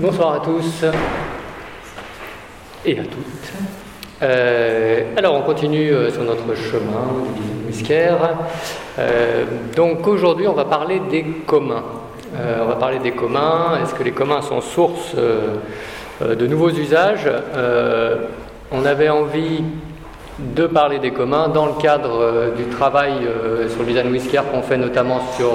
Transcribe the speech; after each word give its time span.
Bonsoir 0.00 0.32
à 0.32 0.40
tous 0.40 0.86
et 2.86 2.98
à 2.98 3.02
toutes. 3.02 3.52
Euh, 4.22 5.02
alors 5.14 5.34
on 5.34 5.42
continue 5.42 5.92
euh, 5.92 6.10
sur 6.10 6.22
notre 6.22 6.54
chemin 6.54 7.04
du 7.36 7.66
Whisker. 7.66 8.14
Euh, 8.98 9.44
donc 9.76 10.06
aujourd'hui 10.06 10.48
on 10.48 10.54
va 10.54 10.64
parler 10.64 11.02
des 11.10 11.22
communs. 11.46 11.84
on 12.34 12.64
va 12.64 12.76
parler 12.76 12.98
des 12.98 13.10
communs. 13.10 13.78
Est-ce 13.82 13.92
que 13.92 14.02
les 14.02 14.12
communs 14.12 14.40
sont 14.40 14.62
source 14.62 15.14
de 15.16 16.46
nouveaux 16.46 16.70
usages? 16.70 17.28
On 18.72 18.86
avait 18.86 19.10
envie 19.10 19.62
de 20.38 20.66
parler 20.66 20.98
des 20.98 21.10
communs 21.10 21.48
dans 21.48 21.66
le 21.66 21.74
cadre 21.74 22.54
du 22.56 22.64
travail 22.64 23.28
sur 23.68 23.80
le 23.80 23.86
design 23.86 24.10
Whisker 24.10 24.40
qu'on 24.50 24.62
fait 24.62 24.78
notamment 24.78 25.20
sur 25.36 25.50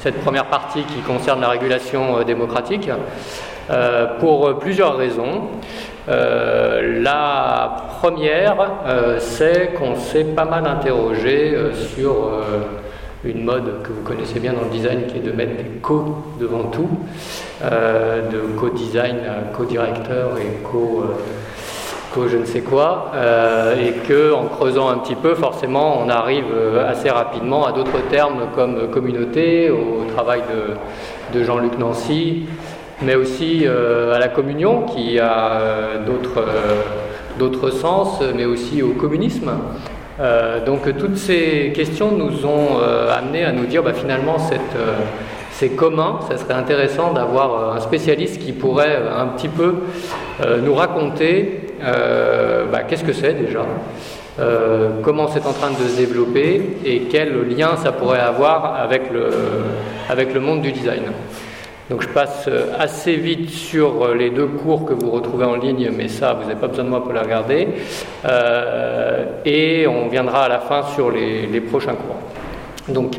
cette 0.00 0.20
première 0.20 0.46
partie 0.46 0.82
qui 0.82 1.00
concerne 1.00 1.40
la 1.40 1.48
régulation 1.48 2.22
démocratique. 2.24 2.90
Euh, 3.68 4.18
pour 4.18 4.58
plusieurs 4.58 4.96
raisons. 4.96 5.42
Euh, 6.08 7.02
la 7.02 7.76
première, 8.00 8.56
euh, 8.86 9.18
c'est 9.20 9.74
qu'on 9.74 9.94
s'est 9.94 10.24
pas 10.24 10.44
mal 10.44 10.66
interrogé 10.66 11.56
sur 11.94 12.30
une 13.24 13.44
mode 13.44 13.82
que 13.82 13.92
vous 13.92 14.02
connaissez 14.02 14.40
bien 14.40 14.54
dans 14.54 14.62
le 14.62 14.70
design 14.70 15.06
qui 15.06 15.18
est 15.18 15.20
de 15.20 15.30
mettre 15.30 15.56
des 15.56 15.78
co 15.82 16.16
devant 16.40 16.64
tout, 16.64 16.88
de 17.62 18.58
co-design 18.58 19.18
co-directeur 19.54 20.30
et 20.38 20.62
co, 20.64 21.04
je 22.28 22.38
ne 22.38 22.46
sais 22.46 22.62
quoi, 22.62 23.12
et 23.78 23.92
que 24.08 24.32
en 24.32 24.46
creusant 24.46 24.88
un 24.88 24.98
petit 24.98 25.16
peu, 25.16 25.34
forcément, 25.34 26.00
on 26.02 26.08
arrive 26.08 26.46
assez 26.88 27.10
rapidement 27.10 27.66
à 27.66 27.72
d'autres 27.72 28.08
termes 28.08 28.46
comme 28.54 28.88
communauté, 28.90 29.70
au 29.70 30.10
travail 30.14 30.40
de 31.34 31.44
Jean-Luc 31.44 31.78
Nancy, 31.78 32.46
mais 33.02 33.14
aussi 33.14 33.62
euh, 33.64 34.14
à 34.14 34.18
la 34.18 34.28
communion 34.28 34.82
qui 34.82 35.18
a 35.18 35.52
euh, 35.52 35.96
euh, 36.36 36.42
d'autres 37.38 37.70
sens, 37.70 38.20
mais 38.36 38.44
aussi 38.44 38.82
au 38.82 38.90
communisme. 38.90 39.50
donc 40.66 40.82
toutes 40.98 41.16
ces 41.16 41.72
questions 41.74 42.12
nous 42.12 42.44
ont 42.44 42.78
amené 43.10 43.44
à 43.44 43.52
nous 43.52 43.64
dire 43.64 43.82
bah, 43.82 43.94
finalement 43.94 44.36
c'est 45.50 45.70
commun, 45.70 46.20
ça 46.28 46.36
serait 46.36 46.54
intéressant 46.54 47.14
d'avoir 47.14 47.76
un 47.76 47.80
spécialiste 47.80 48.38
qui 48.38 48.52
pourrait 48.52 48.98
un 49.18 49.28
petit 49.28 49.48
peu 49.48 49.76
nous 50.62 50.74
raconter 50.74 51.60
bah, 51.80 52.82
qu'est-ce 52.86 53.04
que 53.04 53.14
c'est 53.14 53.32
déjà, 53.32 53.64
comment 55.02 55.28
c'est 55.28 55.46
en 55.46 55.54
train 55.54 55.70
de 55.70 55.88
se 55.88 55.96
développer 55.96 56.76
et 56.84 56.98
quel 57.10 57.48
lien 57.56 57.76
ça 57.82 57.92
pourrait 57.92 58.20
avoir 58.20 58.74
avec 58.74 59.10
le, 59.10 59.30
avec 60.10 60.34
le 60.34 60.40
monde 60.40 60.60
du 60.60 60.72
design. 60.72 61.04
Donc 61.90 62.02
je 62.02 62.08
passe 62.08 62.44
euh, 62.46 62.72
assez 62.78 63.16
vite 63.16 63.50
sur 63.50 64.04
euh, 64.04 64.14
les 64.14 64.30
deux 64.30 64.46
cours 64.46 64.86
que 64.86 64.94
vous 64.94 65.10
retrouvez 65.10 65.44
en 65.44 65.56
ligne, 65.56 65.90
mais 65.90 66.06
ça, 66.06 66.34
vous 66.34 66.42
n'avez 66.42 66.54
pas 66.54 66.68
besoin 66.68 66.84
de 66.84 66.88
moi 66.88 67.02
pour 67.02 67.12
les 67.12 67.18
regarder. 67.18 67.66
Euh, 68.24 69.24
et 69.44 69.88
on 69.88 70.06
viendra 70.08 70.44
à 70.44 70.48
la 70.48 70.60
fin 70.60 70.84
sur 70.94 71.10
les, 71.10 71.60
prochains 71.60 71.96
cours. 71.96 72.94
Donc, 72.94 73.16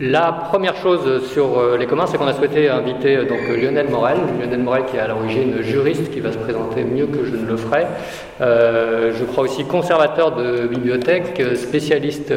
la 0.00 0.32
première 0.32 0.76
chose 0.76 1.30
sur 1.30 1.58
euh, 1.58 1.76
les 1.76 1.84
communs, 1.84 2.06
c'est 2.06 2.16
qu'on 2.16 2.26
a 2.26 2.32
souhaité 2.32 2.70
inviter 2.70 3.16
euh, 3.16 3.24
donc 3.26 3.40
Lionel 3.54 3.90
Morel, 3.90 4.16
Lionel 4.40 4.60
Morel 4.60 4.84
qui 4.86 4.96
est 4.96 5.00
à 5.00 5.08
l'origine 5.08 5.60
juriste, 5.60 6.10
qui 6.10 6.20
va 6.20 6.32
se 6.32 6.38
présenter 6.38 6.84
mieux 6.84 7.04
que 7.06 7.22
je 7.22 7.36
ne 7.36 7.46
le 7.46 7.58
ferai. 7.58 7.84
Euh, 8.40 9.12
je 9.14 9.24
crois 9.24 9.44
aussi 9.44 9.66
conservateur 9.66 10.34
de 10.34 10.66
bibliothèque, 10.68 11.42
spécialiste 11.54 12.32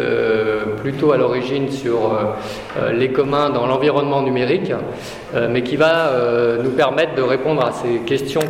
plutôt 0.82 1.14
à 1.14 1.18
l'origine 1.18 1.72
sur 1.72 2.18
les 2.94 3.10
communs 3.10 3.50
dans 3.50 3.66
l'environnement 3.66 4.22
numérique, 4.22 4.74
mais 5.50 5.64
qui 5.64 5.78
va 5.78 6.12
nous 6.62 6.72
permettre 6.72 7.16
de 7.16 7.22
répondre 7.22 7.66
à 7.66 7.72
ces 7.72 8.00
questions 8.00 8.42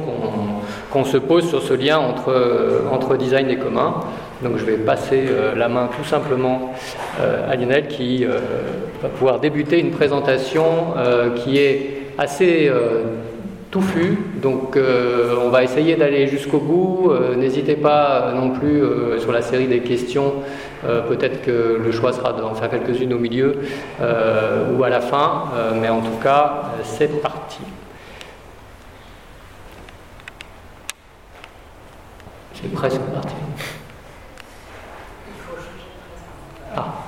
qu'on 0.92 1.06
se 1.06 1.18
pose 1.18 1.48
sur 1.48 1.62
ce 1.62 1.74
lien 1.74 2.00
entre, 2.00 2.82
entre 2.92 3.16
design 3.18 3.50
et 3.52 3.58
commun. 3.58 3.96
Donc 4.44 4.58
je 4.58 4.66
vais 4.66 4.78
passer 4.78 5.26
euh, 5.28 5.56
la 5.56 5.70
main 5.70 5.90
tout 5.96 6.04
simplement 6.04 6.74
euh, 7.22 7.50
à 7.50 7.56
Lionel 7.56 7.88
qui 7.88 8.26
euh, 8.26 8.40
va 9.02 9.10
pouvoir 9.10 9.40
débuter 9.40 9.80
une 9.80 9.92
présentation 9.92 10.94
qui 11.36 11.58
est 11.58 12.04
assez 12.18 12.72
touffue. 13.72 14.18
Donc 14.42 14.78
on 14.78 15.50
va 15.50 15.64
essayer 15.64 15.96
d'aller 15.96 16.28
jusqu'au 16.28 16.60
bout. 16.60 17.12
N'hésitez 17.36 17.76
pas 17.76 18.32
non 18.36 18.52
plus 18.52 18.82
sur 19.20 19.32
la 19.32 19.42
série 19.42 19.68
des 19.68 19.80
questions. 19.80 20.34
Peut-être 20.84 21.42
que 21.42 21.82
le 21.84 21.92
choix 21.92 22.14
sera 22.14 22.34
d'en 22.34 22.54
faire 22.54 22.70
quelques-unes 22.70 23.14
au 23.14 23.20
milieu 23.20 23.58
ou 24.00 24.84
à 24.84 24.90
la 24.90 25.02
fin. 25.02 25.46
mais 25.82 25.90
en 25.90 26.02
tout 26.02 26.20
cas, 26.24 26.64
c'est 26.84 27.22
parti. 27.22 27.62
C'est 32.54 32.72
presque 32.72 33.02
parti. 33.14 33.43
Ah. 36.76 37.04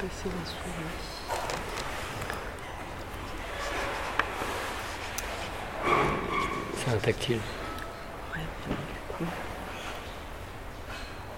passer 0.00 0.28
la 0.28 0.44
souris. 0.46 0.70
C'est 6.76 6.90
un 6.90 6.96
tactile. 6.98 7.40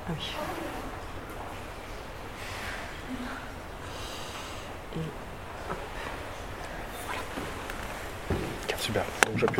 Ah 0.09 0.13
oui. 0.15 0.35
Super. 8.79 9.05
Donc 9.27 9.39
j'appuie 9.39 9.52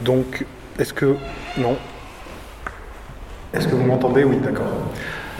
Donc, 0.00 0.44
est-ce 0.78 0.92
que. 0.92 1.16
Non. 1.58 1.76
Est-ce 3.52 3.68
que 3.68 3.74
vous 3.74 3.84
m'entendez? 3.84 4.24
Oui, 4.24 4.36
d'accord. 4.38 4.66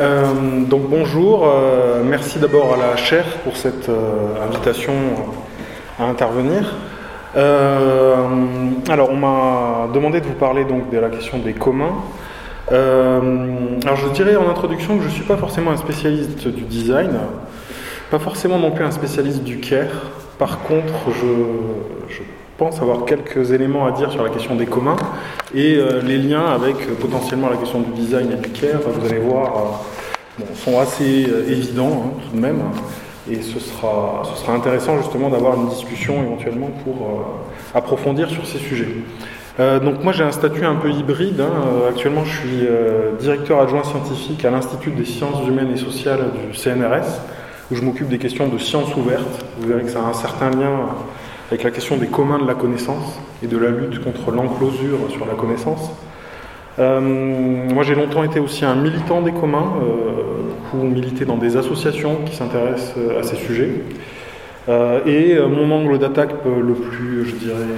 Euh, 0.01 0.65
donc 0.69 0.89
bonjour, 0.89 1.47
euh, 1.47 2.03
merci 2.05 2.41
d'abord 2.41 2.75
à 2.75 2.77
la 2.77 2.97
chaire 2.97 3.27
pour 3.45 3.57
cette 3.57 3.89
euh, 3.89 4.45
invitation 4.45 4.93
à 6.01 6.07
intervenir. 6.07 6.75
alors 7.37 9.11
on 9.11 9.17
m'a 9.17 9.89
demandé 9.95 10.21
de 10.21 10.27
vous 10.27 10.35
parler 10.35 10.65
donc 10.65 10.91
de 10.91 10.99
la 10.99 11.11
question 11.11 11.39
des 11.39 11.53
communs. 11.53 11.95
Alors 12.71 13.97
je 13.97 14.09
dirais 14.15 14.35
en 14.35 14.51
introduction 14.51 14.97
que 14.97 15.03
je 15.03 15.09
ne 15.09 15.13
suis 15.13 15.25
pas 15.25 15.37
forcément 15.37 15.71
un 15.71 15.77
spécialiste 15.77 16.49
du 16.49 16.63
design, 16.63 17.13
pas 18.11 18.19
forcément 18.19 18.59
non 18.59 18.73
plus 18.73 18.85
un 18.85 18.91
spécialiste 18.91 19.45
du 19.45 19.61
care. 19.61 20.11
Par 20.39 20.59
contre, 20.63 21.13
je, 21.21 22.23
pense 22.57 22.81
avoir 22.81 23.05
quelques 23.05 23.53
éléments 23.53 23.87
à 23.87 23.93
dire 23.93 24.11
sur 24.11 24.23
la 24.23 24.31
question 24.31 24.55
des 24.55 24.67
communs 24.67 24.97
et 25.55 25.77
euh, 25.77 26.01
les 26.03 26.19
liens 26.19 26.47
avec 26.47 26.77
euh, 26.83 26.95
potentiellement 27.01 27.49
la 27.49 27.57
question 27.57 27.81
du 27.81 27.93
design 27.93 28.33
et 28.33 28.37
du 28.37 28.51
care, 28.51 28.81
vous 28.85 29.07
allez 29.07 29.21
voir, 29.21 29.83
sont 30.55 30.79
assez 30.79 31.27
évidents 31.49 32.05
hein, 32.07 32.21
tout 32.23 32.37
de 32.37 32.41
même. 32.41 32.61
Et 33.31 33.41
ce 33.41 33.59
sera, 33.59 34.23
ce 34.25 34.43
sera 34.43 34.53
intéressant 34.53 34.99
justement 34.99 35.31
d'avoir 35.31 35.55
une 35.55 35.69
discussion 35.69 36.23
éventuellement 36.23 36.71
pour 36.85 37.25
approfondir 37.75 38.29
sur 38.29 38.45
ces 38.45 38.59
sujets. 38.59 38.89
Euh, 39.61 39.79
donc 39.79 40.03
moi 40.03 40.13
j'ai 40.13 40.25
un 40.25 40.33
statut 40.33 40.65
un 40.65 40.75
peu 40.75 40.91
hybride. 40.91 41.41
Hein. 41.41 41.51
Euh, 41.67 41.91
actuellement 41.91 42.25
je 42.25 42.37
suis 42.39 42.67
euh, 42.67 43.13
directeur 43.21 43.61
adjoint 43.61 43.85
scientifique 43.85 44.45
à 44.45 44.51
l'Institut 44.51 44.91
des 44.91 45.05
sciences 45.05 45.47
humaines 45.47 45.71
et 45.73 45.77
sociales 45.77 46.31
du 46.51 46.57
CNRS, 46.57 47.21
où 47.71 47.77
je 47.77 47.83
m'occupe 47.83 48.09
des 48.09 48.19
questions 48.19 48.49
de 48.49 48.59
sciences 48.59 48.95
ouvertes. 48.97 49.45
Vous 49.59 49.69
verrez 49.69 49.83
que 49.83 49.91
ça 49.91 50.01
a 50.01 50.09
un 50.09 50.13
certain 50.13 50.51
lien 50.51 50.89
avec 51.55 51.63
la 51.63 51.71
question 51.71 51.97
des 51.97 52.09
communs 52.09 52.41
de 52.41 52.49
la 52.49 52.57
connaissance 52.57 53.21
et 53.41 53.47
de 53.47 53.57
la 53.57 53.71
lutte 53.71 54.03
contre 54.03 54.33
l'enclosure 54.33 54.99
sur 55.11 55.25
la 55.25 55.35
connaissance. 55.35 55.89
moi 56.79 57.85
j'ai 57.85 57.95
longtemps 57.95 58.25
été 58.25 58.41
aussi 58.41 58.65
un 58.65 58.75
militant 58.75 59.23
des 59.23 59.31
communs, 59.31 59.73
ou 60.75 60.83
milité 60.83 61.25
dans 61.25 61.37
des 61.37 61.57
associations 61.57 62.17
qui 62.27 62.35
s'intéressent 62.35 62.97
à 63.21 63.23
ces 63.23 63.37
sujets. 63.37 63.71
et 65.07 65.39
mon 65.49 65.71
angle 65.71 65.99
d'attaque 65.99 66.35
le 66.45 66.75
plus, 66.75 67.25
je 67.25 67.37
dirais, 67.37 67.75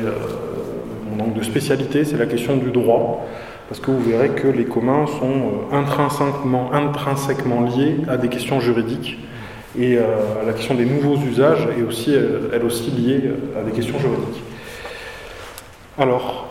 donc 1.19 1.35
de 1.35 1.43
spécialité, 1.43 2.05
c'est 2.05 2.17
la 2.17 2.27
question 2.27 2.57
du 2.57 2.71
droit, 2.71 3.27
parce 3.69 3.81
que 3.81 3.91
vous 3.91 4.01
verrez 4.01 4.31
que 4.31 4.49
les 4.49 4.65
communs 4.65 5.07
sont 5.07 5.71
euh, 5.73 5.77
intrinsèquement 5.77 7.63
liés 7.63 7.97
à 8.09 8.17
des 8.17 8.29
questions 8.29 8.61
juridiques, 8.61 9.19
et 9.79 9.97
euh, 9.99 10.03
la 10.47 10.53
question 10.53 10.75
des 10.75 10.85
nouveaux 10.85 11.17
usages 11.17 11.69
est 11.79 11.83
aussi, 11.83 12.15
euh, 12.15 12.51
elle 12.53 12.65
aussi 12.65 12.91
liée 12.91 13.31
à 13.59 13.63
des 13.63 13.73
questions 13.73 13.99
juridiques. 13.99 14.43
Alors. 15.99 16.47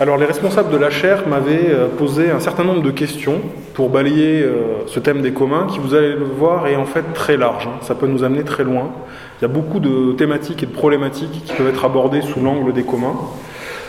Alors 0.00 0.16
les 0.16 0.26
responsables 0.26 0.70
de 0.70 0.76
la 0.76 0.90
chaire 0.90 1.26
m'avaient 1.26 1.70
euh, 1.70 1.88
posé 1.88 2.30
un 2.30 2.38
certain 2.38 2.62
nombre 2.62 2.82
de 2.82 2.92
questions 2.92 3.40
pour 3.74 3.90
balayer 3.90 4.42
euh, 4.42 4.86
ce 4.86 5.00
thème 5.00 5.22
des 5.22 5.32
communs 5.32 5.66
qui, 5.66 5.80
vous 5.80 5.92
allez 5.92 6.12
le 6.12 6.24
voir, 6.24 6.68
est 6.68 6.76
en 6.76 6.84
fait 6.84 7.02
très 7.14 7.36
large. 7.36 7.66
Hein. 7.66 7.78
Ça 7.80 7.96
peut 7.96 8.06
nous 8.06 8.22
amener 8.22 8.44
très 8.44 8.62
loin. 8.62 8.92
Il 9.40 9.42
y 9.42 9.44
a 9.46 9.48
beaucoup 9.48 9.80
de 9.80 10.12
thématiques 10.12 10.62
et 10.62 10.66
de 10.66 10.72
problématiques 10.72 11.42
qui 11.44 11.52
peuvent 11.52 11.66
être 11.66 11.84
abordées 11.84 12.22
sous 12.22 12.40
l'angle 12.40 12.72
des 12.72 12.84
communs. 12.84 13.16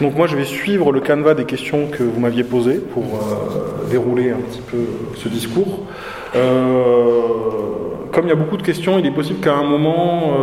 Donc 0.02 0.16
moi 0.16 0.28
je 0.28 0.36
vais 0.36 0.46
suivre 0.46 0.92
le 0.92 1.02
canevas 1.02 1.34
des 1.34 1.46
questions 1.46 1.88
que 1.88 2.04
vous 2.04 2.20
m'aviez 2.20 2.44
posées 2.44 2.80
pour 2.80 3.04
euh, 3.04 3.90
dérouler 3.90 4.32
un 4.32 4.38
petit 4.38 4.62
peu 4.62 4.78
ce 5.16 5.28
discours. 5.28 5.86
comme 6.34 8.26
il 8.26 8.30
y 8.30 8.32
a 8.32 8.36
beaucoup 8.36 8.58
de 8.58 8.64
questions, 8.64 8.98
il 8.98 9.06
est 9.06 9.12
possible 9.12 9.40
qu'à 9.40 9.56
un 9.56 9.64
moment 9.64 10.34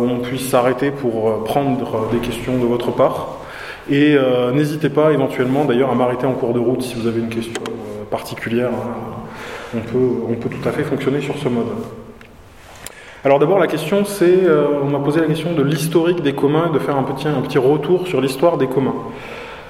on 0.00 0.18
puisse 0.20 0.48
s'arrêter 0.48 0.90
pour 0.90 1.44
prendre 1.44 2.08
des 2.10 2.18
questions 2.18 2.58
de 2.58 2.66
votre 2.66 2.92
part. 2.92 3.44
Et 3.90 4.14
euh, 4.16 4.50
n'hésitez 4.52 4.88
pas 4.88 5.12
éventuellement 5.12 5.64
d'ailleurs 5.64 5.90
à 5.90 5.94
m'arrêter 5.94 6.26
en 6.26 6.32
cours 6.32 6.54
de 6.54 6.58
route 6.58 6.82
si 6.82 6.94
vous 6.94 7.06
avez 7.06 7.20
une 7.20 7.28
question 7.28 7.62
euh, 7.68 8.04
particulière. 8.10 8.70
Hein. 8.70 9.76
On, 9.76 9.80
peut, 9.80 10.10
on 10.30 10.34
peut 10.34 10.48
tout 10.48 10.66
à 10.66 10.72
fait 10.72 10.84
fonctionner 10.84 11.20
sur 11.20 11.36
ce 11.36 11.48
mode. 11.48 11.66
Alors 13.24 13.38
d'abord 13.38 13.58
la 13.58 13.66
question 13.66 14.04
c'est, 14.04 14.44
euh, 14.44 14.66
on 14.82 14.86
m'a 14.86 14.98
posé 14.98 15.20
la 15.20 15.26
question 15.26 15.54
de 15.54 15.62
l'historique 15.62 16.22
des 16.22 16.34
communs, 16.34 16.70
de 16.70 16.78
faire 16.78 16.96
un 16.96 17.02
petit, 17.02 17.58
retour 17.58 18.06
sur 18.06 18.20
l'histoire 18.20 18.58
des 18.58 18.66
communs. 18.66 18.94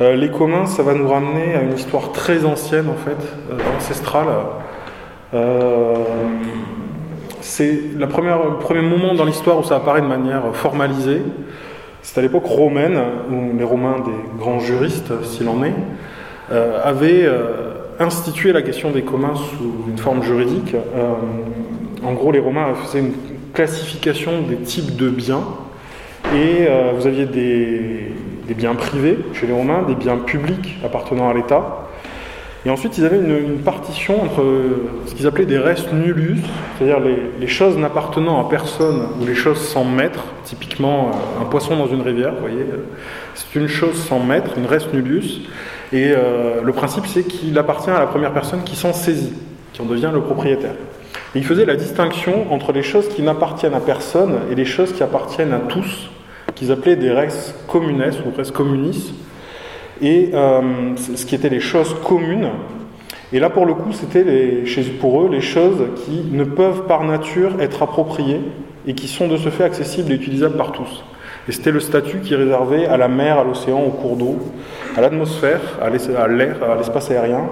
les 0.01 0.31
communs, 0.31 0.67
ça 0.67 0.83
va 0.83 0.95
nous 0.95 1.09
ramener 1.09 1.55
à 1.55 1.63
une 1.63 1.75
histoire 1.75 2.11
très 2.11 2.45
ancienne 2.45 2.89
en 2.89 2.97
fait, 2.97 3.17
ancestrale. 3.77 4.27
c'est 7.41 7.81
le 7.97 8.09
premier 8.09 8.83
moment 8.83 9.15
dans 9.15 9.25
l'histoire 9.25 9.59
où 9.59 9.63
ça 9.63 9.77
apparaît 9.77 10.03
de 10.03 10.07
manière 10.07 10.43
formalisée. 10.53 11.23
C'est 12.05 12.19
à 12.19 12.23
l'époque 12.23 12.45
romaine 12.45 13.01
où 13.31 13.57
les 13.57 13.65
Romains, 13.65 13.97
des 14.05 14.39
grands 14.39 14.61
juristes, 14.61 15.11
s'il 15.25 15.49
en 15.49 15.65
est, 15.65 15.73
euh, 16.53 16.79
avaient 16.85 17.25
euh, 17.25 17.73
institué 17.99 18.53
la 18.53 18.61
question 18.61 18.91
des 18.91 19.01
communs 19.01 19.35
sous 19.35 19.89
une 19.89 19.97
forme 19.97 20.23
juridique. 20.23 20.75
Euh, 20.75 21.15
en 22.05 22.13
gros, 22.13 22.31
les 22.31 22.41
Romains 22.41 22.75
faisaient 22.75 22.99
une 22.99 23.15
classification 23.55 24.43
des 24.43 24.57
types 24.57 24.97
de 24.97 25.09
biens. 25.09 25.45
Et 26.35 26.67
vous 26.97 27.07
aviez 27.07 27.27
des, 27.27 28.55
biens 28.55 28.75
privés 28.75 29.19
chez 29.35 29.47
les 29.47 29.53
Romains, 29.53 29.83
des 29.83 29.95
biens 29.95 30.17
publics 30.17 30.79
appartenant 30.83 31.29
à 31.29 31.35
l'État, 31.35 31.85
et 32.67 32.71
ensuite, 32.71 32.97
ils 32.97 33.05
avaient 33.05 33.19
une, 33.19 33.59
partition 33.59 34.23
entre 34.23 34.43
ce 35.07 35.15
qu'ils 35.15 35.27
appelaient 35.27 35.45
des 35.45 35.59
res 35.59 35.93
nullus, 35.93 36.39
c'est-à-dire 36.79 36.99
les, 37.39 37.47
choses 37.47 37.77
n'appartenant 37.77 38.45
à 38.45 38.49
personne 38.49 39.09
ou 39.21 39.27
les 39.27 39.35
choses 39.35 39.59
sans 39.59 39.85
maître, 39.85 40.25
typiquement 40.45 41.09
euh, 41.09 41.43
un 41.43 41.45
poisson 41.45 41.77
dans 41.77 41.87
une 41.87 42.01
rivière, 42.01 42.33
vous 42.33 42.41
voyez, 42.41 42.63
euh, 42.63 42.87
c'est 43.35 43.55
une 43.55 43.69
chose 43.69 44.03
sans 44.03 44.19
maître, 44.19 44.53
une 44.57 44.65
res 44.65 44.89
nullus, 44.95 45.43
et 45.93 46.13
euh, 46.17 46.63
le 46.63 46.73
principe 46.73 47.05
c'est 47.07 47.25
qu'il 47.25 47.57
appartient 47.59 47.91
à 47.91 47.99
la 47.99 48.07
première 48.07 48.33
personne 48.33 48.65
qui 48.65 48.77
s'en 48.77 48.95
saisit, 48.95 49.35
qui 49.75 49.83
en 49.83 49.85
devient 49.85 50.11
le 50.13 50.23
propriétaire. 50.23 50.75
Et 51.35 51.39
il 51.39 51.45
faisait 51.45 51.65
la 51.65 51.75
distinction 51.75 52.53
entre 52.53 52.73
les 52.73 52.83
choses 52.83 53.09
qui 53.09 53.23
n'appartiennent 53.23 53.75
à 53.75 53.81
personne 53.81 54.39
et 54.51 54.55
les 54.55 54.65
choses 54.65 54.93
qui 54.93 55.03
appartiennent 55.03 55.53
à 55.53 55.59
tous, 55.59 56.11
qu'ils 56.55 56.71
appelaient 56.71 56.97
des 56.97 57.11
res 57.11 57.55
communes 57.67 58.05
ou 58.25 58.31
res 58.37 58.53
communis, 58.53 59.15
et 60.01 60.31
euh, 60.33 60.61
ce 60.97 61.27
qui 61.27 61.35
étaient 61.35 61.49
les 61.49 61.61
choses 61.61 61.97
communes. 62.05 62.51
Et 63.33 63.41
là, 63.41 63.51
pour 63.51 63.67
le 63.67 63.75
coup, 63.75 63.93
c'était 63.93 64.25
pour 65.01 65.23
eux 65.23 65.29
les 65.29 65.41
choses 65.41 65.89
qui 66.05 66.25
ne 66.31 66.45
peuvent 66.45 66.87
par 66.87 67.03
nature 67.03 67.61
être 67.61 67.83
appropriées 67.83 68.41
et 68.87 68.95
qui 68.95 69.09
sont 69.09 69.27
de 69.27 69.37
ce 69.37 69.49
fait 69.49 69.65
accessibles 69.65 70.13
et 70.13 70.15
utilisables 70.15 70.57
par 70.57 70.71
tous. 70.71 71.05
Et 71.49 71.53
c'était 71.53 71.73
le 71.73 71.81
statut 71.81 72.21
qui 72.21 72.37
réservait 72.37 72.87
à 72.87 72.97
la 72.97 73.09
mer, 73.09 73.39
à 73.39 73.45
l'océan, 73.45 73.83
au 73.83 73.91
cours 73.91 74.17
d'eau, 74.17 74.39
à 74.97 75.01
l'atmosphère, 75.01 75.61
à 75.83 75.91
l'air, 76.29 76.63
à 76.63 76.77
l'espace 76.77 77.11
aérien, 77.11 77.49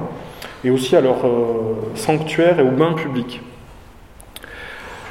et 0.65 0.71
aussi 0.71 0.95
à 0.95 1.01
leur 1.01 1.27
euh, 1.27 1.75
sanctuaire 1.97 2.61
et 2.61 2.63
aux 2.63 2.71
bains 2.71 2.93
publics. 2.93 3.41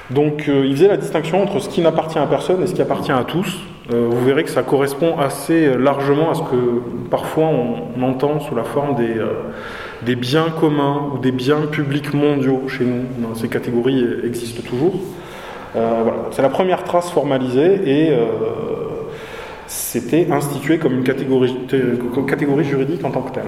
Donc 0.10 0.50
euh, 0.50 0.66
il 0.66 0.76
faisait 0.76 0.88
la 0.88 0.98
distinction 0.98 1.42
entre 1.42 1.60
ce 1.60 1.70
qui 1.70 1.82
n'appartient 1.82 2.20
à 2.20 2.26
personne 2.26 2.62
et 2.64 2.68
ce 2.68 2.74
qui 2.74 2.82
appartient 2.82 3.12
à 3.12 3.24
tous, 3.24 3.60
euh, 3.94 4.08
vous 4.10 4.26
verrez 4.26 4.44
que 4.44 4.50
ça 4.50 4.64
correspond 4.64 5.18
assez 5.18 5.78
largement 5.78 6.32
à 6.32 6.36
ce 6.36 6.42
que 6.42 6.82
parfois 7.10 7.46
on, 7.46 8.04
entend 8.04 8.40
sous 8.40 8.56
la 8.56 8.64
forme 8.64 8.96
des, 8.96 9.18
euh, 9.18 9.28
des, 10.02 10.16
biens 10.16 10.48
communs 10.60 11.12
ou 11.14 11.20
des 11.20 11.32
biens 11.32 11.62
publics 11.72 12.14
mondiaux 12.14 12.64
chez 12.68 12.84
nous. 12.84 13.04
Ces 13.36 13.48
catégories 13.48 14.06
existent 14.24 14.64
toujours. 14.68 14.94
Voilà. 15.74 16.26
C'est 16.32 16.42
la 16.42 16.50
première 16.50 16.84
trace 16.84 17.10
formalisée 17.12 17.80
et 17.86 18.18
c'était 19.68 20.30
institué 20.30 20.80
comme 20.80 20.94
une 20.94 21.04
catégorie, 21.04 21.56
catégorie, 22.28 22.66
juridique 22.66 23.06
en 23.06 23.12
tant 23.12 23.22
que 23.22 23.32
telle. 23.32 23.46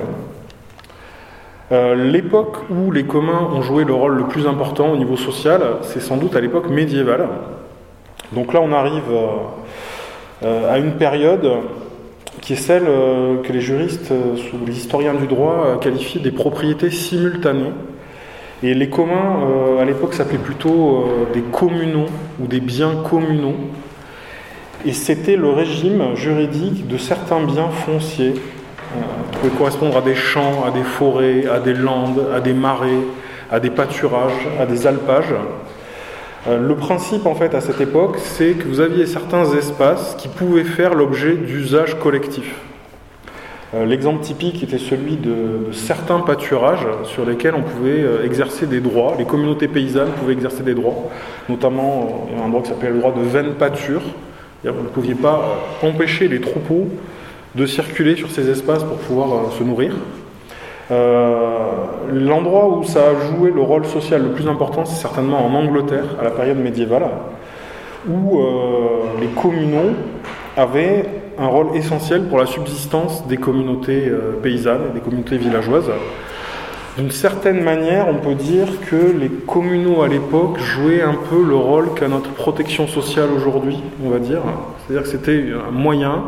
L'époque 1.72 2.58
où 2.70 2.92
les 2.92 3.04
communs 3.04 3.50
ont 3.52 3.62
joué 3.62 3.84
le 3.84 3.94
rôle 3.94 4.16
le 4.16 4.26
plus 4.26 4.48
important 4.48 4.92
au 4.92 4.98
niveau 4.98 5.18
social, 5.18 5.62
c'est 5.82 6.02
sans 6.02 6.18
doute 6.18 6.36
à 6.36 6.42
l'époque 6.42 6.70
médiévale. 6.70 7.28
Donc 8.32 8.54
là, 8.54 8.62
on 8.62 8.72
arrive 8.72 9.04
euh, 10.44 10.74
à 10.74 10.78
une 10.78 10.94
période 10.94 11.50
qui 12.42 12.54
est 12.54 12.58
celle 12.58 12.84
euh, 12.88 13.42
que 13.44 13.54
les 13.54 13.62
juristes 13.62 14.12
euh, 14.12 14.36
ou 14.54 14.66
les 14.66 14.76
historiens 14.76 15.14
du 15.14 15.28
droit 15.28 15.80
qualifient 15.80 16.20
des 16.20 16.32
propriétés 16.32 16.90
simultanées. 16.90 17.72
Et 18.62 18.74
les 18.74 18.90
communs, 18.90 19.42
à 19.82 19.84
l'époque, 19.84 20.14
s'appelaient 20.14 20.38
plutôt 20.38 21.06
des 21.34 21.42
communaux 21.42 22.06
ou 22.42 22.48
des 22.48 22.62
biens 22.62 22.96
communaux. 23.04 23.56
Et 24.86 24.94
c'était 24.94 25.36
le 25.36 25.50
régime 25.50 26.16
juridique 26.16 26.88
de 26.88 26.96
certains 26.96 27.44
biens 27.44 27.68
fonciers 27.68 28.36
qui 29.32 29.38
pouvaient 29.40 29.58
correspondre 29.58 29.98
à 29.98 30.02
des 30.02 30.16
champs, 30.16 30.66
à 30.66 30.72
des 30.72 30.84
forêts, 30.84 31.46
à 31.48 31.60
des 31.60 31.74
landes, 31.74 32.28
à 32.34 32.40
des 32.40 32.54
marais, 32.54 33.00
à 33.52 33.60
des 33.60 33.70
pâturages, 33.70 34.48
à 34.60 34.66
des 34.66 34.88
alpages. 34.88 35.36
Euh, 36.48 36.60
le 36.60 36.76
principe, 36.76 37.26
en 37.26 37.36
fait, 37.36 37.56
à 37.56 37.62
cette 37.62 37.80
époque, 37.80 38.18
c'est 38.18 38.54
que 38.54 38.68
vous 38.68 38.82
aviez 38.82 39.06
certains 39.06 39.46
espaces 39.54 40.16
qui 40.18 40.28
pouvaient 40.28 40.66
faire 40.66 40.94
l'objet 40.94 41.36
d'usages 41.36 41.98
collectifs. 42.00 42.56
Euh, 43.76 43.86
l'exemple 43.86 44.22
typique 44.22 44.62
était 44.62 44.78
celui 44.78 45.16
de, 45.16 45.72
certains 45.72 46.20
pâturages 46.20 46.86
sur 47.06 47.26
lesquels 47.26 47.56
on 47.56 47.64
pouvait 47.64 48.04
euh, 48.04 48.26
exercer 48.26 48.68
des 48.68 48.82
droits. 48.82 49.16
Les 49.18 49.26
communautés 49.26 49.68
paysannes 49.68 50.12
pouvaient 50.20 50.34
exercer 50.34 50.64
des 50.64 50.74
droits, 50.74 51.10
notamment 51.48 52.28
il 52.32 52.38
y 52.38 52.42
un 52.44 52.50
droit 52.50 52.62
qui 52.62 52.70
s'appelait 52.70 52.92
le 52.92 53.00
droit 53.00 53.14
de 53.14 53.22
veine 53.22 53.54
pâture. 53.54 54.02
Vous 54.64 54.84
ne 54.84 54.88
pouviez 54.88 55.16
pas 55.16 55.60
empêcher 55.82 56.28
les 56.30 56.40
troupeaux 56.40 56.88
de 57.56 57.66
circuler 57.66 58.16
sur 58.16 58.32
ces 58.32 58.50
espaces 58.50 58.84
pour 58.84 58.98
pouvoir 58.98 59.52
se 59.52 59.64
nourrir. 59.64 59.94
Euh, 60.92 61.72
l'endroit 62.12 62.68
où 62.68 62.84
ça 62.84 63.00
a 63.10 63.32
joué 63.32 63.52
le 63.52 63.62
rôle 63.62 63.86
social 63.86 64.22
le 64.22 64.30
plus 64.30 64.48
important, 64.48 64.86
c'est 64.86 65.02
certainement 65.02 65.46
en 65.46 65.54
Angleterre, 65.54 66.06
à 66.20 66.24
la 66.24 66.32
période 66.32 66.58
médiévale, 66.58 67.08
où 68.08 68.40
euh, 68.40 69.20
les 69.22 69.28
communaux 69.28 69.94
avaient 70.58 71.06
un 71.40 71.48
rôle 71.48 71.76
essentiel 71.76 72.24
pour 72.24 72.38
la 72.38 72.46
subsistance 72.46 73.26
des 73.28 73.38
communautés 73.38 74.08
euh, 74.08 74.34
paysannes 74.42 74.88
et 74.90 74.94
des 74.94 75.00
communautés 75.00 75.38
villageoises. 75.38 75.90
D'une 76.98 77.10
certaine 77.10 77.64
manière, 77.64 78.08
on 78.08 78.18
peut 78.18 78.36
dire 78.36 78.68
que 78.88 79.18
les 79.20 79.30
communaux 79.30 80.04
à 80.04 80.08
l'époque 80.08 80.60
jouaient 80.60 81.02
un 81.02 81.16
peu 81.28 81.42
le 81.42 81.56
rôle 81.56 81.96
qu'a 81.96 82.08
notre 82.08 82.30
protection 82.34 82.88
sociale 82.88 83.30
aujourd'hui, 83.36 83.80
on 84.06 84.10
va 84.10 84.20
dire. 84.20 84.42
C'est-à-dire 84.86 85.04
que 85.04 85.10
c'était 85.10 85.46
un 85.68 85.72
moyen 85.72 86.26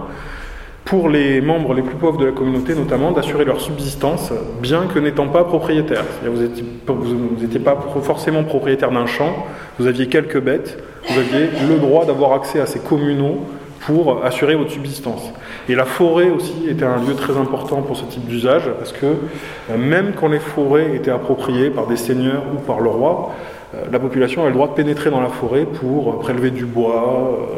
pour 0.86 1.10
les 1.10 1.42
membres 1.42 1.74
les 1.74 1.82
plus 1.82 1.96
pauvres 1.96 2.20
de 2.20 2.26
la 2.26 2.32
communauté, 2.32 2.76
notamment, 2.76 3.12
d'assurer 3.12 3.44
leur 3.44 3.60
subsistance, 3.60 4.32
bien 4.62 4.86
que 4.86 5.00
n'étant 5.00 5.28
pas 5.28 5.44
propriétaires. 5.44 6.06
Vous 6.24 7.42
n'étiez 7.42 7.60
pas 7.60 7.76
forcément 8.04 8.44
propriétaire 8.44 8.92
d'un 8.92 9.08
champ, 9.08 9.48
vous 9.80 9.88
aviez 9.88 10.08
quelques 10.08 10.40
bêtes, 10.40 10.78
vous 11.10 11.20
aviez 11.20 11.50
le 11.68 11.80
droit 11.80 12.06
d'avoir 12.06 12.34
accès 12.34 12.60
à 12.60 12.68
ces 12.68 12.80
communaux 12.80 13.40
pour 13.82 14.24
assurer 14.24 14.56
votre 14.56 14.72
subsistance. 14.72 15.32
Et 15.70 15.76
la 15.76 15.86
forêt 15.86 16.30
aussi 16.30 16.68
était 16.70 16.86
un 16.86 16.98
lieu 16.98 17.16
très 17.16 17.38
important 17.38 17.82
pour 17.82 17.98
ce 17.98 18.06
type 18.06 18.26
d'usage, 18.26 18.70
parce 18.78 18.92
que 18.92 19.06
euh, 19.06 19.78
même 19.78 20.14
quand 20.20 20.28
les 20.28 20.40
forêts 20.40 20.96
étaient 20.96 21.12
appropriées 21.12 21.70
par 21.70 21.88
des 21.88 21.98
seigneurs 21.98 22.44
ou 22.54 22.60
par 22.60 22.80
le 22.80 22.90
roi, 22.90 23.32
euh, 23.76 23.84
la 23.92 24.00
population 24.00 24.42
avait 24.42 24.52
le 24.52 24.56
droit 24.56 24.68
de 24.68 24.74
pénétrer 24.74 25.10
dans 25.12 25.22
la 25.22 25.30
forêt 25.30 25.66
pour 25.66 26.20
prélever 26.20 26.52
du 26.52 26.66
bois, 26.66 27.38
euh, 27.40 27.56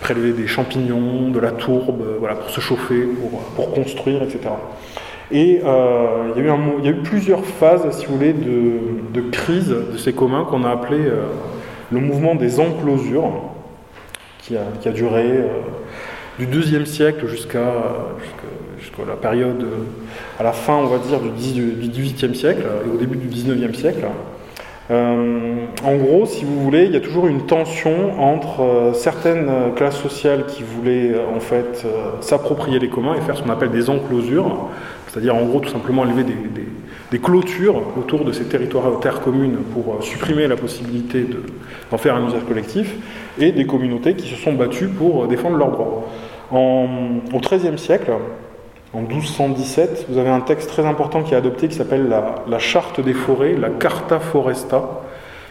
prélever 0.00 0.32
des 0.32 0.46
champignons, 0.46 1.30
de 1.30 1.38
la 1.38 1.52
tourbe, 1.52 2.02
euh, 2.02 2.16
voilà, 2.18 2.34
pour 2.36 2.50
se 2.50 2.60
chauffer, 2.60 3.06
pour, 3.54 3.72
construire, 3.72 4.22
etc. 4.22 4.40
Et 5.30 5.60
il, 5.60 6.84
y 6.84 6.88
a 6.88 6.90
eu 6.90 7.02
plusieurs 7.02 7.44
phases, 7.44 7.90
si 7.98 8.06
vous 8.06 8.16
voulez, 8.16 8.32
de, 8.32 9.20
crise 9.32 9.68
de 9.68 9.96
ces 9.96 10.12
communs 10.12 10.44
qu'on 10.44 10.64
a 10.64 10.70
appelé 10.70 10.98
le 11.90 12.00
mouvement 12.00 12.36
des 12.36 12.60
enclosures, 12.60 13.32
qui 14.38 14.56
a, 14.56 14.92
duré 14.92 15.24
du 16.38 16.46
XIIe 16.46 16.86
siècle 16.86 17.26
jusqu'à 17.26 17.58
la 19.04 19.16
période, 19.20 19.66
à 20.38 20.44
la 20.44 20.52
fin, 20.52 20.74
on 20.74 20.86
va 20.86 20.98
dire, 20.98 21.18
du 21.18 21.30
XVIIIe 21.30 22.36
siècle 22.36 22.62
et 22.86 22.94
au 22.94 22.96
début 22.96 23.16
du 23.16 23.26
XIXe 23.26 23.76
siècle. 23.76 24.06
En 24.90 25.96
gros, 25.96 26.26
si 26.26 26.44
vous 26.44 26.60
voulez, 26.60 26.84
il 26.84 26.92
y 26.92 26.96
a 26.96 27.00
toujours 27.00 27.26
une 27.26 27.46
tension 27.46 28.20
entre 28.20 28.92
certaines 28.94 29.50
classes 29.74 30.00
sociales 30.00 30.46
qui 30.46 30.62
voulaient 30.62 31.12
en 31.34 31.40
fait 31.40 31.84
s'approprier 32.20 32.78
les 32.78 32.88
communs 32.88 33.14
et 33.14 33.20
faire 33.20 33.36
ce 33.36 33.42
qu'on 33.42 33.50
appelle 33.50 33.70
des 33.70 33.90
enclosures, 33.90 34.68
c'est-à-dire 35.08 35.34
en 35.34 35.44
gros 35.44 35.60
tout 35.60 35.70
simplement 35.70 36.04
élever 36.04 36.22
des, 36.22 36.36
des, 37.10 37.18
clôtures 37.18 37.82
autour 37.98 38.24
de 38.24 38.30
ces 38.32 38.44
territoires 38.44 39.00
terres 39.00 39.20
communes 39.20 39.56
pour 39.72 40.02
supprimer 40.04 40.46
la 40.46 40.56
possibilité 40.56 41.26
d'en 41.90 41.98
faire 41.98 42.14
un 42.14 42.28
usage 42.28 42.44
collectif, 42.46 42.94
et 43.38 43.52
des 43.52 43.66
communautés 43.66 44.14
qui 44.14 44.28
se 44.28 44.36
sont 44.36 44.52
battues 44.52 44.88
pour 44.88 45.26
défendre 45.26 45.56
leurs 45.56 45.72
droits. 45.72 46.08
au 46.52 47.40
XIIIe 47.40 47.78
siècle, 47.78 48.12
en 48.96 49.02
1217, 49.02 50.06
vous 50.08 50.16
avez 50.16 50.30
un 50.30 50.40
texte 50.40 50.70
très 50.70 50.86
important 50.86 51.22
qui 51.22 51.34
est 51.34 51.36
adopté 51.36 51.68
qui 51.68 51.74
s'appelle 51.74 52.08
la, 52.08 52.58
Charte 52.58 52.98
des 53.00 53.12
forêts, 53.12 53.52
la 53.52 53.68
Carta 53.68 54.18
Foresta, 54.18 54.84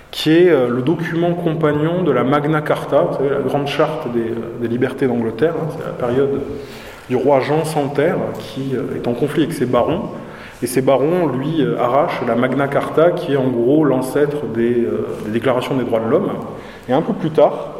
qui 0.10 0.32
est 0.32 0.50
euh, 0.50 0.68
le 0.68 0.82
document 0.82 1.36
compagnon 1.36 2.02
de 2.02 2.12
la 2.12 2.24
Magna 2.24 2.62
Carta, 2.62 3.02
vous 3.02 3.18
savez, 3.18 3.30
la 3.30 3.42
grande 3.42 3.68
charte 3.68 4.12
des, 4.12 4.32
euh, 4.32 4.68
libertés 4.68 5.06
d'Angleterre. 5.06 5.54
Hein, 5.62 5.68
c'est 5.78 5.86
la 5.86 5.92
période 5.92 6.42
du 7.08 7.16
roi 7.16 7.40
Jean 7.42 7.66
sans 7.66 7.90
terre 7.90 8.18
qui 8.40 8.72
euh, 8.76 8.96
est 8.96 9.08
en 9.08 9.14
conflit 9.14 9.44
avec 9.44 9.54
ses 9.54 9.68
barons. 9.68 10.10
Et 10.64 10.68
ces 10.68 10.82
barons, 10.82 11.28
lui, 11.28 11.64
arrachent 11.80 12.22
la 12.26 12.34
Magna 12.34 12.68
Carta, 12.68 13.12
qui 13.12 13.34
est 13.34 13.38
en 13.38 13.50
gros 13.50 13.84
l'ancêtre 13.84 14.46
des, 14.56 14.88
déclarations 15.28 15.76
des 15.76 15.84
droits 15.84 16.00
de 16.00 16.10
l'homme. 16.10 16.32
Et 16.90 16.94
un 16.94 17.02
peu 17.02 17.14
plus 17.14 17.30
tard, 17.30 17.76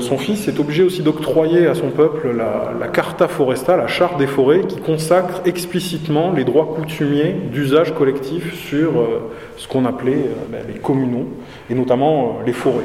son 0.00 0.18
fils 0.18 0.46
est 0.46 0.60
obligé 0.60 0.84
aussi 0.84 1.02
d'octroyer 1.02 1.66
à 1.66 1.74
son 1.74 1.90
peuple 1.90 2.30
la, 2.30 2.88
Carta 2.88 3.26
Foresta, 3.26 3.76
la 3.76 3.88
charte 3.88 4.18
des 4.18 4.26
forêts, 4.26 4.60
qui 4.60 4.80
consacre 4.80 5.42
explicitement 5.46 6.32
les 6.32 6.44
droits 6.44 6.74
coutumiers 6.76 7.34
d'usage 7.50 7.92
collectif 7.94 8.54
sur 8.54 9.00
euh, 9.00 9.30
ce 9.56 9.66
qu'on 9.66 9.84
appelait 9.84 10.12
euh, 10.12 10.34
ben, 10.48 10.60
les 10.72 10.78
communaux, 10.78 11.26
et 11.68 11.74
notamment 11.74 12.38
euh, 12.40 12.46
les 12.46 12.52
forêts. 12.52 12.84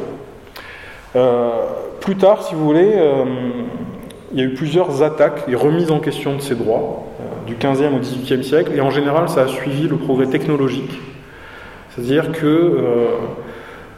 plus 2.00 2.16
tard, 2.16 2.44
si 2.44 2.56
vous 2.56 2.66
voulez, 2.66 2.94
il 4.32 4.40
y 4.40 4.42
a 4.42 4.46
eu 4.46 4.54
plusieurs 4.54 5.04
attaques 5.04 5.44
et 5.48 5.56
remises 5.56 5.92
en 5.92 6.00
question 6.00 6.36
de 6.36 6.42
ces 6.42 6.56
droits, 6.56 7.04
du 7.46 7.56
15e 7.56 7.96
au 7.96 8.00
18e 8.00 8.42
siècle, 8.42 8.72
et 8.76 8.82
en 8.82 8.90
général, 8.90 9.28
ça 9.28 9.42
a 9.42 9.48
suivi 9.48 9.88
le 9.88 9.98
progrès 9.98 10.28
technologique. 10.28 11.00
C'est-à-dire 11.90 12.32
que 12.32 12.78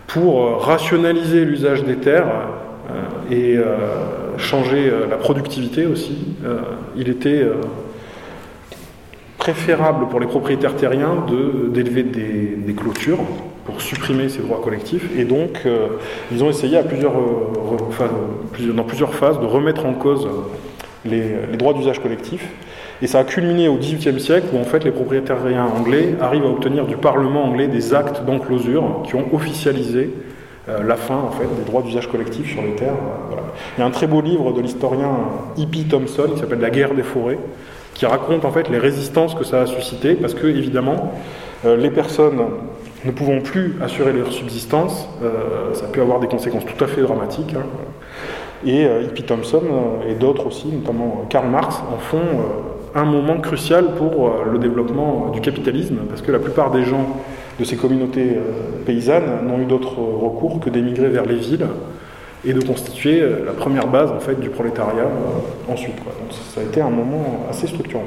pour 0.08 0.62
rationaliser 0.64 1.46
l'usage 1.46 1.84
des 1.84 1.98
terres, 1.98 2.32
et 3.30 3.58
euh, 3.58 4.38
changer 4.38 4.90
euh, 4.90 5.08
la 5.10 5.18
productivité 5.18 5.86
aussi. 5.86 6.18
il 6.96 7.10
était 7.10 7.46
préférable 9.38 10.08
pour 10.10 10.20
les 10.20 10.28
propriétaires 10.28 10.76
terriens 10.76 11.26
d'élever 11.74 12.04
des, 12.04 12.74
clôtures 12.74 13.20
pour 13.66 13.82
supprimer 13.82 14.30
ces 14.30 14.42
droits 14.42 14.62
collectifs. 14.64 15.10
Et 15.18 15.24
donc, 15.26 15.68
ils 16.32 16.44
ont 16.44 16.50
essayé 16.50 16.78
à 16.78 16.84
plusieurs, 16.84 17.14
dans 17.14 18.84
plusieurs 18.84 19.14
phases 19.14 19.40
de 19.40 19.46
remettre 19.46 19.86
en 19.86 19.94
cause 19.94 20.28
les, 21.06 21.24
les 21.52 21.58
droits 21.58 21.74
d'usage 21.74 22.00
collectif. 22.00 22.48
Et 23.02 23.08
ça 23.08 23.20
a 23.20 23.24
culminé 23.24 23.68
au 23.68 23.78
XVIIIe 23.78 24.20
siècle 24.20 24.48
où 24.54 24.60
en 24.60 24.64
fait 24.64 24.84
les 24.84 24.92
propriétaires 24.92 25.42
terriens 25.42 25.66
anglais 25.66 26.16
arrivent 26.22 26.46
à 26.46 26.50
obtenir 26.50 26.86
du 26.86 26.98
Parlement 26.98 27.46
anglais 27.46 27.68
des 27.68 27.96
actes 27.96 28.24
d'enclosure 28.26 29.02
qui 29.06 29.16
ont 29.16 29.26
officialisé 29.34 30.12
euh, 30.12 30.31
la 30.68 30.96
fin 30.96 31.16
en 31.16 31.32
fait, 31.32 31.46
des 31.58 31.64
droits 31.66 31.82
d'usage 31.82 32.08
collectif 32.08 32.52
sur 32.52 32.62
les 32.62 32.76
terres. 32.76 32.94
Euh, 32.94 33.36
Il 33.78 33.82
y 33.82 33.84
a 33.84 33.86
un 33.86 33.92
très 33.92 34.08
beau 34.08 34.22
livre 34.22 34.54
de 34.54 34.62
l'historien 34.62 35.10
E.P. 35.58 35.86
Thompson 35.90 36.30
qui 36.34 36.40
s'appelle 36.40 36.60
La 36.60 36.70
guerre 36.70 36.94
des 36.94 37.04
forêts, 37.04 37.40
qui 37.94 38.06
raconte 38.06 38.46
en 38.46 38.52
fait 38.52 38.70
les 38.70 38.78
résistances 38.78 39.34
que 39.34 39.44
ça 39.44 39.62
a 39.62 39.66
suscité, 39.66 40.14
parce 40.14 40.34
que 40.34 40.48
évidemment, 40.48 41.14
euh, 41.66 41.76
les 41.78 41.90
personnes 41.90 42.42
ne 43.04 43.12
pouvant 43.12 43.40
plus 43.40 43.76
assurer 43.82 44.14
leur 44.14 44.32
subsistance, 44.32 45.10
ça 45.74 45.88
peut 45.88 46.02
avoir 46.02 46.20
des 46.20 46.28
conséquences 46.28 46.66
tout 46.68 46.84
à 46.84 46.88
fait 46.88 47.02
dramatiques. 47.02 47.56
Hein. 47.56 47.66
Et 48.64 48.86
E.P. 48.86 49.24
Thompson 49.24 49.64
et 50.08 50.14
d'autres 50.14 50.46
aussi, 50.46 50.68
notamment 50.68 51.26
Karl 51.28 51.48
Marx, 51.48 51.82
en 51.92 51.98
font 51.98 52.20
un 52.94 53.06
moment 53.06 53.40
crucial 53.40 53.96
pour 53.96 54.32
le 54.52 54.60
développement 54.60 55.30
du 55.34 55.42
capitalisme, 55.42 55.96
parce 56.10 56.22
que 56.22 56.32
la 56.32 56.38
plupart 56.38 56.70
des 56.70 56.84
gens 56.84 57.08
de 57.60 57.66
ces 57.66 57.76
communautés 57.76 58.38
euh, 58.38 58.84
paysannes 58.86 59.46
n'ont 59.48 59.60
eu 59.60 59.66
d'autre 59.66 59.96
recours 59.96 60.60
que 60.60 60.70
d'émigrer 60.70 61.10
vers 61.10 61.26
les 61.26 61.36
villes 61.36 61.68
et 62.46 62.54
de 62.54 62.62
constituer 62.62 63.22
euh, 63.22 63.46
la 63.46 63.52
première 63.52 63.88
base 63.88 64.12
en 64.12 64.20
fait 64.20 64.40
du 64.40 64.50
prolétariat 64.50 65.04
euh, 65.04 65.72
ensuite. 65.72 65.96
Donc 65.98 66.32
ça 66.54 66.62
a 66.62 66.64
été 66.64 66.82
un 66.82 66.90
moment 66.90 67.46
assez 67.50 67.68
structurant. 67.68 68.06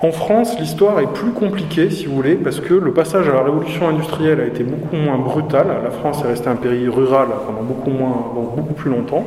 En 0.00 0.12
France, 0.12 0.56
l'histoire 0.60 1.00
est 1.00 1.12
plus 1.12 1.32
compliquée, 1.32 1.90
si 1.90 2.06
vous 2.06 2.14
voulez, 2.14 2.36
parce 2.36 2.60
que 2.60 2.72
le 2.72 2.92
passage 2.92 3.28
à 3.28 3.32
la 3.32 3.42
révolution 3.42 3.88
industrielle 3.88 4.40
a 4.40 4.46
été 4.46 4.62
beaucoup 4.62 4.94
moins 4.94 5.18
brutal. 5.18 5.66
La 5.82 5.90
France 5.90 6.22
est 6.24 6.28
restée 6.28 6.48
un 6.48 6.54
pays 6.54 6.86
rural 6.86 7.26
pendant 7.44 7.62
beaucoup, 7.62 7.90
moins, 7.90 8.32
beaucoup 8.54 8.74
plus 8.74 8.90
longtemps. 8.90 9.24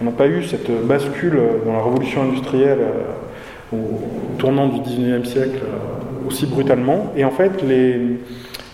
On 0.00 0.04
n'a 0.04 0.12
pas 0.12 0.28
eu 0.28 0.44
cette 0.44 0.70
bascule 0.86 1.40
dans 1.66 1.72
la 1.72 1.82
révolution 1.82 2.22
industrielle 2.22 2.78
au 3.72 4.36
tournant 4.38 4.68
du 4.68 4.78
19e 4.78 5.24
siècle 5.24 5.58
aussi 6.28 6.46
brutalement. 6.46 7.12
Et 7.16 7.24
en 7.24 7.30
fait, 7.30 7.62
les, 7.62 7.98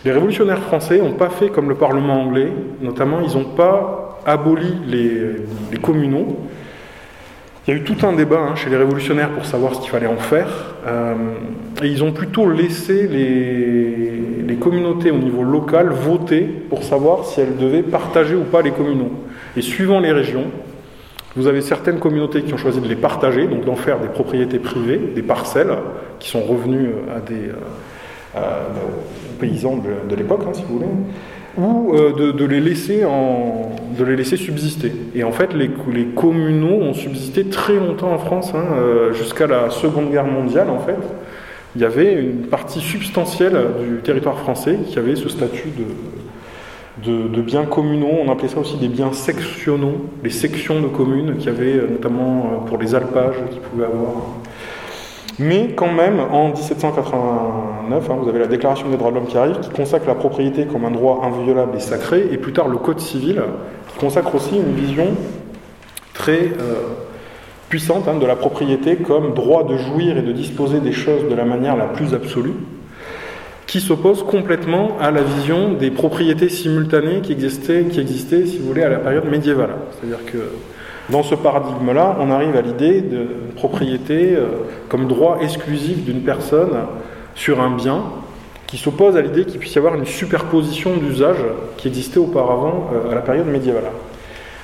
révolutionnaires 0.04 0.60
français 0.60 0.98
n'ont 0.98 1.12
pas 1.12 1.30
fait 1.30 1.48
comme 1.48 1.68
le 1.68 1.76
Parlement 1.76 2.20
anglais, 2.20 2.52
notamment, 2.82 3.20
ils 3.20 3.36
n'ont 3.36 3.44
pas 3.44 4.20
aboli 4.26 4.74
les, 4.86 5.78
communaux. 5.80 6.36
Il 7.66 7.74
y 7.74 7.76
a 7.76 7.80
eu 7.80 7.84
tout 7.84 8.06
un 8.06 8.12
débat 8.12 8.40
hein, 8.40 8.54
chez 8.56 8.68
les 8.68 8.76
révolutionnaires 8.76 9.30
pour 9.30 9.46
savoir 9.46 9.74
ce 9.74 9.80
qu'il 9.80 9.90
fallait 9.90 10.06
en 10.06 10.18
faire, 10.18 10.74
euh, 10.86 11.14
et 11.82 11.86
ils 11.86 12.04
ont 12.04 12.12
plutôt 12.12 12.50
laissé 12.50 13.08
les, 13.08 14.44
les, 14.46 14.56
communautés 14.56 15.10
au 15.10 15.16
niveau 15.16 15.42
local 15.42 15.88
voter 15.88 16.42
pour 16.42 16.84
savoir 16.84 17.24
si 17.24 17.40
elles 17.40 17.56
devaient 17.56 17.82
partager 17.82 18.34
ou 18.34 18.42
pas 18.42 18.60
les 18.60 18.72
communaux. 18.72 19.12
Et 19.56 19.62
suivant 19.62 20.00
les 20.00 20.12
régions, 20.12 20.44
vous 21.36 21.48
avez 21.48 21.62
certaines 21.62 21.98
communautés 21.98 22.42
qui 22.42 22.54
ont 22.54 22.58
choisi 22.58 22.80
de 22.80 22.86
les 22.86 22.96
partager, 22.96 23.46
donc 23.46 23.64
d'en 23.64 23.74
faire 23.74 23.98
des 23.98 24.08
propriétés 24.08 24.60
privées, 24.60 25.00
des 25.14 25.22
parcelles, 25.22 25.72
qui 26.18 26.28
sont 26.28 26.42
revenues 26.42 26.90
à 27.14 27.20
des 27.20 27.50
euh, 28.36 28.40
paysans 29.40 29.76
de, 30.08 30.14
l'époque, 30.14 30.42
hein, 30.46 30.52
si 30.52 30.62
vous 30.62 30.78
voulez, 30.78 30.90
ou 31.56 31.94
euh, 31.94 32.32
de, 32.32 32.44
les 32.44 32.60
laisser 32.60 33.04
en, 33.04 33.70
de 33.96 34.04
les 34.04 34.16
laisser 34.16 34.36
subsister. 34.36 34.92
Et 35.14 35.24
en 35.24 35.32
fait, 35.32 35.50
les, 35.54 35.70
communaux 36.14 36.82
ont 36.82 36.94
subsisté 36.94 37.44
très 37.44 37.74
longtemps 37.74 38.12
en 38.12 38.18
France, 38.18 38.52
hein, 38.54 38.64
euh, 38.76 39.12
jusqu'à 39.12 39.46
la 39.46 39.70
Seconde 39.70 40.10
Guerre 40.10 40.26
mondiale, 40.26 40.70
en 40.70 40.80
fait. 40.80 40.98
Il 41.76 41.82
y 41.82 41.84
avait 41.84 42.14
une 42.14 42.46
partie 42.46 42.80
substantielle 42.80 43.56
du 43.88 44.00
territoire 44.02 44.38
français 44.38 44.78
qui 44.86 44.98
avait 44.98 45.16
ce 45.16 45.28
statut 45.28 45.70
de, 45.70 45.84
de, 47.02 47.42
biens 47.42 47.64
communaux, 47.64 48.10
on 48.24 48.30
appelait 48.30 48.48
ça 48.48 48.58
aussi 48.58 48.76
des 48.76 48.88
biens 48.88 49.12
sectionnaux, 49.12 50.06
les 50.22 50.30
sections 50.30 50.80
de 50.80 50.86
communes 50.86 51.36
avait 51.46 51.74
euh, 51.74 51.88
notamment 51.90 52.38
euh, 52.64 52.66
pour 52.66 52.78
les 52.78 52.94
alpages 52.94 53.36
qui 53.50 53.58
pouvaient 53.58 53.86
avoir. 53.86 54.12
Mais 55.38 55.70
quand 55.74 55.92
même, 55.92 56.20
en 56.20 56.48
1789, 56.48 58.10
hein, 58.10 58.16
vous 58.20 58.28
avez 58.28 58.38
la 58.38 58.46
Déclaration 58.46 58.88
des 58.88 58.96
droits 58.96 59.10
de 59.10 59.16
l'homme 59.16 59.26
qui 59.26 59.36
arrive, 59.36 59.58
qui 59.60 59.70
consacre 59.70 60.06
la 60.06 60.14
propriété 60.14 60.66
comme 60.66 60.84
un 60.84 60.90
droit 60.90 61.22
inviolable 61.24 61.76
et 61.76 61.80
sacré, 61.80 62.28
et 62.30 62.38
plus 62.38 62.52
tard 62.52 62.68
le 62.68 62.76
Code 62.76 63.00
civil, 63.00 63.42
qui 63.88 63.98
consacre 63.98 64.34
aussi 64.34 64.56
une 64.56 64.74
vision 64.74 65.08
très 66.12 66.52
euh, 66.60 66.74
puissante 67.68 68.06
hein, 68.06 68.16
de 68.16 68.26
la 68.26 68.36
propriété 68.36 68.96
comme 68.96 69.34
droit 69.34 69.64
de 69.64 69.76
jouir 69.76 70.16
et 70.16 70.22
de 70.22 70.32
disposer 70.32 70.78
des 70.80 70.92
choses 70.92 71.28
de 71.28 71.34
la 71.34 71.44
manière 71.44 71.76
la 71.76 71.86
plus 71.86 72.14
absolue 72.14 72.54
qui 73.66 73.80
s'oppose 73.80 74.22
complètement 74.22 74.96
à 75.00 75.10
la 75.10 75.22
vision 75.22 75.72
des 75.72 75.90
propriétés 75.90 76.48
simultanées 76.48 77.22
qui 77.22 77.32
existaient, 77.32 77.86
qui 77.90 77.98
existaient, 77.98 78.46
si 78.46 78.58
vous 78.58 78.68
voulez, 78.68 78.84
à 78.84 78.88
la 78.88 78.98
période 78.98 79.24
médiévale. 79.24 79.70
C'est-à-dire 79.90 80.24
que 80.26 80.38
dans 81.10 81.22
ce 81.22 81.34
paradigme-là, 81.34 82.16
on 82.20 82.30
arrive 82.30 82.56
à 82.56 82.62
l'idée 82.62 83.02
de 83.02 83.26
propriété 83.56 84.34
euh, 84.36 84.46
comme 84.88 85.06
droit 85.06 85.38
exclusif 85.42 86.04
d'une 86.04 86.22
personne 86.22 86.72
sur 87.34 87.60
un 87.60 87.70
bien, 87.70 88.02
qui 88.66 88.78
s'oppose 88.78 89.16
à 89.16 89.20
l'idée 89.20 89.44
qu'il 89.44 89.60
puisse 89.60 89.74
y 89.74 89.78
avoir 89.78 89.94
une 89.94 90.06
superposition 90.06 90.96
d'usages 90.96 91.44
qui 91.76 91.88
existait 91.88 92.18
auparavant 92.18 92.90
euh, 92.92 93.12
à 93.12 93.14
la 93.14 93.20
période 93.20 93.46
médiévale. 93.46 93.90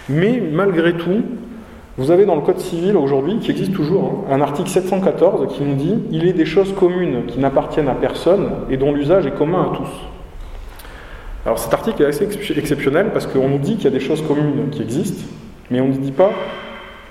Mais 0.09 0.43
malgré 0.53 0.95
tout, 0.95 1.23
vous 1.99 2.11
avez 2.11 2.25
dans 2.25 2.35
le 2.35 2.41
Code 2.41 2.59
civil 2.59 2.97
aujourd'hui, 2.97 3.39
qui 3.41 3.51
existe 3.51 3.73
toujours, 3.73 4.25
hein, 4.29 4.35
un 4.35 4.41
article 4.41 4.71
714 4.71 5.55
qui 5.55 5.63
nous 5.63 5.75
dit 5.75 5.99
Il 6.11 6.27
est 6.27 6.33
des 6.33 6.47
choses 6.47 6.73
communes 6.75 7.27
qui 7.27 7.39
n'appartiennent 7.39 7.89
à 7.89 7.95
personne 7.95 8.51
et 8.71 8.79
dont 8.79 8.93
l'usage 8.93 9.27
est 9.27 9.37
commun 9.37 9.71
à 9.71 9.77
tous. 9.77 9.91
Alors 11.45 11.59
cet 11.59 11.73
article 11.75 12.03
est 12.03 12.07
assez 12.07 12.27
exceptionnel 12.57 13.11
parce 13.13 13.27
qu'on 13.27 13.49
nous 13.49 13.59
dit 13.59 13.77
qu'il 13.77 13.85
y 13.85 13.89
a 13.89 13.91
des 13.91 14.01
choses 14.01 14.23
communes 14.23 14.71
qui 14.71 14.83
existent, 14.83 15.25
mais 15.71 15.81
on 15.81 15.89
ne 15.89 15.93
dit 15.93 16.13
pas 16.13 16.31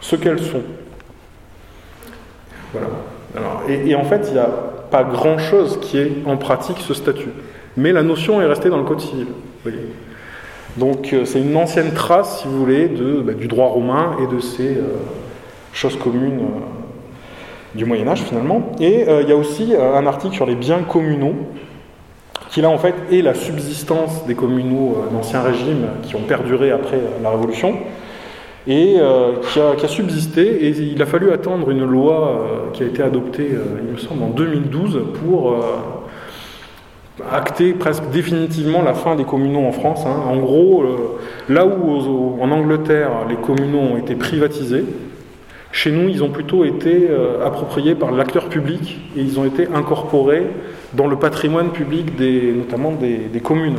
ce 0.01 0.15
qu'elles 0.15 0.41
sont. 0.41 0.63
Voilà. 2.73 2.87
et, 3.67 3.89
et, 3.89 3.95
en 3.95 4.03
fait, 4.03 4.25
il 4.27 4.33
n'y 4.33 4.39
a 4.39 4.49
pas 4.91 5.03
grand-chose 5.03 5.79
qui 5.81 5.97
est 5.97 6.11
en 6.25 6.37
pratique 6.37 6.77
ce 6.79 6.93
statut. 6.93 7.29
Mais 7.77 7.91
la 7.91 8.03
notion 8.03 8.41
est 8.41 8.45
restée 8.45 8.69
dans 8.69 8.77
le 8.77 8.83
Code 8.83 9.01
civil. 9.01 9.27
Voyez 9.63 9.79
donc 10.77 11.13
euh, 11.13 11.25
c'est 11.25 11.39
une 11.39 11.55
ancienne 11.57 11.93
trace, 11.93 12.41
si 12.41 12.47
vous 12.47 12.57
voulez, 12.57 12.87
bah, 13.23 13.33
du 13.33 13.47
droit 13.47 13.67
romain 13.67 14.15
et 14.21 14.33
de 14.33 14.39
ces 14.39 14.77
euh, 14.77 14.97
choses 15.73 15.97
communes 15.97 16.39
euh, 16.39 17.75
du 17.75 17.85
Moyen 17.85 18.07
Âge 18.07 18.21
finalement. 18.21 18.71
Et 18.79 19.05
il 19.21 19.29
y 19.29 19.31
a 19.31 19.35
aussi 19.35 19.75
un 19.75 20.07
article 20.07 20.33
sur 20.33 20.47
les 20.47 20.55
biens 20.55 20.79
communaux 20.79 21.35
qui 22.49 22.61
là 22.61 22.69
en 22.71 22.79
fait 22.79 22.95
est 23.11 23.21
la 23.21 23.35
subsistance 23.35 24.25
des 24.25 24.33
communaux 24.33 25.05
d'Ancien 25.11 25.43
Régime 25.43 25.85
qui 26.01 26.15
ont 26.15 26.23
perduré 26.23 26.71
après 26.71 26.97
la 27.21 27.29
Révolution, 27.29 27.75
et 28.67 28.95
qui 29.51 29.59
a, 29.59 29.75
qui, 29.75 29.85
a, 29.85 29.87
subsisté. 29.87 30.65
Et 30.65 30.69
il 30.69 31.01
a 31.01 31.05
fallu 31.05 31.31
attendre 31.31 31.69
une 31.69 31.85
loi 31.85 32.69
qui 32.73 32.83
a 32.83 32.85
été 32.85 33.01
adoptée, 33.01 33.49
il 33.85 33.93
me 33.93 33.97
semble, 33.97 34.23
en 34.23 34.29
2012 34.29 34.99
pour 35.25 35.55
acter 37.31 37.73
presque 37.73 38.09
définitivement 38.11 38.81
la 38.81 38.93
fin 38.93 39.15
des 39.15 39.23
communaux 39.23 39.65
en 39.65 39.71
France. 39.71 40.05
Hein. 40.05 40.21
En 40.27 40.37
gros, 40.37 40.83
là 41.47 41.65
où 41.65 42.37
en 42.41 42.51
Angleterre 42.51 43.09
les 43.27 43.35
communaux 43.35 43.79
ont 43.79 43.97
été 43.97 44.15
privatisés, 44.15 44.85
chez 45.71 45.91
nous, 45.91 46.09
ils 46.09 46.23
ont 46.23 46.29
plutôt 46.29 46.65
été 46.65 47.07
euh, 47.09 47.45
appropriés 47.45 47.93
par 47.93 48.11
l'acteur 48.11 48.49
public 48.49 48.99
et 49.15 49.21
ils 49.21 49.39
ont 49.39 49.45
été 49.45 49.67
incorporés 49.73 50.47
dans 50.93 51.07
le 51.07 51.15
patrimoine 51.15 51.69
public, 51.69 52.15
des, 52.15 52.51
notamment 52.51 52.91
des, 52.91 53.39
communes. 53.39 53.77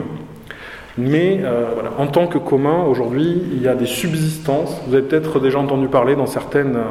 Mais 1.00 1.40
euh, 1.42 1.70
voilà, 1.72 1.92
en 1.98 2.06
tant 2.06 2.26
que 2.26 2.36
commun, 2.36 2.84
aujourd'hui, 2.84 3.42
il 3.52 3.62
y 3.62 3.68
a 3.68 3.74
des 3.74 3.86
subsistances. 3.86 4.80
Vous 4.86 4.94
avez 4.94 5.02
peut-être 5.02 5.40
déjà 5.40 5.58
entendu 5.58 5.88
parler 5.88 6.14
dans 6.14 6.26
certaines 6.26 6.76
euh, 6.76 6.84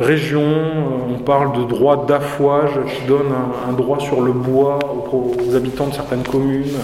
régions, 0.00 0.62
on 1.10 1.18
parle 1.18 1.52
de 1.58 1.64
droit 1.64 2.06
d'affouage 2.06 2.72
qui 2.86 3.06
donne 3.06 3.32
un, 3.68 3.72
droit 3.72 4.00
sur 4.00 4.22
le 4.22 4.32
bois 4.32 4.78
aux, 5.12 5.54
habitants 5.54 5.88
de 5.88 5.94
certaines 5.94 6.22
communes. 6.22 6.78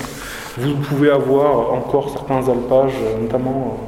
Vous 0.59 0.75
pouvez 0.75 1.11
avoir 1.11 1.73
encore 1.73 2.11
certains 2.11 2.49
alpages, 2.49 2.95
notamment 3.23 3.79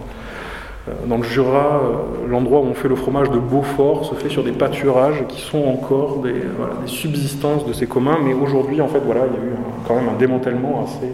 euh, 0.88 0.92
dans 1.06 1.16
le 1.18 1.24
Jura, 1.24 1.80
euh, 1.82 2.28
l'endroit 2.28 2.60
où 2.60 2.64
on 2.64 2.74
fait 2.74 2.88
le 2.88 2.96
fromage 2.96 3.30
de 3.30 3.38
Beaufort 3.38 4.04
se 4.04 4.14
fait 4.14 4.28
sur 4.28 4.44
des 4.44 4.52
pâturages 4.52 5.24
qui 5.28 5.40
sont 5.40 5.64
encore 5.64 6.18
des, 6.22 6.42
subsistances 6.86 7.66
de 7.66 7.72
ces 7.72 7.86
communs, 7.86 8.18
mais 8.24 8.32
aujourd'hui, 8.32 8.80
en 8.80 8.88
fait, 8.88 9.00
voilà, 9.04 9.22
il 9.26 9.32
y 9.32 9.36
a 9.36 9.52
eu 9.52 9.56
quand 9.86 9.96
même 9.96 10.08
un 10.08 10.18
démantèlement 10.18 10.84
assez, 10.84 11.12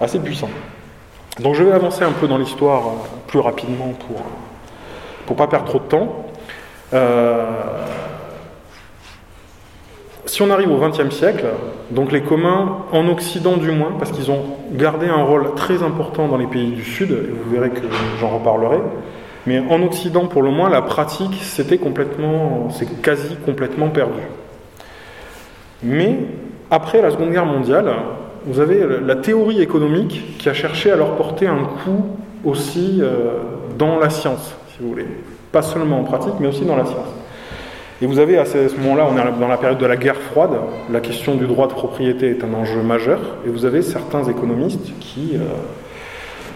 assez 0.00 0.18
puissant. 0.18 0.50
Donc 1.40 1.54
je 1.54 1.64
vais 1.64 1.72
avancer 1.72 2.04
un 2.04 2.12
peu 2.12 2.28
dans 2.28 2.38
l'histoire 2.38 2.86
euh, 2.86 2.90
plus 3.26 3.40
rapidement 3.40 3.92
pour 4.06 4.22
ne 5.30 5.34
pas 5.34 5.46
perdre 5.46 5.66
trop 5.66 5.78
de 5.78 5.84
temps. 5.84 6.26
Si 10.26 10.42
on 10.42 10.50
arrive 10.50 10.70
au 10.70 10.78
XXe 10.78 11.14
siècle, 11.14 11.44
donc 11.90 12.10
les 12.10 12.22
communs, 12.22 12.78
en 12.92 13.06
Occident 13.08 13.56
du 13.56 13.70
moins, 13.70 13.92
parce 13.98 14.10
qu'ils 14.10 14.30
ont 14.30 14.42
gardé 14.72 15.06
un 15.06 15.22
rôle 15.22 15.54
très 15.54 15.82
important 15.82 16.28
dans 16.28 16.38
les 16.38 16.46
pays 16.46 16.72
du 16.72 16.82
Sud, 16.82 17.10
et 17.10 17.30
vous 17.30 17.50
verrez 17.50 17.70
que 17.70 17.82
j'en 18.18 18.30
reparlerai, 18.30 18.78
mais 19.46 19.60
en 19.60 19.82
Occident 19.82 20.26
pour 20.26 20.42
le 20.42 20.50
moins, 20.50 20.70
la 20.70 20.80
pratique, 20.80 21.38
c'était 21.42 21.76
complètement, 21.76 22.70
c'est 22.70 23.02
quasi 23.02 23.36
complètement 23.44 23.90
perdu. 23.90 24.22
Mais 25.82 26.16
après 26.70 27.02
la 27.02 27.10
Seconde 27.10 27.30
Guerre 27.30 27.46
mondiale, 27.46 27.92
vous 28.46 28.60
avez 28.60 28.80
la 29.04 29.16
théorie 29.16 29.60
économique 29.60 30.38
qui 30.38 30.48
a 30.48 30.54
cherché 30.54 30.90
à 30.90 30.96
leur 30.96 31.16
porter 31.16 31.46
un 31.46 31.64
coup 31.64 32.04
aussi 32.44 33.00
euh, 33.00 33.38
dans 33.78 33.98
la 33.98 34.10
science, 34.10 34.54
si 34.68 34.82
vous 34.82 34.88
voulez. 34.88 35.06
Pas 35.52 35.62
seulement 35.62 36.00
en 36.00 36.04
pratique, 36.04 36.34
mais 36.40 36.48
aussi 36.48 36.64
dans 36.64 36.76
la 36.76 36.84
science. 36.84 37.08
Et 38.02 38.06
vous 38.06 38.18
avez 38.18 38.38
à 38.38 38.44
ce 38.44 38.58
moment-là, 38.80 39.06
on 39.10 39.16
est 39.16 39.40
dans 39.40 39.48
la 39.48 39.56
période 39.56 39.78
de 39.78 39.86
la 39.86 39.96
guerre 39.96 40.16
froide, 40.16 40.50
la 40.90 41.00
question 41.00 41.36
du 41.36 41.46
droit 41.46 41.68
de 41.68 41.72
propriété 41.72 42.30
est 42.30 42.44
un 42.44 42.52
enjeu 42.52 42.82
majeur, 42.82 43.20
et 43.46 43.48
vous 43.48 43.64
avez 43.64 43.82
certains 43.82 44.24
économistes 44.24 44.92
qui, 44.98 45.32
euh, 45.34 45.38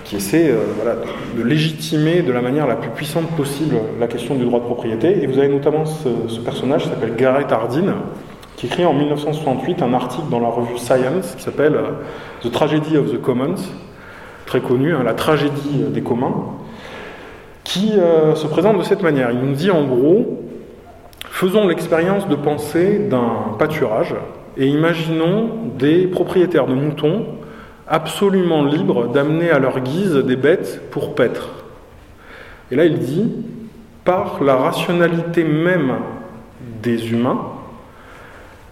qui 0.04 0.16
essaient 0.16 0.50
euh, 0.50 0.94
de 1.36 1.42
légitimer 1.42 2.22
de 2.22 2.32
la 2.32 2.42
manière 2.42 2.66
la 2.66 2.74
plus 2.74 2.90
puissante 2.90 3.28
possible 3.36 3.76
la 4.00 4.08
question 4.08 4.34
du 4.34 4.44
droit 4.44 4.58
de 4.58 4.64
propriété. 4.64 5.22
Et 5.22 5.26
vous 5.26 5.38
avez 5.38 5.48
notamment 5.48 5.84
ce, 5.86 6.40
personnage 6.40 6.82
qui 6.82 6.88
s'appelle 6.88 7.14
Garrett 7.14 7.50
Hardin, 7.52 7.94
qui 8.58 8.66
écrit 8.66 8.84
en 8.84 8.92
1968 8.92 9.80
un 9.80 9.94
article 9.94 10.28
dans 10.30 10.40
la 10.40 10.48
revue 10.48 10.76
Science 10.76 11.34
qui 11.34 11.42
s'appelle 11.42 11.74
euh, 11.74 11.92
The 12.42 12.52
Tragedy 12.52 12.98
of 12.98 13.10
the 13.10 13.22
Commons, 13.22 13.54
très 14.44 14.60
connu, 14.60 14.94
hein, 14.94 15.02
la 15.02 15.14
tragédie 15.14 15.84
des 15.88 16.02
communs, 16.02 16.34
qui 17.64 17.92
se 18.34 18.46
présente 18.46 18.78
de 18.78 18.82
cette 18.82 19.02
manière. 19.02 19.30
Il 19.30 19.40
nous 19.40 19.52
dit 19.52 19.70
en 19.70 19.84
gros, 19.84 20.38
Faisons 21.40 21.68
l'expérience 21.68 22.26
de 22.26 22.34
penser 22.34 22.98
d'un 22.98 23.54
pâturage 23.60 24.12
et 24.56 24.66
imaginons 24.66 25.50
des 25.78 26.08
propriétaires 26.08 26.66
de 26.66 26.74
moutons 26.74 27.26
absolument 27.86 28.64
libres 28.64 29.06
d'amener 29.06 29.48
à 29.50 29.60
leur 29.60 29.78
guise 29.78 30.16
des 30.16 30.34
bêtes 30.34 30.90
pour 30.90 31.14
paître. 31.14 31.50
Et 32.72 32.74
là, 32.74 32.86
il 32.86 32.98
dit, 32.98 33.30
par 34.04 34.42
la 34.42 34.56
rationalité 34.56 35.44
même 35.44 35.92
des 36.82 37.12
humains, 37.12 37.40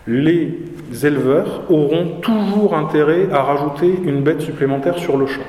les 0.06 0.58
éleveurs 1.02 1.62
auront 1.68 2.20
toujours 2.20 2.74
intérêt 2.74 3.28
à 3.32 3.42
rajouter 3.42 3.92
une 4.04 4.22
bête 4.22 4.40
supplémentaire 4.40 4.98
sur 4.98 5.16
le 5.16 5.26
champ. 5.26 5.42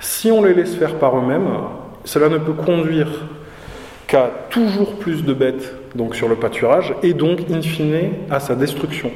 Si 0.00 0.30
on 0.30 0.44
les 0.44 0.54
laisse 0.54 0.76
faire 0.76 0.94
par 0.94 1.16
eux-mêmes, 1.18 1.48
cela 2.04 2.28
ne 2.28 2.38
peut 2.38 2.52
conduire 2.52 3.08
qu'à 4.06 4.30
toujours 4.50 4.94
plus 4.94 5.24
de 5.24 5.34
bêtes 5.34 5.74
donc 5.94 6.14
sur 6.14 6.28
le 6.28 6.36
pâturage 6.36 6.94
et 7.02 7.14
donc 7.14 7.40
in 7.50 7.60
fine 7.60 8.12
à 8.30 8.40
sa 8.40 8.54
destruction. 8.54 9.10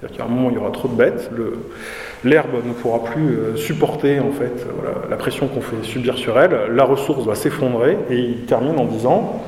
C'est-à-dire 0.00 0.16
qu'à 0.16 0.24
un 0.24 0.28
moment 0.28 0.50
il 0.50 0.54
y 0.54 0.58
aura 0.58 0.70
trop 0.70 0.88
de 0.88 0.94
bêtes, 0.94 1.30
l'herbe 2.24 2.54
ne 2.64 2.72
pourra 2.72 3.04
plus 3.04 3.36
euh, 3.36 3.56
supporter 3.56 4.20
en 4.20 4.30
fait 4.30 4.66
la 5.10 5.16
pression 5.16 5.48
qu'on 5.48 5.60
fait 5.60 5.82
subir 5.82 6.18
sur 6.18 6.38
elle, 6.40 6.74
la 6.74 6.84
ressource 6.84 7.24
va 7.24 7.34
s'effondrer 7.34 7.96
et 8.10 8.18
il 8.18 8.46
termine 8.46 8.78
en 8.78 8.84
disant, 8.84 9.42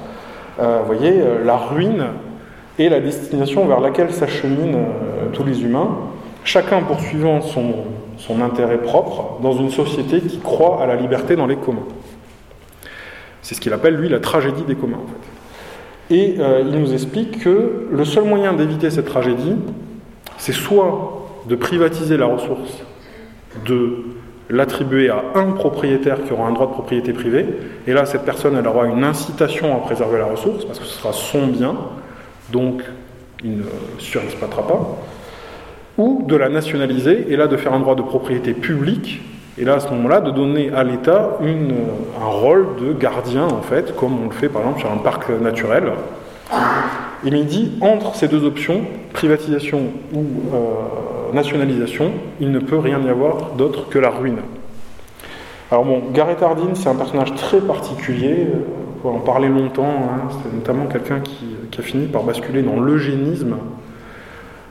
euh, 0.61 0.81
vous 0.81 0.95
voyez, 0.95 1.21
euh, 1.21 1.45
la 1.45 1.57
ruine 1.57 2.05
est 2.79 2.89
la 2.89 3.01
destination 3.01 3.67
vers 3.67 3.81
laquelle 3.81 4.13
s'acheminent 4.13 4.87
tous 5.33 5.45
les 5.45 5.63
humains, 5.63 5.97
chacun 6.45 6.81
poursuivant 6.81 7.41
son, 7.41 7.75
son 8.17 8.41
intérêt 8.41 8.79
propre 8.79 9.41
dans 9.43 9.53
une 9.53 9.71
société 9.71 10.21
qui 10.21 10.39
croit 10.39 10.83
à 10.83 10.87
la 10.87 10.97
liberté 10.97 11.37
dans 11.37 11.47
les 11.47 11.57
communs. 11.57 11.87
C'est 13.43 13.55
ce 13.55 13.61
qu'il 13.61 13.73
appelle, 13.73 13.97
lui, 13.97 14.09
la 14.09 14.21
tragédie 14.21 14.63
des 14.63 14.75
communs. 14.75 15.03
Et 16.11 16.37
euh, 16.39 16.63
il 16.65 16.81
nous 16.81 16.93
explique 16.93 17.41
que 17.41 17.89
le 17.91 18.05
seul 18.05 18.25
moyen 18.25 18.53
d'éviter 18.53 18.91
cette 18.91 19.07
tragédie, 19.07 19.57
c'est 20.39 20.53
soit 20.53 21.29
de 21.49 21.57
privatiser 21.57 22.17
la 22.17 22.27
ressource, 22.27 22.83
de 23.67 24.05
l'attribuer 24.51 25.09
à 25.09 25.23
un 25.35 25.53
propriétaire 25.53 26.23
qui 26.25 26.33
aura 26.33 26.47
un 26.47 26.53
droit 26.53 26.67
de 26.67 26.73
propriété 26.73 27.13
privée, 27.13 27.47
et 27.87 27.93
là, 27.93 28.05
cette 28.05 28.25
personne, 28.25 28.57
elle 28.57 28.67
aura 28.67 28.87
une 28.87 29.05
incitation 29.05 29.75
à 29.75 29.81
préserver 29.81 30.19
la 30.19 30.27
ressource, 30.27 30.65
parce 30.65 30.79
que 30.79 30.85
ce 30.85 30.99
sera 30.99 31.13
son 31.13 31.47
bien, 31.47 31.75
donc 32.55 32.83
il 33.43 33.59
ne 33.59 33.65
surexploitera 33.99 34.67
pas, 34.67 34.99
ou 35.99 36.25
de 36.27 36.37
la 36.37 36.49
nationaliser, 36.49 37.27
et 37.29 37.37
là, 37.37 37.47
de 37.47 37.57
faire 37.57 37.75
un 37.75 37.81
droit 37.81 37.97
de 37.97 38.03
propriété 38.03 38.55
publique 38.55 39.21
et 39.57 39.65
là, 39.65 39.75
à 39.75 39.81
ce 39.81 39.89
moment-là, 39.91 40.21
de 40.21 40.33
donner 40.33 40.73
à 40.75 40.83
l'État 40.83 41.39
un 41.41 42.27
rôle 42.27 42.67
de 42.81 42.93
gardien, 42.93 43.45
en 43.45 43.63
fait, 43.63 43.95
comme 43.95 44.21
on 44.21 44.27
le 44.27 44.33
fait 44.33 44.49
par 44.49 44.63
exemple 44.63 44.81
sur 44.81 44.91
un 44.91 44.97
parc 44.97 45.29
naturel. 45.31 45.93
Et 47.25 47.29
il 47.29 47.47
dit, 47.47 47.73
entre 47.81 48.17
ces 48.17 48.27
deux 48.27 48.45
options, 48.45 48.83
privatisation 49.13 49.83
ou 50.13 50.19
euh, 50.19 51.33
nationalisation, 51.33 52.11
il 52.41 52.51
ne 52.51 52.59
peut 52.59 52.79
rien 52.79 53.01
y 53.01 53.09
avoir 53.09 53.53
d'autre 53.57 53.89
que 53.89 53.99
la 53.99 54.11
ruine. 54.11 54.41
Alors 55.71 55.85
bon, 55.85 56.03
Gareth 56.13 56.43
Hardin, 56.43 56.75
c'est 56.75 56.89
un 56.89 56.97
personnage 56.97 57.35
très 57.37 57.61
particulier, 57.61 58.49
peut 59.05 59.11
en 59.11 59.21
parler 59.21 59.49
longtemps, 59.49 59.85
hein. 59.85 60.29
c'est 60.31 60.51
notamment 60.51 60.87
quelqu'un 60.87 61.21
qui, 61.21 61.45
a 61.79 61.83
fini 61.83 62.07
par 62.07 62.23
basculer 62.23 62.63
dans 62.63 62.81
l'eugénisme 62.81 63.57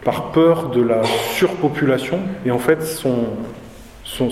par 0.04 0.32
peur 0.32 0.70
de 0.70 0.82
la 0.82 1.04
surpopulation, 1.04 2.18
et 2.44 2.50
en 2.50 2.58
fait 2.58 2.82
son, 2.82 3.28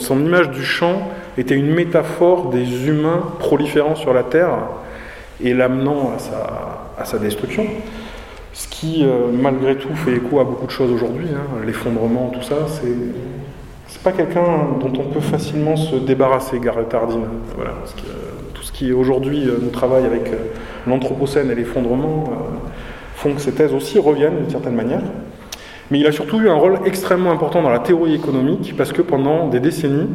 image 0.10 0.50
du 0.50 0.64
champ 0.64 1.10
était 1.38 1.56
une 1.56 1.72
métaphore 1.72 2.50
des 2.50 2.88
humains 2.88 3.22
proliférant 3.38 3.96
sur 3.96 4.12
la 4.12 4.24
Terre 4.24 4.58
et 5.40 5.54
l'amenant 5.54 6.14
à 6.98 7.06
sa, 7.06 7.20
destruction. 7.20 7.68
Ce 8.54 8.68
qui, 8.68 9.04
euh, 9.06 9.32
malgré 9.32 9.78
tout, 9.78 9.94
fait 9.96 10.16
écho 10.16 10.40
à 10.40 10.44
beaucoup 10.44 10.66
de 10.66 10.72
choses 10.72 10.92
aujourd'hui. 10.92 11.28
Hein. 11.34 11.64
L'effondrement, 11.66 12.32
tout 12.34 12.42
ça, 12.42 12.68
c'est. 12.68 12.96
C'est 13.88 14.04
pas 14.04 14.14
quelqu'un 14.14 14.70
dont 14.80 14.94
on 15.02 15.10
peut 15.10 15.20
facilement 15.20 15.76
se 15.76 15.98
débarrasser, 15.98 16.60
Gareth 16.60 16.94
Hardin. 16.94 17.24
Voilà, 17.58 17.74
tout 17.98 18.06
qui 18.74 18.94
aujourd'hui 18.94 19.48
euh, 19.48 19.58
nous 19.62 19.70
travaille 19.70 20.06
avec 20.06 20.28
euh, 20.28 20.38
l'Anthropocène 20.88 21.52
et 21.52 21.56
l'effondrement 21.56 22.32
font 23.16 23.34
que 23.34 23.42
ces 23.42 23.52
thèses 23.52 23.74
aussi 23.74 24.00
reviennent 24.00 24.38
d'une 24.38 24.50
certaine 24.50 24.76
manière. 24.76 25.02
Mais 25.92 26.00
il 26.00 26.08
a 26.08 26.12
surtout 26.12 26.40
eu 26.40 26.50
un 26.50 26.56
rôle 26.56 26.80
extrêmement 26.86 27.32
important 27.32 27.62
dans 27.62 27.70
la 27.70 27.80
théorie 27.80 28.16
économique 28.16 28.76
parce 28.78 28.94
que 28.94 29.02
pendant 29.02 29.48
des 29.50 29.60
décennies, 29.60 30.08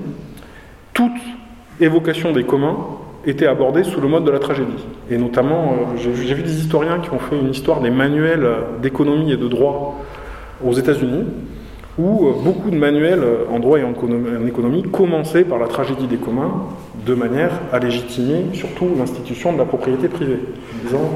toute 0.93 1.13
évocation 1.81 2.33
des 2.33 2.45
communs 2.45 2.77
était 3.27 3.47
abordée 3.47 3.85
sous 3.85 4.01
le 4.01 4.09
mode 4.09 4.25
de 4.25 4.31
la 4.31 4.39
tragédie. 4.39 4.87
Et 5.11 5.19
notamment, 5.19 5.75
euh, 5.95 5.97
j'ai 5.97 6.35
vu 6.35 6.43
des 6.43 6.59
historiens 6.59 7.01
qui 7.01 7.11
ont 7.11 7.19
fait 7.19 7.39
une 7.39 7.51
histoire 7.51 7.81
des 7.81 7.91
manuels 7.91 8.47
d'économie 8.83 9.33
et 9.33 9.37
de 9.37 9.49
droit 9.49 10.01
aux 10.65 10.73
États-Unis, 10.73 11.25
où 11.99 12.29
euh, 12.29 12.33
beaucoup 12.43 12.71
de 12.71 12.77
manuels 12.77 13.23
en 13.53 13.59
droit 13.59 13.79
et 13.79 13.85
en 13.85 13.93
économie 14.47 14.83
commençaient 14.85 15.45
par 15.45 15.59
la 15.59 15.67
tragédie 15.67 16.07
des 16.07 16.17
communs, 16.17 16.53
de 17.07 17.15
manière 17.15 17.53
à 17.73 17.79
légitimer 17.79 18.47
surtout 18.53 18.89
l'institution 18.99 19.53
de 19.53 19.59
la 19.59 19.65
propriété 19.65 20.09
privée, 20.09 20.41
en 20.75 20.85
disant 20.85 21.11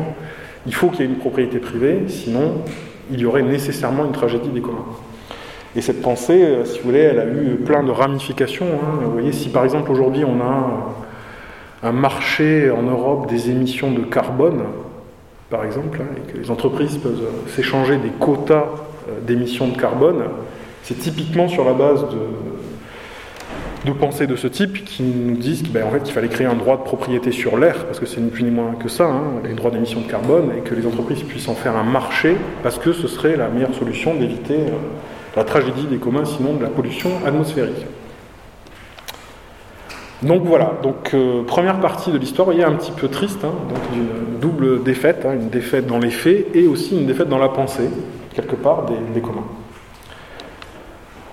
il 0.66 0.74
faut 0.74 0.88
qu'il 0.88 1.00
y 1.00 1.02
ait 1.02 1.12
une 1.12 1.18
propriété 1.18 1.58
privée, 1.58 2.04
sinon 2.06 2.62
il 3.10 3.20
y 3.20 3.26
aurait 3.26 3.42
nécessairement 3.42 4.04
une 4.04 4.12
tragédie 4.12 4.50
des 4.50 4.60
communs. 4.60 4.86
Et 5.74 5.80
cette 5.80 6.00
pensée, 6.00 6.42
euh, 6.42 6.64
si 6.64 6.78
vous 6.78 6.86
voulez, 6.86 7.00
elle 7.00 7.18
a 7.18 7.26
eu 7.26 7.56
plein 7.64 7.82
de 7.82 7.90
ramifications. 7.90 8.66
Hein. 8.66 9.00
Vous 9.04 9.12
voyez, 9.12 9.32
si 9.32 9.48
par 9.48 9.64
exemple 9.64 9.90
aujourd'hui 9.90 10.24
on 10.24 10.40
a 10.40 10.94
un 11.82 11.92
marché 11.92 12.70
en 12.70 12.82
Europe 12.82 13.28
des 13.28 13.50
émissions 13.50 13.90
de 13.90 14.02
carbone, 14.02 14.62
par 15.48 15.64
exemple, 15.64 16.00
hein, 16.00 16.14
et 16.16 16.32
que 16.32 16.38
les 16.38 16.50
entreprises 16.50 16.98
peuvent 16.98 17.26
s'échanger 17.48 17.96
des 17.96 18.10
quotas 18.10 18.66
d'émissions 19.26 19.68
de 19.68 19.76
carbone, 19.76 20.22
c'est 20.84 20.98
typiquement 20.98 21.48
sur 21.48 21.64
la 21.64 21.72
base 21.72 22.02
de, 22.02 22.18
de 23.84 23.92
pensées 23.92 24.26
de 24.26 24.36
ce 24.36 24.46
type 24.46 24.84
qui 24.84 25.02
nous 25.02 25.36
disent 25.36 25.62
qu'il 25.62 25.72
ben, 25.72 25.84
en 25.86 25.90
fait, 25.90 26.06
fallait 26.08 26.28
créer 26.28 26.46
un 26.46 26.54
droit 26.54 26.76
de 26.76 26.82
propriété 26.82 27.32
sur 27.32 27.56
l'air, 27.56 27.86
parce 27.86 27.98
que 27.98 28.06
c'est 28.06 28.20
ni 28.20 28.30
plus 28.30 28.44
ni 28.44 28.50
moins 28.50 28.74
que 28.74 28.88
ça, 28.88 29.06
hein, 29.06 29.40
les 29.44 29.54
droits 29.54 29.70
d'émission 29.70 30.00
de 30.00 30.06
carbone, 30.06 30.50
et 30.56 30.60
que 30.60 30.74
les 30.74 30.86
entreprises 30.86 31.22
puissent 31.22 31.48
en 31.48 31.54
faire 31.54 31.76
un 31.76 31.82
marché, 31.82 32.36
parce 32.62 32.78
que 32.78 32.92
ce 32.92 33.08
serait 33.08 33.36
la 33.36 33.48
meilleure 33.48 33.74
solution 33.74 34.14
d'éviter 34.14 34.54
euh, 34.54 34.72
la 35.36 35.44
tragédie 35.44 35.86
des 35.86 35.96
communs, 35.96 36.24
sinon 36.24 36.54
de 36.54 36.62
la 36.62 36.68
pollution 36.68 37.10
atmosphérique. 37.24 37.86
Donc 40.22 40.42
voilà, 40.44 40.74
donc 40.82 41.14
euh, 41.14 41.42
première 41.44 41.80
partie 41.80 42.12
de 42.12 42.18
l'histoire, 42.18 42.46
vous 42.46 42.52
voyez, 42.52 42.66
un 42.66 42.76
petit 42.76 42.92
peu 42.92 43.08
triste, 43.08 43.42
hein, 43.44 43.54
donc 43.70 43.78
une 43.94 44.38
double 44.40 44.82
défaite, 44.82 45.24
hein, 45.24 45.32
une 45.32 45.48
défaite 45.48 45.86
dans 45.86 45.98
les 45.98 46.10
faits 46.10 46.54
et 46.54 46.66
aussi 46.66 46.98
une 46.98 47.06
défaite 47.06 47.30
dans 47.30 47.38
la 47.38 47.48
pensée, 47.48 47.88
quelque 48.34 48.56
part, 48.56 48.84
des 49.14 49.20
communs. 49.22 49.46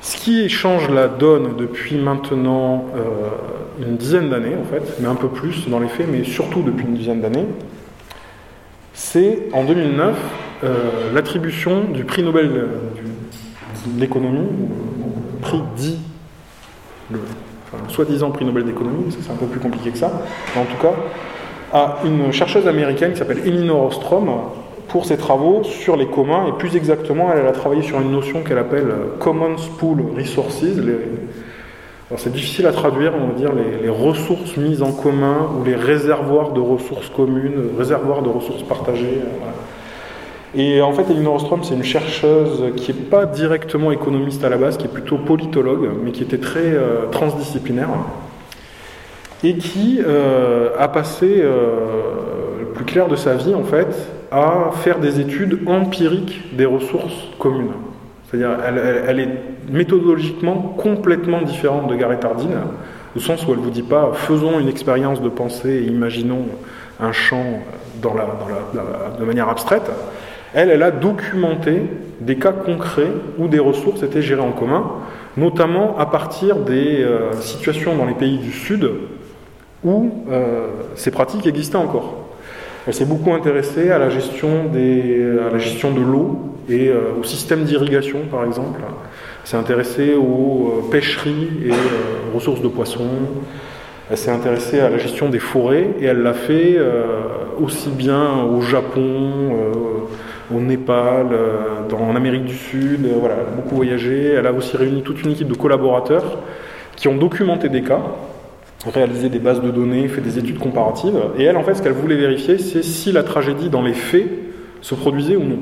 Ce 0.08 0.16
qui 0.16 0.48
change 0.48 0.90
la 0.90 1.10
donne 1.10 1.58
depuis 1.58 1.98
maintenant 1.98 2.86
euh, 2.96 3.82
une 3.86 3.98
dizaine 3.98 4.30
d'années, 4.30 4.56
en 4.56 4.64
fait, 4.64 5.02
mais 5.02 5.08
un 5.10 5.16
peu 5.16 5.28
plus 5.28 5.68
dans 5.68 5.82
les 5.82 5.90
faits, 5.90 6.08
mais 6.10 6.24
surtout 6.24 6.62
depuis 6.62 6.86
une 6.86 6.94
dizaine 6.94 7.20
d'années, 7.20 7.46
c'est 8.94 9.50
en 9.52 9.66
2009 9.66 10.16
euh, 10.64 11.14
l'attribution 11.14 11.84
du 11.92 12.06
prix 12.06 12.24
Nobel 12.24 12.70
d'économie, 13.86 14.48
prix 15.42 15.60
dit, 15.76 16.00
le 17.12 17.20
soi-disant 17.90 18.32
prix 18.32 18.46
Nobel 18.46 18.64
d'économie, 18.64 19.12
c'est 19.12 19.30
un 19.30 19.36
peu 19.36 19.48
plus 19.48 19.60
compliqué 19.60 19.92
que 19.92 19.98
ça, 19.98 20.22
mais 20.56 20.62
en 20.62 20.66
tout 20.66 20.82
cas, 20.82 20.94
à 21.74 21.98
une 22.06 22.32
chercheuse 22.32 22.66
américaine 22.66 23.12
qui 23.12 23.18
s'appelle 23.18 23.46
Elinor 23.46 23.88
Ostrom, 23.88 24.30
pour 24.88 25.06
ses 25.06 25.18
travaux 25.18 25.64
sur 25.64 25.96
les 25.96 26.08
communs, 26.08 26.48
et 26.48 26.52
plus 26.54 26.76
exactement, 26.76 27.32
elle, 27.34 27.46
a 27.46 27.52
travaillé 27.52 27.82
sur 27.82 28.00
une 28.00 28.12
notion 28.12 28.42
qu'elle 28.44 28.58
appelle 28.58 28.90
euh, 28.90 29.18
Commons 29.20 29.56
Pool 29.78 30.04
Resources. 30.18 30.64
c'est 32.16 32.32
difficile 32.32 32.68
à 32.68 32.72
traduire, 32.72 33.14
on 33.16 33.28
va 33.28 33.34
dire 33.34 33.52
les, 33.54 33.90
ressources 33.90 34.56
mises 34.58 34.82
en 34.82 34.92
commun 34.92 35.50
ou 35.60 35.66
les 35.66 35.76
réservoirs 35.76 36.52
de 36.52 36.62
ressources 36.62 37.10
communes, 37.10 37.70
réservoirs 37.78 38.22
de 38.22 38.30
ressources 38.30 38.64
partagées. 38.64 39.20
Euh, 39.22 39.52
et 40.56 40.82
en 40.82 40.94
fait, 40.94 41.12
Elinor 41.12 41.36
Ostrom, 41.36 41.64
c'est 41.64 41.76
une 41.76 41.84
chercheuse 41.84 42.74
qui 42.78 42.94
n'est 42.94 43.00
pas 43.00 43.26
directement 43.26 43.92
économiste 43.92 44.44
à 44.46 44.50
la 44.50 44.58
base, 44.58 44.78
qui 44.78 44.86
est 44.86 44.92
plutôt 44.92 45.18
politologue, 45.18 45.90
mais 46.04 46.12
qui 46.12 46.24
était 46.24 46.38
très 46.38 46.62
euh, 46.62 47.08
transdisciplinaire, 47.12 47.90
et 49.44 49.58
qui 49.58 50.00
a 50.80 50.88
passé 50.88 51.44
le 52.60 52.66
plus 52.66 52.86
clair 52.86 53.08
de 53.08 53.16
sa 53.16 53.36
vie, 53.36 53.56
en 53.56 53.64
fait, 53.64 53.88
à 54.32 54.72
faire 54.76 55.00
des 55.00 55.20
études 55.20 55.60
empiriques 55.68 56.56
des 56.56 56.66
ressources 56.66 57.28
communes. 57.40 57.72
C'est-à-dire, 58.30 58.58
elle, 59.08 59.20
est 59.20 59.30
méthodologiquement 59.70 60.76
complètement 60.78 61.42
différente 61.42 61.88
de 61.88 61.96
Gareth 61.96 62.26
Hardin, 62.26 62.46
au 63.16 63.20
sens 63.20 63.46
où 63.48 63.52
elle 63.52 63.60
ne 63.60 63.64
vous 63.64 63.70
dit 63.70 63.84
pas 63.84 64.12
faisons 64.14 64.60
une 64.60 64.68
expérience 64.68 65.22
de 65.22 65.30
pensée 65.30 65.70
et 65.70 65.84
imaginons 65.84 66.46
un 67.00 67.14
champ 67.14 67.46
dans 68.02 68.14
la, 68.14 68.28
de 69.18 69.24
manière 69.24 69.48
abstraite. 69.48 69.90
Elle, 70.54 70.70
elle 70.70 70.84
a 70.84 70.92
documenté 70.92 71.84
des 72.20 72.36
cas 72.36 72.52
concrets 72.52 73.12
où 73.38 73.48
des 73.48 73.60
ressources 73.60 74.04
étaient 74.04 74.22
gérées 74.22 74.42
en 74.42 74.52
commun, 74.52 74.92
notamment 75.38 75.98
à 75.98 76.06
partir 76.06 76.58
des 76.58 77.02
euh, 77.04 77.34
situations 77.40 77.96
dans 77.96 78.06
les 78.06 78.14
pays 78.14 78.40
du 78.40 78.52
Sud 78.52 78.90
où 79.84 80.24
euh, 80.30 80.68
ces 80.96 81.12
pratiques 81.12 81.46
existaient 81.46 81.78
encore. 81.78 82.27
Elle 82.88 82.94
s'est 82.94 83.06
beaucoup 83.06 83.34
intéressée 83.34 83.92
à 83.92 84.00
la 84.00 84.10
gestion, 84.10 84.72
de 84.72 86.02
l'eau 86.02 86.40
et 86.70 86.88
euh, 86.88 87.20
au 87.20 87.24
système 87.24 87.66
d'irrigation, 87.66 88.20
par 88.32 88.46
exemple. 88.46 88.80
Elle 88.80 89.50
s'est 89.50 89.58
intéressée 89.58 90.14
aux 90.16 90.86
euh, 90.86 90.90
pêcheries 90.90 91.50
et 91.66 91.72
euh, 91.72 91.76
ressources 92.34 92.62
de 92.62 92.70
poissons. 92.70 93.10
Elle 94.10 94.18
s'est 94.18 94.32
intéressée 94.32 94.80
à 94.80 94.90
la 94.90 94.98
gestion 95.00 95.28
des 95.28 95.40
forêts 95.40 95.90
et 96.00 96.06
elle 96.06 96.24
l'a 96.24 96.34
fait 96.34 96.78
aussi 97.62 97.90
bien 97.90 98.42
au 98.44 98.62
Japon, 98.62 99.52
au 100.50 100.62
Népal, 100.62 101.28
en 101.92 102.16
Amérique 102.16 102.46
du 102.46 102.56
Sud. 102.56 103.06
voilà, 103.20 103.36
elle 103.36 103.54
a 103.54 103.62
beaucoup 103.62 103.76
voyagé. 103.76 104.28
Elle 104.28 104.48
a 104.48 104.54
aussi 104.54 104.78
réuni 104.78 105.02
toute 105.02 105.24
une 105.24 105.32
équipe 105.32 105.50
de 105.50 105.58
collaborateurs 105.58 106.38
qui 106.96 107.10
ont 107.10 107.18
documenté 107.18 107.68
des 107.68 107.82
cas 107.82 108.00
réalisé 108.90 109.30
des 109.30 109.40
bases 109.40 109.62
de 109.62 109.72
données, 109.72 110.08
fait 110.08 110.22
des 110.22 110.38
études 110.38 110.60
comparatives. 110.60 111.18
Et 111.38 111.44
elle, 111.44 111.58
en 111.58 111.64
fait, 111.64 111.76
ce 111.76 111.82
qu'elle 111.82 111.94
voulait 111.94 112.16
vérifier, 112.16 112.58
c'est 112.58 112.84
si 112.84 113.12
la 113.12 113.24
tragédie 113.24 113.70
dans 113.70 113.82
les 113.82 113.94
faits 113.94 114.28
se 114.82 114.96
produisait 114.96 115.36
ou 115.36 115.44
non. 115.44 115.60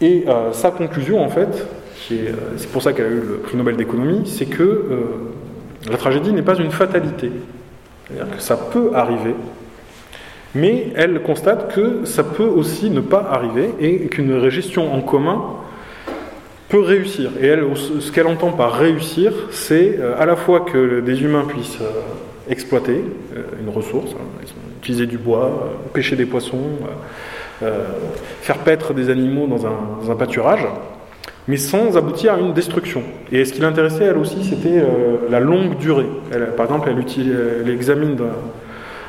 Et 0.00 0.24
euh, 0.28 0.52
sa 0.52 0.70
conclusion, 0.70 1.22
en 1.22 1.28
fait, 1.28 1.66
euh, 2.12 2.32
c'est 2.56 2.70
pour 2.70 2.82
ça 2.82 2.92
qu'elle 2.92 3.06
a 3.06 3.10
eu 3.10 3.20
le 3.20 3.38
prix 3.42 3.56
Nobel 3.56 3.76
d'économie, 3.76 4.22
c'est 4.26 4.46
que 4.46 4.62
euh, 4.62 4.98
la 5.90 5.96
tragédie 5.96 6.32
n'est 6.32 6.42
pas 6.42 6.56
une 6.56 6.70
fatalité. 6.70 7.30
C'est-à-dire 8.08 8.36
que 8.36 8.42
ça 8.42 8.56
peut 8.56 8.90
arriver, 8.94 9.34
mais 10.54 10.88
elle 10.94 11.22
constate 11.22 11.74
que 11.74 12.04
ça 12.04 12.22
peut 12.22 12.44
aussi 12.44 12.90
ne 12.90 13.00
pas 13.00 13.26
arriver 13.30 13.70
et 13.80 14.06
qu'une 14.06 14.48
gestion 14.50 14.92
en 14.92 15.00
commun 15.00 15.42
réussir. 16.78 17.30
Et 17.40 17.46
elle, 17.46 17.64
ce 17.76 18.10
qu'elle 18.12 18.26
entend 18.26 18.50
par 18.50 18.72
réussir, 18.72 19.32
c'est 19.50 19.98
euh, 19.98 20.14
à 20.18 20.26
la 20.26 20.36
fois 20.36 20.60
que 20.60 21.00
des 21.00 21.22
humains 21.22 21.44
puissent 21.44 21.80
euh, 21.80 22.50
exploiter 22.50 23.02
euh, 23.36 23.42
une 23.60 23.68
ressource, 23.68 24.12
hein, 24.12 24.44
utiliser 24.80 25.06
du 25.06 25.18
bois, 25.18 25.72
pêcher 25.92 26.16
des 26.16 26.26
poissons, 26.26 26.62
faire 28.42 28.58
paître 28.58 28.92
des 28.92 29.08
animaux 29.08 29.46
dans 29.46 29.64
un, 29.66 30.14
pâturage, 30.16 30.66
mais 31.48 31.56
sans 31.56 31.96
aboutir 31.96 32.34
à 32.34 32.38
une 32.38 32.52
destruction. 32.52 33.02
Et 33.32 33.46
ce 33.46 33.54
qui 33.54 33.62
l'intéressait, 33.62 34.04
elle 34.04 34.18
aussi, 34.18 34.44
c'était 34.44 34.84
la 35.30 35.40
longue 35.40 35.78
durée. 35.78 36.04
Elle, 36.30 36.48
par 36.54 36.66
exemple, 36.66 36.90
elle, 36.90 36.98
utilise, 36.98 37.34
elle 37.62 37.70
examine, 37.70 38.18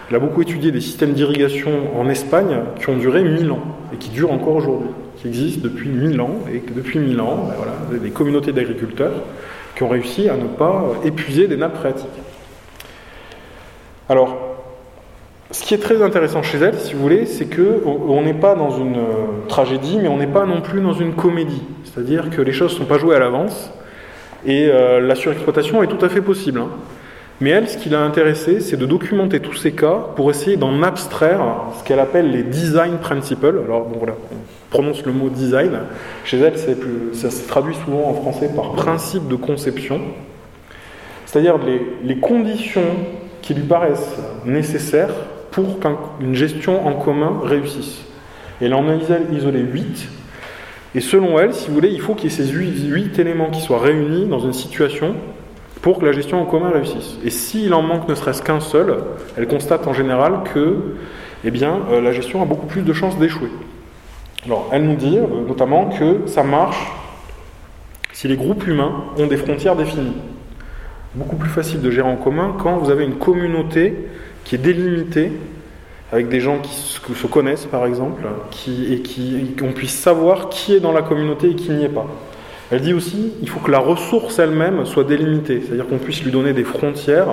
elle 0.10 0.16
a 0.16 0.20
beaucoup 0.20 0.42
étudié 0.42 0.72
des 0.72 0.80
systèmes 0.80 1.12
d'irrigation 1.12 1.72
en 2.00 2.08
Espagne 2.08 2.60
qui 2.80 2.90
ont 2.90 2.96
duré 2.96 3.22
1000 3.22 3.52
ans 3.52 3.64
et 3.94 3.98
qui 3.98 4.10
durent 4.12 4.32
encore 4.32 4.56
aujourd'hui 4.56 4.92
qui 5.26 5.30
existe 5.30 5.62
depuis 5.62 5.90
1000 5.90 6.22
ans, 6.22 6.40
et 6.54 6.60
que 6.60 6.72
depuis 6.72 7.00
1000 7.00 7.20
ans, 7.20 7.48
ben 7.48 7.56
voilà, 7.58 8.00
des 8.00 8.12
communautés 8.12 8.52
d'agriculteurs 8.52 9.24
qui 9.76 9.84
ont 9.84 9.90
réussi 9.90 10.30
à 10.30 10.38
ne 10.38 10.46
pas 10.46 10.84
épuiser 11.04 11.48
des 11.48 11.58
nappes 11.58 11.78
phréatiques. 11.78 12.08
Alors, 14.08 14.38
ce 15.52 15.64
qui 15.64 15.74
est 15.74 15.80
très 15.80 16.02
intéressant 16.02 16.44
chez 16.44 16.60
elle, 16.60 16.78
si 16.78 16.94
vous 16.94 17.02
voulez, 17.02 17.26
c'est 17.26 17.48
qu'on 17.48 18.22
n'est 18.22 18.36
pas 18.36 18.56
dans 18.56 18.72
une 18.78 18.98
euh, 18.98 19.48
tragédie, 19.48 19.98
mais 20.02 20.08
on 20.08 20.18
n'est 20.18 20.28
pas 20.28 20.46
non 20.46 20.62
plus 20.62 20.82
dans 20.82 20.94
une 20.94 21.14
comédie. 21.14 21.64
C'est-à-dire 21.84 22.30
que 22.30 22.42
les 22.42 22.54
choses 22.54 22.74
ne 22.74 22.80
sont 22.80 22.86
pas 22.86 22.98
jouées 22.98 23.16
à 23.16 23.20
l'avance, 23.20 23.72
et 24.46 24.68
euh, 24.70 25.00
la 25.00 25.16
surexploitation 25.16 25.82
est 25.82 25.88
tout 25.88 26.04
à 26.06 26.10
fait 26.10 26.22
possible. 26.22 26.60
Hein. 26.60 26.70
Mais 27.42 27.50
elle, 27.50 27.68
ce 27.68 27.78
qui 27.78 27.90
l'a 27.90 28.02
intéressé, 28.02 28.60
c'est 28.60 28.78
de 28.78 28.86
documenter 28.86 29.40
tous 29.40 29.56
ces 29.56 29.72
cas 29.72 30.00
pour 30.16 30.30
essayer 30.30 30.56
d'en 30.56 30.84
abstraire 30.84 31.42
ce 31.78 31.84
qu'elle 31.84 32.00
appelle 32.00 32.32
les 32.32 32.44
design 32.44 32.98
principles. 33.00 33.60
Alors, 33.66 33.86
bon, 33.86 33.98
voilà, 33.98 34.16
prononce 34.76 35.06
le 35.06 35.14
mot 35.14 35.30
design. 35.30 35.72
Chez 36.26 36.38
elle, 36.38 36.58
ça 36.58 37.32
se 37.32 37.48
traduit 37.48 37.76
souvent 37.86 38.10
en 38.10 38.14
français 38.14 38.50
par 38.54 38.74
principe 38.74 39.30
de 39.30 39.36
conception, 39.36 40.02
c'est-à-dire 41.26 41.56
les, 42.04 42.18
conditions 42.18 42.82
qui 43.42 43.54
lui 43.54 43.64
paraissent 43.64 44.18
nécessaires 44.46 45.14
pour 45.52 45.80
qu'une 45.80 46.36
gestion 46.36 46.86
en 46.86 46.94
commun 46.94 47.40
réussisse. 47.44 48.02
Elle 48.62 48.74
en 48.74 48.90
a 48.90 48.96
isolé 48.96 49.60
8. 49.60 50.10
Et 50.96 51.00
selon 51.00 51.40
elle, 51.40 51.54
si 51.54 51.68
vous 51.70 51.76
voulez, 51.76 51.92
il 51.92 52.02
faut 52.02 52.14
qu'il 52.14 52.30
y 52.30 52.34
ait 52.34 52.36
ces 52.36 52.48
8 52.50 53.18
éléments 53.20 53.50
qui 53.52 53.62
soient 53.62 53.80
réunis 53.80 54.26
dans 54.26 54.40
une 54.40 54.54
situation 54.54 55.16
pour 55.82 56.00
que 56.00 56.06
la 56.06 56.12
gestion 56.12 56.42
en 56.42 56.46
commun 56.46 56.72
réussisse. 56.72 57.18
Et 57.24 57.30
s'il 57.30 57.74
en 57.74 57.82
manque 57.82 58.10
ne 58.10 58.16
serait-ce 58.16 58.42
qu'un 58.42 58.60
seul, 58.60 58.98
elle 59.38 59.48
constate 59.48 59.88
en 59.88 59.94
général 59.94 60.40
que 60.54 60.96
eh 61.46 61.52
bien, 61.52 61.80
euh, 61.92 62.02
la 62.02 62.12
gestion 62.12 62.42
a 62.42 62.46
beaucoup 62.46 62.66
plus 62.66 62.82
de 62.82 62.92
chances 62.92 63.18
d'échouer. 63.18 63.50
Elle 64.72 64.84
nous 64.84 64.96
dit 64.96 65.18
euh, 65.18 65.48
notamment 65.48 65.90
que 65.90 66.28
ça 66.28 66.44
marche 66.44 66.92
si 68.14 68.28
les 68.28 68.38
groupes 68.38 68.66
humains 68.68 69.06
ont 69.18 69.28
des 69.28 69.38
frontières 69.38 69.76
définies. 69.76 70.16
Beaucoup 71.16 71.36
plus 71.36 71.50
facile 71.50 71.82
de 71.82 71.92
gérer 71.92 72.08
en 72.08 72.16
commun 72.16 72.56
quand 72.62 72.78
vous 72.78 72.90
avez 72.90 73.06
une 73.06 73.16
communauté 73.16 73.96
qui 74.44 74.56
est 74.56 74.60
délimitée, 74.60 75.32
avec 76.12 76.30
des 76.30 76.40
gens 76.40 76.60
qui 76.60 76.74
se 76.74 77.28
connaissent 77.28 77.66
par 77.66 77.86
exemple, 77.86 78.24
et 78.68 79.02
qu'on 79.60 79.72
puisse 79.72 79.98
savoir 79.98 80.50
qui 80.50 80.76
est 80.76 80.80
dans 80.80 80.92
la 80.92 81.02
communauté 81.02 81.50
et 81.52 81.56
qui 81.56 81.72
n'y 81.72 81.84
est 81.84 81.90
pas. 81.90 82.06
Elle 82.72 82.82
dit 82.82 82.94
aussi 82.94 83.34
il 83.42 83.50
faut 83.50 83.60
que 83.60 83.72
la 83.72 83.80
ressource 83.80 84.40
elle-même 84.40 84.86
soit 84.86 85.04
délimitée, 85.04 85.62
c'est-à-dire 85.66 85.88
qu'on 85.88 85.98
puisse 85.98 86.24
lui 86.24 86.32
donner 86.32 86.54
des 86.54 86.64
frontières, 86.64 87.28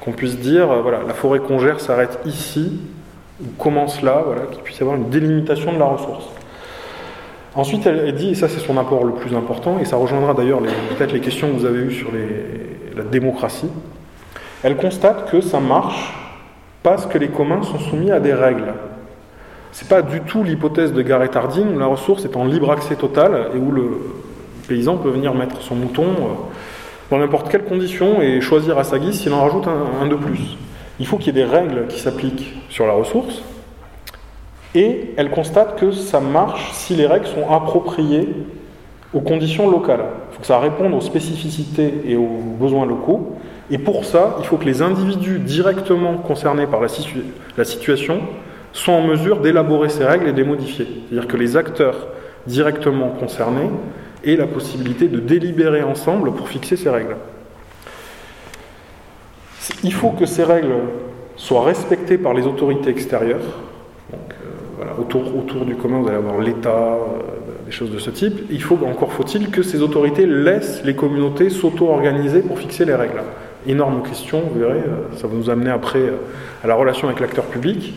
qu'on 0.00 0.12
puisse 0.12 0.38
dire 0.38 0.68
voilà, 0.82 1.00
la 1.06 1.14
forêt 1.14 1.40
qu'on 1.40 1.58
gère 1.58 1.80
s'arrête 1.80 2.18
ici, 2.24 2.80
ou 3.40 3.46
commence 3.58 4.02
là, 4.02 4.22
voilà, 4.24 4.42
qu'il 4.50 4.62
puisse 4.62 4.78
y 4.78 4.82
avoir 4.82 4.96
une 4.96 5.10
délimitation 5.10 5.72
de 5.72 5.78
la 5.78 5.84
ressource. 5.84 6.26
Ensuite, 7.56 7.86
elle, 7.86 8.14
dit, 8.14 8.30
et 8.30 8.34
ça 8.34 8.48
c'est 8.48 8.60
son 8.60 8.76
apport 8.76 9.04
le 9.04 9.14
plus 9.14 9.34
important, 9.34 9.78
et 9.78 9.84
ça 9.86 9.96
rejoindra 9.96 10.34
d'ailleurs 10.34 10.60
peut-être 10.60 11.12
les 11.12 11.20
questions 11.20 11.48
que 11.48 11.54
vous 11.54 11.64
avez 11.64 11.78
eues 11.78 11.92
sur 11.92 12.08
la 12.94 13.02
démocratie, 13.04 13.70
elle 14.62 14.76
constate 14.76 15.30
que 15.30 15.40
ça 15.40 15.60
marche 15.60 16.12
parce 16.82 17.06
que 17.06 17.18
les 17.18 17.28
communs 17.28 17.62
sont 17.62 17.78
soumis 17.78 18.10
à 18.10 18.20
des 18.20 18.34
règles. 18.34 18.74
C'est 19.72 19.88
pas 19.88 20.02
du 20.02 20.20
tout 20.20 20.42
l'hypothèse 20.42 20.92
de 20.92 21.02
Gareth 21.02 21.36
Hardin 21.36 21.66
où 21.74 21.78
la 21.78 21.86
ressource 21.86 22.24
est 22.24 22.36
en 22.36 22.44
libre 22.44 22.70
accès 22.70 22.96
total 22.96 23.50
et 23.54 23.58
où 23.58 23.70
le 23.70 24.00
paysan 24.68 24.96
peut 24.96 25.10
venir 25.10 25.34
mettre 25.34 25.60
son 25.62 25.74
mouton 25.74 26.04
euh, 26.04 26.34
dans 27.10 27.18
n'importe 27.18 27.50
quelle 27.50 27.64
condition 27.64 28.22
et 28.22 28.40
choisir 28.40 28.78
à 28.78 28.84
sa 28.84 28.98
guise 28.98 29.20
s'il 29.20 29.32
en 29.32 29.42
rajoute 29.42 29.66
un, 29.68 30.06
de 30.06 30.14
plus. 30.14 30.56
Il 30.98 31.06
faut 31.06 31.18
qu'il 31.18 31.36
y 31.36 31.40
ait 31.40 31.44
des 31.44 31.50
règles 31.50 31.86
qui 31.88 32.00
s'appliquent 32.00 32.54
sur 32.68 32.86
la 32.86 32.94
ressource 32.94 33.42
et 34.76 35.14
elle 35.16 35.30
constate 35.30 35.80
que 35.80 35.90
ça 35.90 36.20
marche 36.20 36.70
si 36.72 36.94
les 36.94 37.06
règles 37.06 37.26
sont 37.26 37.50
appropriées 37.50 38.28
aux 39.14 39.20
conditions 39.20 39.70
locales. 39.70 40.04
Il 40.30 40.34
faut 40.34 40.40
que 40.42 40.46
ça 40.46 40.58
réponde 40.58 40.92
aux 40.92 41.00
spécificités 41.00 41.94
et 42.06 42.16
aux 42.16 42.40
besoins 42.60 42.84
locaux. 42.84 43.36
Et 43.70 43.78
pour 43.78 44.04
ça, 44.04 44.36
il 44.38 44.44
faut 44.44 44.58
que 44.58 44.66
les 44.66 44.82
individus 44.82 45.38
directement 45.38 46.18
concernés 46.18 46.66
par 46.66 46.82
la, 46.82 47.64
situation 47.64 48.20
soient 48.74 48.94
en 48.94 49.06
mesure 49.06 49.40
d'élaborer 49.40 49.88
ces 49.88 50.04
règles 50.04 50.28
et 50.28 50.32
de 50.32 50.36
les 50.36 50.44
modifier. 50.44 50.86
C'est-à-dire 51.08 51.26
que 51.26 51.38
les 51.38 51.56
acteurs 51.56 52.08
directement 52.46 53.08
concernés 53.08 53.70
aient 54.24 54.36
la 54.36 54.46
possibilité 54.46 55.08
de 55.08 55.20
délibérer 55.20 55.82
ensemble 55.82 56.32
pour 56.32 56.48
fixer 56.48 56.76
ces 56.76 56.90
règles. 56.90 57.16
Il 59.82 59.94
faut 59.94 60.10
que 60.10 60.26
ces 60.26 60.44
règles 60.44 60.74
soient 61.36 61.64
respectées 61.64 62.18
par 62.18 62.34
les 62.34 62.46
autorités 62.46 62.90
extérieures. 62.90 63.40
Euh, 64.80 65.00
autour, 65.00 65.64
du 65.64 65.74
commun, 65.76 66.00
vous 66.00 66.08
allez 66.08 66.18
avoir 66.18 66.38
l'État, 66.38 66.68
euh, 66.70 67.64
des 67.64 67.72
choses 67.72 67.90
de 67.90 67.98
ce 67.98 68.10
type. 68.10 68.42
Il 68.50 68.62
faut, 68.62 68.78
encore 68.86 69.12
faut-il, 69.12 69.50
que 69.50 69.62
ces 69.62 69.82
autorités 69.82 70.26
laissent 70.26 70.82
les 70.84 70.94
communautés 70.94 71.50
s'auto-organiser 71.50 72.40
pour 72.40 72.58
fixer 72.58 72.84
les 72.84 72.94
règles. 72.94 73.22
Énorme 73.66 74.02
question, 74.02 74.42
vous 74.52 74.60
verrez, 74.60 74.78
euh, 74.78 75.16
ça 75.16 75.26
va 75.26 75.34
nous 75.34 75.50
amener 75.50 75.70
après 75.70 76.12
à 76.62 76.66
la 76.66 76.74
relation 76.74 77.08
avec 77.08 77.20
l'acteur 77.20 77.44
public. 77.44 77.94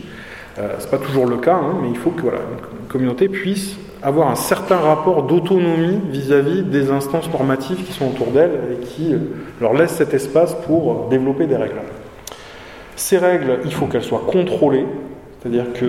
Euh, 0.58 0.74
Ce 0.78 0.84
n'est 0.84 0.90
pas 0.90 0.98
toujours 0.98 1.26
le 1.26 1.36
cas, 1.36 1.54
hein, 1.54 1.78
mais 1.82 1.88
il 1.88 1.96
faut 1.96 2.10
que 2.10 2.22
voilà, 2.22 2.38
une 2.38 2.88
communauté 2.88 3.28
puisse 3.28 3.76
avoir 4.02 4.28
un 4.28 4.34
certain 4.34 4.76
rapport 4.76 5.22
d'autonomie 5.24 6.00
vis-à-vis 6.10 6.62
des 6.62 6.90
instances 6.90 7.30
normatives 7.30 7.84
qui 7.84 7.92
sont 7.92 8.08
autour 8.08 8.28
d'elle 8.28 8.52
et 8.72 8.84
qui 8.84 9.14
euh, 9.14 9.18
leur 9.60 9.74
laissent 9.74 9.94
cet 9.94 10.14
espace 10.14 10.54
pour 10.66 10.92
euh, 10.92 11.10
développer 11.10 11.46
des 11.46 11.56
règles. 11.56 11.80
Ces 12.96 13.18
règles, 13.18 13.60
il 13.64 13.72
faut 13.72 13.86
qu'elles 13.86 14.02
soient 14.02 14.24
contrôlées, 14.26 14.86
c'est-à-dire 15.40 15.72
que 15.72 15.86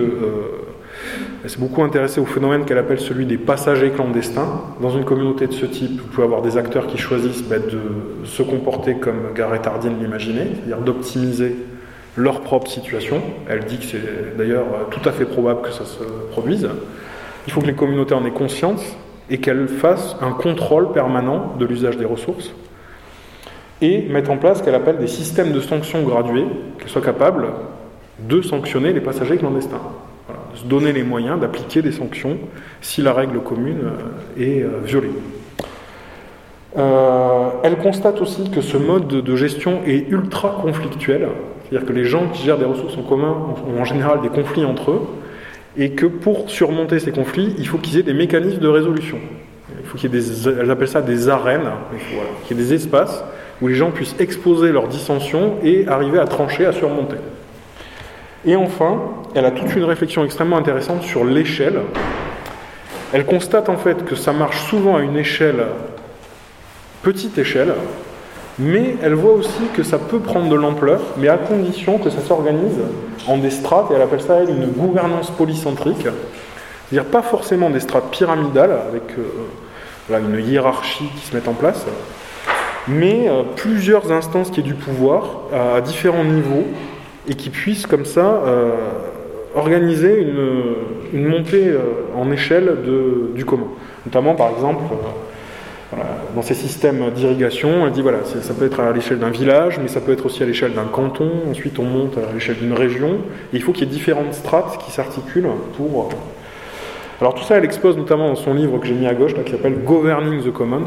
elle 1.42 1.50
s'est 1.50 1.58
beaucoup 1.58 1.82
intéressée 1.82 2.20
au 2.20 2.24
phénomène 2.24 2.64
qu'elle 2.64 2.78
appelle 2.78 3.00
celui 3.00 3.26
des 3.26 3.38
passagers 3.38 3.90
clandestins. 3.90 4.62
Dans 4.80 4.90
une 4.90 5.04
communauté 5.04 5.46
de 5.46 5.52
ce 5.52 5.66
type, 5.66 6.00
vous 6.00 6.06
pouvez 6.06 6.24
avoir 6.24 6.42
des 6.42 6.56
acteurs 6.56 6.86
qui 6.86 6.98
choisissent 6.98 7.42
bah, 7.42 7.58
de 7.58 8.26
se 8.26 8.42
comporter 8.42 8.94
comme 8.96 9.32
Gareth 9.34 9.66
Hardin 9.66 9.92
l'imaginait, 10.00 10.48
c'est-à-dire 10.54 10.78
d'optimiser 10.78 11.56
leur 12.16 12.42
propre 12.42 12.68
situation. 12.70 13.22
Elle 13.48 13.64
dit 13.64 13.78
que 13.78 13.84
c'est 13.84 14.36
d'ailleurs 14.36 14.66
tout 14.90 15.06
à 15.08 15.12
fait 15.12 15.24
probable 15.24 15.62
que 15.62 15.70
ça 15.70 15.84
se 15.84 16.02
produise. 16.30 16.68
Il 17.46 17.52
faut 17.52 17.60
que 17.60 17.66
les 17.66 17.74
communautés 17.74 18.14
en 18.14 18.24
aient 18.24 18.30
conscience 18.30 18.96
et 19.30 19.38
qu'elles 19.38 19.68
fassent 19.68 20.16
un 20.20 20.32
contrôle 20.32 20.92
permanent 20.92 21.54
de 21.58 21.64
l'usage 21.64 21.96
des 21.96 22.04
ressources 22.04 22.52
et 23.80 24.02
mettre 24.02 24.30
en 24.30 24.36
place 24.36 24.58
ce 24.58 24.62
qu'elle 24.62 24.74
appelle 24.74 24.98
des 24.98 25.08
systèmes 25.08 25.52
de 25.52 25.60
sanctions 25.60 26.02
gradués, 26.02 26.46
qu'elles 26.78 26.88
soient 26.88 27.02
capables 27.02 27.48
de 28.20 28.40
sanctionner 28.40 28.92
les 28.92 29.00
passagers 29.00 29.38
clandestins. 29.38 29.80
Se 30.54 30.64
donner 30.64 30.92
les 30.92 31.02
moyens 31.02 31.40
d'appliquer 31.40 31.82
des 31.82 31.92
sanctions 31.92 32.38
si 32.80 33.02
la 33.02 33.12
règle 33.12 33.40
commune 33.40 33.80
euh, 33.84 34.42
est 34.42 34.62
euh, 34.62 34.80
violée. 34.84 35.10
Euh, 36.78 37.48
elle 37.62 37.76
constate 37.76 38.20
aussi 38.20 38.50
que 38.50 38.60
ce 38.60 38.76
mode 38.76 39.08
de 39.08 39.36
gestion 39.36 39.80
est 39.86 40.08
ultra 40.08 40.58
conflictuel, 40.62 41.28
c'est-à-dire 41.68 41.86
que 41.86 41.92
les 41.92 42.04
gens 42.04 42.28
qui 42.28 42.44
gèrent 42.44 42.58
des 42.58 42.64
ressources 42.64 42.96
en 42.96 43.02
commun 43.02 43.36
ont 43.68 43.80
en 43.80 43.84
général 43.84 44.22
des 44.22 44.28
conflits 44.28 44.64
entre 44.64 44.92
eux, 44.92 45.02
et 45.76 45.90
que 45.90 46.06
pour 46.06 46.50
surmonter 46.50 46.98
ces 46.98 47.12
conflits, 47.12 47.54
il 47.58 47.66
faut 47.66 47.78
qu'ils 47.78 47.98
aient 47.98 48.02
des 48.02 48.14
mécanismes 48.14 48.60
de 48.60 48.68
résolution. 48.68 49.18
Il 49.80 49.86
faut 49.86 49.98
qu'il 49.98 50.12
y 50.12 50.16
ait 50.16 50.20
des, 50.20 50.86
ça 50.86 51.02
des 51.02 51.28
arènes, 51.28 51.70
il 51.92 51.98
faut 51.98 52.22
qu'il 52.46 52.56
y 52.56 52.60
ait 52.60 52.64
des 52.64 52.74
espaces 52.74 53.24
où 53.60 53.68
les 53.68 53.74
gens 53.74 53.90
puissent 53.90 54.16
exposer 54.18 54.72
leurs 54.72 54.88
dissensions 54.88 55.54
et 55.62 55.86
arriver 55.88 56.18
à 56.18 56.26
trancher, 56.26 56.66
à 56.66 56.72
surmonter. 56.72 57.16
Et 58.44 58.56
enfin, 58.56 59.00
elle 59.34 59.44
a 59.44 59.50
toute 59.50 59.74
une 59.76 59.84
réflexion 59.84 60.24
extrêmement 60.24 60.56
intéressante 60.56 61.02
sur 61.02 61.24
l'échelle. 61.24 61.80
Elle 63.12 63.24
constate 63.24 63.68
en 63.68 63.76
fait 63.76 64.04
que 64.04 64.16
ça 64.16 64.32
marche 64.32 64.64
souvent 64.68 64.96
à 64.96 65.02
une 65.02 65.16
échelle, 65.16 65.64
petite 67.02 67.38
échelle, 67.38 67.74
mais 68.58 68.96
elle 69.02 69.14
voit 69.14 69.32
aussi 69.32 69.62
que 69.74 69.82
ça 69.82 69.98
peut 69.98 70.18
prendre 70.18 70.48
de 70.48 70.54
l'ampleur, 70.56 71.00
mais 71.18 71.28
à 71.28 71.36
condition 71.36 71.98
que 71.98 72.10
ça 72.10 72.20
s'organise 72.20 72.78
en 73.26 73.38
des 73.38 73.50
strates, 73.50 73.90
et 73.90 73.94
elle 73.94 74.02
appelle 74.02 74.20
ça 74.20 74.36
elle, 74.36 74.50
une 74.50 74.66
gouvernance 74.66 75.30
polycentrique, 75.30 76.06
c'est-à-dire 76.88 77.10
pas 77.10 77.22
forcément 77.22 77.70
des 77.70 77.80
strates 77.80 78.10
pyramidales 78.10 78.76
avec 78.88 79.02
euh, 79.18 80.18
une 80.18 80.44
hiérarchie 80.44 81.08
qui 81.16 81.26
se 81.26 81.36
met 81.36 81.48
en 81.48 81.54
place, 81.54 81.86
mais 82.88 83.28
euh, 83.28 83.42
plusieurs 83.56 84.10
instances 84.10 84.50
qui 84.50 84.60
aient 84.60 84.64
du 84.64 84.74
pouvoir 84.74 85.42
à, 85.52 85.80
différents 85.80 86.24
niveaux 86.24 86.66
et 87.28 87.34
qui 87.34 87.50
puissent 87.50 87.86
comme 87.86 88.04
ça 88.04 88.42
euh, 88.46 88.70
organiser 89.54 90.26
une, 91.12 91.26
montée 91.26 91.72
en 92.16 92.30
échelle 92.32 92.78
du 93.34 93.44
commun. 93.44 93.68
Notamment 94.06 94.34
par 94.34 94.50
exemple 94.50 94.82
dans 96.34 96.42
ces 96.42 96.54
systèmes 96.54 97.10
d'irrigation, 97.10 97.86
elle 97.86 97.92
dit 97.92 98.02
voilà, 98.02 98.18
ça 98.24 98.54
peut 98.54 98.64
être 98.64 98.80
à 98.80 98.92
l'échelle 98.92 99.18
d'un 99.18 99.30
village, 99.30 99.78
mais 99.80 99.88
ça 99.88 100.00
peut 100.00 100.12
être 100.12 100.26
aussi 100.26 100.42
à 100.42 100.46
l'échelle 100.46 100.72
d'un 100.72 100.84
canton, 100.84 101.30
ensuite 101.50 101.78
on 101.78 101.84
monte 101.84 102.16
à 102.16 102.32
l'échelle 102.32 102.56
d'une 102.56 102.72
région, 102.72 103.18
il 103.52 103.62
faut 103.62 103.72
qu'il 103.72 103.86
y 103.86 103.90
ait 103.90 103.92
différentes 103.92 104.34
strates 104.34 104.78
qui 104.84 104.90
s'articulent 104.90 105.48
pour... 105.76 106.04
Euh, 106.04 106.14
alors 107.20 107.34
tout 107.34 107.44
ça, 107.44 107.56
elle 107.56 107.64
expose 107.64 107.96
notamment 107.96 108.28
dans 108.28 108.36
son 108.36 108.54
livre 108.54 108.78
que 108.78 108.86
j'ai 108.86 108.94
mis 108.94 109.06
à 109.06 109.14
gauche, 109.14 109.34
qui 109.44 109.52
s'appelle 109.52 109.84
Governing 109.84 110.42
the 110.42 110.52
Commons, 110.52 110.86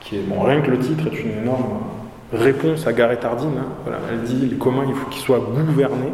qui 0.00 0.16
est, 0.16 0.20
bon, 0.20 0.42
rien 0.42 0.60
que 0.60 0.70
le 0.70 0.78
titre 0.78 1.06
est 1.06 1.18
une 1.18 1.42
énorme 1.42 1.80
réponse 2.32 2.86
à 2.86 2.92
Gareth 2.92 3.24
Hardin. 3.24 3.48
Hein. 3.58 3.66
Voilà, 3.84 3.98
elle 4.10 4.22
dit 4.22 4.46
les 4.46 4.56
communs, 4.56 4.84
il 4.88 4.94
faut 4.94 5.08
qu'ils 5.08 5.22
soient 5.22 5.40
gouvernés. 5.40 6.12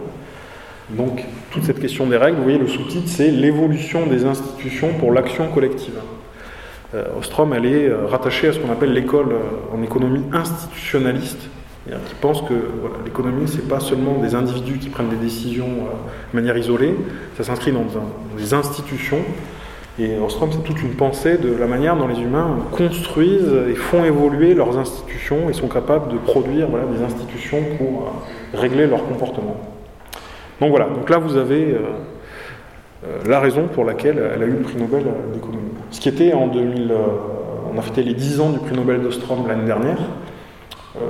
Donc 0.91 1.25
toute 1.51 1.65
cette 1.65 1.81
question 1.81 2.07
des 2.07 2.17
règles, 2.17 2.37
vous 2.37 2.43
voyez, 2.43 2.59
le 2.59 2.67
sous-titre, 2.67 3.09
c'est 3.09 3.31
l'évolution 3.31 4.07
des 4.07 4.25
institutions 4.25 4.93
pour 4.99 5.13
l'action 5.13 5.49
collective. 5.49 5.95
Euh, 6.95 7.05
Ostrom, 7.19 7.53
elle 7.55 7.67
est 7.67 7.89
euh, 7.89 8.07
rattachée 8.07 8.49
à 8.49 8.53
ce 8.53 8.59
qu'on 8.59 8.71
appelle 8.71 8.93
l'école 8.93 9.33
euh, 9.33 9.77
en 9.77 9.83
économie 9.83 10.23
institutionnaliste, 10.33 11.49
qui 11.87 12.15
pense 12.21 12.41
que 12.43 12.55
l'économie, 13.05 13.47
ce 13.47 13.57
n'est 13.57 13.69
pas 13.69 13.81
seulement 13.81 14.15
des 14.15 14.35
individus 14.35 14.79
qui 14.79 14.89
prennent 14.89 15.11
des 15.11 15.17
décisions 15.17 15.69
de 16.33 16.37
manière 16.37 16.57
isolée, 16.57 16.95
ça 17.37 17.45
s'inscrit 17.45 17.73
dans, 17.73 17.85
des 18.39 18.55
institutions. 18.55 19.19
Et 19.99 20.19
Ostrom, 20.19 20.51
c'est 20.53 20.63
toute 20.65 20.83
une 20.83 20.95
pensée 20.95 21.39
de 21.39 21.55
la 21.55 21.67
manière 21.67 21.97
dont 21.97 22.09
les 22.09 22.21
humains 22.21 22.59
construisent 22.73 23.55
et 23.71 23.75
font 23.75 24.05
évoluer 24.05 24.55
leurs 24.55 24.77
institutions 24.77 25.49
et 25.49 25.53
sont 25.53 25.69
capables 25.69 26.13
de 26.13 26.19
produire 26.19 26.69
des 26.69 27.03
institutions 27.05 27.63
pour 27.79 28.13
régler 28.53 28.87
leur 28.87 29.07
comportement. 29.07 29.57
Donc 30.61 30.71
voilà, 30.71 30.87
donc 30.87 31.09
là 31.11 31.19
vous 31.19 31.37
avez 31.37 31.77
la 33.27 33.41
raison 33.41 33.69
pour 33.73 33.85
laquelle 33.85 34.21
elle 34.35 34.43
a 34.43 34.47
eu 34.47 34.53
le 34.53 34.61
prix 34.61 34.77
Nobel 34.77 35.05
d'économie. 35.33 35.71
Ce 35.91 36.01
qui 36.01 36.09
était 36.09 36.33
en 36.33 36.49
2000, 36.49 36.91
euh, 36.91 36.97
on 37.73 37.79
a 37.79 37.83
fêté 37.83 38.03
les 38.03 38.15
10 38.15 38.41
ans 38.41 38.51
du 38.51 38.59
prix 38.59 38.75
Nobel 38.75 39.03
d'Ostrom 39.03 39.47
l'année 39.47 39.65
dernière. 39.65 39.99
Euh, 40.97 41.01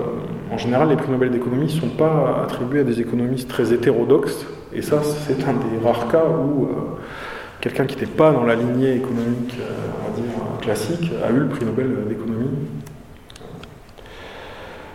en 0.52 0.58
général, 0.58 0.88
les 0.88 0.96
prix 0.96 1.10
Nobel 1.10 1.30
d'économie 1.30 1.66
ne 1.66 1.80
sont 1.80 1.88
pas 1.88 2.42
attribués 2.44 2.80
à 2.80 2.84
des 2.84 3.00
économistes 3.00 3.48
très 3.48 3.72
hétérodoxes, 3.72 4.46
et 4.72 4.82
ça, 4.82 5.02
c'est 5.02 5.42
un 5.44 5.52
des 5.52 5.84
rares 5.84 6.08
cas 6.08 6.24
où 6.24 6.64
euh, 6.64 6.68
quelqu'un 7.64 7.86
qui 7.86 7.96
n'était 7.96 8.12
pas 8.12 8.30
dans 8.30 8.44
la 8.44 8.56
lignée 8.56 8.94
économique, 8.94 9.56
dire, 10.16 10.24
classique, 10.60 11.10
a 11.26 11.30
eu 11.30 11.38
le 11.38 11.48
prix 11.48 11.64
Nobel 11.64 11.86
d'économie. 12.06 12.50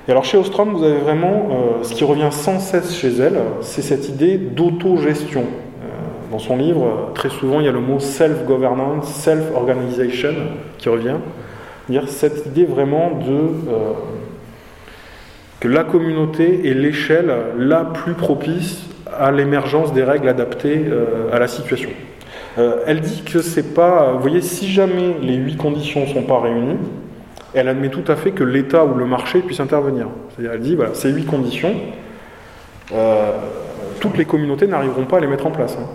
Et 0.07 0.11
alors 0.11 0.23
chez 0.23 0.37
Ostrom, 0.37 0.73
vous 0.73 0.83
avez 0.83 0.99
vraiment, 0.99 1.49
ce 1.81 1.95
qui 1.95 2.03
revient 2.03 2.29
sans 2.29 2.59
cesse 2.59 2.95
chez 2.95 3.09
elle, 3.17 3.39
c'est 3.61 3.81
cette 3.81 4.07
idée 4.07 4.37
d'autogestion. 4.37 5.45
Dans 6.31 6.37
son 6.37 6.57
livre, 6.57 7.09
très 7.15 7.29
souvent, 7.29 7.59
il 7.59 7.65
y 7.65 7.69
a 7.69 7.71
le 7.71 7.79
mot 7.79 7.99
self-governance, 7.99 9.07
self-organization 9.07 10.33
qui 10.77 10.89
revient. 10.89 11.15
Cette 12.05 12.45
idée 12.45 12.65
vraiment 12.65 13.17
de 13.17 13.33
euh, 13.33 13.93
que 15.59 15.67
la 15.67 15.83
communauté 15.83 16.69
est 16.69 16.75
l'échelle 16.75 17.33
la 17.57 17.83
plus 17.83 18.13
propice 18.13 18.83
à 19.11 19.31
l'émergence 19.31 19.91
des 19.91 20.03
règles 20.03 20.29
adaptées 20.29 20.85
euh, 20.87 21.33
à 21.33 21.39
la 21.39 21.47
situation. 21.47 21.89
Euh, 22.57 22.83
elle 22.87 23.01
dit 23.01 23.23
que 23.23 23.41
c'est 23.41 23.73
pas, 23.73 24.13
vous 24.13 24.19
voyez, 24.19 24.41
si 24.41 24.67
jamais 24.71 25.15
les 25.21 25.35
huit 25.35 25.55
conditions 25.55 26.01
ne 26.01 26.07
sont 26.07 26.23
pas 26.23 26.39
réunies, 26.39 26.77
elle 27.53 27.67
admet 27.67 27.89
tout 27.89 28.03
à 28.07 28.15
fait 28.15 28.31
que 28.31 28.43
l'État 28.43 28.85
ou 28.85 28.95
le 28.95 29.05
marché 29.05 29.39
puisse 29.39 29.59
intervenir. 29.59 30.07
C'est-à-dire, 30.29 30.53
elle 30.53 30.61
dit, 30.61 30.75
voilà, 30.75 30.93
ces 30.93 31.09
huit 31.09 31.25
conditions, 31.25 31.73
toutes 33.99 34.17
les 34.17 34.25
communautés 34.25 34.67
n'arriveront 34.67 35.05
pas 35.05 35.17
à 35.17 35.19
les 35.19 35.27
mettre 35.27 35.47
en 35.47 35.51
place. 35.51 35.77
Hein. 35.79 35.87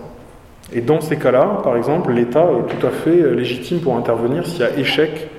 Et 0.73 0.81
dans 0.81 1.01
ces 1.01 1.17
cas-là, 1.17 1.59
par 1.63 1.77
exemple, 1.77 2.11
l'État 2.11 2.45
est 2.59 2.75
tout 2.75 2.87
à 2.87 2.89
fait 2.89 3.35
légitime 3.35 3.79
pour 3.79 3.95
intervenir 3.95 4.45
s'il 4.45 4.61
y 4.61 4.63
a 4.63 4.77
échec 4.77 5.29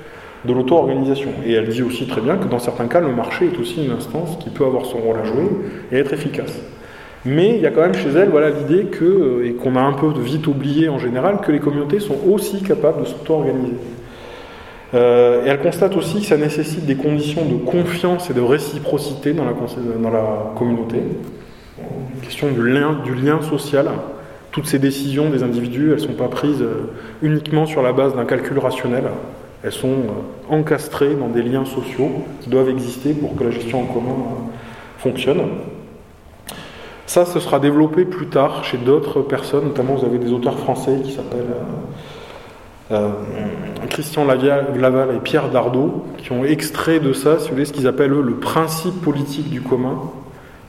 de 0.45 0.53
l'auto-organisation. 0.53 1.31
Et 1.45 1.53
elle 1.53 1.69
dit 1.69 1.83
aussi 1.83 2.07
très 2.07 2.21
bien 2.21 2.37
que 2.37 2.47
dans 2.47 2.59
certains 2.59 2.87
cas, 2.87 3.01
le 3.01 3.13
marché 3.13 3.51
est 3.53 3.59
aussi 3.59 3.85
une 3.85 3.93
instance 3.93 4.39
qui 4.39 4.51
peut 4.51 4.65
avoir 4.65 4.87
son 4.87 4.99
rôle 4.99 5.17
à 5.19 5.25
jouer 5.25 5.49
et 5.93 5.97
être 5.97 6.13
efficace. 6.13 6.61
Mais 7.27 7.57
il 7.57 7.61
y 7.61 7.67
a 7.67 7.71
quand 7.71 7.81
même 7.81 7.95
chez 7.95 8.11
elle 8.11 8.29
voilà, 8.29 8.51
l'idée 8.51 8.85
que, 8.85 9.43
et 9.45 9.55
qu'on 9.55 9.75
a 9.75 9.81
un 9.81 9.93
peu 9.93 10.09
vite 10.21 10.47
oublié 10.47 10.89
en 10.89 10.99
général, 10.99 11.41
que 11.41 11.51
les 11.51 11.59
communautés 11.59 11.99
sont 11.99 12.17
aussi 12.31 12.63
capables 12.63 13.01
de 13.01 13.07
s'auto-organiser. 13.07 13.75
Euh, 14.95 15.45
et 15.45 15.49
elle 15.49 15.59
constate 15.59 15.97
aussi 15.97 16.21
que 16.21 16.27
ça 16.27 16.37
nécessite 16.37 16.87
des 16.87 16.95
conditions 16.95 17.45
de 17.45 17.57
confiance 17.57 18.31
et 18.31 18.35
de 18.35 18.41
réciprocité 18.41 19.33
dans 19.33 19.45
la, 19.45 20.53
communauté. 20.57 20.99
question 22.23 22.53
du 22.53 22.71
lien, 22.71 23.01
du 23.05 23.15
lien 23.15 23.43
social. 23.43 23.89
Toutes 24.53 24.67
ces 24.67 24.79
décisions 24.79 25.29
des 25.29 25.43
individus, 25.43 25.89
elles 25.89 26.01
ne 26.01 26.07
sont 26.07 26.13
pas 26.13 26.29
prises 26.29 26.63
euh, 26.63 26.93
uniquement 27.23 27.67
sur 27.67 27.83
la 27.83 27.93
base 27.93 28.15
d'un 28.15 28.25
calcul 28.25 28.59
rationnel. 28.59 29.05
Elles 29.65 29.73
sont 29.73 29.89
euh, 29.89 30.55
encastrées 30.55 31.15
dans 31.15 31.29
des 31.29 31.43
liens 31.43 31.65
sociaux 31.65 32.11
qui 32.41 32.51
doivent 32.51 32.71
exister 32.71 33.15
pour 33.15 33.35
que 33.35 33.43
la 33.43 33.51
gestion 33.51 33.83
en 33.83 33.87
commun 33.87 34.15
fonctionne. 34.99 35.41
Ça, 37.07 37.25
ce 37.25 37.39
sera 37.39 37.61
développé 37.61 38.05
plus 38.05 38.27
tard 38.27 38.65
chez 38.65 38.79
d'autres 38.79 39.23
personnes, 39.23 39.65
notamment 39.65 39.95
vous 39.95 40.05
avez 40.05 40.19
des 40.19 40.33
auteurs 40.33 40.59
français 40.59 41.01
qui 41.05 41.13
s'appellent 41.13 41.55
euh, 42.93 43.11
Christian 43.91 44.25
Laval 44.25 45.17
et 45.17 45.19
Pierre 45.21 45.51
Dardot, 45.51 46.05
qui 46.19 46.33
ont 46.33 46.45
extrait 46.45 47.01
de 47.01 47.13
ça, 47.13 47.39
si 47.39 47.49
vous 47.49 47.55
voulez, 47.55 47.65
ce 47.65 47.73
qu'ils 47.73 47.89
appellent 47.89 48.13
eux, 48.13 48.23
le 48.23 48.35
principe 48.35 49.01
politique 49.03 49.51
du 49.51 49.61
commun, 49.61 49.99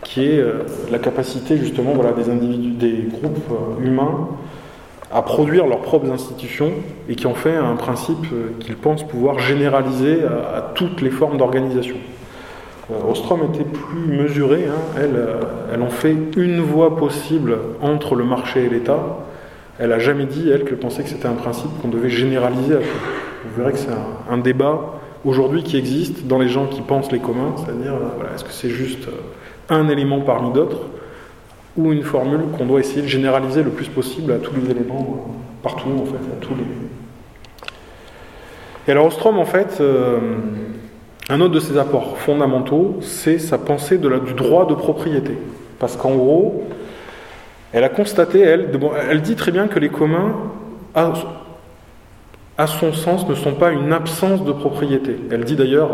qui 0.03 0.25
est 0.25 0.39
euh, 0.39 0.63
la 0.91 0.99
capacité 0.99 1.57
justement 1.57 1.93
des 2.15 2.29
individus, 2.29 2.71
des 2.71 3.07
groupes 3.11 3.51
euh, 3.51 3.85
humains 3.85 4.29
à 5.11 5.21
produire 5.21 5.67
leurs 5.67 5.81
propres 5.81 6.11
institutions 6.11 6.71
et 7.07 7.15
qui 7.15 7.27
ont 7.27 7.33
fait 7.33 7.55
un 7.55 7.75
principe 7.75 8.27
qu'ils 8.59 8.75
pensent 8.75 9.07
pouvoir 9.07 9.39
généraliser 9.39 10.19
à, 10.23 10.73
toutes 10.75 11.01
les 11.01 11.09
formes 11.09 11.37
d'organisation. 11.37 11.95
Ostrom 12.89 13.41
était 13.53 13.65
plus 13.65 14.17
mesurée, 14.17 14.65
hein. 14.65 14.79
elle, 14.95 15.19
elle 15.73 15.81
en 15.81 15.89
fait 15.89 16.15
une 16.37 16.61
voie 16.61 16.95
possible 16.95 17.57
entre 17.81 18.15
le 18.15 18.23
marché 18.23 18.63
et 18.63 18.69
l'État, 18.69 19.17
elle 19.79 19.89
n'a 19.89 19.99
jamais 19.99 20.25
dit, 20.25 20.49
elle, 20.49 20.63
qu'elle 20.63 20.79
pensait 20.79 21.03
que 21.03 21.09
c'était 21.09 21.27
un 21.27 21.33
principe 21.33 21.69
qu'on 21.81 21.89
devait 21.89 22.09
généraliser 22.09 22.75
à. 22.75 22.79
Vous 22.79 23.61
verrez 23.61 23.73
que 23.73 23.77
c'est 23.77 23.91
un, 24.29 24.37
débat 24.39 24.99
aujourd'hui 25.23 25.63
qui 25.63 25.77
existe 25.77 26.25
dans 26.25 26.39
les 26.39 26.49
gens 26.49 26.65
qui 26.67 26.81
pensent 26.81 27.11
les 27.11 27.19
communs, 27.19 27.53
c'est-à-dire, 27.57 27.93
euh, 27.93 28.35
est-ce 28.35 28.43
que 28.43 28.51
c'est 28.51 28.69
juste 28.69 29.07
euh, 29.07 29.11
un 29.69 29.87
élément 29.87 30.21
parmi 30.21 30.51
d'autres, 30.51 30.81
ou 31.77 31.91
une 31.91 32.03
formule 32.03 32.41
qu'on 32.57 32.65
doit 32.65 32.79
essayer 32.79 33.03
de 33.03 33.07
généraliser 33.07 33.61
le 33.63 33.69
plus 33.69 33.87
possible 33.87 34.31
à 34.31 34.37
tous 34.37 34.53
les 34.55 34.71
éléments, 34.71 35.27
euh, 35.27 35.31
partout, 35.61 35.89
en 35.89 36.05
fait, 36.05 36.15
à 36.15 36.41
tous 36.41 36.55
les... 36.55 36.63
Et 38.87 38.91
alors 38.91 39.05
Ostrom, 39.05 39.37
en 39.37 39.45
fait, 39.45 39.81
un 41.29 41.41
autre 41.41 41.53
de 41.53 41.59
ses 41.59 41.77
apports 41.77 42.17
fondamentaux, 42.17 42.97
c'est 43.01 43.39
sa 43.39 43.57
pensée 43.57 43.97
du 43.97 44.33
droit 44.33 44.65
de 44.65 44.73
propriété. 44.75 45.37
Parce 45.79 45.95
qu'en 45.95 46.15
gros, 46.15 46.63
elle 47.73 47.83
a 47.83 47.89
constaté, 47.89 48.39
elle, 48.39 48.69
elle 49.09 49.21
dit 49.21 49.35
très 49.35 49.51
bien 49.51 49.67
que 49.67 49.79
les 49.79 49.89
communs, 49.89 50.33
à, 50.95 52.65
son 52.65 52.93
sens, 52.93 53.27
ne 53.27 53.35
sont 53.35 53.53
pas 53.53 53.71
une 53.71 53.91
absence 53.91 54.43
de 54.43 54.51
propriété. 54.53 55.17
Elle 55.29 55.43
dit 55.43 55.55
d'ailleurs 55.55 55.91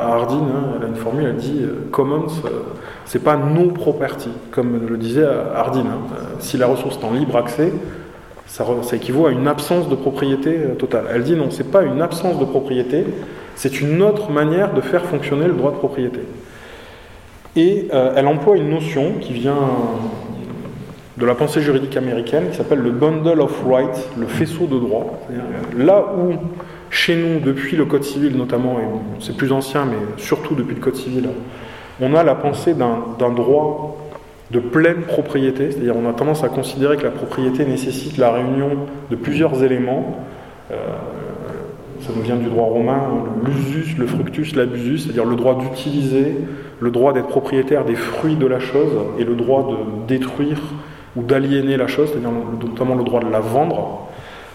à 0.00 0.14
Hardin, 0.14 0.36
hein, 0.36 0.76
elle 0.78 0.84
a 0.84 0.88
une 0.88 0.94
formule, 0.94 1.26
elle 1.26 1.36
dit 1.36 1.58
euh, 1.60 1.88
commons, 1.90 2.26
euh, 2.44 2.62
c'est 3.04 3.22
pas 3.22 3.36
no 3.36 3.70
property, 3.70 4.30
comme 4.50 4.86
le 4.86 4.96
disait 4.96 5.26
Hardin. 5.54 5.80
Hein. 5.80 5.98
Euh, 6.16 6.22
si 6.38 6.56
la 6.56 6.68
ressource 6.68 6.96
est 6.96 7.04
en 7.04 7.12
libre 7.12 7.36
accès, 7.36 7.72
ça, 8.46 8.64
ça, 8.82 8.96
équivaut 8.96 9.26
à 9.26 9.32
une 9.32 9.48
absence 9.48 9.88
de 9.88 9.96
propriété 9.96 10.56
totale. 10.78 11.06
Elle 11.12 11.24
dit 11.24 11.34
non, 11.34 11.50
c'est 11.50 11.70
pas 11.70 11.82
une 11.82 12.00
absence 12.00 12.38
de 12.38 12.44
propriété, 12.44 13.04
c'est 13.56 13.80
une 13.80 14.00
autre 14.02 14.30
manière 14.30 14.72
de 14.72 14.80
faire 14.80 15.04
fonctionner 15.04 15.46
le 15.46 15.54
droit 15.54 15.72
de 15.72 15.76
propriété. 15.76 16.20
Et 17.56 17.88
elle 17.90 18.26
emploie 18.26 18.56
une 18.56 18.68
notion 18.68 19.14
qui 19.20 19.32
vient 19.32 19.56
de 21.16 21.24
la 21.24 21.34
pensée 21.34 21.62
juridique 21.62 21.96
américaine 21.96 22.50
qui 22.50 22.56
s'appelle 22.56 22.80
le 22.80 22.90
bundle 22.90 23.40
of 23.40 23.64
rights, 23.66 24.08
le 24.18 24.26
faisceau 24.26 24.66
de 24.66 24.78
droits. 24.78 25.18
Là 25.76 26.04
où, 26.18 26.34
chez 26.90 27.16
nous, 27.16 27.40
depuis 27.40 27.76
le 27.76 27.86
Code 27.86 28.04
civil 28.04 28.36
notamment, 28.36 28.78
et 28.78 28.84
c'est 29.20 29.36
plus 29.36 29.52
ancien, 29.52 29.86
mais 29.86 29.96
surtout 30.18 30.54
depuis 30.54 30.74
le 30.74 30.80
Code 30.80 30.96
civil, 30.96 31.28
on 32.00 32.14
a 32.14 32.22
la 32.22 32.34
pensée 32.34 32.74
d'un 32.74 33.30
droit 33.30 33.96
de 34.50 34.60
pleine 34.60 35.02
propriété, 35.02 35.70
c'est-à-dire 35.70 35.96
on 35.96 36.08
a 36.08 36.12
tendance 36.12 36.44
à 36.44 36.48
considérer 36.48 36.96
que 36.96 37.02
la 37.02 37.10
propriété 37.10 37.64
nécessite 37.64 38.18
la 38.18 38.30
réunion 38.30 38.70
de 39.10 39.16
plusieurs 39.16 39.64
éléments. 39.64 40.18
Euh, 40.70 40.74
ça 42.06 42.12
nous 42.14 42.22
vient 42.22 42.36
du 42.36 42.46
droit 42.46 42.66
romain, 42.66 43.02
l'usus, 43.44 43.96
le 43.98 44.06
fructus, 44.06 44.54
l'abusus, 44.54 45.04
c'est-à-dire 45.04 45.24
le 45.24 45.34
droit 45.34 45.56
d'utiliser, 45.56 46.36
le 46.80 46.90
droit 46.90 47.12
d'être 47.12 47.26
propriétaire 47.26 47.84
des 47.84 47.96
fruits 47.96 48.36
de 48.36 48.46
la 48.46 48.60
chose 48.60 48.92
et 49.18 49.24
le 49.24 49.34
droit 49.34 49.68
de 49.68 50.06
détruire 50.06 50.60
ou 51.16 51.22
d'aliéner 51.22 51.76
la 51.76 51.88
chose, 51.88 52.10
c'est-à-dire 52.10 52.30
notamment 52.62 52.94
le 52.94 53.02
droit 53.02 53.20
de 53.20 53.28
la 53.28 53.40
vendre. 53.40 54.06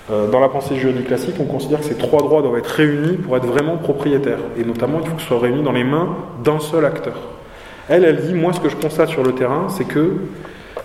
Euh, 0.09 0.29
dans 0.29 0.39
la 0.39 0.49
pensée 0.49 0.75
juridique 0.75 1.07
classique, 1.07 1.35
on 1.39 1.45
considère 1.45 1.79
que 1.79 1.85
ces 1.85 1.97
trois 1.97 2.21
droits 2.21 2.41
doivent 2.41 2.57
être 2.57 2.67
réunis 2.67 3.17
pour 3.17 3.35
être 3.35 3.45
vraiment 3.45 3.77
propriétaires. 3.77 4.39
Et 4.57 4.63
notamment, 4.63 4.99
il 5.01 5.07
faut 5.09 5.15
que 5.15 5.21
ce 5.21 5.27
soit 5.27 5.39
réunis 5.39 5.63
dans 5.63 5.71
les 5.71 5.83
mains 5.83 6.15
d'un 6.43 6.59
seul 6.59 6.85
acteur. 6.85 7.15
Elle, 7.89 8.05
elle 8.05 8.21
dit, 8.21 8.33
moi, 8.33 8.53
ce 8.53 8.59
que 8.61 8.69
je 8.69 8.75
constate 8.77 9.09
sur 9.09 9.23
le 9.23 9.33
terrain, 9.33 9.67
c'est 9.69 9.85
que 9.85 10.15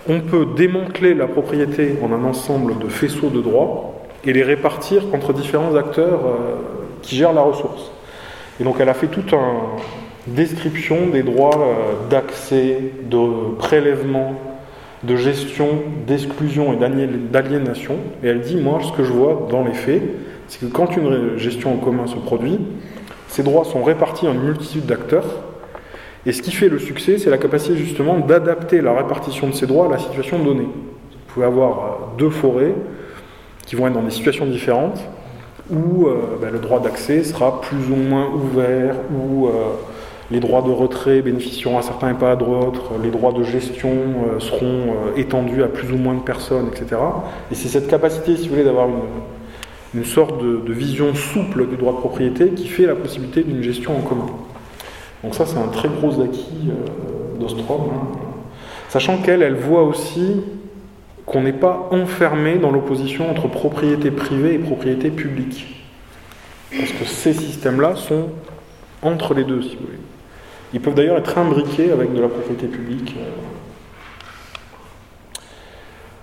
on 0.09 0.19
peut 0.19 0.47
démanteler 0.55 1.13
la 1.13 1.27
propriété 1.27 1.97
en 2.03 2.11
un 2.11 2.23
ensemble 2.23 2.77
de 2.79 2.87
faisceaux 2.87 3.29
de 3.29 3.41
droits 3.41 3.96
et 4.25 4.33
les 4.33 4.43
répartir 4.43 5.03
entre 5.13 5.33
différents 5.33 5.75
acteurs 5.75 6.19
euh, 6.25 6.55
qui 7.01 7.15
gèrent 7.15 7.33
la 7.33 7.41
ressource. 7.41 7.91
Et 8.59 8.63
donc, 8.63 8.77
elle 8.79 8.89
a 8.89 8.93
fait 8.93 9.07
toute 9.07 9.31
une 9.33 10.33
description 10.33 11.07
des 11.11 11.23
droits 11.23 11.57
euh, 11.57 12.09
d'accès, 12.09 12.79
de 13.03 13.55
prélèvement, 13.57 14.33
de 15.03 15.15
gestion, 15.15 15.67
d'exclusion 16.07 16.73
et 16.73 16.77
d'aliénation. 17.31 17.95
Et 18.23 18.27
elle 18.27 18.41
dit, 18.41 18.57
moi, 18.57 18.79
ce 18.83 18.91
que 18.91 19.03
je 19.03 19.11
vois 19.11 19.47
dans 19.49 19.63
les 19.63 19.73
faits, 19.73 20.01
c'est 20.47 20.59
que 20.59 20.65
quand 20.65 20.95
une 20.97 21.37
gestion 21.37 21.73
en 21.73 21.77
commun 21.77 22.07
se 22.07 22.15
produit, 22.15 22.59
ces 23.27 23.43
droits 23.43 23.65
sont 23.65 23.83
répartis 23.83 24.27
en 24.27 24.33
une 24.33 24.43
multitude 24.43 24.85
d'acteurs. 24.85 25.27
Et 26.25 26.31
ce 26.31 26.41
qui 26.41 26.51
fait 26.51 26.69
le 26.69 26.79
succès, 26.79 27.19
c'est 27.19 27.29
la 27.29 27.37
capacité 27.37 27.77
justement 27.77 28.17
d'adapter 28.19 28.81
la 28.81 28.93
répartition 28.93 29.47
de 29.47 29.53
ces 29.53 29.67
droits 29.67 29.87
à 29.87 29.91
la 29.91 29.97
situation 29.99 30.39
donnée. 30.39 30.63
Vous 30.63 31.33
pouvez 31.33 31.45
avoir 31.45 31.79
euh, 31.79 32.17
deux 32.17 32.29
forêts 32.29 32.73
qui 33.67 33.75
vont 33.75 33.85
être 33.85 33.93
dans 33.93 34.01
des 34.01 34.11
situations 34.11 34.47
différentes, 34.47 34.99
où 35.69 36.07
euh, 36.07 36.37
ben, 36.41 36.51
le 36.51 36.59
droit 36.59 36.79
d'accès 36.79 37.23
sera 37.23 37.61
plus 37.61 37.91
ou 37.91 37.95
moins 37.95 38.27
ouvert, 38.29 38.95
ou 39.11 39.47
euh, 39.47 39.51
les 40.31 40.39
droits 40.39 40.61
de 40.61 40.71
retrait 40.71 41.21
bénéficieront 41.21 41.77
à 41.77 41.81
certains 41.81 42.11
et 42.11 42.13
pas 42.13 42.31
à 42.31 42.35
d'autres, 42.37 42.93
les 43.03 43.11
droits 43.11 43.33
de 43.33 43.43
gestion 43.43 43.91
euh, 43.91 44.39
seront 44.39 44.95
étendus 45.17 45.63
à 45.63 45.67
plus 45.67 45.91
ou 45.91 45.97
moins 45.97 46.15
de 46.15 46.21
personnes, 46.21 46.67
etc. 46.67 47.01
Et 47.51 47.55
c'est 47.55 47.67
cette 47.67 47.87
capacité, 47.87 48.37
si 48.37 48.43
vous 48.43 48.55
voulez, 48.55 48.63
d'avoir 48.63 48.87
une, 49.93 50.05
sorte 50.05 50.41
de, 50.41 50.71
vision 50.71 51.13
souple 51.13 51.67
du 51.67 51.75
droit 51.75 51.91
de 51.91 51.97
propriété 51.97 52.49
qui 52.49 52.67
fait 52.69 52.85
la 52.85 52.95
possibilité 52.95 53.43
d'une 53.43 53.61
gestion 53.61 53.97
en 53.97 54.01
commun. 54.01 54.27
Donc 55.23 55.35
ça, 55.35 55.45
c'est 55.45 55.57
un 55.57 55.67
très 55.67 55.89
gros 55.89 56.21
acquis 56.21 56.69
d'Ostrom. 57.39 57.81
Hein. 57.91 58.17
Sachant 58.89 59.17
qu'elle, 59.17 59.41
elle 59.41 59.55
voit 59.55 59.83
aussi 59.83 60.41
qu'on 61.27 61.41
n'est 61.41 61.53
pas 61.53 61.89
enfermé 61.91 62.55
dans 62.55 62.71
l'opposition 62.71 63.29
entre 63.29 63.49
propriété 63.49 64.09
privée 64.11 64.53
et 64.53 64.59
propriété 64.59 65.11
publique. 65.11 65.85
Parce 66.75 66.91
que 66.93 67.05
ces 67.05 67.33
systèmes-là 67.33 67.95
sont 67.95 68.29
entre 69.01 69.33
les 69.33 69.43
deux, 69.43 69.61
si 69.61 69.75
vous 69.75 69.85
voulez. 69.85 69.99
Ils 70.73 70.79
peuvent 70.79 70.95
d'ailleurs 70.95 71.17
être 71.17 71.37
imbriqués 71.37 71.91
avec 71.91 72.13
de 72.13 72.21
la 72.21 72.29
propriété 72.29 72.67
publique. 72.67 73.15
Euh. 73.19 73.29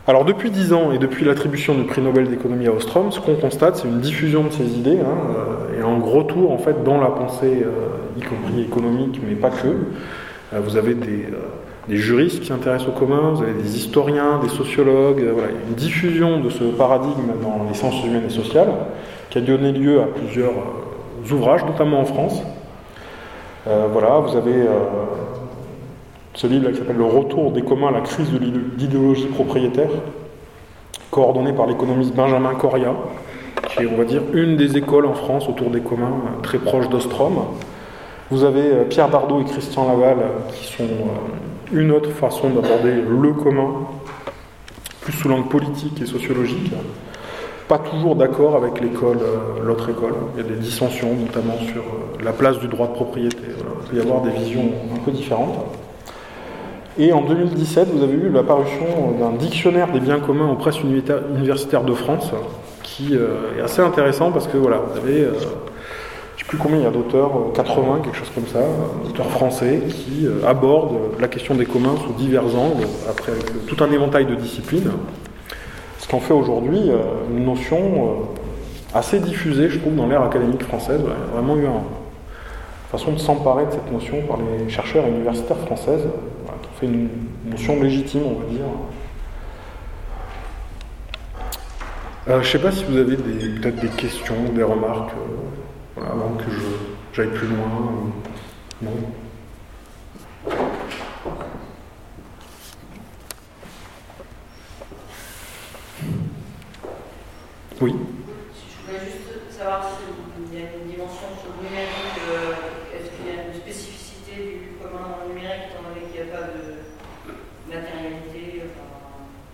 Alors 0.07 0.25
depuis 0.25 0.51
dix 0.51 0.73
ans 0.73 0.91
et 0.93 0.99
depuis 0.99 1.25
l'attribution 1.25 1.75
du 1.75 1.85
prix 1.85 2.01
Nobel 2.01 2.29
d'économie 2.29 2.67
à 2.67 2.73
Ostrom, 2.73 3.13
ce 3.13 3.21
qu'on 3.21 3.37
constate, 3.37 3.77
c'est 3.77 3.89
une 3.89 4.01
diffusion 4.01 4.45
de 4.45 4.53
ces 4.53 4.67
idées 4.79 5.01
hein, 5.01 5.19
euh, 5.37 5.79
et 5.79 5.83
un 5.83 6.01
retour 6.01 6.51
en 6.51 6.59
fait 6.59 6.83
dans 6.83 7.01
la 7.01 7.09
pensée, 7.09 7.63
euh, 7.63 8.19
y 8.19 8.23
compris 8.23 8.63
économique, 8.63 9.21
mais 9.27 9.35
pas 9.35 9.51
que. 9.51 9.69
vous 10.59 10.77
avez 10.77 10.95
des, 10.95 11.27
juristes 11.89 12.41
qui 12.41 12.47
s'intéressent 12.47 12.89
au 12.89 12.93
commun, 12.93 13.33
vous 13.35 13.43
avez 13.43 13.53
des 13.53 13.77
historiens, 13.77 14.39
des 14.43 14.49
sociologues, 14.49 15.23
voilà, 15.33 15.51
une 15.69 15.75
diffusion 15.75 16.41
de 16.41 16.49
ce 16.51 16.65
paradigme 16.65 17.33
dans 17.43 17.65
les 17.69 17.75
sciences 17.75 18.03
humaines 18.05 18.25
et 18.27 18.33
sociales 18.33 18.73
qui 19.31 19.39
a 19.39 19.41
donné 19.41 19.73
lieu 19.73 20.01
à 20.01 20.07
plusieurs 20.07 20.53
ouvrages, 21.31 21.65
notamment 21.65 22.01
en 22.01 22.05
France. 22.05 22.43
Euh, 23.67 23.89
voilà, 23.91 24.19
vous 24.19 24.37
avez 24.37 24.55
euh, 24.55 24.79
ce 26.35 26.47
livre 26.47 26.71
qui 26.71 26.79
s'appelle 26.79 26.97
Le 26.97 27.05
retour 27.05 27.51
des 27.51 27.63
communs 27.63 27.91
la 27.91 28.01
crise 28.01 28.31
de 28.31 28.39
l'idéologie 28.79 29.27
propriétaire, 29.27 29.91
coordonné 31.11 31.53
par 31.53 31.67
l'économiste 31.67 32.15
Benjamin 32.15 32.55
Coria, 32.55 32.95
qui 33.69 33.83
est, 33.83 33.87
on 33.87 33.97
va 33.97 34.05
dire, 34.05 34.23
une 34.33 34.57
des 34.57 34.77
écoles 34.77 35.07
en 35.07 35.15
France 35.15 35.49
autour 35.49 35.71
des 35.71 35.81
communs, 35.81 36.13
euh, 36.27 36.43
très 36.43 36.59
proche 36.59 36.89
d'Ostrom. 36.89 37.45
Vous 38.31 38.45
avez 38.45 38.85
Pierre 38.89 39.09
Dardot 39.11 39.41
et 39.41 39.45
Christian 39.45 39.87
Laval, 39.87 40.17
qui 40.53 40.65
sont 40.73 40.85
une 41.73 41.91
autre 41.91 42.11
façon 42.11 42.51
d'aborder 42.51 42.95
le 42.95 43.33
commun, 43.33 43.87
plus 45.01 45.13
sous 45.13 45.29
l'angle 45.29 45.49
politique 45.49 46.01
et 46.01 46.07
sociologique, 46.07 46.73
pas 47.69 47.79
toujours 47.79 48.15
d'accord 48.15 48.57
avec 48.57 48.81
l'école, 48.81 49.19
euh, 49.23 49.65
l'autre 49.65 49.89
école. 49.89 50.15
Il 50.35 50.43
y 50.43 50.47
a 50.47 50.49
des 50.49 50.61
dissensions, 50.61 51.15
notamment 51.15 51.59
sur 51.59 51.83
euh, 51.83 52.23
la 52.23 52.33
place 52.33 52.59
du 52.59 52.69
droit 52.69 52.89
de 52.89 52.93
propriété. 52.93 53.39
Il 53.49 53.89
peut 53.89 53.97
y 53.97 54.01
avoir 54.01 54.21
des 54.23 54.31
visions 54.31 54.71
un 54.95 54.99
peu 54.99 55.11
différentes. 55.11 55.65
Et 56.99 57.13
en 57.13 57.23
2017, 57.23 57.89
vous 57.93 58.03
avez 58.03 58.13
eu 58.13 58.29
l'apparition 58.29 59.13
d'un 59.19 59.33
dictionnaire 59.33 59.91
des 59.91 60.01
biens 60.01 60.21
communs 60.21 60.51
aux 60.51 60.57
presses 60.57 60.81
universitaires 60.81 61.83
de 61.83 61.95
France, 61.95 62.31
qui 62.83 63.15
est 63.15 63.61
assez 63.61 63.83
intéressant 63.83 64.31
parce 64.31 64.47
que 64.47 64.57
voilà, 64.57 64.77
vous 64.77 64.99
avez 64.99 65.27
plus 66.47 66.59
combien 66.59 66.79
il 66.79 66.83
y 66.83 66.87
a 66.87 66.91
d'auteurs, 66.91 67.53
80, 67.55 67.83
euh, 67.97 68.03
quelque 68.03 68.17
chose 68.17 68.31
comme 68.35 68.47
ça, 68.47 68.61
d'auteurs 69.05 69.31
français 69.31 69.83
qui 69.89 70.27
euh, 70.27 70.47
abordent 70.47 71.19
la 71.19 71.29
question 71.29 71.55
des 71.55 71.65
communs 71.65 71.97
sous 71.97 72.13
divers 72.13 72.45
angles, 72.45 72.87
après 73.09 73.33
tout 73.67 73.83
un 73.83 73.91
éventail 73.91 74.27
de 74.27 74.35
disciplines. 74.35 74.91
Ce 75.99 76.07
qu'en 76.07 76.21
fait 76.21 76.35
aujourd'hui 76.35 76.91
euh, 76.91 76.99
une 77.31 77.47
notion 77.47 78.27
assez 78.93 79.21
diffusée, 79.21 79.71
je 79.71 79.79
trouve, 79.79 79.97
dans 79.97 80.07
l'ère 80.07 80.23
académique 80.23 80.63
française. 80.65 81.01
Il 81.03 81.09
y 81.09 81.13
a 81.13 81.41
vraiment 81.41 81.57
eu 81.57 81.65
une 81.65 81.81
façon 82.91 83.13
de 83.13 83.19
s'emparer 83.19 83.65
de 83.67 83.71
cette 83.73 83.91
notion 83.91 84.21
par 84.29 84.37
les 84.39 84.69
chercheurs 84.69 85.07
universitaires 85.07 85.59
françaises, 85.59 86.07
qui 86.63 86.69
fait 86.79 86.87
une 86.87 87.09
notion 87.51 87.83
légitime, 87.83 88.23
on 88.27 88.41
va 88.41 88.51
dire. 88.51 88.67
je 92.29 92.33
ne 92.35 92.43
sais 92.43 92.59
pas 92.59 92.71
si 92.71 92.85
vous 92.85 92.97
avez 92.99 93.17
peut-être 93.17 93.81
des 93.81 93.89
questions, 93.89 94.37
des 94.55 94.63
remarques 94.63 95.11
avant 95.97 96.35
que 96.37 96.51
j'aille 97.13 97.29
plus 97.29 97.47
loin. 97.49 98.13
Oui. 107.81 107.95
Je 108.55 108.87
voulais 108.87 109.05
juste 109.05 109.53
savoir 109.57 109.85
s'il 109.85 110.59
y 110.59 110.63
a 110.63 110.67
une 110.75 110.91
dimension 110.91 111.29
sur 111.41 111.51
le 111.55 111.69
numérique. 111.69 112.19
Euh, 112.31 112.97
est-ce 112.97 113.11
qu'il 113.11 113.27
y 113.27 113.39
a 113.39 113.47
une 113.47 113.55
spécificité 113.55 114.35
du 114.35 114.79
commun 114.83 115.27
numérique, 115.29 115.71
étant 115.71 115.83
donné 115.89 116.07
qu'il 116.11 116.23
n'y 116.23 116.31
a 116.31 116.35
pas 116.35 116.47
de 116.55 116.87
matérialité 117.71 118.63
enfin, 118.67 118.87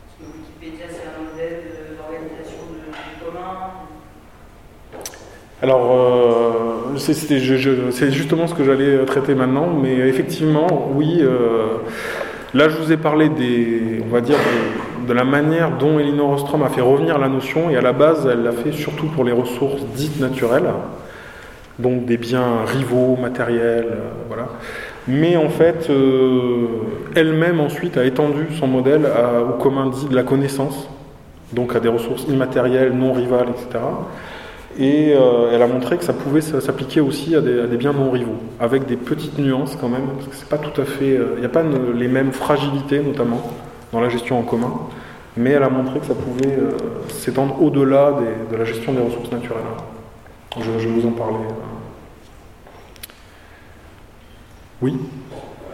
Est-ce 0.07 0.17
que 0.21 0.37
Wikipédia, 0.37 0.87
c'est 0.89 1.09
un 1.09 1.25
modèle 1.25 1.97
d'organisation 1.97 2.65
du 2.77 3.25
commun 3.25 3.90
alors, 5.63 5.93
euh, 5.93 6.97
c'est 6.97 8.11
justement 8.11 8.47
ce 8.47 8.55
que 8.55 8.65
j'allais 8.65 9.05
traiter 9.05 9.35
maintenant, 9.35 9.67
mais 9.67 9.93
effectivement, 10.09 10.91
oui, 10.95 11.19
euh, 11.21 11.67
là 12.55 12.71
je 12.71 12.79
vous 12.79 12.91
ai 12.93 12.97
parlé 12.97 13.29
des, 13.29 14.03
on 14.03 14.09
va 14.09 14.23
dire, 14.23 14.39
de, 15.07 15.13
la 15.13 15.25
manière 15.25 15.77
dont 15.77 15.99
Elinor 15.99 16.31
Ostrom 16.31 16.63
a 16.63 16.71
fait 16.71 16.81
revenir 16.81 17.19
la 17.19 17.29
notion, 17.29 17.69
et 17.69 17.77
à 17.77 17.83
la 17.83 17.93
base, 17.93 18.27
elle 18.31 18.43
l'a 18.43 18.53
fait 18.53 18.73
surtout 18.73 19.09
pour 19.09 19.23
les 19.23 19.33
ressources 19.33 19.83
dites 19.95 20.19
naturelles, 20.19 20.71
donc 21.79 22.07
des 22.07 22.17
biens 22.17 22.65
rivaux, 22.65 23.19
matériels, 23.21 23.89
euh, 23.91 24.09
voilà. 24.29 24.49
Mais 25.09 25.37
en 25.37 25.49
fait, 25.49 25.91
elle-même 27.17 27.59
ensuite 27.59 27.97
a 27.97 28.05
étendu 28.05 28.47
son 28.59 28.67
modèle 28.67 29.09
au 29.49 29.61
commun 29.61 29.89
dit 29.89 30.07
de 30.07 30.15
la 30.15 30.23
connaissance, 30.23 30.89
donc 31.53 31.75
à 31.75 31.81
des 31.81 31.89
ressources 31.89 32.25
immatérielles, 32.29 32.93
non 32.93 33.13
rivales, 33.13 33.49
etc. 33.49 33.81
Et 34.79 35.13
euh, 35.15 35.51
elle 35.53 35.63
a 35.63 35.67
montré 35.67 35.99
que 35.99 36.05
ça 36.05 36.13
pouvait 36.13 36.41
s'appliquer 36.41 37.01
aussi 37.01 37.35
à 37.35 37.41
des, 37.41 37.77
biens 37.77 37.93
non 37.93 38.11
rivaux, 38.11 38.39
avec 38.61 38.87
des 38.87 38.97
petites 38.97 39.39
nuances 39.39 39.77
quand 39.81 39.89
même, 39.89 40.07
parce 40.17 40.29
que 40.29 40.37
c'est 40.37 40.49
pas 40.49 40.59
tout 40.59 40.81
à 40.81 40.85
fait. 40.85 41.17
Euh, 41.17 41.33
il 41.35 41.41
n'y 41.41 41.47
a 41.47 41.51
pas 41.51 41.63
les 41.63 42.09
mêmes 42.09 42.33
fragilités, 42.33 43.01
notamment, 43.01 43.43
dans 43.93 44.01
la 44.01 44.09
gestion 44.09 44.39
en 44.39 44.43
commun, 44.43 44.73
mais 45.37 45.51
elle 45.51 45.65
a 45.65 45.71
montré 45.71 45.99
que 45.99 46.07
ça 46.07 46.15
pouvait 46.15 46.55
euh, 46.55 46.71
s'étendre 47.09 47.61
au-delà 47.61 48.17
de 48.51 48.57
la 48.57 48.65
gestion 48.65 48.93
des 48.93 49.03
ressources 49.03 49.33
naturelles. 49.33 49.63
Je, 50.57 50.79
je 50.79 50.89
vous 50.89 51.07
en 51.07 51.13
parler. 51.13 51.45
Oui 54.83 54.97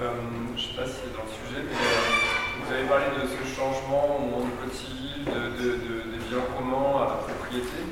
Je 0.00 0.04
ne 0.04 0.58
sais 0.58 0.74
pas 0.74 0.86
si 0.86 0.94
c'est 1.04 1.12
dans 1.12 1.22
le 1.22 1.30
sujet, 1.30 1.62
mais 1.62 1.76
vous 2.64 2.72
avez 2.72 2.88
parlé 2.88 3.04
de 3.22 3.28
ce 3.28 3.54
changement 3.54 4.16
au 4.16 4.24
moment 4.24 4.44
du 4.44 4.50
code 4.58 4.72
civil, 4.72 5.24
de, 5.26 5.70
des 5.70 6.24
biens 6.28 6.42
communs 6.56 7.02
à 7.02 7.04
la 7.04 7.14
propriété. 7.22 7.86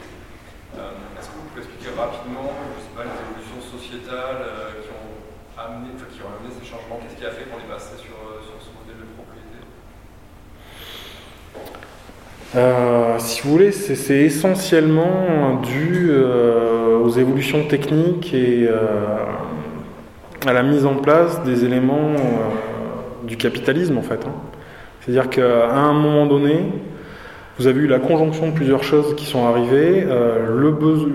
Euh, 0.79 0.91
est-ce 1.19 1.29
que 1.31 1.39
vous 1.39 1.47
pouvez 1.55 1.63
expliquer 1.63 1.95
rapidement, 1.95 2.51
je 2.75 2.83
sais 2.83 2.95
pas, 2.99 3.07
les 3.07 3.15
évolutions 3.15 3.63
sociétales 3.63 4.43
euh, 4.43 4.83
qui, 4.83 4.91
ont 4.91 5.15
amené, 5.55 5.95
qui 5.95 6.19
ont 6.19 6.35
amené 6.35 6.51
ces 6.51 6.67
changements 6.67 6.99
Qu'est-ce 6.99 7.15
qui 7.15 7.27
a 7.27 7.31
fait 7.31 7.47
qu'on 7.47 7.63
est 7.63 7.71
passé 7.71 7.95
sur, 7.95 8.19
euh, 8.19 8.43
sur 8.43 8.59
ce 8.59 8.75
modèle 8.75 8.99
de 8.99 9.07
propriété 9.15 9.63
si 13.19 13.43
vous 13.43 13.51
voulez, 13.51 13.73
c'est 13.73 14.21
essentiellement 14.21 15.61
dû 15.63 16.11
aux 17.03 17.11
évolutions 17.11 17.65
techniques 17.65 18.33
et 18.35 18.69
à 20.47 20.53
la 20.53 20.63
mise 20.63 20.87
en 20.87 20.95
place 20.95 21.43
des 21.43 21.65
éléments 21.65 22.15
du 23.25 23.37
capitalisme 23.37 23.99
en 23.99 24.03
fait. 24.03 24.25
Hein. 24.27 24.33
C'est-à-dire 25.01 25.29
qu'à 25.29 25.71
un 25.71 25.93
moment 25.93 26.27
donné, 26.27 26.73
vous 27.59 27.67
avez 27.67 27.81
eu 27.83 27.87
la 27.87 28.01
conjonction 28.01 28.49
de 28.49 28.53
plusieurs 28.53 28.83
choses 28.83 29.15
qui 29.15 29.27
sont 29.27 29.47
arrivées, 29.47 30.05
euh, 30.09 30.73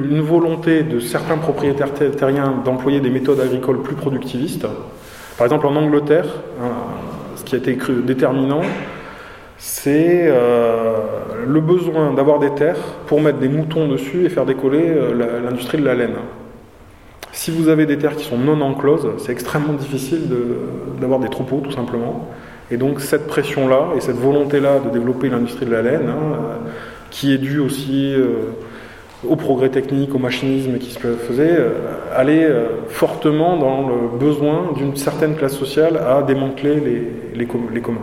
une 0.09 0.21
volonté 0.21 0.83
de 0.83 0.99
certains 0.99 1.37
propriétaires 1.37 1.93
terriens 1.93 2.53
d'employer 2.63 3.01
des 3.01 3.09
méthodes 3.09 3.39
agricoles 3.41 3.81
plus 3.81 3.95
productivistes. 3.95 4.65
Par 5.37 5.45
exemple, 5.45 5.67
en 5.67 5.75
Angleterre, 5.75 6.27
hein, 6.61 6.71
ce 7.35 7.43
qui 7.43 7.55
a 7.55 7.57
été 7.57 7.77
déterminant, 8.05 8.61
c'est 9.57 10.27
euh, 10.27 10.97
le 11.49 11.61
besoin 11.61 12.13
d'avoir 12.13 12.39
des 12.39 12.51
terres 12.51 12.77
pour 13.07 13.21
mettre 13.21 13.39
des 13.39 13.49
moutons 13.49 13.87
dessus 13.87 14.25
et 14.25 14.29
faire 14.29 14.45
décoller 14.45 14.85
euh, 14.87 15.41
l'industrie 15.43 15.77
de 15.77 15.85
la 15.85 15.95
laine. 15.95 16.15
Si 17.31 17.51
vous 17.51 17.69
avez 17.69 17.85
des 17.85 17.97
terres 17.97 18.15
qui 18.15 18.25
sont 18.25 18.37
non 18.37 18.59
encloses, 18.61 19.07
c'est 19.17 19.31
extrêmement 19.31 19.73
difficile 19.73 20.21
d'avoir 20.99 21.19
des 21.19 21.29
troupeaux, 21.29 21.61
tout 21.63 21.71
simplement. 21.71 22.27
Et 22.71 22.77
donc 22.77 22.99
cette 23.01 23.27
pression-là 23.27 23.89
et 23.95 24.01
cette 24.01 24.17
volonté-là 24.17 24.79
de 24.79 24.89
développer 24.89 25.29
l'industrie 25.29 25.65
de 25.65 25.71
la 25.71 25.81
laine, 25.81 26.09
hein, 26.09 26.33
euh, 26.33 26.69
qui 27.09 27.33
est 27.33 27.37
due 27.37 27.59
aussi 27.59 28.13
euh, 28.13 28.51
au 29.27 29.35
progrès 29.35 29.69
technique, 29.69 30.13
au 30.13 30.19
machinisme 30.19 30.77
qui 30.77 30.91
se 30.91 30.99
faisait, 30.99 31.57
euh, 31.57 31.71
allait 32.15 32.47
fortement 32.87 33.57
dans 33.57 33.87
le 33.87 34.17
besoin 34.19 34.73
d'une 34.75 34.95
certaine 34.95 35.35
classe 35.35 35.55
sociale 35.55 35.97
à 35.97 36.21
démanteler 36.21 36.75
les, 36.75 37.45
les, 37.73 37.81
communs. 37.81 37.99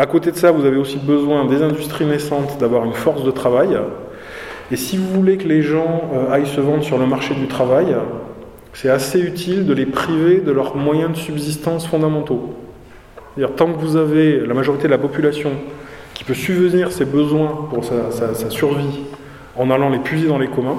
À 0.00 0.06
côté 0.06 0.30
de 0.30 0.36
ça, 0.36 0.50
vous 0.50 0.64
avez 0.64 0.78
aussi 0.78 0.96
besoin 0.96 1.44
des 1.44 1.62
industries 1.62 2.06
naissantes 2.06 2.56
d'avoir 2.58 2.86
une 2.86 2.94
force 2.94 3.22
de 3.22 3.30
travail. 3.30 3.76
Et 4.72 4.76
si 4.76 4.96
vous 4.96 5.06
voulez 5.12 5.36
que 5.36 5.46
les 5.46 5.60
gens 5.60 6.10
aillent 6.30 6.46
se 6.46 6.60
vendre 6.60 6.82
sur 6.82 6.96
le 6.96 7.04
marché 7.04 7.34
du 7.34 7.48
travail, 7.48 7.94
c'est 8.72 8.88
assez 8.88 9.20
utile 9.20 9.66
de 9.66 9.74
les 9.74 9.84
priver 9.84 10.38
de 10.38 10.52
leurs 10.52 10.74
moyens 10.74 11.12
de 11.12 11.16
subsistance 11.16 11.86
fondamentaux 11.86 12.54
tant 13.48 13.72
que 13.72 13.78
vous 13.78 13.96
avez 13.96 14.40
la 14.40 14.54
majorité 14.54 14.84
de 14.84 14.92
la 14.92 14.98
population 14.98 15.50
qui 16.14 16.24
peut 16.24 16.34
subvenir 16.34 16.92
ses 16.92 17.04
besoins 17.04 17.68
pour 17.70 17.84
sa, 17.84 18.50
survie 18.50 19.00
en 19.56 19.70
allant 19.70 19.88
les 19.88 19.98
puiser 19.98 20.28
dans 20.28 20.38
les 20.38 20.48
communs, 20.48 20.78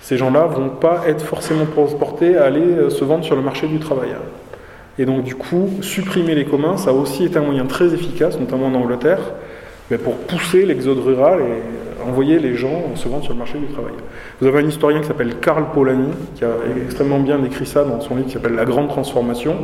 ces 0.00 0.16
gens-là 0.16 0.46
vont 0.46 0.68
pas 0.68 1.02
être 1.06 1.24
forcément 1.24 1.64
transportés 1.64 2.36
à 2.36 2.44
aller 2.44 2.60
euh, 2.60 2.90
se 2.90 3.04
vendre 3.04 3.24
sur 3.24 3.34
le 3.34 3.42
marché 3.42 3.66
du 3.66 3.78
travail. 3.78 4.10
Et 4.98 5.06
donc 5.06 5.24
du 5.24 5.34
coup, 5.34 5.70
supprimer 5.80 6.34
les 6.34 6.44
communs, 6.44 6.76
ça 6.76 6.90
a 6.90 6.92
aussi 6.92 7.24
été 7.24 7.38
un 7.38 7.42
moyen 7.42 7.66
très 7.66 7.92
efficace, 7.92 8.38
notamment 8.38 8.66
en 8.66 8.74
Angleterre, 8.74 9.20
pour 10.02 10.14
pousser 10.16 10.64
l'exode 10.64 10.98
rural 10.98 11.40
et 11.40 12.08
envoyer 12.08 12.38
les 12.38 12.54
gens 12.54 12.94
se 12.94 13.08
vendre 13.08 13.24
sur 13.24 13.32
le 13.32 13.38
marché 13.38 13.58
du 13.58 13.66
travail. 13.66 13.92
Vous 14.40 14.46
avez 14.46 14.60
un 14.60 14.66
historien 14.66 15.00
qui 15.00 15.06
s'appelle 15.06 15.36
Karl 15.40 15.66
Polanyi, 15.72 16.10
qui 16.34 16.44
a 16.44 16.50
extrêmement 16.84 17.20
bien 17.20 17.38
décrit 17.38 17.66
ça 17.66 17.84
dans 17.84 18.00
son 18.00 18.16
livre 18.16 18.28
qui 18.28 18.34
s'appelle 18.34 18.54
La 18.54 18.64
Grande 18.64 18.88
Transformation, 18.88 19.56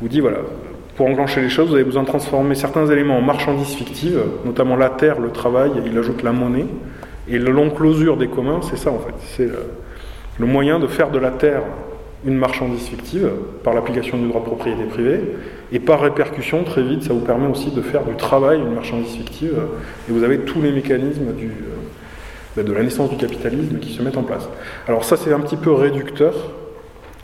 vous 0.00 0.08
dit 0.08 0.20
voilà, 0.20 0.38
pour 0.96 1.06
enclencher 1.06 1.40
les 1.40 1.48
choses, 1.48 1.68
vous 1.68 1.74
avez 1.74 1.84
besoin 1.84 2.02
de 2.02 2.08
transformer 2.08 2.54
certains 2.54 2.86
éléments 2.86 3.18
en 3.18 3.22
marchandises 3.22 3.74
fictives, 3.74 4.20
notamment 4.44 4.76
la 4.76 4.90
terre, 4.90 5.20
le 5.20 5.30
travail, 5.30 5.70
il 5.86 5.96
ajoute 5.96 6.22
la 6.22 6.32
monnaie. 6.32 6.66
Et 7.28 7.38
l'enclosure 7.38 8.16
des 8.16 8.28
communs, 8.28 8.60
c'est 8.62 8.76
ça 8.76 8.90
en 8.90 8.98
fait. 8.98 9.14
C'est 9.36 9.48
le, 10.38 10.46
moyen 10.46 10.78
de 10.78 10.86
faire 10.86 11.10
de 11.10 11.18
la 11.18 11.30
terre 11.30 11.62
une 12.24 12.36
marchandise 12.36 12.88
fictive 12.88 13.30
par 13.62 13.74
l'application 13.74 14.18
du 14.18 14.28
droit 14.28 14.40
de 14.40 14.46
propriété 14.46 14.84
privée. 14.84 15.20
Et 15.70 15.78
par 15.78 16.00
répercussion, 16.00 16.64
très 16.64 16.82
vite, 16.82 17.04
ça 17.04 17.12
vous 17.12 17.20
permet 17.20 17.46
aussi 17.46 17.70
de 17.70 17.80
faire 17.80 18.04
du 18.04 18.16
travail 18.16 18.58
une 18.58 18.74
marchandise 18.74 19.12
fictive. 19.12 19.56
Et 20.08 20.12
vous 20.12 20.24
avez 20.24 20.40
tous 20.40 20.60
les 20.60 20.72
mécanismes 20.72 21.28
euh, 21.28 22.62
de 22.62 22.72
la 22.72 22.82
naissance 22.82 23.10
du 23.10 23.16
capitalisme 23.16 23.78
qui 23.78 23.92
se 23.92 24.02
mettent 24.02 24.16
en 24.16 24.24
place. 24.24 24.48
Alors 24.88 25.04
ça, 25.04 25.16
c'est 25.16 25.32
un 25.32 25.40
petit 25.40 25.56
peu 25.56 25.72
réducteur 25.72 26.34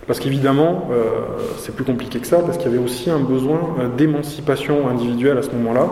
parce 0.06 0.20
qu'évidemment, 0.20 0.88
euh, 0.92 1.04
c'est 1.58 1.74
plus 1.74 1.84
compliqué 1.84 2.18
que 2.18 2.26
ça, 2.26 2.40
parce 2.40 2.58
qu'il 2.58 2.70
y 2.70 2.74
avait 2.74 2.82
aussi 2.82 3.10
un 3.10 3.20
besoin 3.20 3.76
euh, 3.78 3.88
d'émancipation 3.88 4.88
individuelle 4.88 5.38
à 5.38 5.42
ce 5.42 5.50
moment-là. 5.52 5.88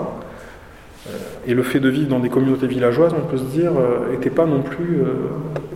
Euh, 1.07 1.11
et 1.47 1.55
le 1.55 1.63
fait 1.63 1.81
de 1.81 1.89
vivre 1.89 2.09
dans 2.09 2.21
des 2.21 2.29
communautés 2.29 2.67
villageoises, 2.67 3.13
on 3.17 3.27
peut 3.27 3.39
se 3.39 3.45
dire, 3.45 3.73
n'était 4.11 4.31
pas 4.31 4.47
non 4.47 4.63
plus 4.63 5.03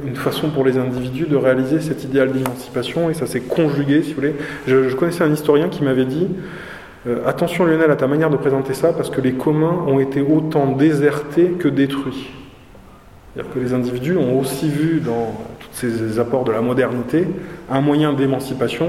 une 0.06 0.14
façon 0.14 0.50
pour 0.50 0.64
les 0.64 0.78
individus 0.78 1.26
de 1.26 1.36
réaliser 1.36 1.80
cet 1.80 2.04
idéal 2.04 2.32
d'émancipation, 2.32 3.10
et 3.10 3.14
ça 3.14 3.26
s'est 3.26 3.40
conjugué, 3.40 4.02
si 4.02 4.10
vous 4.10 4.20
voulez. 4.20 4.34
Je, 4.68 4.94
connaissais 4.94 5.24
un 5.24 5.32
historien 5.32 5.68
qui 5.68 5.82
m'avait 5.82 6.04
dit, 6.04 6.28
Euh, 7.06 7.20
attention 7.24 7.64
Lionel 7.64 7.90
à 7.90 7.96
ta 7.96 8.08
manière 8.08 8.30
de 8.30 8.36
présenter 8.36 8.74
ça, 8.74 8.92
parce 8.92 9.10
que 9.10 9.20
les 9.20 9.32
communs 9.32 9.84
ont 9.86 10.00
été 10.00 10.20
autant 10.20 10.72
désertés 10.72 11.50
que 11.50 11.68
détruits. 11.68 12.30
C'est-à-dire 13.32 13.52
que 13.52 13.58
les 13.60 13.74
individus 13.74 14.16
ont 14.16 14.40
aussi 14.40 14.68
vu 14.68 15.00
dans 15.00 15.32
tous 15.60 15.68
ces 15.72 16.18
apports 16.18 16.44
de 16.44 16.52
la 16.52 16.62
modernité 16.62 17.28
un 17.70 17.80
moyen 17.80 18.12
d'émancipation 18.12 18.88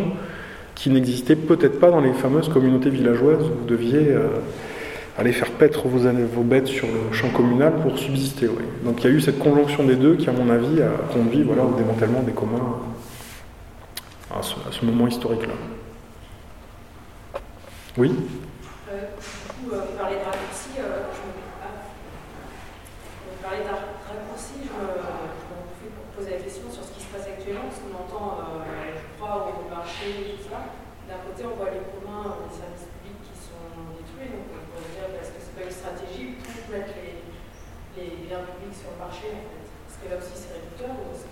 qui 0.74 0.90
n'existait 0.90 1.36
peut-être 1.36 1.80
pas 1.80 1.92
dans 1.92 2.00
les 2.00 2.14
fameuses 2.14 2.50
communautés 2.50 2.90
villageoises 2.90 3.44
où 3.44 3.60
vous 3.62 3.68
deviez 3.68 4.10
euh, 4.10 4.28
aller 5.18 5.32
faire 5.32 5.52
paître 5.52 5.88
vos, 5.88 6.44
bêtes 6.44 6.68
sur 6.68 6.88
le 6.88 7.12
champ 7.12 7.30
communal 7.30 7.74
pour 7.82 7.98
subsister. 7.98 8.50
Donc 8.84 9.04
il 9.04 9.10
y 9.10 9.14
a 9.14 9.16
eu 9.16 9.22
cette 9.22 9.40
conjonction 9.40 9.84
des 9.84 9.96
deux 9.96 10.16
qui, 10.16 10.30
à 10.30 10.34
mon 10.34 10.50
avis, 10.50 10.82
a 10.82 10.92
conduit 11.12 11.44
au 11.44 11.76
démantèlement 11.76 12.22
des 12.22 12.34
communs 12.34 12.80
à 14.32 14.42
ce, 14.44 14.86
moment 14.86 15.08
historique-là. 15.08 15.56
Oui? 17.98 18.14
Euh, 18.92 19.10
Du 19.18 19.70
coup, 19.70 19.74
euh, 19.74 19.82
vous 19.90 19.98
parlez 19.98 20.22
de 20.22 20.26
raccourci, 20.26 20.78
euh, 20.78 21.10
je 21.10 21.22
me... 21.26 21.34
vous 23.26 23.42
parlez 23.42 23.64
de 23.64 23.72
raccourci, 23.74 24.62
je 24.62 24.70
me, 24.70 25.02
je 25.02 25.46
me 25.50 25.58
fais 25.82 25.90
pour 25.90 26.06
poser 26.14 26.38
la 26.38 26.42
question 26.44 26.70
sur 26.70 26.84
ce 26.84 26.92
qui 26.94 27.02
se 27.02 27.10
passe 27.10 27.26
actuellement, 27.26 27.72
parce 27.72 27.82
qu'on 27.82 27.96
entend, 27.98 28.38
je 28.62 29.02
crois, 29.18 29.50
au 29.50 29.66
marché 29.74 30.14
et 30.14 30.38
tout 30.38 30.50
ça. 30.52 30.70
D'un 31.10 31.24
côté, 31.24 31.48
on 31.48 31.56
voit 31.56 31.72
les 31.72 31.82
communs, 31.88 32.36
les 32.46 32.54
services 32.54 32.92
publics 33.00 33.24
qui 33.26 33.36
sont 33.40 33.66
détruits, 33.96 34.30
donc 34.30 34.46
on 34.52 34.62
pourrait 34.76 34.92
dire, 34.92 35.08
est-ce 35.18 35.32
que 35.34 35.42
c'est 35.42 35.56
pas 35.56 35.66
une 35.66 35.74
stratégie 35.74 36.36
pour 36.38 36.52
mettre 36.70 36.94
les, 37.00 37.18
sur 38.74 38.90
le 38.92 39.00
marché, 39.00 39.28
en 39.32 39.44
fait 39.48 39.64
Est-ce 39.88 39.98
que 40.04 40.12
là 40.12 40.18
aussi 40.18 40.32
c'est 40.36 40.54
réducteur 40.54 40.90
ou 40.90 41.14
est-ce. 41.14 41.26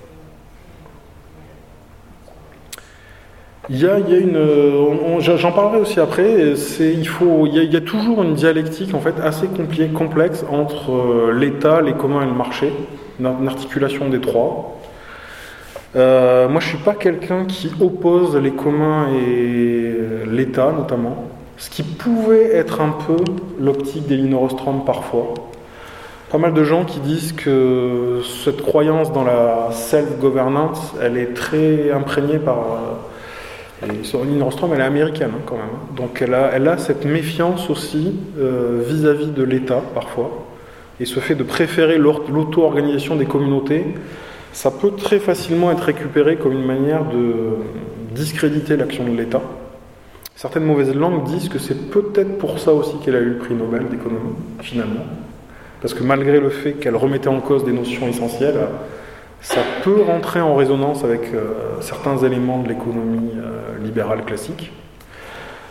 Il 3.68 3.80
y 3.80 3.88
a, 3.88 3.98
il 3.98 4.10
y 4.10 4.16
a 4.16 4.20
une, 4.20 5.20
j'en 5.20 5.52
parlerai 5.52 5.80
aussi 5.80 6.00
après. 6.00 6.56
C'est, 6.56 6.94
il 6.94 7.08
faut, 7.08 7.48
il 7.48 7.74
y, 7.74 7.76
a, 7.76 7.82
toujours 7.82 8.22
une 8.22 8.36
dialectique 8.36 8.94
en 8.94 9.00
fait 9.00 9.16
assez 9.24 9.48
complexe 9.92 10.46
entre 10.52 10.92
euh, 10.92 11.32
l'État, 11.34 11.82
les 11.82 11.94
communs 11.94 12.22
et 12.22 12.28
le 12.28 12.34
marché, 12.34 12.72
une 13.20 13.48
articulation 13.48 14.08
des 14.10 14.22
trois. 14.22 14.80
Euh, 15.96 16.48
moi, 16.48 16.62
je 16.62 16.68
suis 16.68 16.78
pas 16.78 16.94
quelqu'un 16.94 17.46
qui 17.46 17.72
oppose 17.82 18.36
les 18.36 18.52
communs 18.52 19.08
et 19.16 19.96
l'État, 20.28 20.72
notamment. 20.72 21.26
Ce 21.58 21.72
qui 21.72 21.82
pouvait 21.82 22.56
être 22.56 22.82
un 22.82 22.92
peu 23.08 23.18
l'optique 23.60 24.06
d'Elinor 24.06 24.44
Ostrom 24.44 24.86
parfois. 24.86 25.34
Pas 26.30 26.38
mal 26.38 26.54
de 26.54 26.64
gens 26.64 26.86
qui 26.86 27.00
disent 27.00 27.34
que 27.34 28.22
cette 28.44 28.62
croyance 28.62 29.14
dans 29.14 29.24
la 29.24 29.70
self-governance, 29.72 30.94
elle 31.02 31.18
est 31.18 31.34
très 31.34 31.92
imprégnée 31.92 32.40
par 32.40 32.58
et 33.84 34.04
Sorenine 34.04 34.42
Rostrom, 34.42 34.74
elle 34.74 34.80
est 34.80 34.84
américaine 34.84 35.32
hein, 35.36 35.42
quand 35.46 35.58
même. 35.58 35.96
Donc 35.96 36.22
elle 36.22 36.34
a, 36.34 36.52
elle 36.54 36.68
a 36.68 36.78
cette 36.78 37.06
méfiance 37.06 37.70
aussi 37.70 38.14
euh, 38.40 38.82
vis-à-vis 38.86 39.28
de 39.28 39.44
l'État 39.44 39.82
parfois. 39.94 40.46
Et 41.00 41.06
ce 41.06 41.20
fait 41.20 41.36
de 41.36 41.44
préférer 41.44 41.98
l'auto-organisation 41.98 43.18
des 43.18 43.26
communautés, 43.26 43.86
ça 44.54 44.72
peut 44.72 44.92
très 44.92 45.20
facilement 45.20 45.72
être 45.72 45.84
récupéré 45.84 46.38
comme 46.38 46.54
une 46.54 46.66
manière 46.66 47.04
de 47.04 47.58
discréditer 48.16 48.78
l'action 48.78 49.04
de 49.04 49.16
l'État. 49.16 49.42
Certaines 50.38 50.64
mauvaises 50.64 50.96
langues 50.96 51.26
disent 51.26 51.50
que 51.50 51.60
c'est 51.60 51.90
peut-être 51.92 52.38
pour 52.38 52.60
ça 52.60 52.72
aussi 52.74 52.96
qu'elle 53.04 53.16
a 53.16 53.20
eu 53.20 53.32
le 53.32 53.38
prix 53.38 53.56
Nobel 53.56 53.88
d'économie, 53.90 54.36
finalement. 54.62 55.06
Parce 55.82 55.94
que 55.94 56.04
malgré 56.04 56.40
le 56.40 56.50
fait 56.50 56.74
qu'elle 56.74 56.96
remettait 56.96 57.28
en 57.28 57.40
cause 57.40 57.64
des 57.64 57.74
notions 57.74 58.08
essentielles, 58.08 58.68
ça 59.46 59.62
peut 59.84 60.02
rentrer 60.02 60.42
en 60.42 60.56
résonance 60.56 61.04
avec 61.04 61.32
euh, 61.34 61.80
certains 61.80 62.18
éléments 62.18 62.64
de 62.64 62.70
l'économie 62.70 63.34
euh, 63.38 63.84
libérale 63.84 64.26
classique. 64.26 64.72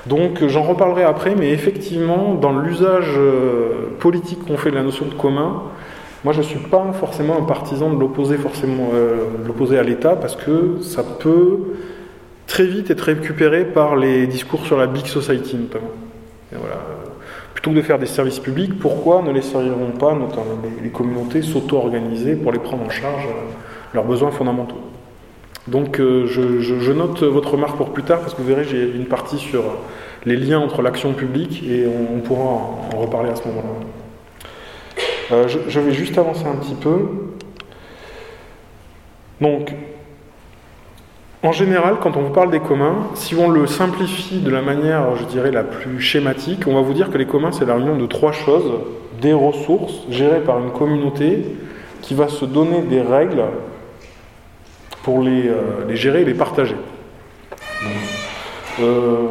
Donc 0.07 0.47
j'en 0.47 0.63
reparlerai 0.63 1.03
après, 1.03 1.35
mais 1.35 1.51
effectivement, 1.51 2.35
dans 2.35 2.57
l'usage 2.57 3.15
euh, 3.17 3.89
politique 3.99 4.45
qu'on 4.47 4.57
fait 4.57 4.71
de 4.71 4.77
la 4.77 4.85
notion 4.85 5.07
de 5.07 5.15
commun, 5.15 5.63
moi 6.23 6.33
je 6.33 6.39
ne 6.39 6.45
suis 6.45 6.61
pas 6.61 6.85
forcément 6.93 7.37
un 7.37 7.45
partisan 7.45 7.93
de 7.93 7.99
l'opposer 7.99 8.37
forcément 8.37 8.91
l'opposer 9.45 9.79
à 9.79 9.83
l'État 9.83 10.17
parce 10.17 10.37
que 10.37 10.79
ça 10.81 11.03
peut 11.03 11.59
très 12.47 12.65
vite 12.65 12.91
être 12.91 13.03
récupéré 13.03 13.65
par 13.65 13.95
les 13.97 14.27
discours 14.27 14.65
sur 14.65 14.79
la 14.79 14.87
big 14.87 15.05
society 15.05 15.57
notamment. 15.57 15.91
voilà. 16.53 16.77
Plutôt 17.65 17.81
de 17.81 17.83
faire 17.83 17.99
des 17.99 18.05
services 18.05 18.41
publics, 18.41 18.79
pourquoi 18.79 19.23
ne 19.23 19.33
laisseront 19.33 19.93
pas 19.99 20.13
notamment 20.13 20.59
les, 20.83 20.91
communautés 20.91 21.41
s'auto-organiser 21.41 22.37
pour 22.37 22.53
les 22.53 22.59
prendre 22.59 22.85
en 22.85 22.91
charge 22.91 23.27
leurs 23.95 24.05
besoins 24.05 24.31
fondamentaux? 24.31 24.83
Donc 25.67 25.99
euh, 25.99 26.27
je, 26.27 26.93
note 26.93 27.23
votre 27.23 27.53
remarque 27.53 27.79
pour 27.79 27.95
plus 27.95 28.03
tard 28.03 28.21
parce 28.21 28.35
que 28.35 28.43
vous 28.43 28.49
verrez, 28.49 28.65
j'ai 28.65 28.83
une 28.83 29.07
partie 29.07 29.39
sur 29.39 29.63
les 30.27 30.37
liens 30.37 30.59
entre 30.59 30.83
l'action 30.83 31.15
publique 31.15 31.63
et 31.67 31.87
on, 31.87 32.21
pourra 32.21 32.43
en 32.43 32.99
reparler 32.99 33.31
à 33.31 33.35
ce 33.35 33.49
moment-là. 33.49 33.87
Euh, 35.33 35.49
je, 35.49 35.59
je, 35.67 35.81
vais 35.81 35.93
juste 35.93 36.19
avancer 36.19 36.45
un 36.45 36.57
petit 36.57 36.75
peu. 36.75 36.99
Donc, 39.41 39.73
en 41.45 41.53
général, 41.53 41.97
quand 42.01 42.17
on 42.17 42.23
vous 42.23 42.33
parle 42.33 42.51
des 42.51 42.59
communs, 42.59 42.97
si 43.15 43.35
on 43.35 43.51
le 43.51 43.67
simplifie 43.67 44.41
de 44.41 44.51
la 44.51 44.63
manière, 44.63 45.15
je 45.17 45.25
dirais, 45.25 45.51
la 45.51 45.63
plus 45.63 46.01
schématique, 46.01 46.65
on 46.67 46.75
va 46.75 46.81
vous 46.81 46.95
dire 46.95 47.11
que 47.11 47.19
les 47.19 47.27
communs, 47.27 47.53
c'est 47.53 47.67
la 47.67 47.75
réunion 47.75 47.97
de 47.97 48.07
trois 48.07 48.33
choses. 48.33 48.73
Des 49.21 49.35
ressources 49.35 50.07
gérées 50.09 50.41
par 50.41 50.59
une 50.59 50.71
communauté 50.71 51.45
qui 52.01 52.15
va 52.15 52.29
se 52.29 52.47
donner 52.47 52.81
des 52.81 53.03
règles 53.03 53.43
pour 55.03 55.21
les, 55.21 55.49
euh, 55.49 55.95
gérer 55.95 56.23
et 56.23 56.25
les 56.25 56.35
partager. 56.35 56.77
Euh. 58.81 59.29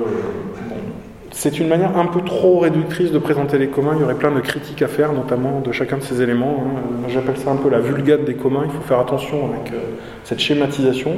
C'est 1.32 1.60
une 1.60 1.68
manière 1.68 1.98
un 1.98 2.06
peu 2.06 2.22
trop 2.22 2.60
réductrice 2.60 3.12
de 3.12 3.18
présenter 3.18 3.58
les 3.58 3.68
communs. 3.68 3.94
Il 3.96 4.02
y 4.02 4.04
aurait 4.04 4.16
plein 4.16 4.32
de 4.32 4.40
critiques 4.40 4.84
à 4.84 4.88
faire, 4.88 5.14
notamment 5.14 5.62
de 5.62 5.72
chacun 5.72 5.98
de 5.98 6.04
ces 6.04 6.22
éléments. 6.22 6.64
Hein. 6.64 7.08
J'appelle 7.10 7.38
ça 7.38 7.50
un 7.50 7.56
peu 7.56 7.70
la 7.70 7.80
vulgate 7.80 8.24
des 8.24 8.36
communs. 8.36 8.62
Il 8.66 8.72
faut 8.72 8.84
faire 8.84 9.00
attention 9.00 9.50
avec 9.52 9.74
euh, 9.74 9.80
cette 10.24 10.40
schématisation. 10.40 11.18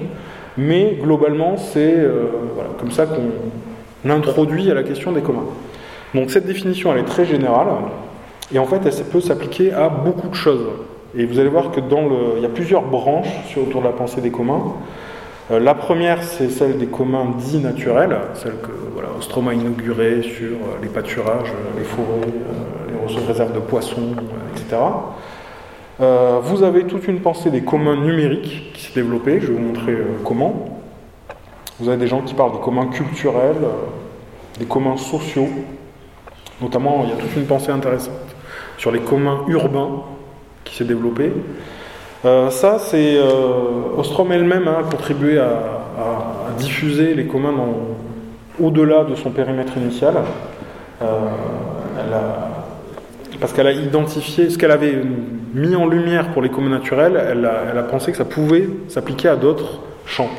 Mais 0.58 0.97
globalement, 1.01 1.58
c'est 1.58 1.95
euh, 1.95 2.28
comme 2.80 2.91
ça 2.91 3.06
qu'on 3.06 4.10
introduit 4.10 4.72
à 4.72 4.74
la 4.74 4.84
question 4.84 5.12
des 5.12 5.22
communs. 5.22 5.45
Donc 6.14 6.32
cette 6.32 6.45
définition, 6.45 6.93
elle 6.93 6.99
est 6.99 7.06
très 7.06 7.26
générale. 7.26 7.68
Et 8.53 8.60
en 8.60 8.66
fait, 8.66 8.82
elle 8.86 9.06
peut 9.06 9.22
s'appliquer 9.22 9.74
à 9.74 9.89
beaucoup 9.89 10.30
de 10.30 10.36
choses. 10.36 10.68
Et 11.18 11.26
vous 11.26 11.39
allez 11.39 11.49
voir 11.49 11.72
que 11.72 11.80
dans 11.80 12.08
le, 12.08 12.18
il 12.38 12.43
y 12.43 12.45
a 12.45 12.49
plusieurs 12.49 12.84
branches 12.84 13.58
autour 13.58 13.82
de 13.82 13.88
la 13.88 13.93
pensée 13.93 14.22
des 14.22 14.32
communs. 14.32 14.74
Euh, 15.51 15.60
la 15.60 15.76
première, 15.76 16.24
c'est 16.24 16.49
celle 16.49 16.78
des 16.78 16.88
communs 16.88 17.28
dits 17.38 17.60
naturels, 17.60 18.18
celle 18.34 18.58
que 18.62 18.72
voilà, 18.93 19.10
Ostrom 19.18 19.47
a 19.47 19.53
inaugurée 19.53 20.22
sur 20.22 20.56
euh, 20.56 20.82
les 20.82 20.88
pâturages, 20.88 21.53
les 21.78 21.84
forêts, 21.84 22.28
les 23.10 23.28
réserves 23.28 23.53
de 23.53 23.60
poissons, 23.60 24.16
euh, 26.01 26.39
vous 26.41 26.63
avez 26.63 26.83
toute 26.83 27.07
une 27.07 27.19
pensée 27.19 27.49
des 27.49 27.61
communs 27.61 27.95
numériques 27.95 28.71
qui 28.73 28.81
s'est 28.81 28.93
développée, 28.95 29.39
je 29.39 29.47
vais 29.47 29.53
vous 29.53 29.59
montrer 29.59 29.95
comment. 30.23 30.81
Vous 31.79 31.89
avez 31.89 31.97
des 31.97 32.07
gens 32.07 32.21
qui 32.21 32.33
parlent 32.33 32.53
des 32.53 32.59
communs 32.59 32.87
culturels, 32.87 33.55
des 34.59 34.65
communs 34.65 34.97
sociaux, 34.97 35.49
notamment 36.61 37.03
il 37.03 37.09
y 37.09 37.13
a 37.13 37.15
toute 37.15 37.35
une 37.35 37.45
pensée 37.45 37.71
intéressante 37.71 38.13
sur 38.77 38.91
les 38.91 38.99
communs 38.99 39.41
urbains, 39.47 40.03
qui 40.65 40.75
s'est 40.75 40.83
développé. 40.83 41.31
Euh, 42.25 42.49
ça, 42.49 42.79
c'est 42.79 43.17
euh, 43.17 43.97
Ostrom 43.97 44.31
elle-même 44.31 44.67
a 44.67 44.83
contribué 44.83 45.39
à, 45.39 45.71
diffuser 46.57 47.13
les 47.13 47.25
communs 47.25 47.53
au-delà 48.61 49.03
de 49.03 49.15
son 49.15 49.29
périmètre 49.29 49.77
initial. 49.77 50.15
Euh, 51.01 51.05
parce 53.39 53.51
qu'elle 53.51 53.67
a 53.67 53.73
identifié 53.73 54.49
ce 54.49 54.57
qu'elle 54.57 54.71
avait 54.71 54.93
mis 55.56 55.76
en 55.76 55.88
lumière 55.88 56.32
pour 56.32 56.41
les 56.41 56.49
communs 56.49 56.70
naturels, 56.70 57.16
elle 57.16 57.45
a, 57.45 57.84
pensé 57.84 58.12
que 58.12 58.18
ça 58.18 58.26
pouvait 58.26 58.68
s'appliquer 58.89 59.30
à 59.30 59.38
d'autres 59.38 59.80
champs. 60.06 60.30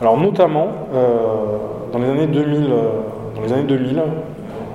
Alors 0.00 0.18
notamment, 0.18 0.88
euh, 0.92 1.58
dans 1.92 1.98
les 2.00 2.08
années 2.08 2.26
2000, 2.26 2.64
euh, 2.70 2.88
dans 3.36 3.42
les 3.42 3.52
années 3.52 3.62
2000 3.62 4.02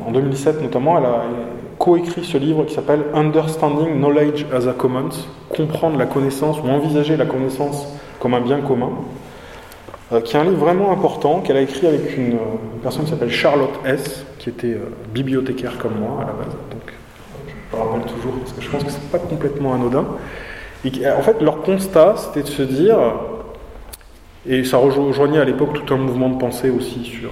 en 0.08 0.12
2017 0.12 0.62
notamment, 0.62 0.98
elle 0.98 1.06
a 1.06 1.24
coécrit 1.78 2.24
ce 2.24 2.38
livre 2.38 2.64
qui 2.64 2.74
s'appelle 2.74 3.04
Understanding 3.14 3.98
Knowledge 3.98 4.46
as 4.54 4.68
a 4.68 4.74
Commons, 4.74 5.28
comprendre 5.50 5.98
la 5.98 6.06
connaissance 6.06 6.58
ou 6.62 6.68
envisager 6.68 7.18
la 7.18 7.26
connaissance 7.26 7.88
comme 8.20 8.34
un 8.34 8.42
bien 8.42 8.62
commun, 8.62 8.92
euh, 10.14 10.22
qui 10.22 10.38
est 10.38 10.40
un 10.40 10.46
livre 10.46 10.58
vraiment 10.58 10.92
important 10.92 11.42
qu'elle 11.42 11.58
a 11.58 11.62
écrit 11.62 11.88
avec 11.88 12.18
une, 12.18 12.38
une 12.74 12.80
personne 12.82 13.04
qui 13.04 13.12
s'appelle 13.12 13.32
Charlotte 13.32 13.80
S, 13.86 14.26
qui 14.40 14.50
était 14.50 14.78
bibliothécaire 15.14 15.78
comme 15.78 16.00
moi 16.00 16.22
à 16.22 16.26
la 16.28 16.34
base. 16.34 16.56
Me 17.74 17.80
rappelle 17.80 18.12
toujours 18.12 18.34
parce 18.40 18.54
que 18.54 18.62
je 18.62 18.70
pense 18.70 18.84
que 18.84 18.92
c'est 18.92 19.12
pas 19.12 19.20
complètement 19.20 19.74
anodin. 19.74 20.06
Et 20.86 21.10
en 21.10 21.22
fait, 21.22 21.42
leur 21.42 21.62
constat, 21.62 22.16
c'était 22.18 22.44
de 22.44 22.54
se 22.54 22.62
dire, 22.62 22.98
et 24.48 24.64
ça 24.64 24.78
rejoignait 24.78 25.40
à 25.40 25.46
l'époque 25.46 25.74
tout 25.74 25.94
un 25.94 25.98
mouvement 25.98 26.30
de 26.30 26.38
pensée 26.38 26.70
aussi 26.70 27.04
sur, 27.04 27.32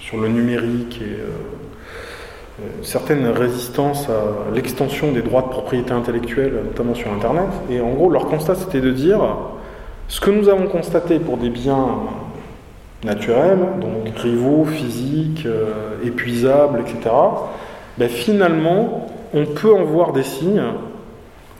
sur 0.00 0.18
le 0.18 0.28
numérique 0.28 1.00
et 1.02 1.20
euh, 1.20 2.62
certaines 2.82 3.26
résistances 3.26 4.08
à 4.08 4.54
l'extension 4.54 5.12
des 5.12 5.22
droits 5.22 5.42
de 5.42 5.48
propriété 5.48 5.92
intellectuelle, 5.92 6.54
notamment 6.64 6.94
sur 6.94 7.12
Internet. 7.12 7.48
Et 7.70 7.80
en 7.80 7.90
gros, 7.90 8.10
leur 8.10 8.26
constat, 8.26 8.54
c'était 8.54 8.80
de 8.80 8.90
dire 8.90 9.20
ce 10.08 10.20
que 10.20 10.30
nous 10.30 10.48
avons 10.48 10.66
constaté 10.66 11.18
pour 11.18 11.36
des 11.36 11.50
biens 11.50 11.86
naturels, 13.04 13.60
donc 13.80 14.16
rivaux, 14.16 14.64
physiques, 14.64 15.44
euh, 15.46 15.94
épuisables, 16.04 16.80
etc., 16.80 17.14
ben, 17.96 18.08
finalement, 18.08 19.06
on 19.32 19.46
peut 19.46 19.72
en 19.72 19.84
voir 19.84 20.12
des 20.12 20.22
signes 20.22 20.62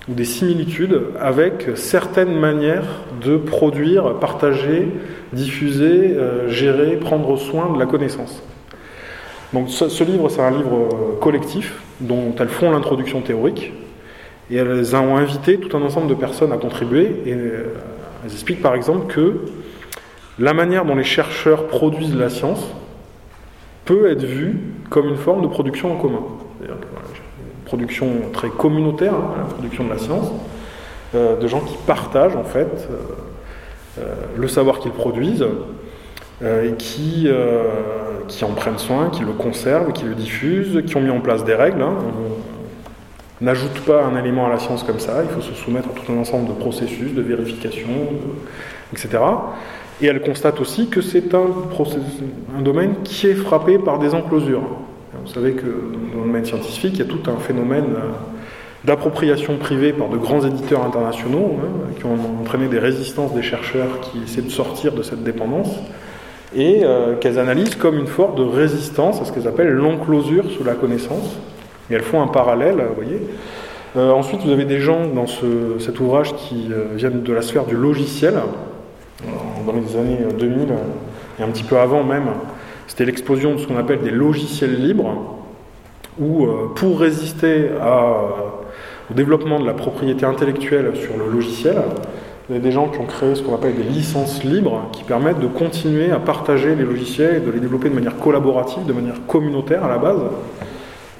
ou 0.08 0.14
des 0.14 0.24
similitudes 0.24 1.02
avec 1.20 1.68
certaines 1.76 2.34
manières 2.38 2.86
de 3.22 3.36
produire, 3.36 4.14
partager, 4.14 4.88
diffuser, 5.32 6.16
euh, 6.16 6.48
gérer, 6.48 6.96
prendre 6.96 7.36
soin 7.36 7.72
de 7.72 7.78
la 7.78 7.86
connaissance. 7.86 8.42
Donc 9.52 9.68
ce, 9.68 10.04
livre, 10.04 10.28
c'est 10.28 10.40
un 10.40 10.50
livre 10.50 10.76
euh, 10.76 11.20
collectif 11.20 11.80
dont 12.00 12.34
elles 12.38 12.48
font 12.48 12.70
l'introduction 12.70 13.20
théorique 13.20 13.72
et 14.50 14.56
elles 14.56 14.96
ont 14.96 15.16
invité 15.16 15.58
tout 15.58 15.76
un 15.76 15.82
ensemble 15.82 16.08
de 16.08 16.14
personnes 16.14 16.52
à 16.52 16.56
contribuer 16.56 17.22
et 17.26 17.34
euh, 17.34 17.74
elles 18.24 18.32
expliquent 18.32 18.62
par 18.62 18.74
exemple 18.74 19.12
que 19.12 19.40
la 20.38 20.54
manière 20.54 20.84
dont 20.84 20.96
les 20.96 21.04
chercheurs 21.04 21.66
produisent 21.66 22.16
la 22.16 22.30
science 22.30 22.64
peut 23.84 24.10
être 24.10 24.24
vue 24.24 24.56
comme 24.88 25.08
une 25.08 25.16
forme 25.16 25.42
de 25.42 25.48
production 25.48 25.92
en 25.92 25.96
commun. 25.96 26.22
Production 27.70 28.08
très 28.32 28.48
communautaire, 28.48 29.14
hein, 29.14 29.34
la 29.38 29.44
production 29.44 29.84
de 29.84 29.90
la 29.90 29.98
science, 29.98 30.32
euh, 31.14 31.36
de 31.36 31.46
gens 31.46 31.60
qui 31.60 31.76
partagent 31.86 32.34
en 32.34 32.42
fait 32.42 32.88
le 34.36 34.48
savoir 34.48 34.80
qu'ils 34.80 34.92
produisent 34.92 35.46
et 36.42 36.72
qui 36.78 37.28
qui 38.28 38.44
en 38.44 38.54
prennent 38.54 38.78
soin, 38.78 39.10
qui 39.10 39.22
le 39.22 39.32
conservent, 39.32 39.92
qui 39.92 40.04
le 40.04 40.14
diffusent, 40.14 40.82
qui 40.86 40.96
ont 40.96 41.00
mis 41.00 41.10
en 41.10 41.20
place 41.20 41.44
des 41.44 41.54
règles. 41.54 41.82
Hein. 41.82 41.94
On 43.40 43.44
n'ajoute 43.44 43.80
pas 43.86 44.04
un 44.04 44.18
élément 44.18 44.46
à 44.46 44.50
la 44.50 44.58
science 44.58 44.82
comme 44.82 45.00
ça, 45.00 45.22
il 45.22 45.30
faut 45.30 45.40
se 45.40 45.54
soumettre 45.54 45.88
à 45.88 45.92
tout 45.92 46.12
un 46.12 46.18
ensemble 46.18 46.48
de 46.48 46.52
processus, 46.52 47.14
de 47.14 47.22
vérification, 47.22 47.88
etc. 48.92 49.18
Et 50.02 50.06
elle 50.06 50.20
constate 50.22 50.60
aussi 50.60 50.88
que 50.88 51.00
c'est 51.00 51.34
un, 51.34 51.46
domaine 52.60 52.96
qui 53.04 53.26
est 53.26 53.34
frappé 53.34 53.78
par 53.78 53.98
des 53.98 54.14
enclosures. 54.14 54.62
Vous 55.24 55.32
savez 55.32 55.52
que 55.52 55.66
dans 55.66 56.20
le 56.20 56.26
domaine 56.26 56.44
scientifique, 56.44 56.92
il 56.94 56.98
y 57.00 57.02
a 57.02 57.04
tout 57.04 57.30
un 57.30 57.38
phénomène 57.38 57.94
euh, 57.94 58.10
d'appropriation 58.84 59.56
privée 59.58 59.92
par 59.92 60.08
de 60.08 60.16
grands 60.16 60.44
éditeurs 60.44 60.82
internationaux 60.84 61.58
hein, 61.60 61.92
qui 61.98 62.06
ont 62.06 62.16
entraîné 62.40 62.68
des 62.68 62.78
résistances 62.78 63.34
des 63.34 63.42
chercheurs 63.42 64.00
qui 64.00 64.22
essaient 64.22 64.42
de 64.42 64.50
sortir 64.50 64.92
de 64.92 65.02
cette 65.02 65.22
dépendance 65.22 65.68
et 66.56 66.80
euh, 66.82 67.16
qu'elles 67.16 67.38
analysent 67.38 67.74
comme 67.74 67.98
une 67.98 68.06
forme 68.06 68.34
de 68.36 68.42
résistance 68.42 69.20
à 69.20 69.24
ce 69.26 69.32
qu'elles 69.32 69.46
appellent 69.46 69.72
l'enclosure 69.72 70.50
sous 70.50 70.64
la 70.64 70.74
connaissance. 70.74 71.36
Et 71.90 71.94
elles 71.94 72.02
font 72.02 72.22
un 72.22 72.28
parallèle, 72.28 72.76
vous 72.88 72.94
voyez. 72.94 73.20
Euh, 73.96 74.12
ensuite, 74.12 74.40
vous 74.42 74.50
avez 74.50 74.64
des 74.64 74.80
gens 74.80 75.06
dans 75.06 75.26
cet 75.26 76.00
ouvrage 76.00 76.34
qui 76.36 76.70
viennent 76.94 77.22
de 77.22 77.32
la 77.32 77.42
sphère 77.42 77.66
du 77.66 77.76
logiciel, 77.76 78.34
dans 79.66 79.72
les 79.72 79.96
années 79.96 80.18
2000 80.38 80.68
et 81.38 81.42
un 81.42 81.48
petit 81.48 81.64
peu 81.64 81.78
avant 81.78 82.04
même. 82.04 82.28
C'était 82.90 83.04
l'explosion 83.04 83.54
de 83.54 83.58
ce 83.58 83.68
qu'on 83.68 83.76
appelle 83.76 84.00
des 84.00 84.10
logiciels 84.10 84.74
libres, 84.74 85.38
où 86.20 86.44
pour 86.74 86.98
résister 86.98 87.68
au 89.08 89.14
développement 89.14 89.60
de 89.60 89.64
la 89.64 89.74
propriété 89.74 90.26
intellectuelle 90.26 90.90
sur 90.96 91.16
le 91.16 91.32
logiciel, 91.32 91.76
il 92.48 92.56
y 92.56 92.58
a 92.58 92.60
des 92.60 92.72
gens 92.72 92.88
qui 92.88 92.98
ont 92.98 93.06
créé 93.06 93.36
ce 93.36 93.42
qu'on 93.42 93.54
appelle 93.54 93.76
des 93.76 93.84
licences 93.84 94.42
libres 94.42 94.88
qui 94.90 95.04
permettent 95.04 95.38
de 95.38 95.46
continuer 95.46 96.10
à 96.10 96.18
partager 96.18 96.74
les 96.74 96.82
logiciels 96.82 97.36
et 97.36 97.40
de 97.40 97.50
les 97.52 97.60
développer 97.60 97.88
de 97.88 97.94
manière 97.94 98.16
collaborative, 98.16 98.84
de 98.86 98.92
manière 98.92 99.24
communautaire 99.28 99.84
à 99.84 99.88
la 99.88 99.98
base, 99.98 100.18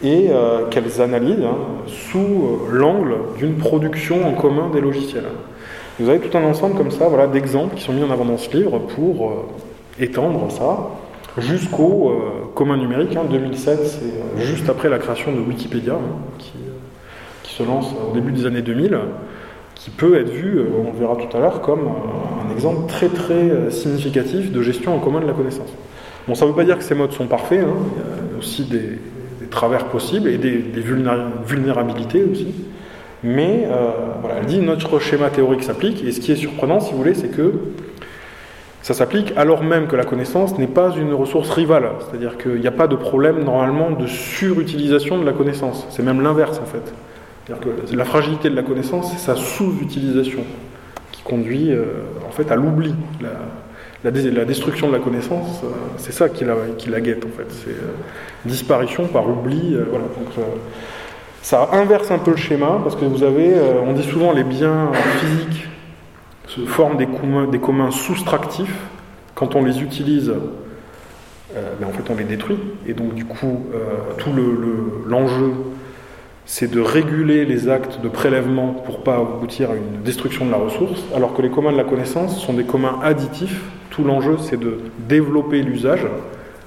et 0.03 0.27
euh, 0.31 0.67
qu'elles 0.71 1.01
analysent 1.01 1.45
hein, 1.45 1.87
sous 1.87 2.19
euh, 2.19 2.73
l'angle 2.73 3.15
d'une 3.39 3.55
production 3.55 4.27
en 4.27 4.33
commun 4.33 4.71
des 4.73 4.81
logiciels. 4.81 5.29
Vous 6.01 6.09
avez 6.09 6.19
tout 6.19 6.37
un 6.37 6.43
ensemble 6.43 6.75
comme 6.75 6.91
ça 6.91 7.07
voilà, 7.07 7.29
d'exemples 7.29 7.77
qui 7.77 7.83
sont 7.85 7.93
mis 7.93 8.03
en 8.03 8.11
avant 8.11 8.25
dans 8.25 8.39
ce 8.39 8.57
livre 8.57 8.81
pour 8.97 9.29
euh, 9.29 9.35
étendre 10.01 10.51
ça 10.51 10.91
jusqu'au 11.39 12.13
commun 12.55 12.77
numérique. 12.77 13.17
2007, 13.31 13.79
hein. 13.79 13.83
c'est 14.37 14.45
juste 14.45 14.69
après 14.69 14.89
la 14.89 14.99
création 14.99 15.33
de 15.33 15.41
Wikipédia, 15.41 15.95
hein, 15.95 16.19
qui, 16.39 16.53
qui, 17.43 17.55
se 17.55 17.63
lance 17.63 17.95
au 18.09 18.15
début 18.15 18.33
des 18.33 18.47
années 18.47 18.63
2000 18.63 18.99
qui 19.81 19.91
peut 19.91 20.21
être 20.21 20.29
vu, 20.29 20.59
euh, 20.59 20.67
on 20.79 20.93
le 20.93 20.99
verra 20.99 21.17
tout 21.17 21.35
à 21.35 21.41
l'heure, 21.41 21.63
comme 21.63 21.89
un 22.47 22.53
exemple 22.53 22.87
très 22.87 23.09
très 23.09 23.33
euh, 23.33 23.71
significatif 23.71 24.53
de 24.53 24.61
gestion 24.61 24.95
en 24.95 24.99
commun 24.99 25.21
de 25.21 25.27
la 25.27 25.33
connaissance. 25.33 25.71
Bon, 26.29 26.35
ça 26.35 26.45
ne 26.45 26.51
veut 26.51 26.57
pas 26.57 26.65
dire 26.65 26.77
que 26.77 26.85
ces 26.85 26.95
modes 26.95 27.13
sont 27.13 27.27
parfaits, 27.27 27.61
hein. 27.61 27.73
il 27.97 28.33
y 28.33 28.37
a 28.37 28.39
aussi 28.39 28.65
des, 28.65 28.99
travers 29.51 29.87
possibles 29.87 30.29
et 30.29 30.37
des, 30.37 30.83
vulnérabilités 30.83 32.23
aussi. 32.31 32.49
Mais 33.23 33.67
euh, 33.67 33.91
voilà, 34.21 34.37
elle 34.41 34.47
dit 34.47 34.61
notre 34.61 34.99
schéma 34.99 35.31
théorique 35.31 35.63
s'applique, 35.63 36.05
et 36.05 36.13
ce 36.13 36.21
qui 36.21 36.33
est 36.33 36.37
surprenant, 36.37 36.81
si 36.81 36.93
vous 36.93 36.99
voulez, 36.99 37.15
c'est 37.15 37.35
que 37.35 37.53
ça 38.83 38.95
s'applique 38.95 39.33
alors 39.37 39.63
même 39.63 39.87
que 39.87 39.97
la 39.97 40.05
connaissance 40.05 40.59
n'est 40.59 40.67
pas 40.67 40.95
une 40.97 41.13
ressource 41.13 41.51
rivale. 41.51 41.91
C'est-à-dire 42.01 42.39
qu'il 42.39 42.61
n'y 42.61 42.67
a 42.67 42.73
pas 42.73 42.87
de 42.87 42.97
problème 42.97 43.45
normalement 43.45 43.91
de 43.91 44.07
surutilisation 44.07 45.19
de 45.19 45.25
la 45.25 45.33
connaissance. 45.33 45.87
C'est 45.91 46.03
même 46.03 46.23
l'inverse 46.23 46.59
en 46.59 46.67
fait 46.67 46.93
que 47.59 47.97
la 47.97 48.05
fragilité 48.05 48.51
de 48.51 48.57
la 48.57 48.63
connaissance, 48.63 49.13
c'est 49.13 49.19
sa 49.19 49.37
sous-utilisation 49.37 50.41
qui 51.13 51.23
conduit 51.23 51.73
euh, 51.73 51.85
en 52.29 52.31
fait 52.31 52.51
à 52.53 52.57
l'oubli. 52.57 52.95
La, 54.03 54.11
destruction 54.11 54.89
de 54.89 54.95
la 54.95 54.99
connaissance, 54.99 55.61
euh, 55.63 55.69
c'est 55.99 56.13
ça 56.13 56.31
qui 56.31 56.45
la, 56.45 56.55
qui 56.79 56.89
la, 56.89 57.01
guette 57.01 57.25
en 57.27 57.37
fait. 57.37 57.47
C'est 57.51 57.71
euh, 57.71 57.93
disparition 58.47 59.07
par 59.07 59.29
oubli. 59.29 59.77
voilà. 59.91 60.07
Donc, 60.07 60.47
ça 61.43 61.69
inverse 61.73 62.11
un 62.11 62.19
peu 62.19 62.33
le 62.33 62.37
schéma 62.37 62.81
parce 62.83 62.97
que 62.97 63.05
vous 63.05 63.23
avez, 63.23 63.55
on 63.87 63.93
dit 63.93 64.03
souvent 64.03 64.33
les 64.33 64.45
biens 64.45 64.91
physiques 65.19 65.69
se 66.55 66.61
forment 66.63 66.97
des 66.97 67.07
communs, 67.59 67.91
soustractifs. 67.91 68.77
Quand 69.35 69.55
on 69.55 69.65
les 69.65 69.83
utilise, 69.83 70.33
ben, 71.55 71.87
en 71.87 71.93
fait 71.93 72.11
on 72.11 72.17
les 72.17 72.25
détruit. 72.25 72.59
Et 72.87 72.93
donc 72.93 73.15
du 73.15 73.25
coup, 73.25 73.67
tout 74.19 74.31
l'enjeu 75.07 75.47
le, 75.47 75.53
c'est 76.47 76.71
de 76.71 76.81
réguler 76.81 77.45
les 77.45 77.69
actes 77.69 78.01
de 78.03 78.09
prélèvement 78.09 78.69
pour 78.69 79.05
pas 79.05 79.17
aboutir 79.17 79.71
à 79.71 79.75
une 79.75 80.03
destruction 80.03 80.47
de 80.47 80.51
la 80.51 80.57
ressource, 80.57 81.05
alors 81.15 81.33
que 81.35 81.43
les 81.43 81.51
communs 81.51 81.73
de 81.73 81.77
la 81.77 81.85
connaissance 81.85 82.41
sont 82.45 82.55
des 82.55 82.65
communs 82.65 82.99
additifs. 83.03 83.63
Tout 83.91 84.03
l'enjeu, 84.03 84.37
c'est 84.41 84.59
de 84.59 84.79
développer 85.09 85.63
l'usage. 85.63 86.07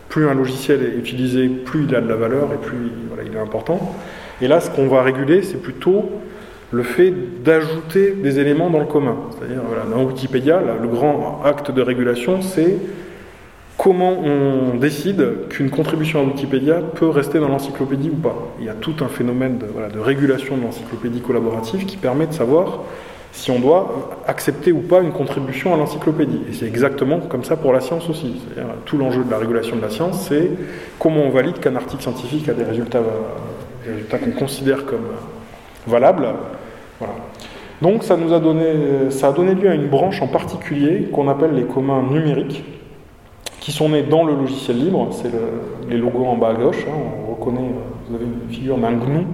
Plus 0.08 0.28
un 0.28 0.34
logiciel 0.34 0.84
est 0.84 0.98
utilisé, 0.98 1.50
plus 1.50 1.86
il 1.86 1.96
a 1.96 2.02
de 2.02 2.08
la 2.08 2.16
valeur 2.16 2.50
et 2.54 2.58
plus 2.58 2.92
il 3.26 3.36
est 3.36 3.40
important. 3.40 3.94
Et 4.42 4.48
là, 4.48 4.62
ce 4.62 4.70
qu'on 4.70 4.88
va 4.88 5.04
réguler, 5.04 5.42
c'est 5.42 5.62
plutôt 5.62 6.12
le 6.74 6.84
fait 6.84 7.14
d'ajouter 7.44 8.12
des 8.12 8.40
éléments 8.40 8.70
dans 8.72 8.80
le 8.80 8.86
commun. 8.86 9.16
C'est-à-dire, 9.32 9.62
dans 9.92 10.04
Wikipédia, 10.04 10.60
le 10.82 10.88
grand 10.88 11.42
acte 11.46 11.70
de 11.70 11.82
régulation, 11.82 12.42
c'est 12.42 12.78
comment 13.78 14.12
on 14.12 14.76
décide 14.78 15.48
qu'une 15.50 15.70
contribution 15.70 16.22
à 16.22 16.24
Wikipédia 16.24 16.82
peut 16.96 17.10
rester 17.10 17.40
dans 17.40 17.48
l'encyclopédie 17.48 18.10
ou 18.10 18.16
pas. 18.16 18.36
Il 18.60 18.66
y 18.66 18.70
a 18.70 18.74
tout 18.74 18.96
un 19.02 19.08
phénomène 19.08 19.60
de, 19.60 20.00
régulation 20.00 20.58
de 20.58 20.64
l'encyclopédie 20.64 21.22
collaborative 21.22 21.86
qui 21.86 21.98
permet 21.98 22.26
de 22.26 22.34
savoir 22.34 22.80
si 23.32 23.52
on 23.52 23.60
doit 23.60 24.24
accepter 24.28 24.72
ou 24.72 24.82
pas 24.82 25.02
une 25.02 25.12
contribution 25.12 25.76
à 25.76 25.78
l'encyclopédie. 25.78 26.42
Et 26.50 26.54
c'est 26.54 26.68
exactement 26.68 27.20
comme 27.20 27.44
ça 27.44 27.56
pour 27.56 27.72
la 27.72 27.82
science 27.82 28.10
aussi. 28.10 28.42
tout 28.86 28.98
l'enjeu 28.98 29.24
de 29.24 29.30
la 29.30 29.38
régulation 29.38 29.76
de 29.76 29.82
la 29.82 29.90
science, 29.92 30.28
c'est 30.28 30.50
comment 30.98 31.22
on 31.22 31.30
valide 31.30 31.60
qu'un 31.60 31.76
article 31.76 32.02
scientifique 32.02 32.50
a 32.50 32.54
des 32.54 32.64
résultats, 32.64 33.02
résultats 33.86 34.18
qu'on 34.18 34.32
considère 34.32 34.86
comme 34.86 35.06
valables. 35.88 36.28
Donc 37.82 38.04
ça 38.04 38.16
nous 38.16 38.34
a 38.34 38.40
donné, 38.40 39.10
ça 39.10 39.30
a 39.30 39.32
donné 39.32 39.56
lieu 39.56 39.70
à 39.70 39.76
une 39.76 39.88
branche 39.88 40.22
en 40.22 40.28
particulier 40.28 41.10
qu'on 41.12 41.28
appelle 41.28 41.54
les 41.54 41.64
communs 41.64 42.04
numériques 42.04 42.64
qui 43.64 43.72
sont 43.72 43.88
nés 43.88 44.04
dans 44.04 44.26
le 44.26 44.36
logiciel 44.36 44.78
libre. 44.78 45.08
C'est 45.12 45.32
les 45.90 45.98
logos 45.98 46.26
en 46.26 46.36
bas 46.36 46.50
à 46.50 46.54
gauche. 46.54 46.86
Hein. 46.86 46.98
on 47.26 47.34
reconnaît, 47.34 47.62
euh, 47.62 48.10
vous 48.10 48.16
avez 48.16 48.26
une 48.26 48.54
figure 48.54 48.78
d'un 48.78 48.92
GNU 48.92 49.26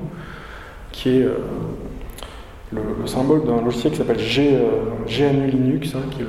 qui 0.92 1.10
est 1.10 1.24
euh, 1.24 1.40
le, 2.72 3.08
symbole 3.08 3.44
d'un 3.44 3.60
logiciel 3.64 3.92
qui 3.92 3.98
s'appelle 3.98 4.18
GNU 4.18 5.48
Linux, 5.50 5.96
hein, 5.96 6.02
qui 6.12 6.22
est 6.22 6.26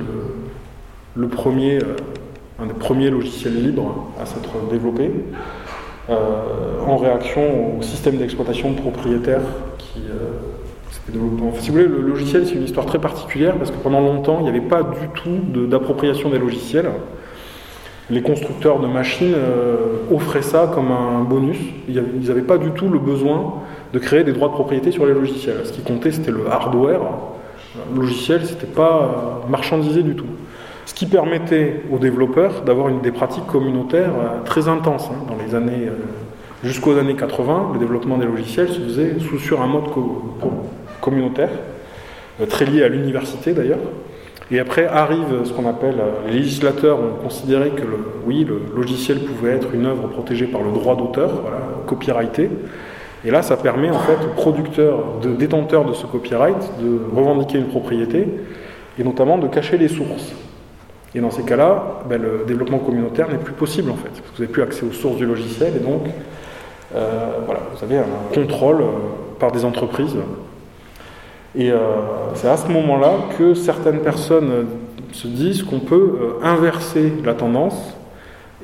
le, 1.15 1.27
premier, 1.27 1.77
euh, 1.77 1.95
un 2.59 2.65
des 2.65 2.73
premiers 2.73 3.11
logiciels 3.11 3.61
libres 3.61 4.07
à 4.19 4.25
s'être 4.25 4.49
développé. 4.71 5.11
en 6.09 6.97
réaction 6.97 7.77
au 7.77 7.83
système 7.83 8.17
d'exploitation 8.17 8.73
propriétaire 8.73 9.43
qui 9.77 10.01
si 11.09 11.17
vous 11.69 11.75
voulez, 11.75 11.87
le 11.87 12.01
logiciel, 12.01 12.45
c'est 12.45 12.55
une 12.55 12.63
histoire 12.63 12.85
très 12.85 12.99
particulière 12.99 13.55
parce 13.57 13.71
que 13.71 13.77
pendant 13.77 14.01
longtemps, 14.01 14.37
il 14.39 14.43
n'y 14.43 14.49
avait 14.49 14.61
pas 14.61 14.83
du 14.83 15.07
tout 15.15 15.39
d'appropriation 15.67 16.29
des 16.29 16.39
logiciels 16.39 16.91
les 18.11 18.21
constructeurs 18.21 18.79
de 18.79 18.87
machines 18.87 19.33
euh, 19.35 19.77
offraient 20.11 20.41
ça 20.41 20.69
comme 20.73 20.91
un 20.91 21.23
bonus. 21.23 21.57
Ils 21.87 22.27
n'avaient 22.27 22.41
pas 22.41 22.57
du 22.57 22.71
tout 22.71 22.89
le 22.89 22.99
besoin 22.99 23.53
de 23.93 23.99
créer 23.99 24.23
des 24.23 24.33
droits 24.33 24.49
de 24.49 24.53
propriété 24.53 24.91
sur 24.91 25.05
les 25.05 25.13
logiciels. 25.13 25.61
Ce 25.63 25.71
qui 25.71 25.81
comptait, 25.81 26.11
c'était 26.11 26.31
le 26.31 26.47
hardware. 26.49 27.01
Le 27.93 28.01
logiciel, 28.01 28.45
c'était 28.45 28.67
pas 28.67 29.43
euh, 29.45 29.49
marchandisé 29.49 30.03
du 30.03 30.15
tout. 30.15 30.25
Ce 30.85 30.93
qui 30.93 31.05
permettait 31.05 31.83
aux 31.91 31.99
développeurs 31.99 32.63
d'avoir 32.63 32.91
des 32.91 33.11
pratiques 33.11 33.47
communautaires 33.47 34.11
euh, 34.11 34.43
très 34.43 34.67
intenses. 34.67 35.09
Hein. 35.09 35.25
Dans 35.29 35.41
les 35.41 35.55
années, 35.55 35.87
jusqu'aux 36.63 36.97
années 36.97 37.15
80, 37.15 37.71
le 37.73 37.79
développement 37.79 38.17
des 38.17 38.25
logiciels 38.25 38.67
se 38.67 38.81
faisait 38.81 39.15
sur 39.39 39.61
un 39.61 39.67
mode 39.67 39.85
communautaire, 41.01 41.49
très 42.49 42.65
lié 42.65 42.83
à 42.83 42.87
l'université 42.87 43.53
d'ailleurs. 43.53 43.79
Et 44.51 44.59
après 44.59 44.85
arrive 44.85 45.45
ce 45.45 45.53
qu'on 45.53 45.67
appelle, 45.67 45.95
euh, 45.99 46.27
les 46.27 46.39
législateurs 46.39 46.99
ont 46.99 47.23
considéré 47.23 47.69
que 47.69 47.83
oui, 48.25 48.45
le 48.45 48.61
logiciel 48.75 49.19
pouvait 49.19 49.51
être 49.51 49.73
une 49.73 49.85
œuvre 49.85 50.09
protégée 50.09 50.45
par 50.45 50.61
le 50.61 50.71
droit 50.71 50.97
d'auteur, 50.97 51.29
voilà, 51.41 51.59
copyrighté. 51.87 52.49
Et 53.23 53.31
là, 53.31 53.43
ça 53.43 53.55
permet 53.55 53.89
en 53.89 53.99
fait 53.99 54.17
aux 54.25 54.35
producteurs, 54.35 55.19
de, 55.21 55.29
détenteurs 55.29 55.85
de 55.85 55.93
ce 55.93 56.05
copyright, 56.05 56.57
de 56.81 56.99
revendiquer 57.15 57.59
une 57.59 57.67
propriété 57.67 58.27
et 58.99 59.03
notamment 59.03 59.37
de 59.37 59.47
cacher 59.47 59.77
les 59.77 59.87
sources. 59.87 60.33
Et 61.15 61.21
dans 61.21 61.31
ces 61.31 61.43
cas-là, 61.43 62.01
ben, 62.09 62.21
le 62.21 62.43
développement 62.45 62.79
communautaire 62.79 63.29
n'est 63.29 63.37
plus 63.37 63.53
possible 63.53 63.91
en 63.91 63.95
fait, 63.95 64.09
parce 64.09 64.19
que 64.21 64.27
vous 64.35 64.41
n'avez 64.41 64.51
plus 64.51 64.63
accès 64.63 64.85
aux 64.85 64.91
sources 64.91 65.17
du 65.17 65.25
logiciel 65.25 65.73
et 65.77 65.79
donc 65.79 66.03
euh, 66.95 67.31
voilà, 67.45 67.61
vous 67.73 67.83
avez 67.83 67.99
un 67.99 68.33
contrôle 68.33 68.81
euh, 68.81 68.87
par 69.39 69.51
des 69.51 69.63
entreprises 69.63 70.15
et 71.55 71.69
euh, 71.69 71.79
c'est 72.35 72.47
à 72.47 72.55
ce 72.55 72.67
moment-là 72.67 73.13
que 73.37 73.53
certaines 73.53 73.99
personnes 73.99 74.67
se 75.11 75.27
disent 75.27 75.63
qu'on 75.63 75.79
peut 75.79 76.17
euh, 76.21 76.45
inverser 76.45 77.11
la 77.25 77.33
tendance 77.33 77.97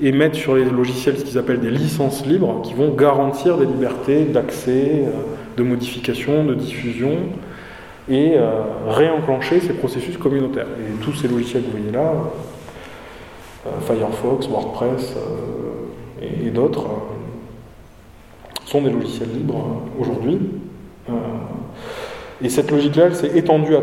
et 0.02 0.14
mettre 0.14 0.36
sur 0.36 0.56
les 0.56 0.64
logiciels 0.64 1.18
ce 1.18 1.26
qu'ils 1.26 1.38
appellent 1.38 1.60
des 1.60 1.72
licences 1.72 2.26
libres 2.26 2.62
qui 2.64 2.74
vont 2.74 2.94
garantir 2.94 3.58
des 3.58 3.66
libertés 3.66 4.24
d'accès, 4.24 5.04
euh, 5.06 5.10
de 5.58 5.64
modification, 5.64 6.46
de 6.46 6.54
diffusion 6.54 7.18
et 8.10 8.38
réenclencher 8.88 9.60
ces 9.60 9.74
processus 9.74 10.16
communautaires. 10.16 10.68
Et 10.80 11.04
tous 11.04 11.12
ces 11.14 11.28
logiciels 11.28 11.64
que 11.64 11.72
vous 11.72 11.78
voyez 11.78 11.92
là, 11.92 12.14
Firefox, 13.82 14.48
WordPress 14.48 15.18
et, 16.22 16.50
d'autres, 16.52 16.88
sont 18.64 18.82
des 18.82 18.92
logiciels 18.92 19.28
libres 19.34 19.82
aujourd'hui. 20.00 20.40
Et 22.44 22.50
cette 22.50 22.70
logique-là, 22.70 23.06
elle 23.06 23.16
s'est 23.16 23.36
étendue 23.36 23.76
à 23.76 23.82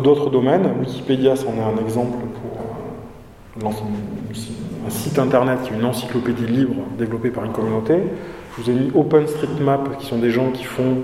d'autres 0.00 0.28
domaines. 0.30 0.68
Wikipédia, 0.80 1.36
c'en 1.36 1.54
est 1.54 1.62
un 1.62 1.82
exemple 1.82 2.18
pour 3.60 3.66
euh, 3.66 4.86
un 4.86 4.90
site 4.90 5.18
internet 5.18 5.60
qui 5.62 5.72
est 5.72 5.76
une 5.76 5.84
encyclopédie 5.86 6.46
libre 6.46 6.74
développée 6.98 7.30
par 7.30 7.44
une 7.44 7.52
communauté. 7.52 7.94
Je 8.56 8.62
vous 8.62 8.70
ai 8.70 8.74
mis 8.74 8.90
OpenStreetMap, 8.94 9.96
qui 9.98 10.06
sont 10.06 10.18
des 10.18 10.30
gens 10.30 10.50
qui 10.50 10.64
font 10.64 10.98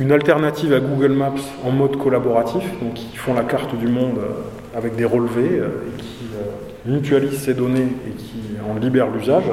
une 0.00 0.12
alternative 0.12 0.72
à 0.72 0.80
Google 0.80 1.12
Maps 1.12 1.34
en 1.64 1.72
mode 1.72 1.96
collaboratif, 1.96 2.64
donc 2.80 2.94
qui 2.94 3.16
font 3.16 3.34
la 3.34 3.42
carte 3.42 3.76
du 3.76 3.88
monde 3.88 4.18
euh, 4.18 4.78
avec 4.78 4.96
des 4.96 5.04
relevés 5.04 5.58
euh, 5.58 5.88
et 5.88 6.00
qui 6.00 6.08
mutualisent 6.86 7.42
ces 7.42 7.52
données 7.52 7.88
et 8.06 8.12
qui 8.12 8.40
en 8.66 8.78
libèrent 8.78 9.10
l'usage. 9.10 9.50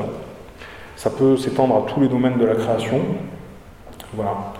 Ça 0.95 1.09
peut 1.09 1.35
s'étendre 1.35 1.75
à 1.75 1.91
tous 1.91 1.99
les 1.99 2.07
domaines 2.07 2.37
de 2.37 2.45
la 2.45 2.55
création. 2.55 3.01
Voilà. 4.13 4.53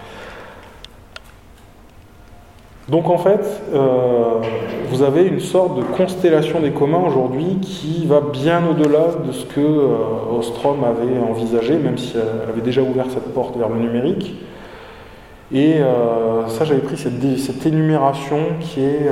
Donc 2.89 3.09
en 3.09 3.17
fait, 3.17 3.63
euh, 3.73 4.41
vous 4.89 5.01
avez 5.01 5.23
une 5.23 5.39
sorte 5.39 5.77
de 5.77 5.81
constellation 5.81 6.59
des 6.59 6.69
communs 6.69 7.03
aujourd'hui 7.07 7.57
qui 7.59 8.05
va 8.05 8.21
bien 8.21 8.61
au-delà 8.69 9.07
de 9.25 9.31
ce 9.31 9.45
que 9.45 9.59
euh, 9.59 10.38
Ostrom 10.38 10.83
avait 10.83 11.19
envisagé, 11.19 11.77
même 11.77 11.97
si 11.97 12.15
elle 12.15 12.47
avait 12.47 12.61
déjà 12.61 12.83
ouvert 12.83 13.05
cette 13.09 13.33
porte 13.33 13.57
vers 13.57 13.69
le 13.69 13.79
numérique. 13.79 14.36
Et 15.51 15.77
euh, 15.77 16.47
ça, 16.47 16.63
j'avais 16.65 16.81
pris 16.81 16.97
cette, 16.97 17.65
énumération 17.65 18.38
qui, 18.59 18.81
est, 18.81 19.09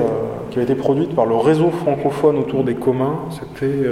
qui 0.52 0.60
a 0.60 0.62
été 0.62 0.76
produite 0.76 1.16
par 1.16 1.26
le 1.26 1.36
réseau 1.36 1.70
francophone 1.70 2.38
autour 2.38 2.64
des 2.64 2.76
communs. 2.76 3.20
C'était, 3.32 3.88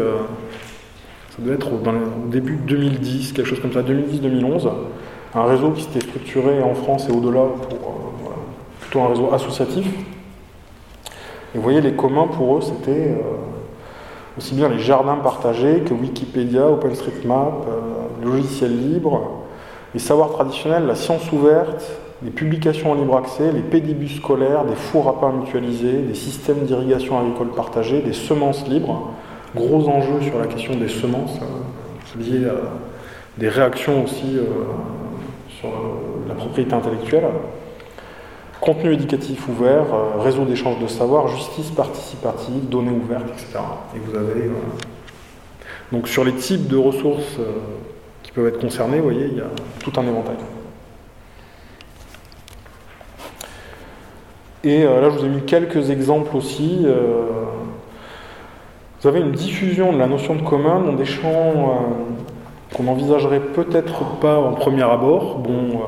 ça 1.30 1.38
devait 1.40 1.56
être 1.56 1.72
dans 1.82 1.94
au 1.94 2.30
début 2.30 2.60
2010, 2.68 3.34
quelque 3.34 3.46
chose 3.48 3.60
comme 3.60 3.74
ça, 3.74 3.82
2010-2011. 3.82 4.70
Un 5.34 5.44
réseau 5.46 5.72
qui 5.72 5.84
s'était 5.84 6.02
structuré 6.02 6.62
en 6.62 6.76
France 6.76 7.08
et 7.10 7.12
au-delà 7.12 7.46
pour 7.70 8.01
un 9.00 9.08
réseau 9.08 9.34
associatif. 9.34 9.88
Et 11.54 11.58
vous 11.58 11.64
voyez, 11.64 11.82
les 11.82 11.94
communs 11.94 12.28
pour 12.28 12.58
eux, 12.58 12.62
c'était 12.62 13.10
euh, 13.10 13.22
aussi 14.38 14.56
bien 14.56 14.70
les 14.70 14.80
jardins 14.80 15.18
partagés 15.18 15.82
que 15.82 15.94
Wikipédia, 15.94 16.68
OpenStreetMap, 16.68 17.66
euh, 17.68 18.26
logiciels 18.26 18.78
libres, 18.78 19.44
les 19.94 20.00
savoirs 20.00 20.32
traditionnels, 20.32 20.86
la 20.86 20.96
science 20.96 21.30
ouverte, 21.32 21.92
les 22.24 22.30
publications 22.30 22.92
en 22.92 22.96
libre 22.96 23.18
accès, 23.18 23.52
les 23.52 23.62
pédibus 23.62 24.18
scolaires, 24.18 24.64
des 24.64 24.76
fours 24.76 25.10
à 25.10 25.20
pain 25.20 25.32
mutualisés, 25.32 25.98
des 25.98 26.14
systèmes 26.14 26.66
d'irrigation 26.66 27.20
agricole 27.20 27.50
partagés, 27.50 28.02
des 28.02 28.14
semences 28.14 28.68
libres. 28.68 29.12
Gros 29.54 29.90
enjeux 29.90 30.22
sur 30.22 30.40
la 30.40 30.48
question 30.48 30.76
des 30.76 30.88
semences, 30.88 31.40
euh, 31.42 32.22
liées 32.22 32.46
à 32.46 32.54
des 33.38 33.50
réactions 33.50 34.04
aussi 34.04 34.38
sur 35.60 35.70
la 36.28 36.36
propriété 36.36 36.74
intellectuelle. 36.74 37.24
Contenu 38.62 38.94
éducatif 38.94 39.50
ouvert, 39.50 39.92
euh, 39.92 40.20
réseau 40.20 40.46
d'échange 40.46 40.78
de 40.80 40.86
savoir, 40.86 41.28
justice 41.28 41.72
participative, 41.72 42.70
données 42.70 42.92
ouvertes, 42.92 43.28
etc. 43.30 43.58
Et 43.96 44.00
vous 44.00 44.16
avez. 44.16 44.46
Euh, 44.46 44.54
donc 45.92 46.08
sur 46.08 46.24
les 46.24 46.34
types 46.34 46.68
de 46.68 46.78
ressources 46.78 47.40
euh, 47.40 47.54
qui 48.22 48.32
peuvent 48.32 48.46
être 48.46 48.60
concernées, 48.60 48.98
vous 48.98 49.06
voyez, 49.06 49.30
il 49.32 49.38
y 49.38 49.42
a 49.42 49.50
tout 49.80 49.92
un 50.00 50.04
éventail. 50.04 50.36
Et 54.64 54.84
là, 54.84 55.10
je 55.10 55.18
vous 55.18 55.26
ai 55.26 55.30
mis 55.30 55.42
quelques 55.42 55.90
exemples 55.90 56.38
aussi. 56.38 56.86
vous 59.02 59.08
avez 59.08 59.22
une 59.22 59.32
diffusion 59.32 59.92
de 59.92 59.98
la 59.98 60.06
notion 60.06 60.36
de 60.36 60.44
commun 60.44 60.82
dans 60.82 60.94
des 60.94 61.06
champs 61.06 61.84
qu'on 62.72 62.84
n'envisagerait 62.84 63.40
peut-être 63.40 64.20
pas 64.20 64.38
en 64.38 64.54
premier 64.54 64.84
abord. 64.84 65.40
Bon, 65.40 65.82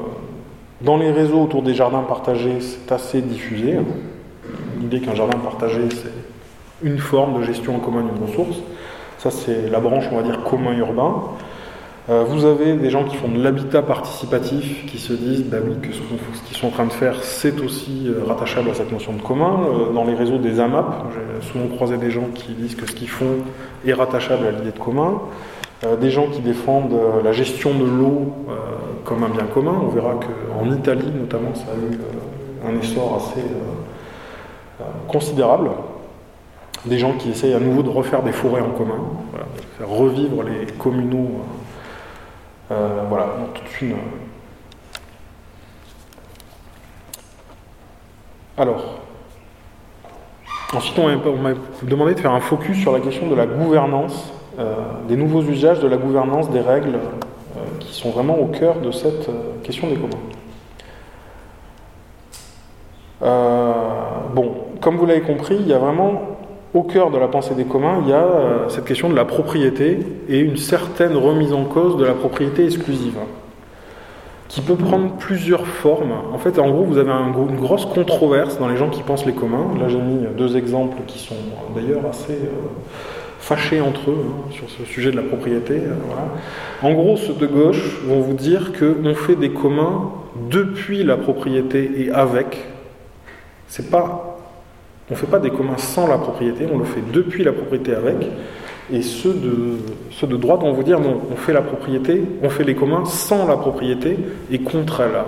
dans 0.84 0.98
les 0.98 1.12
réseaux 1.12 1.42
autour 1.42 1.64
des 1.64 1.74
jardins 1.74 2.02
partagés, 2.02 2.60
c'est 2.60 2.92
assez 2.92 3.22
diffusé. 3.22 3.78
L'idée 4.80 5.00
qu'un 5.00 5.16
jardin 5.16 5.38
partagé, 5.40 5.82
c'est 5.90 6.88
une 6.88 6.98
forme 6.98 7.40
de 7.40 7.44
gestion 7.46 7.78
en 7.78 7.80
commun 7.80 8.02
d'une 8.02 8.28
ressource. 8.28 8.58
Ça, 9.18 9.32
c'est 9.32 9.70
la 9.70 9.80
branche, 9.80 10.06
on 10.12 10.18
va 10.18 10.24
dire, 10.24 10.44
commun 10.44 10.74
urbain. 10.74 11.16
Euh, 12.10 12.26
vous 12.28 12.44
avez 12.44 12.74
des 12.74 12.90
gens 12.90 13.06
qui 13.06 13.16
font 13.16 13.30
de 13.30 13.42
l'habitat 13.42 13.82
participatif, 13.82 14.86
qui 14.88 15.00
se 15.00 15.14
disent 15.14 15.46
bah 15.46 15.60
que 15.82 15.94
ce, 15.94 16.02
qu'ils 16.46 16.58
sont 16.58 16.68
en 16.68 16.72
train 16.72 16.86
de 16.86 16.92
faire, 16.92 17.24
c'est 17.24 17.62
aussi 17.62 18.08
euh, 18.08 18.26
rattachable 18.28 18.70
à 18.70 18.74
cette 18.74 18.92
notion 18.92 19.14
de 19.14 19.22
commun. 19.22 19.62
Euh, 19.64 19.94
dans 19.94 20.04
les 20.04 20.14
réseaux 20.14 20.38
des 20.38 20.60
AMAP, 20.60 20.86
j'ai 21.14 21.48
souvent 21.48 21.68
croisé 21.68 21.96
des 21.96 22.12
gens 22.12 22.28
qui 22.36 22.52
disent 22.52 22.76
que 22.76 22.86
ce 22.86 22.92
qu'ils 22.92 23.08
font 23.08 23.38
est 23.88 23.94
rattachable 23.94 24.46
à 24.48 24.52
l'idée 24.52 24.72
de 24.72 24.80
commun. 24.80 25.22
Des 26.00 26.12
gens 26.12 26.28
qui 26.28 26.42
défendent 26.42 26.96
la 27.24 27.32
gestion 27.34 27.74
de 27.74 27.86
l'eau 27.86 28.34
comme 29.06 29.24
un 29.24 29.30
bien 29.30 29.46
commun. 29.46 29.76
On 29.84 29.90
verra 29.90 30.16
qu'en 30.16 30.72
Italie, 30.72 31.12
notamment, 31.12 31.54
ça 31.54 31.66
a 31.72 31.76
eu 31.76 31.96
euh, 31.96 32.70
un 32.70 32.80
essor 32.80 33.16
assez 33.18 33.42
euh, 33.42 34.82
euh, 34.82 34.86
considérable. 35.08 35.72
Des 36.86 36.98
gens 36.98 37.14
qui 37.14 37.30
essayent 37.30 37.54
à 37.54 37.60
nouveau 37.60 37.82
de 37.82 37.90
refaire 37.90 38.24
des 38.24 38.34
forêts 38.34 38.62
en 38.62 38.72
commun, 38.72 39.00
de 39.34 39.62
faire 39.78 39.88
revivre 39.88 40.44
les 40.44 40.66
communaux. 40.74 41.32
voilà, 42.70 43.28
toute 43.54 43.82
une. 43.82 43.96
Alors, 48.58 49.00
ensuite, 50.74 51.00
on 51.00 51.38
m'a 51.38 51.54
demandé 51.84 52.16
de 52.16 52.20
faire 52.20 52.34
un 52.34 52.42
focus 52.42 52.82
sur 52.82 52.92
la 52.92 53.00
question 53.00 53.30
de 53.30 53.36
la 53.36 53.46
gouvernance, 53.46 54.34
des 55.08 55.16
nouveaux 55.16 55.42
usages 55.42 55.80
de 55.80 55.88
la 55.88 55.98
gouvernance 55.98 56.50
des 56.50 56.62
règles 56.62 57.00
qui 57.80 57.94
sont 57.94 58.10
vraiment 58.10 58.38
au 58.40 58.46
cœur 58.46 58.80
de 58.80 58.92
cette 58.92 59.30
euh, 59.30 59.54
question 59.64 59.88
des 59.88 59.96
communs. 59.96 60.10
Euh, 63.22 63.74
bon, 64.34 64.54
comme 64.82 64.98
vous 64.98 65.06
l'avez 65.06 65.22
compris, 65.22 65.58
il 65.60 65.68
y 65.68 65.74
a 65.74 65.78
vraiment 65.78 66.22
au 66.74 66.84
cœur 66.84 67.12
de 67.12 67.18
la 67.18 67.28
pensée 67.28 67.54
des 67.54 67.66
communs, 67.66 68.02
il 68.04 68.10
y 68.10 68.14
a 68.14 68.24
euh, 68.24 68.70
cette 68.70 68.86
question 68.86 69.10
de 69.10 69.16
la 69.16 69.26
propriété 69.26 70.00
et 70.28 70.40
une 70.40 70.58
certaine 70.58 71.16
remise 71.16 71.54
en 71.54 71.66
cause 71.66 71.98
de 71.98 72.04
la 72.04 72.14
propriété 72.14 72.66
exclusive, 72.66 73.18
qui 74.48 74.62
peut 74.62 74.76
prendre 74.76 75.12
plusieurs 75.18 75.68
formes. 75.68 76.14
En 76.34 76.40
fait, 76.40 76.58
en 76.58 76.72
gros, 76.72 76.84
vous 76.84 76.98
avez 76.98 77.12
une 77.12 77.56
grosse 77.58 77.86
controverse 77.86 78.58
dans 78.58 78.68
les 78.68 78.76
gens 78.76 78.90
qui 78.90 79.04
pensent 79.04 79.26
les 79.26 79.34
communs. 79.34 79.68
Là, 79.80 79.88
j'ai 79.88 80.02
mis 80.02 80.26
deux 80.36 80.58
exemples 80.58 80.98
qui 81.06 81.20
sont 81.20 81.36
d'ailleurs 81.76 82.06
assez 82.10 82.40
fâchés 83.44 83.82
entre 83.82 84.12
eux 84.12 84.26
hein, 84.26 84.52
sur 84.52 84.70
ce 84.70 84.86
sujet 84.86 85.12
de 85.12 85.18
la 85.18 85.22
propriété. 85.22 85.74
Euh, 85.74 85.94
en 86.82 86.94
gros, 86.94 87.18
ceux 87.18 87.34
de 87.34 87.46
gauche 87.46 88.00
vont 88.06 88.22
vous 88.22 88.34
dire 88.34 88.72
qu'on 88.72 89.14
fait 89.16 89.36
des 89.36 89.50
communs 89.50 90.12
depuis 90.50 91.04
la 91.04 91.18
propriété 91.18 91.92
et 91.98 92.12
avec. 92.12 92.66
C'est 93.68 93.92
pas, 93.92 94.40
on 95.10 95.14
ne 95.14 95.20
fait 95.20 95.28
pas 95.28 95.40
des 95.40 95.50
communs 95.50 95.78
sans 95.78 96.08
la 96.08 96.18
propriété, 96.18 96.68
on 96.72 96.78
le 96.78 96.86
fait 96.86 97.04
depuis 97.12 97.44
la 97.44 97.52
propriété 97.52 97.94
avec. 97.94 98.16
Et 98.92 99.02
ceux 99.02 99.34
de, 99.34 99.78
ceux 100.12 100.28
droite 100.28 100.62
vont 100.62 100.72
vous 100.72 100.84
dire 100.84 101.02
non, 101.02 101.20
on 101.30 101.36
fait 101.36 101.54
la 101.54 101.62
propriété, 101.62 102.24
on 102.42 102.50
fait 102.50 102.64
les 102.64 102.76
communs 102.76 103.04
sans 103.06 103.46
la 103.46 103.58
propriété 103.58 104.18
et 104.52 104.60
contre 104.60 105.02
elle. 105.02 105.20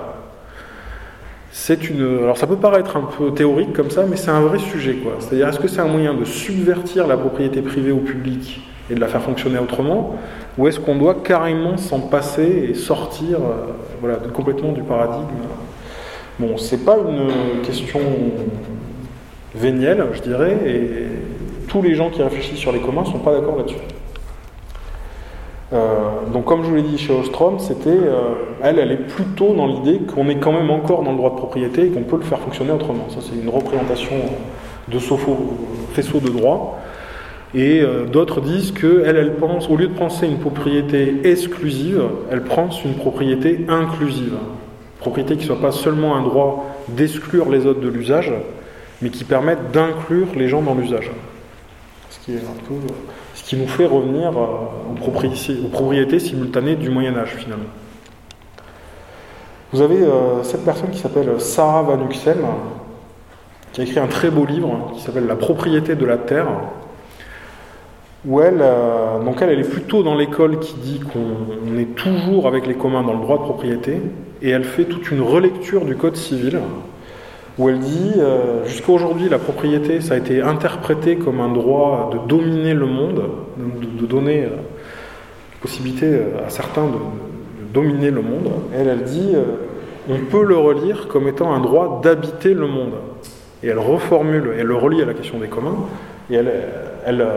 C'est 1.58 1.90
une. 1.90 2.20
Alors 2.22 2.38
ça 2.38 2.48
peut 2.48 2.58
paraître 2.58 2.98
un 2.98 3.08
peu 3.18 3.32
théorique 3.32 3.72
comme 3.72 3.90
ça, 3.90 4.04
mais 4.06 4.18
c'est 4.18 4.30
un 4.30 4.42
vrai 4.42 4.60
sujet, 4.60 4.96
quoi. 4.96 5.14
C'est-à-dire, 5.20 5.48
est-ce 5.48 5.58
que 5.58 5.70
c'est 5.70 5.80
un 5.80 5.88
moyen 5.88 6.14
de 6.14 6.26
subvertir 6.26 7.08
la 7.08 7.16
propriété 7.16 7.62
privée 7.62 7.94
au 7.94 8.00
public 8.00 8.62
et 8.92 8.94
de 8.94 9.00
la 9.00 9.08
faire 9.08 9.22
fonctionner 9.22 9.58
autrement, 9.58 10.18
ou 10.58 10.68
est-ce 10.68 10.82
qu'on 10.82 10.98
doit 10.98 11.16
carrément 11.24 11.78
s'en 11.78 12.02
passer 12.02 12.68
et 12.70 12.74
sortir, 12.74 13.38
euh, 13.38 13.72
voilà, 14.02 14.18
complètement 14.34 14.74
du 14.74 14.84
paradigme? 14.84 15.30
Bon, 16.40 16.58
c'est 16.58 16.84
pas 16.84 16.98
une 16.98 17.62
question 17.64 18.02
véniel, 19.56 20.04
je 20.12 20.22
dirais, 20.22 20.58
et 20.68 21.08
tous 21.70 21.82
les 21.82 21.96
gens 21.96 22.10
qui 22.10 22.22
réfléchissent 22.22 22.60
sur 22.60 22.74
les 22.74 22.82
communs 22.82 23.06
sont 23.06 23.20
pas 23.20 23.32
d'accord 23.32 23.56
là-dessus. 23.56 23.78
Euh, 25.74 26.28
donc 26.32 26.46
comme 26.46 26.64
je 26.64 26.70
vous 26.70 26.76
l'ai 26.76 26.84
dit 26.84 26.98
chez 26.98 27.14
Ostrom, 27.14 27.60
c'était, 27.60 27.90
euh, 27.90 28.36
elle, 28.62 28.78
elle 28.78 28.92
est 28.92 29.08
plutôt 29.08 29.54
dans 29.54 29.66
l'idée 29.66 30.00
qu'on 30.00 30.30
est 30.30 30.36
quand 30.36 30.52
même 30.52 30.70
encore 30.70 31.02
dans 31.04 31.12
le 31.12 31.18
droit 31.18 31.32
de 31.32 31.38
propriété 31.38 31.88
et 31.88 31.90
qu'on 31.90 32.04
peut 32.04 32.18
le 32.18 32.24
faire 32.24 32.40
fonctionner 32.40 32.72
autrement. 32.72 33.08
Ça 33.10 33.18
c'est 33.22 33.36
une 33.36 33.50
représentation 33.50 34.14
de 34.88 35.00
faisceau 35.00 36.20
de 36.20 36.30
droit. 36.30 36.80
Et 37.56 37.82
euh, 37.82 38.06
d'autres 38.06 38.42
disent 38.42 38.72
qu'elle, 38.72 39.16
elle 39.16 39.36
pense, 39.36 39.70
au 39.70 39.78
lieu 39.78 39.88
de 39.88 39.98
penser 39.98 40.28
une 40.28 40.40
propriété 40.40 41.22
exclusive, 41.24 42.04
elle 42.30 42.44
pense 42.44 42.84
une 42.84 42.96
propriété 42.96 43.66
inclusive. 43.70 44.34
Propriété 45.00 45.36
qui 45.36 45.42
ne 45.42 45.48
soit 45.48 45.62
pas 45.62 45.72
seulement 45.72 46.16
un 46.16 46.24
droit 46.24 46.66
d'exclure 46.90 47.50
les 47.50 47.66
autres 47.66 47.80
de 47.80 47.88
l'usage, 47.88 48.32
mais 49.02 49.10
qui 49.10 49.24
permette 49.24 49.72
d'inclure 49.72 50.28
les 50.36 50.50
gens 50.50 50.62
dans 50.62 50.76
l'usage. 50.76 51.12
Ce 52.10 52.20
qui 52.20 52.34
est 52.34 52.40
un 52.40 52.68
peu 52.68 52.76
ce 52.86 53.25
qui 53.46 53.56
nous 53.56 53.68
fait 53.68 53.86
revenir 53.86 54.32
euh, 54.36 54.92
aux 54.92 55.70
propriétés, 55.70 56.20
simultanées 56.20 56.76
du 56.76 56.90
Moyen 56.90 57.16
Âge 57.16 57.36
finalement. 57.38 57.70
Vous 59.72 59.82
avez 59.82 60.02
euh, 60.02 60.42
cette 60.42 60.66
personne 60.66 60.90
qui 60.90 60.98
s'appelle 60.98 61.40
Sarah 61.40 61.84
Van 61.84 62.04
Uxem, 62.06 62.44
qui 63.72 63.82
a 63.82 63.84
écrit 63.84 64.00
un 64.00 64.08
très 64.08 64.32
beau 64.32 64.46
livre 64.46 64.92
qui 64.96 65.02
s'appelle 65.02 65.28
La 65.28 65.36
propriété 65.36 65.96
de 65.96 66.06
la 66.06 66.18
terre, 66.18 66.48
où 68.26 68.42
elle, 68.42 68.62
euh, 68.62 69.20
elle 69.42 69.60
est 69.60 69.70
plutôt 69.70 70.02
dans 70.02 70.16
l'école 70.16 70.60
qui 70.60 70.74
dit 70.76 71.00
qu'on 71.00 71.78
est 71.78 71.94
toujours 71.96 72.48
avec 72.48 72.66
les 72.66 72.74
communs 72.74 73.04
dans 73.04 73.14
le 73.14 73.22
droit 73.22 73.38
de 73.38 73.44
propriété, 73.44 74.02
et 74.42 74.50
elle 74.50 74.64
fait 74.64 74.86
toute 74.86 75.12
une 75.12 75.22
relecture 75.22 75.86
du 75.86 75.96
Code 75.96 76.16
civil, 76.16 76.60
où 77.58 77.70
elle 77.70 77.80
dit 77.80 78.14
euh, 78.18 78.66
jusqu'à 78.66 78.92
aujourd'hui 78.92 79.30
la 79.30 79.40
propriété 79.40 80.02
ça 80.02 80.16
a 80.16 80.18
été 80.18 80.42
interprété 80.42 81.16
comme 81.16 81.40
un 81.40 81.52
droit 81.52 82.10
de 82.12 82.28
dominer 82.28 82.74
le 82.74 82.86
monde, 82.86 83.24
de, 83.58 84.06
donner 84.06 84.44
euh, 84.44 84.50
possibilité 85.62 86.06
euh, 86.08 86.46
à 86.46 86.50
certains 86.50 86.86
de, 86.86 86.98
dominer 87.74 88.10
le 88.10 88.22
monde. 88.22 88.52
Elle, 88.74 88.88
elle 88.88 89.04
dit 89.04 89.34
on 90.10 90.20
peut 90.32 90.46
le 90.46 90.56
relire 90.56 91.10
comme 91.10 91.28
étant 91.28 91.54
un 91.54 91.60
droit 91.60 92.00
d'habiter 92.02 92.54
le 92.54 92.68
monde. 92.68 92.94
Et 93.64 93.68
elle 93.68 93.80
reformule, 93.80 94.52
elle 94.58 94.68
le 94.68 94.76
relie 94.76 95.02
à 95.02 95.06
la 95.06 95.14
question 95.14 95.40
des 95.40 95.48
communs, 95.48 95.76
et 96.32 96.36
elle, 96.36 97.28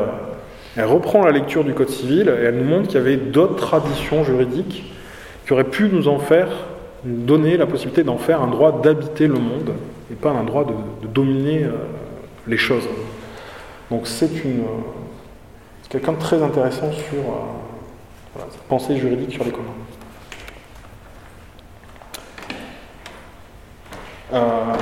reprend 0.77 1.25
la 1.25 1.33
lecture 1.33 1.65
du 1.65 1.75
Code 1.75 1.89
civil 1.89 2.29
et 2.29 2.45
elle 2.45 2.57
nous 2.57 2.63
montre 2.63 2.87
qu'il 2.87 2.99
y 2.99 3.03
avait 3.03 3.17
d'autres 3.17 3.57
traditions 3.57 4.23
juridiques 4.23 4.85
qui 5.45 5.53
auraient 5.53 5.65
pu 5.65 5.89
nous 5.91 6.07
en 6.07 6.21
faire, 6.21 6.49
donner 7.03 7.57
la 7.57 7.67
possibilité 7.67 8.05
d'en 8.05 8.19
faire 8.19 8.41
un 8.41 8.47
droit 8.47 8.81
d'habiter 8.81 9.27
le 9.27 9.35
monde 9.35 9.73
et 10.11 10.15
pas 10.15 10.31
un 10.31 10.45
droit 10.45 10.65
de, 10.65 11.07
dominer 11.07 11.65
euh, 11.65 11.73
les 12.47 12.57
choses. 12.57 12.89
Donc 13.91 14.07
c'est 14.07 14.45
une 14.45 14.65
quelqu'un 15.89 16.13
de 16.13 16.19
très 16.19 16.43
intéressant 16.43 16.93
sur 16.93 17.19
euh, 17.19 18.41
cette 18.51 18.63
pensée 18.63 18.97
juridique 18.97 19.33
sur 19.33 19.45
les 19.45 19.51
communs. 19.51 19.65
Euh, 24.35 24.75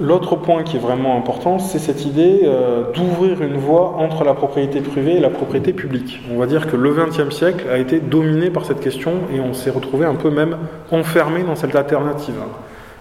l'autre 0.00 0.36
point 0.36 0.62
qui 0.62 0.76
est 0.76 0.80
vraiment 0.80 1.18
important, 1.18 1.58
c'est 1.58 1.78
cette 1.78 2.06
idée 2.06 2.50
d'ouvrir 2.94 3.42
une 3.42 3.58
voie 3.58 3.94
entre 3.98 4.24
la 4.24 4.32
propriété 4.32 4.80
privée 4.80 5.16
et 5.16 5.20
la 5.20 5.28
propriété 5.28 5.74
publique. 5.74 6.20
On 6.32 6.38
va 6.38 6.46
dire 6.46 6.66
que 6.66 6.76
le 6.76 6.94
XXe 6.94 7.34
siècle 7.34 7.68
a 7.70 7.76
été 7.76 8.00
dominé 8.00 8.48
par 8.48 8.64
cette 8.64 8.80
question 8.80 9.12
et 9.34 9.40
on 9.40 9.52
s'est 9.52 9.70
retrouvé 9.70 10.06
un 10.06 10.14
peu 10.14 10.30
même 10.30 10.56
enfermé 10.90 11.42
dans 11.42 11.56
cette 11.56 11.76
alternative. 11.76 12.40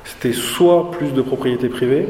C'était 0.04 0.34
soit 0.34 0.92
plus 0.92 1.14
de 1.14 1.22
propriété 1.22 1.70
privée, 1.70 2.08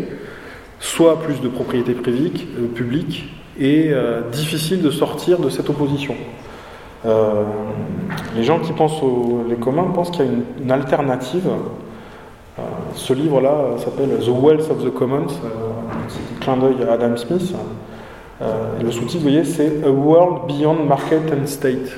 soit 0.79 1.19
plus 1.19 1.41
de 1.41 1.47
propriété 1.47 1.91
euh, 1.91 2.67
publique, 2.73 3.33
et 3.59 3.89
euh, 3.91 4.21
difficile 4.31 4.81
de 4.81 4.89
sortir 4.89 5.39
de 5.39 5.49
cette 5.49 5.69
opposition. 5.69 6.15
Euh, 7.05 7.43
les 8.35 8.43
gens 8.43 8.59
qui 8.59 8.73
pensent 8.73 9.01
aux 9.01 9.45
les 9.49 9.55
communs 9.55 9.91
pensent 9.93 10.11
qu'il 10.11 10.25
y 10.25 10.29
a 10.29 10.31
une, 10.61 10.71
alternative. 10.71 11.49
ce 12.93 13.13
livre-là 13.13 13.77
s'appelle 13.77 14.19
The 14.19 14.29
Wealth 14.29 14.69
of 14.69 14.83
the 14.83 14.93
Commons, 14.93 15.27
un 15.27 16.39
clin 16.41 16.57
d'œil 16.57 16.75
à 16.87 16.93
Adam 16.93 17.17
Smith. 17.17 17.53
et 18.41 18.83
le 18.83 18.91
sous-titre, 18.91 19.23
vous 19.23 19.29
voyez, 19.29 19.43
c'est 19.43 19.83
A 19.83 19.89
World 19.89 20.47
Beyond 20.47 20.85
Market 20.85 21.33
and 21.33 21.47
State. 21.47 21.91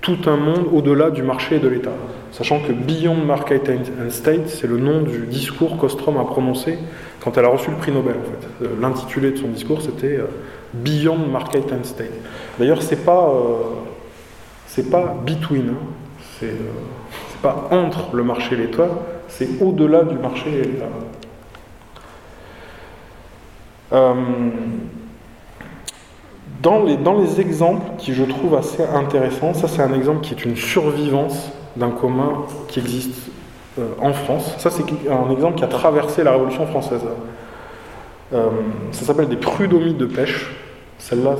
Tout 0.00 0.18
un 0.26 0.36
monde 0.36 0.66
au-delà 0.72 1.10
du 1.10 1.22
marché 1.22 1.56
et 1.56 1.58
de 1.58 1.68
l'État 1.68 1.92
sachant 2.32 2.60
que 2.60 2.72
Beyond 2.72 3.16
Market 3.16 3.68
and 3.68 4.10
State, 4.10 4.48
c'est 4.48 4.66
le 4.66 4.78
nom 4.78 5.02
du 5.02 5.26
discours 5.26 5.76
qu'Ostrom 5.76 6.16
a 6.16 6.24
prononcé 6.24 6.78
quand 7.20 7.36
elle 7.36 7.44
a 7.44 7.48
reçu 7.48 7.70
le 7.70 7.76
prix 7.76 7.92
Nobel. 7.92 8.16
Euh, 8.62 8.68
l'intitulé 8.80 9.32
de 9.32 9.36
son 9.36 9.48
discours, 9.48 9.82
c'était 9.82 10.16
euh, 10.16 10.26
Beyond 10.74 11.18
Market 11.30 11.72
and 11.72 11.84
State. 11.84 12.12
D'ailleurs, 12.58 12.82
c'est 12.82 13.04
pas, 13.04 13.30
euh, 13.30 14.82
pas 14.90 15.16
between, 15.26 15.70
hein. 15.70 16.18
c'est, 16.38 16.54
pas 17.42 17.68
entre 17.70 18.14
le 18.14 18.22
marché 18.22 18.54
et 18.54 18.58
l'État, 18.58 18.88
c'est 19.28 19.48
au-delà 19.60 20.04
du 20.04 20.16
marché 20.16 20.50
et 20.50 20.62
l'État. 20.62 20.86
Dans, 26.62 26.84
les, 26.84 27.40
exemples 27.40 27.92
qui 27.98 28.12
je 28.12 28.24
trouve 28.24 28.54
assez 28.54 28.82
intéressants, 28.82 29.54
ça 29.54 29.68
c'est 29.68 29.82
un 29.82 29.94
exemple 29.94 30.20
qui 30.20 30.34
est 30.34 30.44
une 30.44 30.56
survivance 30.56 31.50
d'un 31.76 31.90
commun 31.90 32.44
qui 32.68 32.80
existe 32.80 33.30
euh, 33.78 33.88
en 34.00 34.12
France. 34.12 34.54
Ça, 34.58 34.70
c'est 34.70 34.84
un 35.08 35.30
exemple 35.30 35.56
qui 35.56 35.64
a 35.64 35.68
traversé 35.68 36.22
la 36.22 36.32
Révolution 36.32 36.66
française. 36.66 37.02
Euh, 38.32 38.48
ça 38.92 39.04
s'appelle 39.04 39.28
des 39.28 39.36
prud'homies 39.36 39.94
de 39.94 40.06
pêche. 40.06 40.50
Celle-là, 40.98 41.36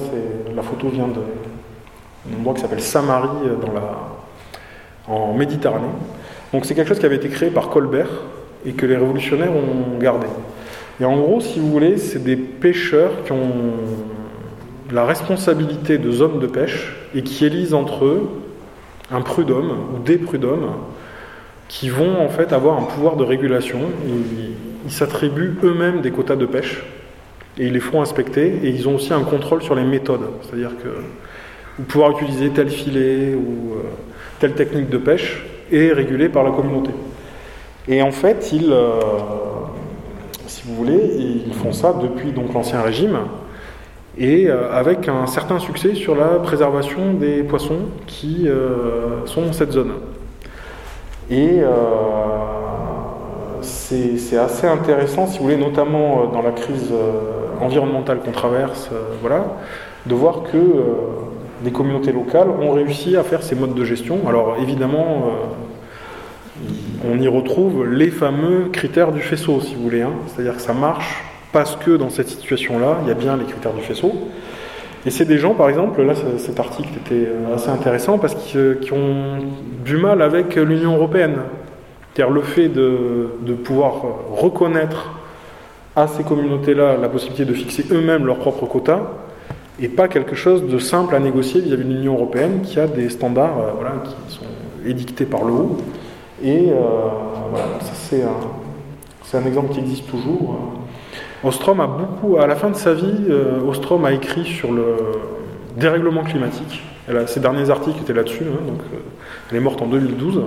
la 0.55 0.63
photo 0.63 0.89
vient 0.89 1.09
d'un 1.09 2.39
endroit 2.39 2.55
qui 2.55 2.61
s'appelle 2.61 2.81
Samarie 2.81 3.29
euh, 3.45 3.57
dans 3.57 3.73
la, 3.73 3.99
en 5.09 5.35
Méditerranée. 5.35 5.87
Donc 6.53 6.65
c'est 6.65 6.75
quelque 6.75 6.89
chose 6.89 6.99
qui 6.99 7.07
avait 7.07 7.17
été 7.17 7.29
créé 7.29 7.51
par 7.51 7.69
Colbert 7.69 8.11
et 8.65 8.73
que 8.73 8.87
les 8.87 8.97
révolutionnaires 8.97 9.53
ont 9.53 9.99
gardé. 9.99 10.27
Et 11.01 11.05
en 11.05 11.17
gros, 11.17 11.41
si 11.41 11.61
vous 11.61 11.71
voulez, 11.71 11.97
c'est 11.97 12.23
des 12.23 12.37
pêcheurs 12.37 13.25
qui 13.25 13.33
ont 13.33 13.73
la 14.93 15.05
responsabilité 15.05 15.99
de 15.99 16.11
zones 16.11 16.41
de 16.41 16.47
pêche 16.47 16.95
et 17.15 17.23
qui 17.23 17.45
élisent 17.45 17.75
entre 17.75 18.05
eux 18.05 18.29
un 19.11 19.23
prud'homme 19.23 19.73
ou 19.95 20.03
des 20.03 20.19
prud'hommes 20.19 20.73
qui 21.69 21.89
vont 21.89 22.21
en 22.21 22.29
fait 22.29 22.53
avoir 22.53 22.79
un 22.79 22.83
pouvoir 22.83 23.17
de 23.17 23.25
régulation. 23.25 23.81
Ils, 24.07 24.91
s'attribuent 24.91 25.57
eux-mêmes 25.63 26.01
des 26.01 26.11
quotas 26.11 26.37
de 26.37 26.47
pêche 26.47 26.83
et 27.59 27.67
ils 27.67 27.73
les 27.73 27.81
font 27.81 28.01
inspecter 28.01 28.61
et 28.63 28.71
ils 28.71 28.89
ont 28.89 28.97
aussi 28.97 29.13
un 29.13 29.23
contrôle 29.23 29.63
sur 29.63 29.75
les 29.75 29.85
méthodes. 29.85 30.29
C'est-à-dire 30.43 30.73
que 30.83 31.85
pouvoir 31.85 32.13
utiliser 32.13 32.49
tel 32.51 32.71
filet 32.71 33.35
ou 33.35 33.75
euh, 33.75 33.83
telle 34.41 34.55
technique 34.55 34.89
de 34.89 34.99
pêche 34.99 35.45
est 35.71 35.93
régulé 35.93 36.29
par 36.29 36.43
la 36.43 36.51
communauté. 36.51 36.91
Et 37.89 38.03
en 38.03 38.11
fait, 38.11 38.51
ils, 38.53 38.73
euh, 38.73 39.01
si 40.47 40.63
vous 40.67 40.75
voulez, 40.75 41.45
ils 41.47 41.55
font 41.55 41.73
ça 41.73 41.93
depuis 41.93 42.33
l'ancien 42.33 42.83
régime 42.83 43.19
et 44.19 44.49
euh, 44.49 44.73
avec 44.73 45.09
un 45.09 45.27
certain 45.27 45.59
succès 45.59 45.95
sur 45.95 46.15
la 46.15 46.39
préservation 46.39 47.15
des 47.15 47.43
poissons 47.43 47.81
qui 48.07 48.49
euh, 48.49 49.27
sont 49.27 49.43
dans 49.43 49.53
cette 49.53 49.73
zone. 49.73 49.93
Et 51.31 51.61
euh, 51.61 51.69
c'est 53.63 54.39
assez 54.39 54.67
intéressant, 54.67 55.27
si 55.27 55.39
vous 55.39 55.45
voulez, 55.45 55.57
notamment 55.57 56.27
dans 56.27 56.43
la 56.43 56.51
crise 56.51 56.93
environnementale 57.61 58.21
qu'on 58.21 58.33
traverse, 58.33 58.89
voilà, 59.21 59.45
de 60.07 60.15
voir 60.15 60.45
que 60.51 60.59
des 61.63 61.71
communautés 61.71 62.13
locales 62.13 62.49
ont 62.49 62.73
réussi 62.73 63.17
à 63.17 63.23
faire 63.23 63.43
ces 63.43 63.55
modes 63.55 63.75
de 63.75 63.85
gestion. 63.85 64.21
Alors 64.27 64.57
évidemment, 64.61 65.31
on 67.05 67.19
y 67.19 67.29
retrouve 67.29 67.87
les 67.87 68.11
fameux 68.11 68.71
critères 68.73 69.13
du 69.13 69.21
faisceau, 69.21 69.61
si 69.61 69.75
vous 69.75 69.83
voulez. 69.83 70.03
Hein. 70.03 70.13
C'est-à-dire 70.29 70.57
que 70.57 70.63
ça 70.63 70.73
marche 70.73 71.30
parce 71.53 71.77
que 71.77 71.97
dans 71.97 72.11
cette 72.11 72.29
situation-là, 72.29 72.99
il 73.03 73.09
y 73.09 73.11
a 73.11 73.15
bien 73.15 73.37
les 73.37 73.45
critères 73.45 73.73
du 73.73 73.83
faisceau. 73.83 74.13
Et 75.07 75.11
c'est 75.11 75.25
des 75.25 75.39
gens, 75.39 75.55
par 75.55 75.69
exemple, 75.71 76.03
là 76.03 76.13
cet 76.37 76.61
article 76.61 76.91
était 76.99 77.27
euh, 77.27 77.55
assez 77.55 77.71
intéressant 77.71 78.19
parce 78.19 78.35
qu'ils 78.35 78.61
euh, 78.61 78.93
ont 78.93 79.39
du 79.83 79.97
mal 79.97 80.21
avec 80.21 80.57
l'Union 80.57 80.95
européenne. 80.95 81.39
C'est-à-dire 82.13 82.35
le 82.35 82.43
fait 82.43 82.69
de, 82.69 83.31
pouvoir 83.65 83.95
reconnaître 84.33 85.13
à 85.97 86.07
ces 86.07 86.23
communautés-là 86.23 86.97
la 86.97 87.09
possibilité 87.09 87.45
de 87.45 87.55
fixer 87.55 87.85
eux-mêmes 87.93 88.27
leurs 88.27 88.39
propres 88.39 88.67
quotas 88.67 89.01
et 89.81 89.89
pas 89.89 90.09
quelque 90.09 90.35
chose 90.35 90.67
de 90.67 90.79
simple 90.79 91.15
à 91.15 91.19
négocier 91.19 91.61
vis-à-vis 91.61 91.85
de 91.85 91.89
l'Union 91.89 92.15
européenne 92.15 92.61
qui 92.63 92.79
a 92.79 92.87
des 92.87 93.09
standards 93.09 93.59
euh, 93.59 94.27
qui 94.29 94.35
sont 94.35 94.45
édictés 94.85 95.25
par 95.25 95.45
le 95.45 95.53
haut. 95.53 95.79
Et 96.43 96.73
voilà, 97.51 97.67
ça 97.81 97.93
c'est 99.29 99.37
un, 99.37 99.47
exemple 99.47 99.73
qui 99.73 99.81
existe 99.81 100.09
toujours. 100.09 100.80
Ostrom 101.43 101.81
a 101.81 101.87
beaucoup, 101.87 102.37
à 102.39 102.47
la 102.47 102.55
fin 102.55 102.71
de 102.71 102.77
sa 102.77 102.93
vie, 102.93 103.27
euh, 103.31 103.61
Ostrom 103.67 104.05
a 104.05 104.13
écrit 104.13 104.45
sur 104.45 104.73
le 104.73 104.97
dérèglement 105.77 106.23
climatique. 106.23 106.83
A, 107.09 107.27
ses 107.27 107.41
derniers 107.41 107.71
articles 107.71 108.01
étaient 108.01 108.13
là-dessus, 108.13 108.45
hein, 108.45 108.73
euh, 108.95 108.97
elle 109.51 109.57
est 109.57 109.61
morte 109.61 109.81
en 109.83 109.87
2012. 109.87 110.43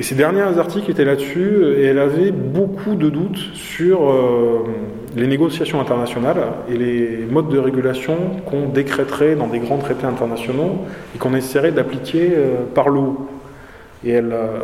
Et 0.00 0.02
ces 0.02 0.14
derniers 0.14 0.40
articles 0.58 0.90
étaient 0.90 1.04
là-dessus, 1.04 1.62
et 1.76 1.84
elle 1.84 1.98
avait 1.98 2.30
beaucoup 2.30 2.94
de 2.94 3.10
doutes 3.10 3.36
sur 3.52 4.10
euh, 4.10 4.64
les 5.14 5.26
négociations 5.26 5.78
internationales 5.78 6.42
et 6.70 6.78
les 6.78 7.26
modes 7.30 7.50
de 7.50 7.58
régulation 7.58 8.16
qu'on 8.46 8.66
décréterait 8.66 9.34
dans 9.34 9.46
des 9.46 9.58
grands 9.58 9.76
traités 9.76 10.06
internationaux 10.06 10.86
et 11.14 11.18
qu'on 11.18 11.34
essaierait 11.34 11.72
d'appliquer 11.72 12.30
euh, 12.34 12.64
par 12.74 12.88
le. 12.88 13.00
Et 14.02 14.12
elle, 14.12 14.32
euh, 14.32 14.60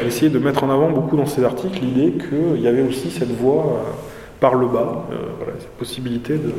elle, 0.00 0.08
essayait 0.08 0.28
de 0.28 0.40
mettre 0.40 0.64
en 0.64 0.70
avant 0.70 0.90
beaucoup 0.90 1.16
dans 1.16 1.26
ses 1.26 1.44
articles 1.44 1.78
l'idée 1.80 2.14
qu'il 2.14 2.60
y 2.60 2.66
avait 2.66 2.82
aussi 2.82 3.10
cette 3.10 3.30
voie 3.30 3.84
par 4.40 4.54
le 4.54 4.66
bas, 4.66 5.04
voilà, 5.38 5.52
cette 5.58 5.76
possibilité 5.76 6.38
de... 6.38 6.52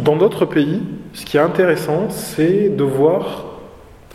Dans 0.00 0.16
d'autres 0.16 0.46
pays, 0.46 0.82
ce 1.12 1.24
qui 1.24 1.36
est 1.36 1.40
intéressant, 1.40 2.08
c'est 2.08 2.70
de 2.70 2.82
voir 2.82 3.44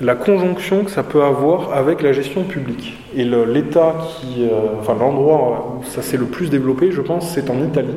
la 0.01 0.15
conjonction 0.15 0.83
que 0.83 0.91
ça 0.91 1.03
peut 1.03 1.23
avoir 1.23 1.73
avec 1.73 2.01
la 2.01 2.13
gestion 2.13 2.43
publique. 2.43 2.97
Et 3.15 3.23
l'État 3.23 3.95
qui, 4.07 4.43
euh, 4.43 4.79
enfin 4.79 4.95
l'endroit 4.95 5.77
où 5.79 5.83
ça 5.83 6.01
s'est 6.01 6.17
le 6.17 6.25
plus 6.25 6.49
développé, 6.49 6.91
je 6.91 7.01
pense, 7.01 7.29
c'est 7.29 7.49
en 7.49 7.59
Italie. 7.63 7.95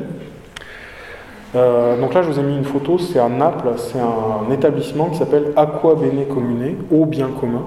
Euh, 1.55 1.99
donc 1.99 2.13
là, 2.13 2.21
je 2.21 2.29
vous 2.29 2.39
ai 2.39 2.43
mis 2.43 2.55
une 2.55 2.63
photo, 2.65 2.97
c'est 2.97 3.19
à 3.19 3.29
Naples, 3.29 3.69
c'est 3.77 3.99
un 3.99 4.51
établissement 4.51 5.09
qui 5.09 5.17
s'appelle 5.17 5.51
Aqua 5.55 5.95
Bene 5.95 6.25
Comune, 6.27 6.77
eau 6.91 7.05
bien 7.05 7.29
commun. 7.39 7.63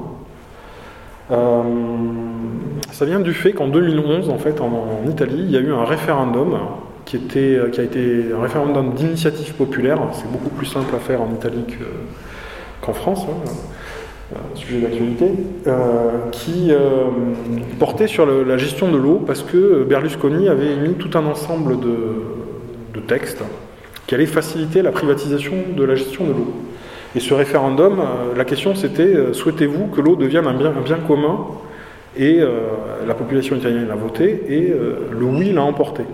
Euh, 2.95 2.99
ça 2.99 3.05
vient 3.05 3.21
du 3.21 3.35
fait 3.35 3.53
qu'en 3.53 3.69
2011, 3.69 4.31
en 4.31 4.39
fait, 4.39 4.61
en, 4.61 5.09
Italie, 5.09 5.45
il 5.45 5.51
y 5.51 5.57
a 5.57 5.61
eu 5.61 5.73
un 5.73 5.85
référendum 5.85 6.59
qui, 7.05 7.17
a 7.17 7.83
été 7.83 8.27
un 8.37 8.43
référendum 8.43 8.95
d'initiative 8.95 9.55
populaire. 9.55 9.99
C'est 10.13 10.31
beaucoup 10.31 10.51
plus 10.51 10.67
simple 10.67 10.95
à 10.95 10.99
faire 10.99 11.21
en 11.21 11.31
Italie 11.33 11.65
qu'en 12.81 12.93
France, 12.93 13.27
hein, 13.29 13.51
un 14.35 14.57
sujet 14.57 14.81
d'actualité, 14.81 15.27
euh, 15.67 16.31
qui 16.33 16.69
euh, 16.71 17.05
portait 17.79 18.07
sur 18.07 18.27
la 18.27 18.57
gestion 18.57 18.91
de 18.91 18.97
l'eau 18.97 19.23
parce 19.27 19.43
que 19.43 19.85
Berlusconi 19.85 20.49
avait 20.49 20.73
émis 20.73 20.95
tout 20.95 21.17
un 21.17 21.27
ensemble 21.27 21.79
de, 21.81 23.01
textes 23.07 23.43
qui 24.07 24.15
allaient 24.15 24.25
faciliter 24.25 24.81
la 24.81 24.91
privatisation 24.91 25.53
de 25.77 25.85
la 25.85 25.95
gestion 25.95 26.25
de 26.25 26.31
l'eau. 26.31 26.55
Et 27.15 27.21
ce 27.21 27.35
référendum, 27.35 28.01
euh, 28.01 28.35
la 28.35 28.47
question 28.47 28.75
c'était 28.75 29.35
souhaitez-vous 29.35 29.89
que 29.89 30.01
l'eau 30.01 30.17
devienne 30.17 30.47
un 30.47 30.55
bien 30.55 30.97
commun 31.07 31.37
Et 32.17 32.41
la 33.07 33.15
population 33.15 33.57
italienne 33.57 33.89
l'a 33.89 33.97
voté 33.97 34.45
et 34.49 34.73
le 35.11 35.25
oui 35.25 35.53
l'a 35.53 35.63
emporté. 35.63 36.05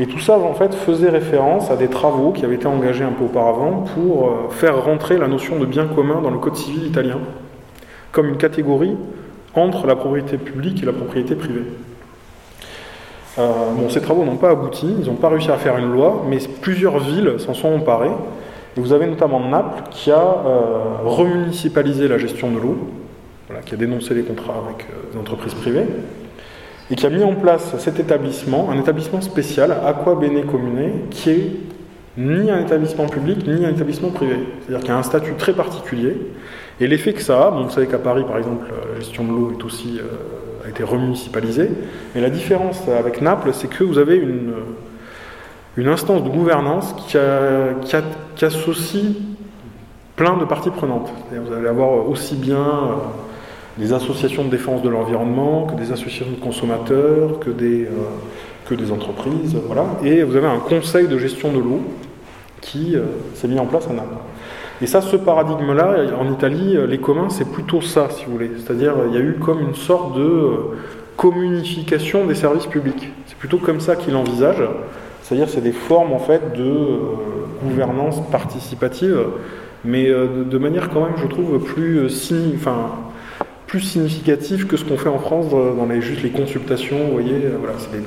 Et 0.00 0.06
tout 0.06 0.20
ça, 0.20 0.38
en 0.38 0.54
fait, 0.54 0.74
faisait 0.74 1.10
référence 1.10 1.72
à 1.72 1.76
des 1.76 1.88
travaux 1.88 2.30
qui 2.30 2.44
avaient 2.44 2.54
été 2.54 2.68
engagés 2.68 3.02
un 3.02 3.10
peu 3.10 3.24
auparavant 3.24 3.84
pour 3.94 4.28
euh, 4.28 4.30
faire 4.50 4.84
rentrer 4.84 5.18
la 5.18 5.26
notion 5.26 5.58
de 5.58 5.66
bien 5.66 5.86
commun 5.86 6.20
dans 6.22 6.30
le 6.30 6.38
code 6.38 6.54
civil 6.54 6.86
italien, 6.86 7.18
comme 8.12 8.28
une 8.28 8.36
catégorie 8.36 8.96
entre 9.54 9.88
la 9.88 9.96
propriété 9.96 10.36
publique 10.36 10.84
et 10.84 10.86
la 10.86 10.92
propriété 10.92 11.34
privée. 11.34 11.64
Euh, 13.38 13.48
bon, 13.76 13.88
ces 13.88 14.00
travaux 14.00 14.24
n'ont 14.24 14.36
pas 14.36 14.50
abouti, 14.50 14.86
ils 15.00 15.06
n'ont 15.06 15.16
pas 15.16 15.30
réussi 15.30 15.50
à 15.50 15.56
faire 15.56 15.76
une 15.78 15.92
loi, 15.92 16.24
mais 16.28 16.38
plusieurs 16.60 17.00
villes 17.00 17.34
s'en 17.38 17.54
sont 17.54 17.72
emparées. 17.72 18.14
Vous 18.76 18.92
avez 18.92 19.06
notamment 19.08 19.40
Naples 19.40 19.82
qui 19.90 20.12
a 20.12 20.16
euh, 20.16 20.78
remunicipalisé 21.04 22.06
la 22.06 22.18
gestion 22.18 22.52
de 22.52 22.60
l'eau, 22.60 22.78
qui 23.64 23.74
a 23.74 23.76
dénoncé 23.76 24.14
les 24.14 24.22
contrats 24.22 24.62
avec 24.66 24.86
des 25.12 25.18
entreprises 25.18 25.54
privées 25.54 25.86
et 26.90 26.94
qui 26.94 27.06
a 27.06 27.10
mis 27.10 27.22
en 27.22 27.34
place 27.34 27.76
cet 27.78 28.00
établissement, 28.00 28.70
un 28.70 28.78
établissement 28.78 29.20
spécial, 29.20 29.76
Aqua 29.84 30.14
Bene 30.14 30.44
Comune, 30.44 31.08
qui 31.10 31.30
est 31.30 31.50
ni 32.16 32.50
un 32.50 32.60
établissement 32.60 33.06
public, 33.06 33.46
ni 33.46 33.64
un 33.64 33.70
établissement 33.70 34.10
privé. 34.10 34.36
C'est-à-dire 34.60 34.80
qu'il 34.80 34.88
y 34.88 34.92
a 34.92 34.98
un 34.98 35.02
statut 35.02 35.34
très 35.34 35.52
particulier. 35.52 36.16
Et 36.80 36.86
l'effet 36.86 37.12
que 37.12 37.22
ça 37.22 37.46
a, 37.46 37.50
vous 37.50 37.70
savez 37.70 37.86
qu'à 37.86 37.98
Paris, 37.98 38.24
par 38.26 38.38
exemple, 38.38 38.66
la 38.92 39.00
gestion 39.00 39.24
de 39.24 39.30
l'eau 39.30 39.52
euh, 39.52 40.64
a 40.64 40.68
été 40.68 40.82
remunicipalisée. 40.82 41.70
Mais 42.14 42.20
la 42.20 42.30
différence 42.30 42.82
avec 42.88 43.20
Naples, 43.20 43.50
c'est 43.52 43.68
que 43.68 43.84
vous 43.84 43.98
avez 43.98 44.16
une, 44.16 44.54
une 45.76 45.88
instance 45.88 46.24
de 46.24 46.28
gouvernance 46.28 46.92
qui, 46.94 47.16
qui, 48.34 48.44
associe 48.44 49.04
plein 50.16 50.36
de 50.36 50.44
parties 50.44 50.70
prenantes. 50.70 51.12
Vous 51.30 51.52
allez 51.52 51.68
avoir 51.68 52.08
aussi 52.08 52.34
bien 52.34 52.56
euh, 52.56 52.94
des 53.78 53.92
associations 53.92 54.44
de 54.44 54.50
défense 54.50 54.82
de 54.82 54.88
l'environnement, 54.88 55.66
que 55.66 55.74
des 55.74 55.92
associations 55.92 56.26
de 56.30 56.40
consommateurs, 56.40 57.38
que 57.38 57.50
des, 57.50 57.84
euh, 57.84 57.90
que 58.68 58.74
des 58.74 58.90
entreprises, 58.90 59.56
voilà. 59.66 59.86
Et 60.04 60.22
vous 60.24 60.36
avez 60.36 60.48
un 60.48 60.58
conseil 60.58 61.06
de 61.06 61.16
gestion 61.16 61.52
de 61.52 61.58
l'eau 61.58 61.80
qui 62.60 62.96
euh, 62.96 63.04
s'est 63.34 63.46
mis 63.46 63.58
en 63.58 63.66
place 63.66 63.86
à 63.88 63.92
Naples. 63.92 64.16
Et 64.82 64.86
ça, 64.86 65.00
ce 65.00 65.16
paradigme-là, 65.16 65.96
en 66.18 66.32
Italie, 66.32 66.76
euh, 66.76 66.86
les 66.86 66.98
communs, 66.98 67.30
c'est 67.30 67.50
plutôt 67.50 67.80
ça, 67.80 68.08
si 68.10 68.24
vous 68.24 68.32
voulez. 68.32 68.50
C'est-à-dire, 68.56 68.94
il 69.08 69.14
y 69.14 69.16
a 69.16 69.20
eu 69.20 69.34
comme 69.34 69.60
une 69.60 69.74
sorte 69.74 70.16
de 70.16 70.50
communification 71.16 72.26
des 72.26 72.34
services 72.34 72.66
publics. 72.66 73.12
C'est 73.26 73.36
plutôt 73.36 73.58
comme 73.58 73.80
ça 73.80 73.94
qu'il 73.94 74.16
envisage. 74.16 74.62
C'est-à-dire, 75.22 75.48
c'est 75.48 75.60
des 75.60 75.72
formes, 75.72 76.12
en 76.12 76.18
fait, 76.18 76.52
de 76.56 76.98
gouvernance 77.62 78.20
participative, 78.30 79.18
mais 79.84 80.08
de, 80.08 80.58
manière 80.58 80.90
quand 80.90 81.04
même, 81.04 81.16
je 81.16 81.26
trouve, 81.26 81.58
plus 81.58 82.06
enfin, 82.54 82.90
plus 83.68 83.82
significatif 83.82 84.66
que 84.66 84.76
ce 84.76 84.84
qu'on 84.84 84.96
fait 84.96 85.10
en 85.10 85.18
France 85.18 85.50
dans 85.50 85.86
les, 85.86 86.00
juste 86.00 86.22
les 86.22 86.30
consultations. 86.30 86.98
Vous 87.04 87.12
voyez, 87.12 87.44
euh, 87.44 87.56
voilà, 87.58 87.74
c'est 87.78 87.92
des, 87.92 88.04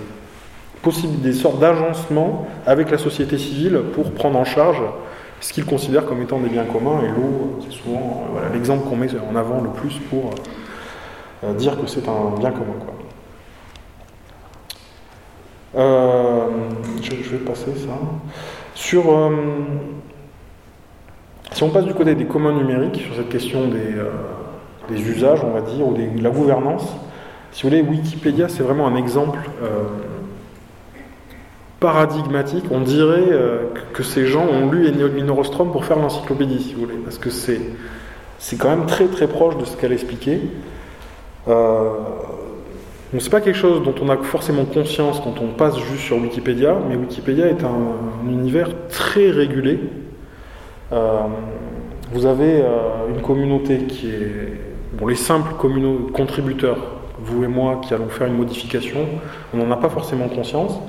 possibles, 0.82 1.22
des 1.22 1.34
sortes 1.34 1.60
d'agencements 1.60 2.48
avec 2.66 2.90
la 2.90 2.98
société 2.98 3.38
civile 3.38 3.80
pour 3.94 4.12
prendre 4.12 4.38
en 4.40 4.44
charge 4.44 4.82
ce 5.40 5.54
qu'ils 5.54 5.66
considèrent 5.66 6.06
comme 6.06 6.22
étant 6.22 6.40
des 6.40 6.50
biens 6.50 6.66
communs. 6.66 7.02
Et 7.04 7.10
l'eau, 7.10 7.60
c'est 7.62 7.72
souvent 7.72 8.26
euh, 8.36 8.52
l'exemple 8.52 8.90
qu'on 8.90 8.96
met 8.96 9.08
en 9.32 9.36
avant 9.36 9.62
le 9.62 9.70
plus 9.70 10.00
pour 10.10 10.32
euh, 11.44 11.54
dire 11.54 11.80
que 11.80 11.88
c'est 11.88 12.10
un 12.10 12.38
bien 12.40 12.52
commun. 12.52 12.74
Je, 17.02 17.38
vais 17.38 17.46
passer 17.46 17.72
ça. 17.78 17.98
Sur, 18.74 19.04
si 21.54 21.64
on 21.64 21.70
passe 21.70 21.86
du 21.86 21.94
côté 21.94 22.16
des 22.16 22.26
communs 22.26 22.52
numériques, 22.52 22.98
sur 22.98 23.16
cette 23.16 23.30
question 23.30 23.68
des 23.68 23.96
usages, 25.00 25.44
on 25.44 25.52
va 25.52 25.62
dire, 25.62 25.88
ou 25.88 25.94
de 25.94 26.22
la 26.24 26.30
gouvernance. 26.30 26.96
Si 27.52 27.64
vous 27.64 27.70
voulez, 27.70 27.82
Wikipédia, 27.82 28.48
c'est 28.48 28.64
vraiment 28.64 28.88
un 28.88 28.96
exemple 28.96 29.40
euh, 29.62 29.84
paradigmatique. 31.82 32.66
On 32.72 32.80
dirait 32.80 33.28
euh, 33.32 33.64
que 33.94 34.04
ces 34.04 34.26
gens 34.26 34.48
ont 34.48 34.72
lu 34.72 34.88
Ennio 34.88 35.10
Minorostrom 35.10 35.72
pour 35.72 35.84
faire 35.84 36.00
l'encyclopédie, 36.00 36.62
si 36.62 36.74
vous 36.76 36.82
voulez, 36.82 36.98
parce 37.04 37.18
que 37.18 37.30
c'est, 37.30 37.60
quand 38.58 38.70
même 38.70 38.86
très 38.86 39.08
très 39.08 39.28
proche 39.28 39.58
de 39.58 39.66
ce 39.66 39.76
qu'elle 39.76 39.92
expliquait. 39.92 40.40
Euh, 41.50 41.90
c'est 43.20 43.30
pas 43.30 43.42
quelque 43.42 43.58
chose 43.58 43.84
dont 43.84 43.96
on 44.02 44.08
a 44.08 44.18
forcément 44.18 44.64
conscience 44.64 45.20
quand 45.20 45.42
on 45.42 45.50
passe 45.50 45.78
juste 45.78 46.04
sur 46.04 46.18
Wikipédia, 46.18 46.78
mais 46.88 46.96
Wikipédia 46.96 47.48
est 47.48 47.64
un, 47.66 48.30
univers 48.30 48.70
très 48.88 49.30
régulé. 49.30 49.80
Euh, 50.94 51.20
vous 52.14 52.26
avez 52.26 52.64
une 53.10 53.22
communauté 53.22 53.80
qui 53.80 54.10
est 54.10 54.71
Les 55.08 55.16
simples 55.16 55.54
contributeurs, 56.14 56.78
vous 57.20 57.44
et 57.44 57.48
moi 57.48 57.82
qui 57.84 57.94
allons 57.94 58.10
faire 58.10 58.28
une 58.28 58.38
modification, 58.38 59.00
on 59.54 59.58
n'en 59.58 59.72
a 59.72 59.76
pas 59.76 59.90
forcément 59.90 60.28
conscience. 60.28 60.80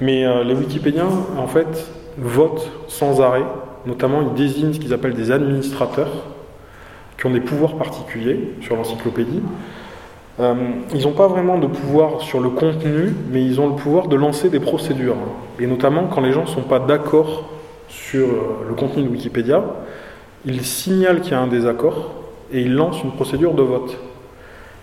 Mais 0.00 0.26
euh, 0.26 0.42
les 0.42 0.54
Wikipédiens, 0.54 1.08
en 1.38 1.46
fait, 1.46 1.88
votent 2.18 2.68
sans 2.88 3.20
arrêt. 3.20 3.44
Notamment, 3.86 4.22
ils 4.22 4.34
désignent 4.34 4.72
ce 4.72 4.80
qu'ils 4.80 4.92
appellent 4.92 5.14
des 5.14 5.30
administrateurs, 5.30 6.10
qui 7.16 7.26
ont 7.26 7.30
des 7.30 7.40
pouvoirs 7.40 7.76
particuliers 7.76 8.54
sur 8.60 8.76
l'encyclopédie. 8.76 9.40
Euh, 10.40 10.54
ils 10.92 11.04
n'ont 11.04 11.12
pas 11.12 11.28
vraiment 11.28 11.58
de 11.58 11.68
pouvoir 11.68 12.22
sur 12.22 12.40
le 12.40 12.50
contenu, 12.50 13.14
mais 13.30 13.44
ils 13.44 13.60
ont 13.60 13.68
le 13.68 13.76
pouvoir 13.76 14.08
de 14.08 14.16
lancer 14.16 14.50
des 14.50 14.58
procédures. 14.58 15.16
Et 15.60 15.66
notamment, 15.68 16.08
quand 16.12 16.20
les 16.20 16.32
gens 16.32 16.42
ne 16.42 16.48
sont 16.48 16.62
pas 16.62 16.80
d'accord 16.80 17.44
sur 17.88 18.26
euh, 18.26 18.66
le 18.68 18.74
contenu 18.74 19.04
de 19.04 19.08
Wikipédia, 19.08 19.62
ils 20.44 20.64
signalent 20.64 21.20
qu'il 21.20 21.32
y 21.32 21.36
a 21.36 21.40
un 21.40 21.46
désaccord 21.46 22.23
et 22.52 22.60
il 22.60 22.74
lance 22.74 23.02
une 23.02 23.12
procédure 23.12 23.54
de 23.54 23.62
vote. 23.62 23.98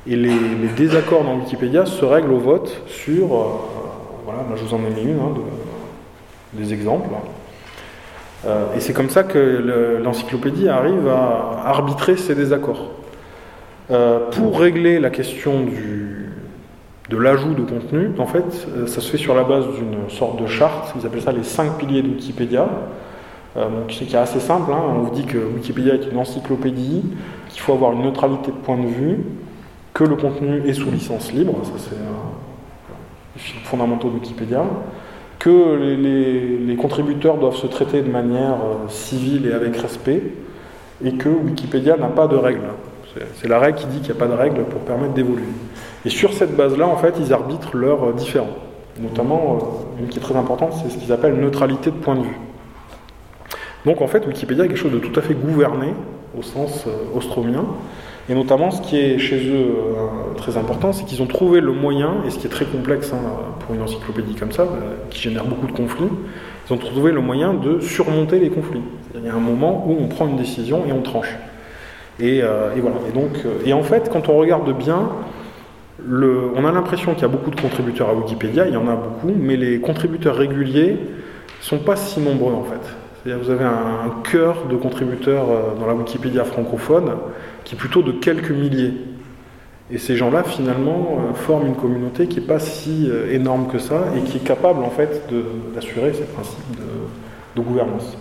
Et 0.07 0.16
les, 0.16 0.34
désaccords 0.76 1.24
dans 1.24 1.36
Wikipédia 1.36 1.86
se 1.86 2.03
règlent 2.03 2.34
au 2.34 2.39
vote 2.39 2.82
sur. 2.88 3.36
Euh, 3.36 3.45
voilà, 4.26 4.39
je 4.55 4.64
vous 4.64 4.74
en 4.74 4.80
ai 4.80 4.89
mis 4.89 5.12
une, 5.12 5.20
hein, 5.20 5.34
des 6.53 6.74
exemples. 6.74 7.09
Euh, 8.47 8.76
et 8.76 8.80
c'est 8.80 8.93
comme 8.93 9.09
ça 9.09 9.24
que 9.24 9.99
l'encyclopédie 10.03 10.68
arrive 10.70 11.07
à 11.07 11.68
arbitrer 11.68 12.18
ces 12.18 12.34
désaccords. 12.34 12.89
Euh, 13.91 14.32
pour 14.32 14.59
régler 14.59 14.99
la 14.99 15.12
question 15.12 15.62
du, 15.62 16.30
de 17.09 17.18
l'ajout 17.18 17.53
de 17.53 17.62
contenu, 17.62 18.09
en 18.18 18.26
fait, 18.26 18.68
ça 18.88 19.01
se 19.01 19.12
fait 19.12 19.18
sur 19.18 19.36
la 19.36 19.43
base 19.43 19.66
d'une 19.76 20.09
sorte 20.09 20.41
de 20.41 20.47
charte, 20.47 20.93
ils 20.99 21.05
appellent 21.05 21.22
ça 21.22 21.32
les 21.32 21.43
cinq 21.43 21.78
piliers 21.78 22.01
de 22.01 22.07
Wikipédia. 22.07 22.68
donc 23.55 23.91
c'est 23.91 24.05
qui 24.05 24.16
est 24.16 24.20
assez 24.20 24.39
simple, 24.39 24.72
hein. 24.72 24.82
on 24.95 24.99
vous 24.99 25.14
dit 25.14 25.26
que 25.26 25.38
Wikipédia 25.38 25.95
est 25.95 26.09
une 26.09 26.18
encyclopédie 26.18 27.03
qu'il 27.52 27.62
faut 27.62 27.74
avoir 27.74 27.93
une 27.93 28.04
neutralité 28.04 28.52
de 28.52 28.58
point 28.58 28.78
de 28.78 28.88
vue, 28.88 29.18
que 29.93 30.04
le 30.04 30.16
contenu 30.16 30.68
est 30.68 30.74
sous 30.74 30.89
licence 30.89 31.32
libre, 31.34 31.56
ça 31.64 31.74
c'est 31.78 31.95
les 31.95 33.41
fils 33.41 33.62
fondamentaux 33.64 34.10
de 34.10 34.16
Wikipédia, 34.16 34.64
que 35.39 35.95
les, 36.66 36.76
contributeurs 36.76 37.38
doivent 37.38 37.56
se 37.56 37.68
traiter 37.68 38.02
de 38.02 38.10
manière 38.10 38.54
euh, 38.54 38.88
civile 38.88 39.47
et 39.47 39.54
avec 39.54 39.76
respect, 39.76 40.24
et 41.04 41.14
que 41.14 41.30
Wikipédia 41.30 41.97
n'a 41.97 42.08
pas 42.08 42.28
de 42.28 42.36
règles. 42.36 42.62
C'est 43.36 43.47
la 43.47 43.60
règle 43.60 43.78
qui 43.78 43.86
dit 43.88 43.99
qu'il 43.99 44.14
n'y 44.14 44.18
a 44.18 44.20
pas 44.20 44.28
de 44.28 44.38
règles 44.39 44.64
pour 44.64 44.82
permettre 44.82 45.14
d'évoluer. 45.14 45.43
Et 46.06 46.10
sur 46.10 46.32
cette 46.32 46.56
base-là, 46.56 46.88
en 46.88 46.95
fait, 46.95 47.16
ils 47.20 47.34
arbitrent 47.34 47.76
leurs 47.76 48.14
différents. 48.14 48.56
Notamment, 48.99 49.58
euh, 49.97 50.02
une 50.02 50.08
qui 50.08 50.20
est 50.20 50.22
très 50.22 50.36
importante, 50.36 50.74
c'est 50.82 50.89
ce 50.89 50.97
qu'ils 50.97 51.12
appellent 51.12 51.36
neutralité 51.36 51.91
de 51.91 51.97
point 51.97 52.16
de 52.16 52.22
vue. 52.22 52.38
Donc 53.86 54.02
en 54.02 54.08
fait, 54.08 54.26
Wikipédia 54.28 54.66
est 54.66 54.68
quelque 54.68 54.78
chose 54.78 54.91
de 54.91 54.99
tout 54.99 55.18
à 55.20 55.24
fait 55.24 55.34
gouverné 55.34 55.93
au 56.38 56.42
sens 56.42 56.86
euh, 56.88 57.18
ostromien. 57.18 57.66
Et 58.30 58.36
notamment, 58.36 58.72
ce 58.72 58.82
qui 58.82 58.98
est 58.98 59.18
chez 59.18 59.50
eux 59.50 59.66
euh, 59.66 60.34
très 60.38 60.58
important, 60.58 60.94
c'est 60.94 61.06
qu'ils 61.06 61.22
ont 61.22 61.28
trouvé 61.28 61.60
le 61.60 61.74
moyen, 61.74 62.18
et 62.26 62.30
ce 62.30 62.40
qui 62.40 62.48
est 62.48 62.52
très 62.52 62.66
complexe 62.66 63.12
hein, 63.14 63.20
pour 63.60 63.76
une 63.76 63.82
encyclopédie 63.82 64.36
comme 64.36 64.52
ça, 64.52 64.68
qui 65.10 65.22
génère 65.22 65.46
beaucoup 65.46 65.68
de 65.68 65.72
conflits, 65.72 66.10
ils 66.70 66.74
ont 66.74 66.78
trouvé 66.78 67.12
le 67.12 67.22
moyen 67.22 67.54
de 67.54 67.80
surmonter 67.80 68.40
les 68.40 68.50
conflits. 68.50 68.84
Il 69.16 69.26
y 69.26 69.30
a 69.30 69.34
un 69.34 69.40
moment 69.40 69.86
où 69.88 69.98
on 70.00 70.08
prend 70.08 70.28
une 70.28 70.38
décision 70.38 70.84
et 70.88 70.94
on 70.94 71.02
tranche. 71.02 71.36
Et, 72.20 72.42
voilà. 72.42 72.98
Et 73.10 73.12
donc, 73.12 73.32
et 73.66 73.74
en 73.74 73.82
fait, 73.82 74.10
quand 74.14 74.30
on 74.30 74.38
regarde 74.38 74.72
bien, 74.78 75.10
on 76.08 76.66
a 76.66 76.72
l'impression 76.72 77.14
qu'il 77.14 77.24
y 77.24 77.26
a 77.26 77.30
beaucoup 77.30 77.50
de 77.50 77.60
contributeurs 77.60 78.10
à 78.10 78.14
Wikipédia, 78.14 78.68
il 78.68 78.74
y 78.74 78.78
en 78.78 78.88
a 78.88 78.96
beaucoup, 78.96 79.34
mais 79.36 79.58
les 79.58 79.80
contributeurs 79.80 80.36
réguliers 80.36 80.98
sont 81.60 81.80
pas 81.80 81.96
si 81.96 82.20
nombreux 82.20 82.54
en 82.54 82.64
fait. 82.64 83.01
C'est-à-dire 83.24 83.44
vous 83.44 83.52
avez 83.52 83.66
un, 83.66 84.22
cœur 84.24 84.66
de 84.66 84.76
contributeurs 84.76 85.50
euh, 85.50 85.76
dans 85.80 85.86
la 85.86 85.94
Wikipédia 85.94 86.44
francophone 86.44 87.18
qui 87.64 87.76
est 87.76 87.78
plutôt 87.78 88.02
de 88.02 88.12
quelques 88.12 88.52
milliers. 88.52 88.94
Et 89.92 89.98
ces 89.98 90.16
gens-là, 90.16 90.44
finalement, 90.44 91.20
euh, 91.20 91.34
forment 91.34 91.68
une 91.68 91.76
communauté 91.76 92.28
qui 92.28 92.40
n'est 92.40 92.48
pas 92.48 92.60
si 92.60 93.10
euh, 93.10 93.32
énorme 93.32 93.68
que 93.68 93.78
ça 93.78 94.06
et 94.18 94.22
qui 94.22 94.38
est 94.38 94.44
capable, 94.44 94.84
en 94.84 94.90
fait, 94.90 95.30
d'assurer 95.76 96.14
ces 96.14 96.24
principes 96.24 96.58
de, 97.56 97.62
gouvernance. 97.62 98.18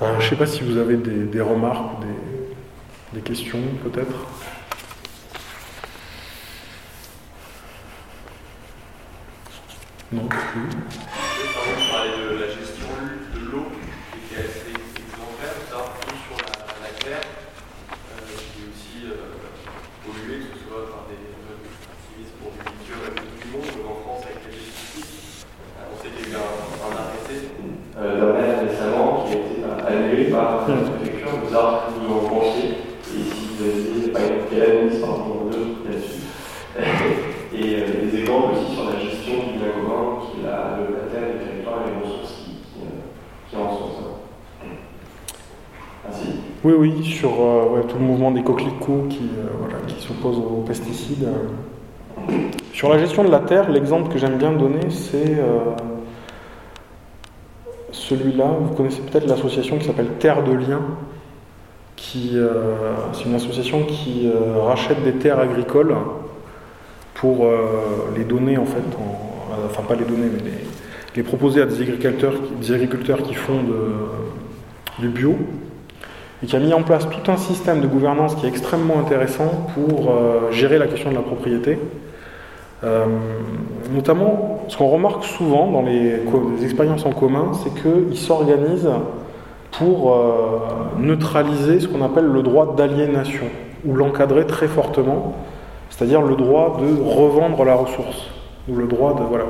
je 0.00 0.06
ne 0.06 0.20
sais 0.20 0.36
pas 0.36 0.46
si 0.46 0.62
vous 0.62 0.76
avez 0.76 0.96
des, 0.96 1.40
remarques 1.40 1.98
ou 1.98 3.14
des 3.14 3.22
questions, 3.22 3.58
peut-être. 3.82 4.14
Non 10.12 10.26
plus. 10.28 10.68
Pardon, 11.54 11.72
je 11.78 11.90
parlais 11.90 12.10
de 12.12 12.40
la 12.40 12.48
gestion 12.48 12.92
de 13.32 13.40
l'eau, 13.50 13.64
qui 14.12 14.34
était 14.34 14.44
assez 14.44 14.76
exemplaire, 14.76 15.56
ça, 15.70 15.96
plus 16.04 16.20
sur 16.20 16.36
la, 16.36 16.84
la 16.84 16.92
terre, 17.00 17.24
euh, 17.24 18.36
qui 18.36 18.60
est 18.60 18.68
aussi 18.68 19.08
euh, 19.08 19.40
polluée, 20.04 20.52
que 20.52 20.58
ce 20.58 20.68
soit 20.68 20.84
par 20.92 21.08
des 21.08 21.16
activistes 21.88 22.36
pour 22.36 22.52
des 22.52 22.60
cultures 22.60 23.08
du 23.40 23.48
monde, 23.56 23.72
ou 23.72 23.88
en 23.88 23.96
France 24.04 24.28
avec 24.28 24.44
les 24.44 24.52
pesticides. 24.52 25.48
Euh, 25.80 25.88
on 25.88 25.96
sait 25.96 26.12
qu'il 26.12 26.28
y 26.28 26.36
a 26.36 26.36
eu 26.36 26.44
un, 26.44 26.52
un 26.76 26.92
arrêté 26.92 27.36
euh, 27.96 28.20
d'un 28.20 28.32
maire 28.36 28.68
récemment 28.68 29.24
qui 29.24 29.32
a 29.32 29.40
été 29.40 29.64
annulé 29.64 30.24
par 30.28 30.68
la 30.68 30.76
préfecture. 30.76 31.40
Vous 31.40 31.56
avez 31.56 31.88
vous 31.88 32.12
en 32.12 32.28
pensez 32.28 32.68
Et 33.16 33.24
si 33.32 33.48
vous 33.48 33.64
avez 33.64 34.12
pas 34.12 34.20
quelle 34.50 34.62
analyse 34.62 35.00
par 35.00 35.10
rapport 35.16 35.46
aux 35.46 35.48
deux 35.48 35.88
là-dessus 35.88 36.28
Et 37.54 37.80
des 37.80 38.20
exemples 38.20 38.54
aussi 38.54 38.74
sur 38.74 38.84
la 38.90 38.98
gestion 38.98 39.34
du 39.52 39.58
bien 39.58 39.68
commun, 39.70 40.20
qui 40.20 40.40
est 40.40 40.44
la, 40.44 40.78
la 40.80 41.10
terre, 41.10 41.28
les 41.32 41.44
territoires 41.44 41.82
et 41.86 41.90
les 41.90 42.04
ressources 42.04 42.32
qui, 42.44 42.50
qui, 42.50 42.80
qui 43.50 43.56
en 43.56 43.70
sont 43.70 43.88
ça. 43.88 44.66
Merci. 46.04 46.51
Oui, 46.64 46.74
oui, 46.78 47.04
sur 47.04 47.32
euh, 47.40 47.82
tout 47.88 47.98
le 47.98 48.04
mouvement 48.04 48.30
des 48.30 48.44
coquelicots 48.44 49.06
qui, 49.10 49.28
euh, 49.36 49.98
s'opposent 49.98 50.38
aux 50.38 50.62
pesticides. 50.64 51.26
Sur 52.72 52.88
la 52.88 52.98
gestion 52.98 53.24
de 53.24 53.30
la 53.32 53.40
terre, 53.40 53.68
l'exemple 53.68 54.12
que 54.12 54.18
j'aime 54.18 54.38
bien 54.38 54.52
donner, 54.52 54.88
c'est 54.90 55.40
euh, 55.40 55.74
celui-là. 57.90 58.46
Vous 58.60 58.76
connaissez 58.76 59.00
peut-être 59.02 59.26
l'association 59.26 59.76
qui 59.78 59.86
s'appelle 59.86 60.10
Terre 60.20 60.44
de 60.44 60.52
Liens, 60.52 60.82
qui 61.96 62.36
c'est 63.12 63.24
une 63.24 63.34
association 63.34 63.82
qui 63.84 64.30
rachète 64.64 65.02
des 65.04 65.14
terres 65.14 65.38
agricoles 65.38 65.94
pour 67.14 67.46
les 68.16 68.24
donner 68.24 68.58
en 68.58 68.64
fait, 68.64 68.82
enfin 69.66 69.82
pas 69.82 69.94
les 69.94 70.04
donner, 70.04 70.26
mais 70.32 70.42
les, 70.42 70.64
les 71.16 71.22
proposer 71.22 71.62
à 71.62 71.66
des 71.66 71.80
agriculteurs, 71.80 72.34
des 72.60 72.72
agriculteurs 72.72 73.22
qui 73.22 73.34
font 73.34 73.60
du 74.98 75.08
bio, 75.08 75.36
et 76.42 76.46
qui 76.46 76.56
a 76.56 76.58
mis 76.58 76.72
en 76.72 76.82
place 76.82 77.06
tout 77.08 77.30
un 77.30 77.36
système 77.36 77.80
de 77.80 77.86
gouvernance 77.86 78.34
qui 78.34 78.46
est 78.46 78.48
extrêmement 78.48 78.98
intéressant 78.98 79.68
pour 79.74 80.10
euh, 80.10 80.50
gérer 80.50 80.78
la 80.78 80.88
question 80.88 81.10
de 81.10 81.14
la 81.14 81.22
propriété. 81.22 81.78
Euh, 82.84 83.04
notamment, 83.92 84.64
ce 84.66 84.76
qu'on 84.76 84.88
remarque 84.88 85.24
souvent 85.24 85.70
dans 85.70 85.82
les, 85.82 86.20
expériences 86.64 87.06
en 87.06 87.12
commun, 87.12 87.52
c'est 87.62 87.72
qu'ils 87.80 88.18
s'organisent 88.18 88.90
pour 89.70 90.12
euh, 90.12 90.58
neutraliser 90.98 91.78
ce 91.78 91.86
qu'on 91.86 92.04
appelle 92.04 92.26
le 92.26 92.42
droit 92.42 92.74
d'aliénation, 92.76 93.44
ou 93.86 93.94
l'encadrer 93.94 94.46
très 94.46 94.66
fortement, 94.66 95.34
c'est-à-dire 95.90 96.22
le 96.22 96.34
droit 96.34 96.78
de 96.80 97.08
revendre 97.08 97.64
la 97.64 97.74
ressource, 97.74 98.26
ou 98.68 98.74
le 98.74 98.88
droit 98.88 99.14
de... 99.14 99.22
Voilà. 99.22 99.44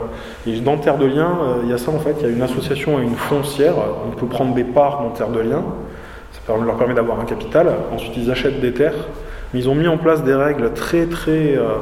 Et 0.46 0.60
dans 0.60 0.76
Terre 0.76 0.98
de 0.98 1.06
Liens, 1.06 1.38
il 1.62 1.70
y 1.70 1.72
a 1.72 1.78
ça 1.78 1.90
en 1.90 1.98
fait, 1.98 2.16
il 2.20 2.26
y 2.26 2.26
a 2.26 2.32
une 2.32 2.42
association 2.42 3.00
et 3.00 3.02
une 3.02 3.16
foncière, 3.16 3.74
on 4.06 4.14
peut 4.14 4.26
prendre 4.26 4.54
des 4.54 4.64
parts 4.64 5.02
dans 5.02 5.10
Terre 5.10 5.30
de 5.30 5.40
Liens, 5.40 5.64
ça 6.46 6.54
leur 6.56 6.76
permet 6.76 6.94
d'avoir 6.94 7.20
un 7.20 7.24
capital. 7.24 7.72
Ensuite, 7.92 8.16
ils 8.16 8.30
achètent 8.30 8.60
des 8.60 8.72
terres. 8.72 8.94
Mais 9.52 9.60
ils 9.60 9.68
ont 9.68 9.74
mis 9.74 9.88
en 9.88 9.98
place 9.98 10.24
des 10.24 10.34
règles 10.34 10.72
très 10.72 11.06
très 11.06 11.56
euh, 11.56 11.76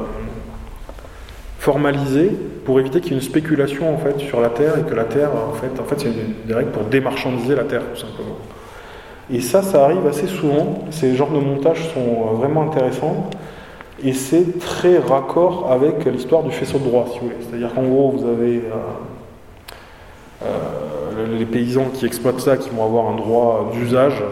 formalisées 1.57 2.31
pour 2.65 2.79
éviter 2.79 2.99
qu'il 2.99 3.13
y 3.13 3.15
ait 3.15 3.19
une 3.19 3.23
spéculation 3.23 3.93
en 3.93 3.97
fait 3.97 4.19
sur 4.19 4.41
la 4.41 4.49
terre 4.49 4.77
et 4.77 4.83
que 4.83 4.93
la 4.93 5.05
terre, 5.05 5.29
en 5.31 5.53
fait, 5.53 5.79
en 5.79 5.85
fait, 5.85 5.99
c'est 5.99 6.47
des 6.47 6.53
règles 6.53 6.71
pour 6.71 6.83
démarchandiser 6.83 7.55
la 7.55 7.63
terre 7.63 7.81
tout 7.93 7.99
simplement. 8.01 8.37
Et 9.33 9.39
ça, 9.39 9.61
ça 9.61 9.85
arrive 9.85 10.05
assez 10.05 10.27
souvent. 10.27 10.85
Ces 10.91 11.15
genres 11.15 11.31
de 11.31 11.39
montages 11.39 11.87
sont 11.93 11.99
euh, 11.99 12.35
vraiment 12.35 12.63
intéressants. 12.63 13.29
Et 14.03 14.13
c'est 14.13 14.59
très 14.59 14.97
raccord 14.97 15.71
avec 15.71 16.05
l'histoire 16.05 16.43
du 16.43 16.51
faisceau 16.51 16.79
de 16.79 16.83
droit, 16.85 17.05
si 17.11 17.19
vous 17.19 17.27
voulez. 17.27 17.37
C'est-à-dire 17.39 17.73
qu'en 17.73 17.83
gros, 17.83 18.09
vous 18.09 18.27
avez 18.27 18.63
euh, 20.43 20.47
les 21.37 21.45
paysans 21.45 21.85
qui 21.93 22.05
exploitent 22.05 22.39
ça, 22.39 22.57
qui 22.57 22.71
vont 22.71 22.83
avoir 22.83 23.09
un 23.09 23.15
droit 23.15 23.69
d'usage 23.73 24.23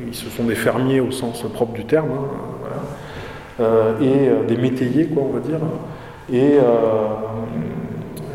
ils 0.00 0.14
se 0.14 0.28
sont 0.28 0.44
des 0.44 0.54
fermiers 0.54 1.00
au 1.00 1.10
sens 1.10 1.42
propre 1.54 1.72
du 1.72 1.84
terme, 1.84 2.10
hein, 2.10 3.60
euh, 3.60 4.00
et 4.00 4.28
euh, 4.28 4.44
des 4.46 4.56
métayers, 4.56 5.06
quoi, 5.06 5.22
on 5.22 5.32
va 5.32 5.40
dire. 5.40 5.60
Et 6.32 6.58
euh, 6.58 6.62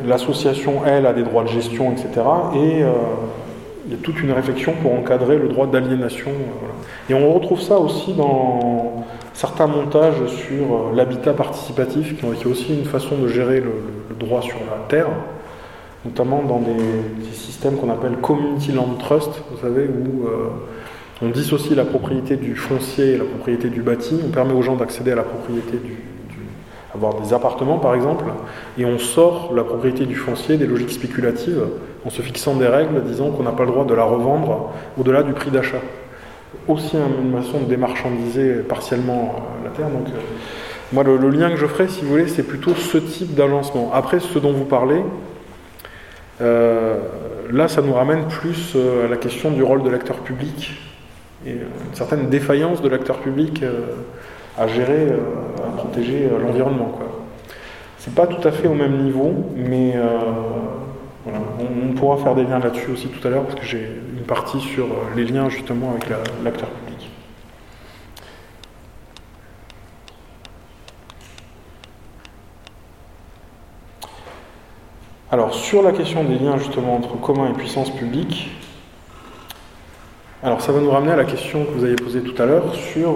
l'association, 0.05 0.81
elle, 0.85 1.05
a 1.05 1.13
des 1.13 1.23
droits 1.23 1.43
de 1.43 1.49
gestion, 1.49 1.91
etc. 1.91 2.09
Et 2.55 2.83
il 3.85 3.91
y 3.91 3.95
a 3.95 3.97
toute 4.01 4.21
une 4.21 4.31
réflexion 4.31 4.73
pour 4.81 4.93
encadrer 4.93 5.37
le 5.37 5.49
droit 5.49 5.67
d'aliénation. 5.67 6.31
Et 7.09 7.13
on 7.13 7.33
retrouve 7.33 7.59
ça 7.59 7.77
aussi 7.79 8.13
dans 8.13 9.05
certains 9.33 9.67
montages 9.67 10.25
sur 10.27 10.93
l'habitat 10.93 11.33
participatif, 11.33 12.17
qui 12.17 12.25
est 12.25 12.45
aussi 12.45 12.73
une 12.73 12.85
façon 12.85 13.17
de 13.17 13.27
gérer 13.27 13.61
le, 13.61 14.15
droit 14.17 14.41
sur 14.41 14.57
la 14.59 14.85
terre 14.89 15.07
notamment 16.05 16.41
dans 16.43 16.59
des, 16.59 17.33
systèmes 17.33 17.75
qu'on 17.75 17.89
appelle 17.89 18.17
community 18.21 18.71
land 18.71 18.95
trust, 18.99 19.31
vous 19.51 19.57
savez, 19.61 19.85
où 19.85 20.27
on 21.21 21.29
dissocie 21.29 21.75
la 21.75 21.85
propriété 21.85 22.37
du 22.37 22.55
foncier 22.55 23.13
et 23.13 23.17
la 23.17 23.25
propriété 23.25 23.69
du 23.69 23.81
bâti. 23.81 24.19
On 24.25 24.29
permet 24.29 24.53
aux 24.53 24.61
gens 24.61 24.75
d'accéder 24.75 25.11
à 25.11 25.15
la 25.15 25.23
propriété 25.23 25.77
du, 25.77 25.97
avoir 26.93 27.19
des 27.21 27.33
appartements 27.33 27.77
par 27.77 27.93
exemple, 27.95 28.25
et 28.77 28.85
on 28.85 28.97
sort 28.97 29.53
la 29.55 29.63
propriété 29.63 30.05
du 30.05 30.15
foncier 30.15 30.57
des 30.57 30.65
logiques 30.65 30.91
spéculatives 30.91 31.61
en 32.05 32.09
se 32.09 32.21
fixant 32.21 32.55
des 32.55 32.67
règles 32.67 33.03
disant 33.03 33.31
qu'on 33.31 33.43
n'a 33.43 33.51
pas 33.51 33.65
le 33.65 33.71
droit 33.71 33.85
de 33.85 33.93
la 33.93 34.03
revendre 34.03 34.71
au-delà 34.97 35.23
du 35.23 35.33
prix 35.33 35.51
d'achat. 35.51 35.81
Aussi 36.67 36.97
une 36.97 37.41
façon 37.41 37.61
de 37.61 37.65
démarchandiser 37.65 38.55
partiellement 38.67 39.35
la 39.63 39.69
terre. 39.69 39.89
Donc, 39.89 40.07
euh, 40.07 40.19
moi, 40.91 41.03
le, 41.03 41.17
le, 41.17 41.29
lien 41.29 41.51
que 41.51 41.57
je 41.57 41.67
ferai, 41.67 41.87
si 41.87 42.01
vous 42.01 42.09
voulez, 42.09 42.27
c'est 42.27 42.43
plutôt 42.43 42.73
ce 42.73 42.97
type 42.97 43.35
d'agencement. 43.35 43.91
Après, 43.93 44.19
ce 44.19 44.39
dont 44.39 44.51
vous 44.51 44.65
parlez, 44.65 45.03
euh, 46.41 46.97
là, 47.51 47.67
ça 47.67 47.83
nous 47.83 47.93
ramène 47.93 48.25
plus 48.27 48.73
euh, 48.75 49.05
à 49.05 49.09
la 49.09 49.17
question 49.17 49.51
du 49.51 49.61
rôle 49.61 49.83
de 49.83 49.89
l'acteur 49.89 50.17
public 50.17 50.71
et 51.45 51.51
une 51.51 51.93
certaine 51.93 52.29
défaillance 52.29 52.81
de 52.81 52.89
l'acteur 52.89 53.19
public 53.19 53.63
euh, 53.63 53.95
à 54.57 54.67
gérer, 54.67 55.07
euh, 55.07 55.17
à 55.67 55.77
protéger 55.77 56.27
euh, 56.31 56.39
l'environnement. 56.39 56.99
C'est 57.97 58.13
pas 58.13 58.27
tout 58.27 58.45
à 58.47 58.51
fait 58.51 58.67
au 58.67 58.73
même 58.73 59.03
niveau, 59.03 59.33
mais 59.55 59.93
on, 61.27 61.93
pourra 61.95 62.15
faire 62.15 62.33
des 62.33 62.43
liens 62.43 62.59
là-dessus 62.59 62.91
aussi 62.91 63.07
tout 63.09 63.27
à 63.27 63.29
l'heure, 63.29 63.43
parce 63.43 63.59
que 63.59 63.65
j'ai 63.65 63.85
une 64.17 64.23
partie 64.23 64.61
sur 64.61 64.87
les 65.17 65.25
liens 65.25 65.49
justement 65.49 65.91
avec 65.91 66.05
l'acteur 66.41 66.69
public. 66.69 67.11
Alors, 75.29 75.53
sur 75.53 75.83
la 75.83 75.91
question 75.91 76.23
des 76.23 76.39
liens 76.39 76.57
justement 76.57 76.95
entre 76.95 77.19
commun 77.19 77.49
et 77.49 77.53
puissance 77.53 77.89
publique, 77.89 78.49
alors 80.41 80.61
ça 80.61 80.71
va 80.71 80.79
nous 80.79 80.89
ramener 80.89 81.11
à 81.11 81.17
la 81.17 81.25
question 81.25 81.65
que 81.65 81.71
vous 81.71 81.83
avez 81.83 81.95
posée 81.95 82.21
tout 82.21 82.41
à 82.41 82.45
l'heure 82.45 82.73
sur... 82.73 83.09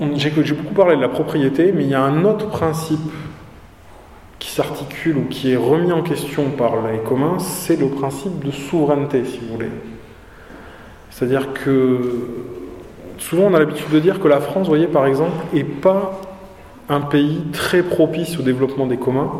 Euh, 0.00 0.14
J'ai 0.16 0.30
beaucoup 0.30 0.74
parlé 0.74 0.96
de 0.96 1.02
la 1.02 1.08
propriété, 1.08 1.70
mais 1.72 1.84
il 1.84 1.90
y 1.90 1.94
a 1.94 2.02
un 2.02 2.24
autre 2.24 2.48
principe 2.48 3.12
qui 4.38 4.50
s'articule 4.50 5.18
ou 5.18 5.24
qui 5.24 5.52
est 5.52 5.56
remis 5.56 5.92
en 5.92 6.02
question 6.02 6.50
par 6.50 6.86
les 6.86 6.98
communs, 6.98 7.38
c'est 7.38 7.78
le 7.78 7.88
principe 7.88 8.44
de 8.44 8.50
souveraineté, 8.50 9.24
si 9.24 9.38
vous 9.38 9.54
voulez. 9.54 9.70
C'est-à-dire 11.10 11.52
que 11.52 12.28
souvent 13.18 13.44
on 13.44 13.54
a 13.54 13.58
l'habitude 13.58 13.90
de 13.90 14.00
dire 14.00 14.18
que 14.18 14.28
la 14.28 14.40
France, 14.40 14.64
vous 14.64 14.72
voyez 14.72 14.86
par 14.86 15.06
exemple, 15.06 15.36
n'est 15.52 15.62
pas 15.62 16.20
un 16.88 17.00
pays 17.00 17.42
très 17.52 17.82
propice 17.82 18.38
au 18.38 18.42
développement 18.42 18.86
des 18.86 18.96
communs, 18.96 19.30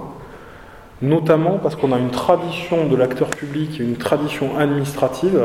notamment 1.05 1.59
parce 1.63 1.77
qu'on 1.77 1.93
a 1.93 1.99
une 1.99 2.11
tradition 2.11 2.87
de 2.87 2.97
l'acteur 2.97 3.29
public 3.29 3.81
et 3.81 3.85
une 3.85 3.97
tradition 3.97 4.59
administrative 4.59 5.41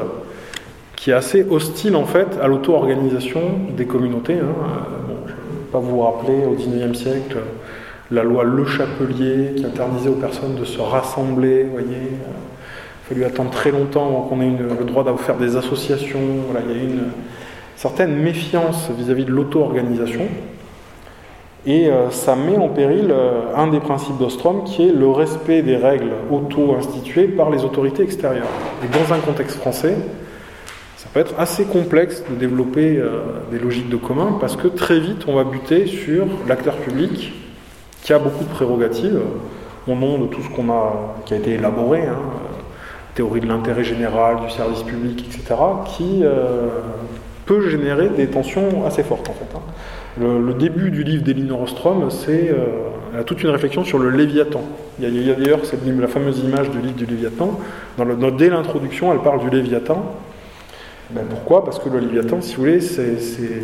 qui 0.95 1.11
est 1.11 1.13
assez 1.13 1.45
hostile 1.49 1.95
en 1.95 2.05
fait 2.05 2.37
à 2.41 2.47
l'auto-organisation 2.47 3.41
des 3.75 3.85
communautés. 3.85 4.39
Hein. 4.39 4.53
Bon, 5.07 5.15
je 5.25 5.31
ne 5.31 5.35
vais 5.35 5.71
pas 5.71 5.79
vous 5.79 6.01
rappeler 6.01 6.45
au 6.45 6.55
XIXe 6.55 6.97
siècle 6.97 7.37
la 8.11 8.23
loi 8.23 8.43
Le 8.43 8.65
Chapelier 8.65 9.53
qui 9.55 9.65
interdisait 9.65 10.09
aux 10.09 10.13
personnes 10.13 10.55
de 10.55 10.65
se 10.65 10.79
rassembler, 10.79 11.65
voyez. 11.71 11.87
Il 13.11 13.15
a 13.15 13.23
fallu 13.23 13.23
attendre 13.25 13.51
très 13.51 13.71
longtemps 13.71 14.07
avant 14.07 14.21
qu'on 14.21 14.41
ait 14.41 14.49
le 14.49 14.85
droit 14.85 15.03
d'avoir 15.03 15.23
faire 15.23 15.37
des 15.37 15.55
associations. 15.55 16.19
Il 16.69 16.75
y 16.75 16.79
a 16.79 16.83
une 16.83 17.03
certaine 17.75 18.15
méfiance 18.15 18.89
vis-à-vis 18.97 19.25
de 19.25 19.31
l'auto-organisation. 19.31 20.27
Et 21.65 21.87
euh, 21.87 22.09
ça 22.09 22.35
met 22.35 22.57
en 22.57 22.69
péril 22.69 23.09
euh, 23.11 23.53
un 23.55 23.67
des 23.67 23.81
principes 23.81 24.17
d'Ostrom 24.17 24.63
qui 24.63 24.87
est 24.87 24.93
le 24.93 25.09
respect 25.09 25.61
des 25.61 25.75
règles 25.75 26.11
auto-instituées 26.31 27.27
par 27.27 27.49
les 27.49 27.65
autorités 27.65 28.03
extérieures. 28.03 28.47
Et 28.83 28.87
dans 28.87 29.13
un 29.13 29.19
contexte 29.19 29.57
français, 29.57 29.97
ça 30.95 31.07
peut 31.13 31.19
être 31.19 31.33
assez 31.37 31.65
complexe 31.65 32.23
de 32.29 32.35
développer 32.35 32.95
euh, 32.97 33.19
des 33.51 33.59
logiques 33.59 33.89
de 33.89 33.97
commun 33.97 34.37
parce 34.39 34.55
que 34.55 34.69
très 34.69 34.99
vite 34.99 35.25
on 35.27 35.35
va 35.35 35.43
buter 35.43 35.85
sur 35.85 36.27
l'acteur 36.47 36.75
public 36.77 37.33
qui 38.03 38.13
a 38.13 38.19
beaucoup 38.19 38.45
de 38.45 38.49
prérogatives 38.49 39.19
au 39.85 39.95
nom 39.95 40.17
de 40.17 40.27
tout 40.27 40.41
ce 40.41 40.49
qu'on 40.49 40.71
a, 40.71 41.15
qui 41.25 41.33
a 41.33 41.37
été 41.37 41.51
élaboré, 41.51 42.03
hein, 42.03 42.19
théorie 43.15 43.41
de 43.41 43.47
l'intérêt 43.47 43.83
général, 43.83 44.37
du 44.45 44.49
service 44.49 44.83
public, 44.83 45.25
etc., 45.27 45.55
qui 45.85 46.23
peut 47.45 47.67
générer 47.69 48.09
des 48.09 48.27
tensions 48.27 48.85
assez 48.85 49.03
fortes 49.03 49.27
en 49.29 49.33
fait. 49.33 49.55
Hein. 49.55 49.61
Le, 50.19 50.53
début 50.53 50.91
du 50.91 51.03
livre 51.03 51.23
d'Elinor 51.23 51.61
Ostrom, 51.61 52.09
c'est 52.09 52.49
euh, 52.49 53.23
toute 53.23 53.41
une 53.41 53.51
réflexion 53.51 53.85
sur 53.85 53.99
le 53.99 54.09
Léviathan. 54.09 54.61
Il 54.99 55.25
y 55.25 55.31
a, 55.31 55.33
d'ailleurs 55.33 55.61
la 55.85 56.07
fameuse 56.07 56.39
image 56.39 56.69
du 56.69 56.79
livre 56.79 56.95
du 56.95 57.05
Léviathan. 57.05 57.57
Dès 58.37 58.49
l'introduction, 58.49 59.13
elle 59.13 59.19
parle 59.19 59.39
du 59.39 59.49
Léviathan. 59.49 60.13
Ben, 61.11 61.23
pourquoi? 61.29 61.63
Parce 61.63 61.79
que 61.79 61.87
le 61.87 61.99
Léviathan, 61.99 62.41
si 62.41 62.55
vous 62.55 62.63
voulez, 62.63 62.81
c'est, 62.81 63.15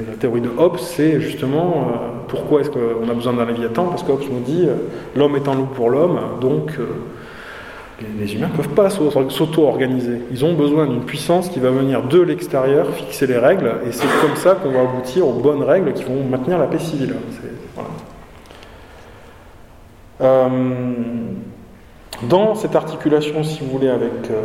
la 0.09 0.15
théorie 0.17 0.41
de 0.41 0.49
Hobbes, 0.57 0.79
c'est 0.79 1.19
justement 1.19 1.73
euh, 1.73 2.07
pourquoi 2.29 2.61
est-ce 2.61 2.69
qu'on 2.69 3.09
a 3.09 3.13
besoin 3.13 3.33
d'un 3.33 3.45
Léviathan? 3.45 3.87
Parce 3.87 4.03
que 4.03 4.13
Hobbes 4.13 4.23
nous 4.31 4.39
dit 4.39 4.65
euh, 4.65 4.75
l'homme 5.15 5.35
est 5.35 5.47
un 5.49 5.55
loup 5.55 5.67
pour 5.75 5.89
l'homme, 5.89 6.19
donc 6.39 6.79
les 8.19 8.35
humains 8.35 8.47
ne 8.47 8.57
peuvent 8.57 8.75
pas 8.75 8.89
s'auto-organiser. 8.89 10.19
Ils 10.31 10.43
ont 10.43 10.53
besoin 10.53 10.85
d'une 10.85 11.03
puissance 11.03 11.49
qui 11.49 11.59
va 11.59 11.69
venir 11.69 12.03
de 12.03 12.19
l'extérieur, 12.19 12.89
fixer 12.91 13.25
les 13.25 13.37
règles, 13.37 13.71
et 13.87 13.91
c'est 13.91 14.07
comme 14.21 14.35
ça 14.35 14.55
qu'on 14.55 14.71
va 14.71 14.81
aboutir 14.81 15.27
aux 15.27 15.33
bonnes 15.33 15.63
règles 15.63 15.93
qui 15.93 16.03
vont 16.03 16.23
maintenir 16.23 16.57
la 16.57 16.67
paix 16.67 16.79
civile. 16.79 17.15
Euh, 20.21 20.49
dans 22.29 22.55
cette 22.55 22.75
articulation, 22.75 23.43
si 23.43 23.61
vous 23.63 23.69
voulez, 23.69 23.89
avec 23.89 24.29
euh, 24.29 24.41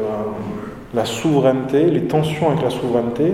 la 0.95 1.05
souveraineté, 1.05 1.87
les 1.91 2.05
tensions 2.05 2.51
avec 2.51 2.63
la 2.63 2.71
souveraineté, 2.71 3.33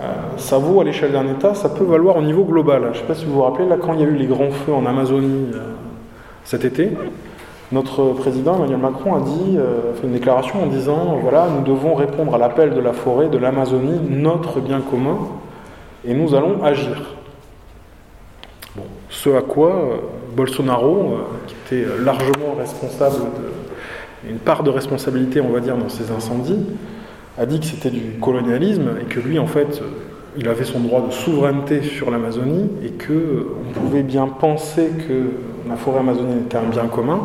euh, 0.00 0.02
ça 0.38 0.58
vaut 0.58 0.80
à 0.80 0.84
l'échelle 0.84 1.12
d'un 1.12 1.26
État, 1.30 1.54
ça 1.54 1.68
peut 1.68 1.84
valoir 1.84 2.16
au 2.16 2.22
niveau 2.22 2.44
global. 2.44 2.82
Je 2.84 2.88
ne 2.88 2.94
sais 2.94 3.04
pas 3.04 3.14
si 3.14 3.26
vous 3.26 3.34
vous 3.34 3.42
rappelez, 3.42 3.68
là, 3.68 3.76
quand 3.80 3.92
il 3.94 4.00
y 4.00 4.04
a 4.04 4.06
eu 4.06 4.16
les 4.16 4.26
grands 4.26 4.50
feux 4.50 4.72
en 4.72 4.86
Amazonie 4.86 5.50
cet 6.44 6.64
été, 6.64 6.90
notre 7.74 8.12
président 8.12 8.54
Emmanuel 8.56 8.78
Macron 8.78 9.16
a 9.16 9.20
dit, 9.20 9.56
euh, 9.58 9.92
fait 9.94 10.06
une 10.06 10.12
déclaration 10.12 10.62
en 10.62 10.66
disant 10.66 11.18
voilà, 11.20 11.48
nous 11.48 11.64
devons 11.64 11.94
répondre 11.94 12.32
à 12.32 12.38
l'appel 12.38 12.72
de 12.72 12.80
la 12.80 12.92
forêt, 12.92 13.28
de 13.28 13.36
l'Amazonie, 13.36 13.98
notre 14.08 14.60
bien 14.60 14.80
commun, 14.80 15.18
et 16.06 16.14
nous 16.14 16.36
allons 16.36 16.62
agir. 16.62 17.16
Bon, 18.76 18.84
ce 19.10 19.30
à 19.30 19.42
quoi 19.42 19.70
euh, 19.70 19.96
Bolsonaro, 20.36 20.96
euh, 20.96 21.16
qui 21.48 21.54
était 21.66 21.86
largement 22.04 22.54
responsable 22.56 23.16
de, 23.16 24.30
une 24.30 24.38
part 24.38 24.62
de 24.62 24.70
responsabilité, 24.70 25.40
on 25.40 25.50
va 25.50 25.58
dire, 25.58 25.76
dans 25.76 25.88
ces 25.88 26.12
incendies, 26.12 26.64
a 27.36 27.44
dit 27.44 27.58
que 27.58 27.66
c'était 27.66 27.90
du 27.90 28.18
colonialisme 28.20 28.90
et 29.02 29.04
que 29.06 29.18
lui, 29.18 29.40
en 29.40 29.46
fait, 29.48 29.82
il 30.36 30.48
avait 30.48 30.64
son 30.64 30.78
droit 30.78 31.04
de 31.04 31.12
souveraineté 31.12 31.82
sur 31.82 32.12
l'Amazonie 32.12 32.70
et 32.84 32.90
que 32.90 33.48
on 33.68 33.80
pouvait 33.80 34.04
bien 34.04 34.28
penser 34.28 34.90
que 35.08 35.30
la 35.68 35.74
forêt 35.74 35.98
amazonienne 35.98 36.42
était 36.46 36.56
un 36.56 36.68
bien 36.70 36.86
commun, 36.86 37.20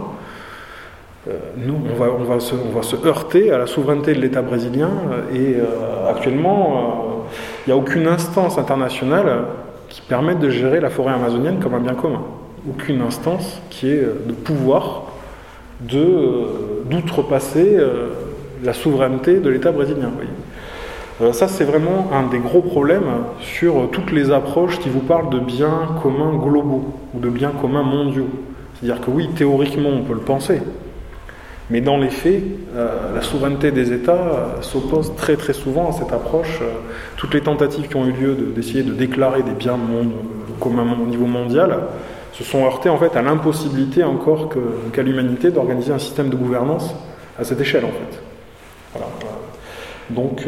euh, 1.28 1.38
nous, 1.58 1.76
on 1.76 2.24
va, 2.24 2.40
se, 2.40 2.96
heurter 3.06 3.52
à 3.52 3.58
la 3.58 3.68
souveraineté 3.68 4.14
de 4.14 4.22
l'État 4.22 4.42
brésilien 4.42 4.90
euh, 5.12 5.36
et 5.36 5.58
euh, 5.58 6.10
actuellement, 6.10 7.26
il 7.66 7.70
n'y 7.70 7.74
a 7.74 7.78
aucune 7.78 8.08
instance 8.08 8.58
internationale 8.58 9.44
qui 9.90 10.02
permette 10.02 10.40
de 10.40 10.50
gérer 10.50 10.80
la 10.80 10.90
forêt 10.90 11.14
amazonienne 11.14 11.60
comme 11.60 11.74
un 11.74 11.82
bien 11.82 11.94
commun. 11.94 12.22
Aucune 12.70 13.02
instance 13.02 13.62
qui 13.70 13.90
ait 13.90 14.08
de 14.26 14.34
pouvoir 14.34 15.04
d'outrepasser 15.82 17.78
la 18.64 18.74
souveraineté 18.74 19.40
de 19.40 19.50
l'État 19.50 19.72
brésilien. 19.72 20.12
ça, 21.32 21.48
c'est 21.48 21.64
vraiment 21.64 22.10
un 22.12 22.28
des 22.28 22.40
gros 22.40 22.62
problèmes 22.62 23.10
sur 23.40 23.90
toutes 23.92 24.12
les 24.12 24.30
approches 24.30 24.78
qui 24.80 24.90
vous 24.90 25.00
parlent 25.00 25.30
de 25.30 25.40
biens 25.40 25.96
communs 26.04 26.36
globaux 26.36 26.94
ou 27.16 27.20
de 27.20 27.30
biens 27.30 27.54
communs 27.62 27.84
mondiaux. 27.84 28.28
C'est-à-dire 28.76 29.02
que 29.04 29.10
oui, 29.10 29.30
théoriquement, 29.36 29.90
on 29.90 30.04
peut 30.04 30.14
le 30.14 30.20
penser, 30.20 30.62
mais 31.70 31.82
dans 31.82 31.98
les 31.98 32.10
faits, 32.10 32.42
euh, 32.76 33.14
la 33.14 33.22
souveraineté 33.22 33.72
des 33.72 33.94
États 33.94 34.14
euh, 34.14 34.62
s'oppose 34.62 35.14
très 35.16 35.36
très 35.36 35.54
souvent 35.54 35.90
à 35.90 35.92
cette 35.92 36.12
approche. 36.12 36.60
Euh, 36.62 36.72
toutes 37.16 37.34
les 37.34 37.42
tentatives 37.42 37.88
qui 37.88 37.96
ont 37.96 38.06
eu 38.08 38.12
lieu 38.12 38.36
d'essayer 38.56 38.82
de, 38.82 38.94
déclarer 38.94 39.44
des 39.44 39.52
biens 39.52 39.78
communs 40.60 40.98
au 41.02 41.06
niveau 41.06 41.28
mondial 41.28 41.80
se 42.34 42.44
sont 42.44 42.66
heurtées 42.66 42.90
en 42.90 42.98
fait 42.98 43.16
à 43.16 43.22
l'impossibilité 43.22 44.04
encore 44.04 44.50
qu'à 44.94 45.04
l'humanité 45.04 45.52
d'organiser 45.52 45.92
un 45.92 46.00
système 46.00 46.30
de 46.30 46.36
gouvernance 46.36 46.96
à 47.38 47.44
cette 47.44 47.60
échelle 47.62 47.86
en 47.86 47.90
fait. 47.90 49.00
Donc 50.10 50.48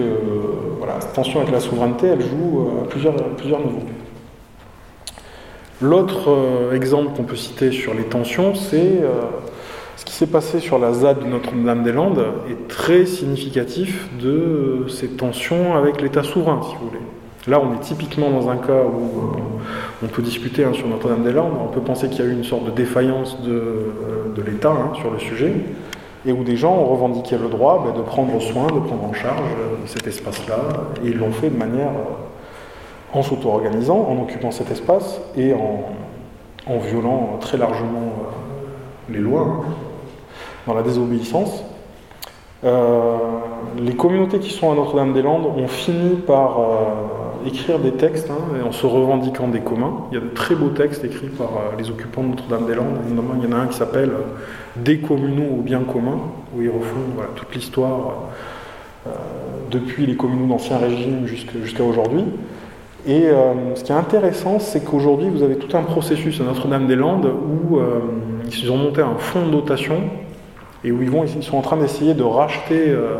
voilà, 0.79 0.99
cette 1.01 1.13
tension 1.13 1.41
avec 1.41 1.51
la 1.51 1.59
souveraineté, 1.59 2.07
elle 2.07 2.21
joue 2.21 2.69
à 2.83 2.87
plusieurs, 2.87 3.15
à 3.15 3.35
plusieurs 3.37 3.59
niveaux. 3.59 3.83
L'autre 5.81 6.69
exemple 6.73 7.15
qu'on 7.15 7.23
peut 7.23 7.35
citer 7.35 7.71
sur 7.71 7.93
les 7.93 8.03
tensions, 8.03 8.55
c'est 8.55 9.01
ce 9.97 10.05
qui 10.05 10.13
s'est 10.13 10.27
passé 10.27 10.59
sur 10.59 10.79
la 10.79 10.93
ZAD 10.93 11.19
de 11.19 11.25
Notre-Dame-des-Landes 11.25 12.25
est 12.49 12.67
très 12.67 13.05
significatif 13.05 14.09
de 14.19 14.85
ces 14.89 15.09
tensions 15.09 15.75
avec 15.75 16.01
l'État 16.01 16.23
souverain, 16.23 16.61
si 16.63 16.75
vous 16.75 16.87
voulez. 16.89 17.01
Là, 17.47 17.59
on 17.59 17.73
est 17.73 17.79
typiquement 17.79 18.29
dans 18.29 18.49
un 18.49 18.57
cas 18.57 18.83
où 18.83 19.31
on 20.03 20.07
peut 20.07 20.21
discuter 20.21 20.63
hein, 20.63 20.73
sur 20.73 20.87
Notre-Dame-des-Landes, 20.87 21.53
on 21.59 21.67
peut 21.67 21.81
penser 21.81 22.07
qu'il 22.07 22.23
y 22.23 22.27
a 22.27 22.29
eu 22.29 22.33
une 22.33 22.43
sorte 22.43 22.65
de 22.65 22.71
défaillance 22.71 23.41
de, 23.41 23.51
euh, 23.51 24.43
l'État 24.45 24.71
hein, 24.71 24.91
sur 24.93 25.11
le 25.11 25.19
sujet, 25.19 25.53
et 26.25 26.31
où 26.31 26.43
des 26.43 26.55
gens 26.55 26.73
ont 26.73 26.85
revendiqué 26.85 27.37
le 27.37 27.49
droit 27.49 27.83
bah, 27.85 27.97
de 27.97 28.03
prendre 28.03 28.39
soin, 28.39 28.67
de 28.67 28.79
prendre 28.79 29.03
en 29.03 29.13
charge 29.13 29.39
euh, 29.39 29.75
cet 29.87 30.05
espace-là, 30.05 30.57
et 31.03 31.09
ils 31.09 31.17
l'ont 31.17 31.31
fait 31.31 31.49
de 31.49 31.57
manière 31.57 31.89
euh, 31.89 33.17
en 33.17 33.23
s'auto-organisant, 33.23 34.07
en 34.07 34.21
occupant 34.21 34.51
cet 34.51 34.69
espace 34.71 35.19
et 35.35 35.53
en, 35.53 35.83
en 36.67 36.77
violant 36.77 37.37
très 37.41 37.57
largement 37.57 38.13
les 39.11 39.19
lois. 39.19 39.41
Hein 39.41 39.65
dans 40.67 40.73
la 40.73 40.83
désobéissance. 40.83 41.63
Euh, 42.63 43.17
les 43.77 43.95
communautés 43.95 44.39
qui 44.39 44.51
sont 44.51 44.71
à 44.71 44.75
Notre-Dame-des-Landes 44.75 45.45
ont 45.45 45.67
fini 45.67 46.15
par 46.15 46.59
euh, 46.59 47.47
écrire 47.47 47.79
des 47.79 47.93
textes 47.93 48.29
hein, 48.29 48.65
en 48.67 48.71
se 48.71 48.85
revendiquant 48.85 49.47
des 49.47 49.61
communs. 49.61 49.93
Il 50.11 50.15
y 50.15 50.17
a 50.17 50.21
de 50.21 50.29
très 50.29 50.53
beaux 50.53 50.69
textes 50.69 51.03
écrits 51.03 51.29
par 51.29 51.47
euh, 51.47 51.77
les 51.79 51.89
occupants 51.89 52.23
de 52.23 52.29
Notre-Dame-des-Landes. 52.29 52.99
il 53.09 53.43
y 53.49 53.53
en 53.53 53.57
a 53.57 53.61
un 53.61 53.67
qui 53.67 53.77
s'appelle 53.77 54.11
Des 54.75 54.99
communaux 54.99 55.57
au 55.57 55.61
bien 55.61 55.79
commun, 55.79 56.19
où 56.55 56.61
ils 56.61 56.69
refont 56.69 56.99
toute 57.35 57.53
l'histoire 57.55 58.29
depuis 59.71 60.05
les 60.05 60.15
communaux 60.15 60.45
d'Ancien 60.45 60.77
Régime 60.77 61.25
jusqu'à 61.25 61.83
aujourd'hui. 61.83 62.25
Et 63.07 63.29
ce 63.75 63.83
qui 63.83 63.91
est 63.91 63.95
intéressant, 63.95 64.59
c'est 64.59 64.83
qu'aujourd'hui, 64.83 65.29
vous 65.29 65.41
avez 65.43 65.55
tout 65.55 65.75
un 65.75 65.81
processus 65.81 66.39
à 66.39 66.43
Notre-Dame-des-Landes 66.43 67.25
où 67.25 67.79
ils 68.47 68.71
ont 68.71 68.77
monté 68.77 69.01
un 69.01 69.15
fonds 69.17 69.45
de 69.45 69.51
dotation 69.51 70.01
et 70.83 70.91
où 70.91 71.01
ils, 71.01 71.43
sont 71.43 71.57
en 71.57 71.61
train 71.61 71.77
d'essayer 71.77 72.13
de 72.13 72.23
racheter 72.23 72.89
euh, 72.89 73.17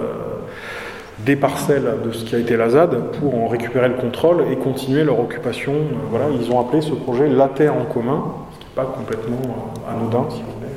des 1.20 1.36
parcelles 1.36 1.98
de 2.04 2.12
ce 2.12 2.26
qui 2.26 2.36
a 2.36 2.40
été 2.40 2.58
la 2.58 2.70
ZAD 2.70 3.12
pour 3.20 3.36
en 3.36 3.48
récupérer 3.48 3.88
le 3.88 3.96
contrôle 3.96 4.46
et 4.52 4.56
continuer 4.56 5.04
leur 5.04 5.20
occupation. 5.20 5.74
Euh, 5.74 5.96
voilà, 6.10 6.26
ils 6.30 6.52
ont 6.52 6.60
appelé 6.60 6.82
ce 6.82 6.94
projet 6.94 7.30
La 7.30 7.48
Terre 7.48 7.76
en 7.76 7.86
commun, 7.86 8.24
ce 8.54 8.60
qui 8.60 8.66
n'est 8.66 8.76
pas 8.76 8.86
complètement 8.86 9.42
euh, 9.44 9.92
anodin, 9.92 10.26
si 10.30 10.42
vous 10.42 10.52
voulez. 10.60 10.72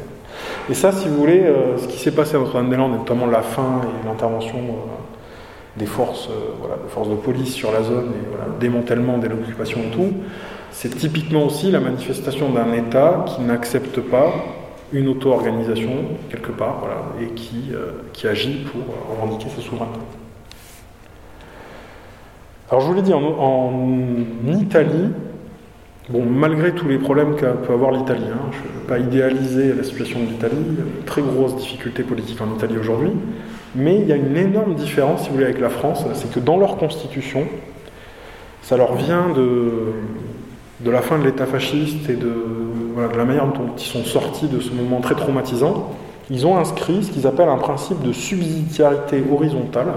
Et 0.70 0.74
ça, 0.74 0.92
si 0.92 1.08
vous 1.08 1.16
voulez, 1.16 1.44
ce 1.76 1.86
qui 1.86 1.98
s'est 1.98 2.10
passé 2.10 2.36
à 2.36 2.38
Notre-Dame-des-Landes, 2.38 2.92
notamment 2.92 3.26
la 3.26 3.42
fin 3.42 3.82
et 3.82 4.06
l'intervention 4.06 4.56
des 5.76 5.86
forces, 5.86 6.28
voilà, 6.60 6.76
des 6.76 6.88
forces 6.88 7.08
de 7.08 7.16
police 7.16 7.52
sur 7.52 7.72
la 7.72 7.82
zone 7.82 8.12
et 8.12 8.60
démantèlement 8.60 9.18
de 9.18 9.26
l'occupation 9.28 9.80
et 9.80 9.90
tout, 9.90 10.12
c'est 10.70 10.96
typiquement 10.96 11.44
aussi 11.44 11.70
la 11.70 11.80
manifestation 11.80 12.50
d'un 12.50 12.72
État 12.72 13.24
qui 13.28 13.42
n'accepte 13.42 14.00
pas 14.00 14.32
une 14.92 15.08
auto-organisation 15.08 15.92
quelque 16.30 16.52
part, 16.52 16.82
et 17.20 17.26
qui, 17.34 17.70
euh, 17.72 17.92
qui 18.12 18.26
agit 18.28 18.64
pour 18.64 18.82
revendiquer 19.10 19.50
sa 19.50 19.62
souveraineté. 19.62 19.98
Alors 22.70 22.80
je 22.80 22.86
vous 22.88 22.94
l'ai 22.94 23.02
dit, 23.02 23.12
en, 23.14 23.72
Italie, 24.48 25.10
Bon, 26.10 26.22
malgré 26.22 26.72
tous 26.72 26.86
les 26.86 26.98
problèmes 26.98 27.34
qu'a 27.34 27.52
peut 27.52 27.72
avoir 27.72 27.90
l'Italie, 27.90 28.26
hein, 28.30 28.50
je 28.52 28.58
ne 28.58 28.74
veux 28.74 28.86
pas 28.86 28.98
idéaliser 28.98 29.72
la 29.72 29.82
situation 29.82 30.20
de 30.20 30.26
l'Italie, 30.26 30.54
de 30.54 31.06
très 31.06 31.22
grosses 31.22 31.56
difficultés 31.56 32.02
politiques 32.02 32.38
en 32.42 32.54
Italie 32.54 32.76
aujourd'hui, 32.76 33.12
mais 33.74 33.96
il 33.96 34.06
y 34.06 34.12
a 34.12 34.16
une 34.16 34.36
énorme 34.36 34.74
différence, 34.74 35.22
si 35.22 35.28
vous 35.28 35.34
voulez, 35.34 35.46
avec 35.46 35.60
la 35.60 35.70
France, 35.70 36.04
c'est 36.14 36.32
que 36.32 36.40
dans 36.40 36.56
leur 36.56 36.76
constitution, 36.76 37.44
ça 38.62 38.76
leur 38.76 38.94
vient 38.94 39.28
de, 39.30 40.90
la 40.90 41.02
fin 41.02 41.18
de 41.18 41.24
l'État 41.24 41.46
fasciste 41.46 42.08
et 42.08 42.14
de 42.14 42.32
la 43.16 43.24
manière 43.24 43.46
dont 43.46 43.70
ils 43.76 43.82
sont 43.82 44.04
sortis 44.04 44.46
de 44.46 44.60
ce 44.60 44.70
moment 44.70 45.00
très 45.00 45.14
traumatisant, 45.14 45.90
ils 46.30 46.46
ont 46.46 46.56
inscrit 46.56 47.04
ce 47.04 47.10
qu'ils 47.10 47.26
appellent 47.26 47.48
un 47.48 47.58
principe 47.58 48.02
de 48.02 48.12
subsidiarité 48.12 49.22
horizontale, 49.30 49.88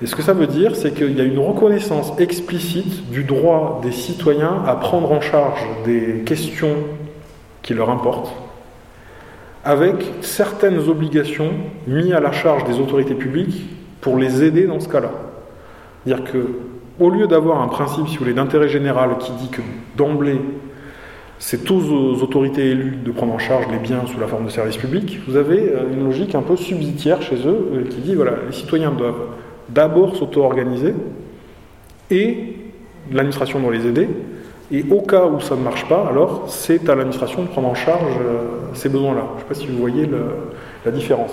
et 0.00 0.06
ce 0.06 0.14
que 0.14 0.22
ça 0.22 0.32
veut 0.32 0.46
dire, 0.46 0.76
c'est 0.76 0.94
qu'il 0.94 1.16
y 1.16 1.20
a 1.20 1.24
une 1.24 1.40
reconnaissance 1.40 2.12
explicite 2.18 3.10
du 3.10 3.24
droit 3.24 3.80
des 3.82 3.90
citoyens 3.90 4.62
à 4.64 4.76
prendre 4.76 5.10
en 5.10 5.20
charge 5.20 5.60
des 5.84 6.22
questions 6.24 6.76
qui 7.62 7.74
leur 7.74 7.90
importent, 7.90 8.32
avec 9.68 9.96
certaines 10.22 10.78
obligations 10.88 11.50
mises 11.86 12.14
à 12.14 12.20
la 12.20 12.32
charge 12.32 12.64
des 12.64 12.80
autorités 12.80 13.14
publiques 13.14 13.68
pour 14.00 14.16
les 14.16 14.42
aider 14.42 14.66
dans 14.66 14.80
ce 14.80 14.88
cas-là. 14.88 15.10
C'est-à-dire 16.06 16.24
que, 16.24 16.38
au 16.98 17.10
lieu 17.10 17.26
d'avoir 17.26 17.60
un 17.60 17.68
principe, 17.68 18.08
si 18.08 18.14
vous 18.14 18.20
voulez, 18.20 18.32
d'intérêt 18.32 18.70
général 18.70 19.18
qui 19.18 19.30
dit 19.32 19.50
que 19.50 19.60
d'emblée, 19.94 20.40
c'est 21.38 21.70
aux 21.70 22.14
autorités 22.22 22.70
élues 22.70 22.96
de 23.04 23.10
prendre 23.10 23.34
en 23.34 23.38
charge 23.38 23.66
les 23.70 23.76
biens 23.76 24.06
sous 24.06 24.18
la 24.18 24.26
forme 24.26 24.46
de 24.46 24.50
services 24.50 24.78
publics, 24.78 25.20
vous 25.28 25.36
avez 25.36 25.68
euh, 25.68 25.92
une 25.92 26.02
logique 26.04 26.34
un 26.34 26.40
peu 26.40 26.56
subsidiaire 26.56 27.20
chez 27.20 27.36
eux 27.46 27.68
euh, 27.74 27.84
qui 27.90 27.98
dit 27.98 28.14
voilà, 28.14 28.36
les 28.46 28.56
citoyens 28.56 28.90
doivent 28.90 29.26
d'abord 29.68 30.16
s'auto-organiser 30.16 30.94
et 32.10 32.56
l'administration 33.12 33.60
doit 33.60 33.74
les 33.74 33.86
aider. 33.86 34.08
Et 34.70 34.84
au 34.90 35.00
cas 35.00 35.24
où 35.24 35.40
ça 35.40 35.56
ne 35.56 35.62
marche 35.62 35.86
pas, 35.88 36.06
alors 36.10 36.44
c'est 36.48 36.88
à 36.90 36.94
l'administration 36.94 37.42
de 37.42 37.48
prendre 37.48 37.68
en 37.68 37.74
charge 37.74 38.16
euh, 38.20 38.48
ces 38.74 38.90
besoins-là. 38.90 39.22
Je 39.30 39.34
ne 39.34 39.38
sais 39.40 39.46
pas 39.46 39.54
si 39.54 39.66
vous 39.66 39.78
voyez 39.78 40.08
la 40.84 40.90
différence. 40.90 41.32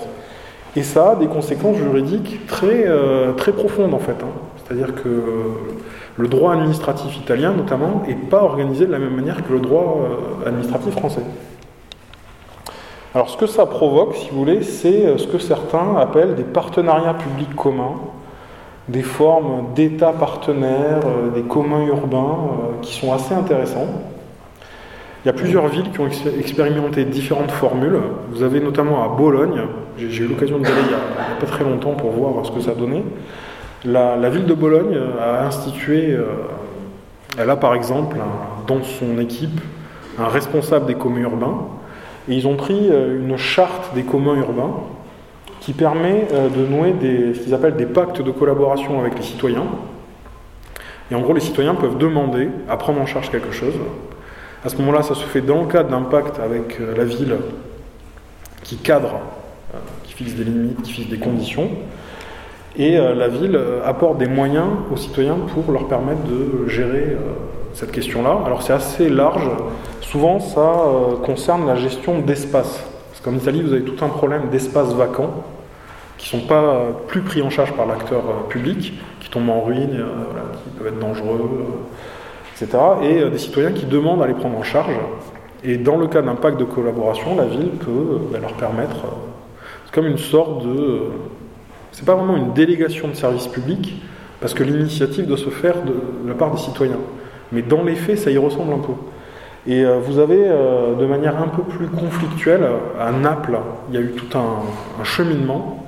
Et 0.74 0.82
ça 0.82 1.12
a 1.12 1.16
des 1.16 1.26
conséquences 1.26 1.76
juridiques 1.76 2.46
très, 2.46 2.84
euh, 2.86 3.32
très 3.32 3.52
profondes 3.52 3.92
en 3.92 3.98
fait. 3.98 4.16
Hein. 4.22 4.32
C'est-à-dire 4.56 4.94
que 4.94 5.22
le 6.16 6.28
droit 6.28 6.54
administratif 6.54 7.16
italien, 7.18 7.52
notamment, 7.52 8.02
n'est 8.06 8.14
pas 8.14 8.42
organisé 8.42 8.86
de 8.86 8.92
la 8.92 8.98
même 8.98 9.14
manière 9.14 9.46
que 9.46 9.52
le 9.52 9.60
droit 9.60 10.00
euh, 10.00 10.48
administratif 10.48 10.92
français. 10.92 11.22
Alors 13.14 13.28
ce 13.28 13.36
que 13.36 13.46
ça 13.46 13.66
provoque, 13.66 14.16
si 14.16 14.30
vous 14.30 14.38
voulez, 14.38 14.62
c'est 14.62 15.18
ce 15.18 15.26
que 15.26 15.38
certains 15.38 15.96
appellent 15.96 16.34
des 16.34 16.42
partenariats 16.42 17.14
publics 17.14 17.54
communs 17.54 17.96
des 18.88 19.02
formes 19.02 19.74
d'États 19.74 20.12
partenaires, 20.12 21.00
euh, 21.06 21.30
des 21.34 21.42
communs 21.42 21.84
urbains 21.86 22.18
euh, 22.18 22.82
qui 22.82 22.94
sont 22.94 23.12
assez 23.12 23.34
intéressants. 23.34 23.88
Il 25.24 25.26
y 25.26 25.30
a 25.30 25.32
plusieurs 25.32 25.66
villes 25.66 25.90
qui 25.90 25.98
ont 25.98 26.08
expérimenté 26.38 27.04
différentes 27.04 27.50
formules. 27.50 27.98
Vous 28.30 28.44
avez 28.44 28.60
notamment 28.60 29.02
à 29.02 29.08
Bologne, 29.08 29.60
j'ai 29.98 30.22
eu 30.22 30.28
l'occasion 30.28 30.58
d'aller 30.58 30.82
il 30.82 30.88
n'y 30.88 30.94
a, 30.94 31.40
pas 31.40 31.46
très 31.46 31.64
longtemps 31.64 31.94
pour 31.94 32.10
voir 32.10 32.46
ce 32.46 32.52
que 32.52 32.60
ça 32.60 32.74
donnait. 32.74 33.02
La, 33.84 34.16
la 34.16 34.30
ville 34.30 34.46
de 34.46 34.54
Bologne 34.54 34.94
euh, 34.94 35.40
a 35.40 35.46
institué, 35.46 36.16
elle 37.36 37.50
a 37.50 37.56
par 37.56 37.74
exemple 37.74 38.18
dans 38.68 38.82
son 38.84 39.18
équipe 39.18 39.60
un 40.16 40.28
responsable 40.28 40.86
des 40.86 40.94
communs 40.94 41.22
urbains, 41.22 41.58
et 42.28 42.34
ils 42.34 42.46
ont 42.46 42.56
pris 42.56 42.88
une 42.88 43.36
charte 43.36 43.94
des 43.94 44.04
communs 44.04 44.36
urbains 44.36 44.74
qui 45.66 45.72
permet 45.72 46.28
euh, 46.32 46.48
de 46.48 46.64
nouer 46.64 46.94
ce 47.34 47.40
qu'ils 47.40 47.52
appellent 47.52 47.74
des 47.74 47.86
pactes 47.86 48.22
de 48.22 48.30
collaboration 48.30 49.00
avec 49.00 49.16
les 49.16 49.24
citoyens. 49.24 49.64
Et 51.10 51.14
en 51.16 51.20
gros, 51.20 51.32
les 51.32 51.40
citoyens 51.40 51.74
peuvent 51.74 51.98
demander 51.98 52.48
à 52.68 52.76
prendre 52.76 53.00
en 53.00 53.06
charge 53.06 53.32
quelque 53.32 53.50
chose. 53.50 53.74
À 54.64 54.68
ce 54.68 54.76
moment-là, 54.76 55.02
ça 55.02 55.16
se 55.16 55.24
fait 55.24 55.40
dans 55.40 55.62
le 55.62 55.66
cadre 55.66 55.90
d'un 55.90 56.02
pacte 56.02 56.38
avec 56.38 56.80
euh, 56.80 56.94
la 56.96 57.04
ville 57.04 57.34
qui 58.62 58.76
cadre, 58.76 59.14
euh, 59.74 59.78
qui 60.04 60.12
fixe 60.12 60.34
des 60.34 60.44
limites, 60.44 60.82
qui 60.82 60.92
fixe 60.92 61.08
des 61.08 61.18
conditions. 61.18 61.68
Et 62.76 62.98
la 62.98 63.28
ville 63.28 63.58
apporte 63.86 64.18
des 64.18 64.26
moyens 64.26 64.66
aux 64.92 64.98
citoyens 64.98 65.38
pour 65.54 65.72
leur 65.72 65.88
permettre 65.88 66.20
de 66.24 66.68
gérer 66.68 67.16
cette 67.72 67.90
question-là. 67.90 68.40
Alors 68.44 68.60
c'est 68.60 68.74
assez 68.74 69.08
large. 69.08 69.48
Souvent, 70.02 70.40
ça 70.40 70.84
concerne 71.24 71.66
la 71.66 71.76
gestion 71.76 72.18
d'espace. 72.18 72.84
Parce 73.08 73.22
qu'en 73.24 73.32
Italie, 73.32 73.62
vous 73.62 73.72
avez 73.72 73.80
tout 73.80 74.04
un 74.04 74.08
problème 74.08 74.50
d'espace 74.50 74.92
vacant 74.92 75.42
qui 76.18 76.34
ne 76.34 76.40
sont 76.40 76.46
pas 76.46 76.88
plus 77.08 77.20
pris 77.20 77.42
en 77.42 77.50
charge 77.50 77.72
par 77.72 77.86
l'acteur 77.86 78.22
euh, 78.28 78.48
public, 78.48 78.94
qui 79.20 79.28
tombent 79.28 79.50
en 79.50 79.60
ruine, 79.60 79.98
euh, 80.00 80.04
qui 80.64 80.70
peuvent 80.78 80.88
être 80.88 80.98
dangereux, 80.98 81.50
euh, 81.60 82.64
etc. 82.64 82.78
Et 83.02 83.30
des 83.30 83.38
citoyens 83.38 83.72
qui 83.72 83.86
demandent 83.86 84.22
à 84.22 84.26
les 84.26 84.34
prendre 84.34 84.56
en 84.56 84.62
charge. 84.62 84.94
Et 85.64 85.76
dans 85.76 85.96
le 85.96 86.06
cas 86.06 86.22
d'un 86.22 86.34
pacte 86.34 86.58
de 86.58 86.64
collaboration, 86.64 87.36
la 87.36 87.44
ville 87.44 87.70
peut 87.70 88.18
bah, 88.30 88.38
leur 88.40 88.54
permettre. 88.54 88.96
c'est 89.84 89.94
comme 89.94 90.06
une 90.06 90.18
sorte 90.18 90.64
de. 90.64 91.02
c'est 91.92 92.04
pas 92.04 92.14
vraiment 92.14 92.36
une 92.36 92.52
délégation 92.52 93.08
de 93.08 93.14
service 93.14 93.46
public, 93.46 94.00
parce 94.40 94.54
que 94.54 94.62
l'initiative 94.62 95.26
doit 95.26 95.38
se 95.38 95.50
faire 95.50 95.82
de, 95.82 95.94
la 96.26 96.34
part 96.34 96.50
des 96.52 96.58
citoyens. 96.58 97.00
Mais 97.52 97.62
dans 97.62 97.82
les 97.82 97.94
faits, 97.94 98.18
ça 98.18 98.30
y 98.30 98.38
ressemble 98.38 98.72
un 98.72 98.78
peu. 98.78 98.92
Et 99.68 99.84
vous 99.84 100.20
avez, 100.20 100.48
de 100.48 101.06
manière 101.06 101.40
un 101.40 101.48
peu 101.48 101.62
plus 101.62 101.88
conflictuelle, 101.88 102.64
à 103.00 103.10
Naples, 103.10 103.58
il 103.88 103.96
y 103.96 103.98
a 103.98 104.00
eu 104.00 104.12
tout 104.12 104.38
un 104.38 105.04
cheminement 105.04 105.85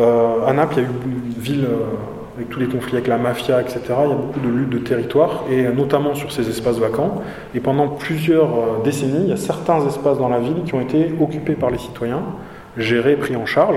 euh, 0.00 0.46
à 0.46 0.52
Naples, 0.52 0.74
il 0.78 0.82
y 0.82 0.86
a 0.86 0.88
eu 0.88 0.92
une 1.06 1.42
ville 1.42 1.64
euh, 1.64 2.36
avec 2.36 2.48
tous 2.48 2.58
les 2.58 2.66
conflits 2.66 2.94
avec 2.94 3.06
la 3.06 3.16
mafia, 3.16 3.60
etc. 3.60 3.80
Il 4.04 4.10
y 4.10 4.12
a 4.12 4.16
beaucoup 4.16 4.40
de 4.40 4.48
luttes 4.48 4.70
de 4.70 4.78
territoire, 4.78 5.44
et 5.50 5.62
notamment 5.68 6.14
sur 6.14 6.32
ces 6.32 6.48
espaces 6.48 6.78
vacants. 6.78 7.22
Et 7.54 7.60
pendant 7.60 7.86
plusieurs 7.88 8.54
euh, 8.54 8.82
décennies, 8.82 9.24
il 9.24 9.28
y 9.28 9.32
a 9.32 9.36
certains 9.36 9.86
espaces 9.86 10.18
dans 10.18 10.28
la 10.28 10.40
ville 10.40 10.64
qui 10.66 10.74
ont 10.74 10.80
été 10.80 11.12
occupés 11.20 11.54
par 11.54 11.70
les 11.70 11.78
citoyens, 11.78 12.22
gérés, 12.76 13.14
pris 13.14 13.36
en 13.36 13.46
charge. 13.46 13.76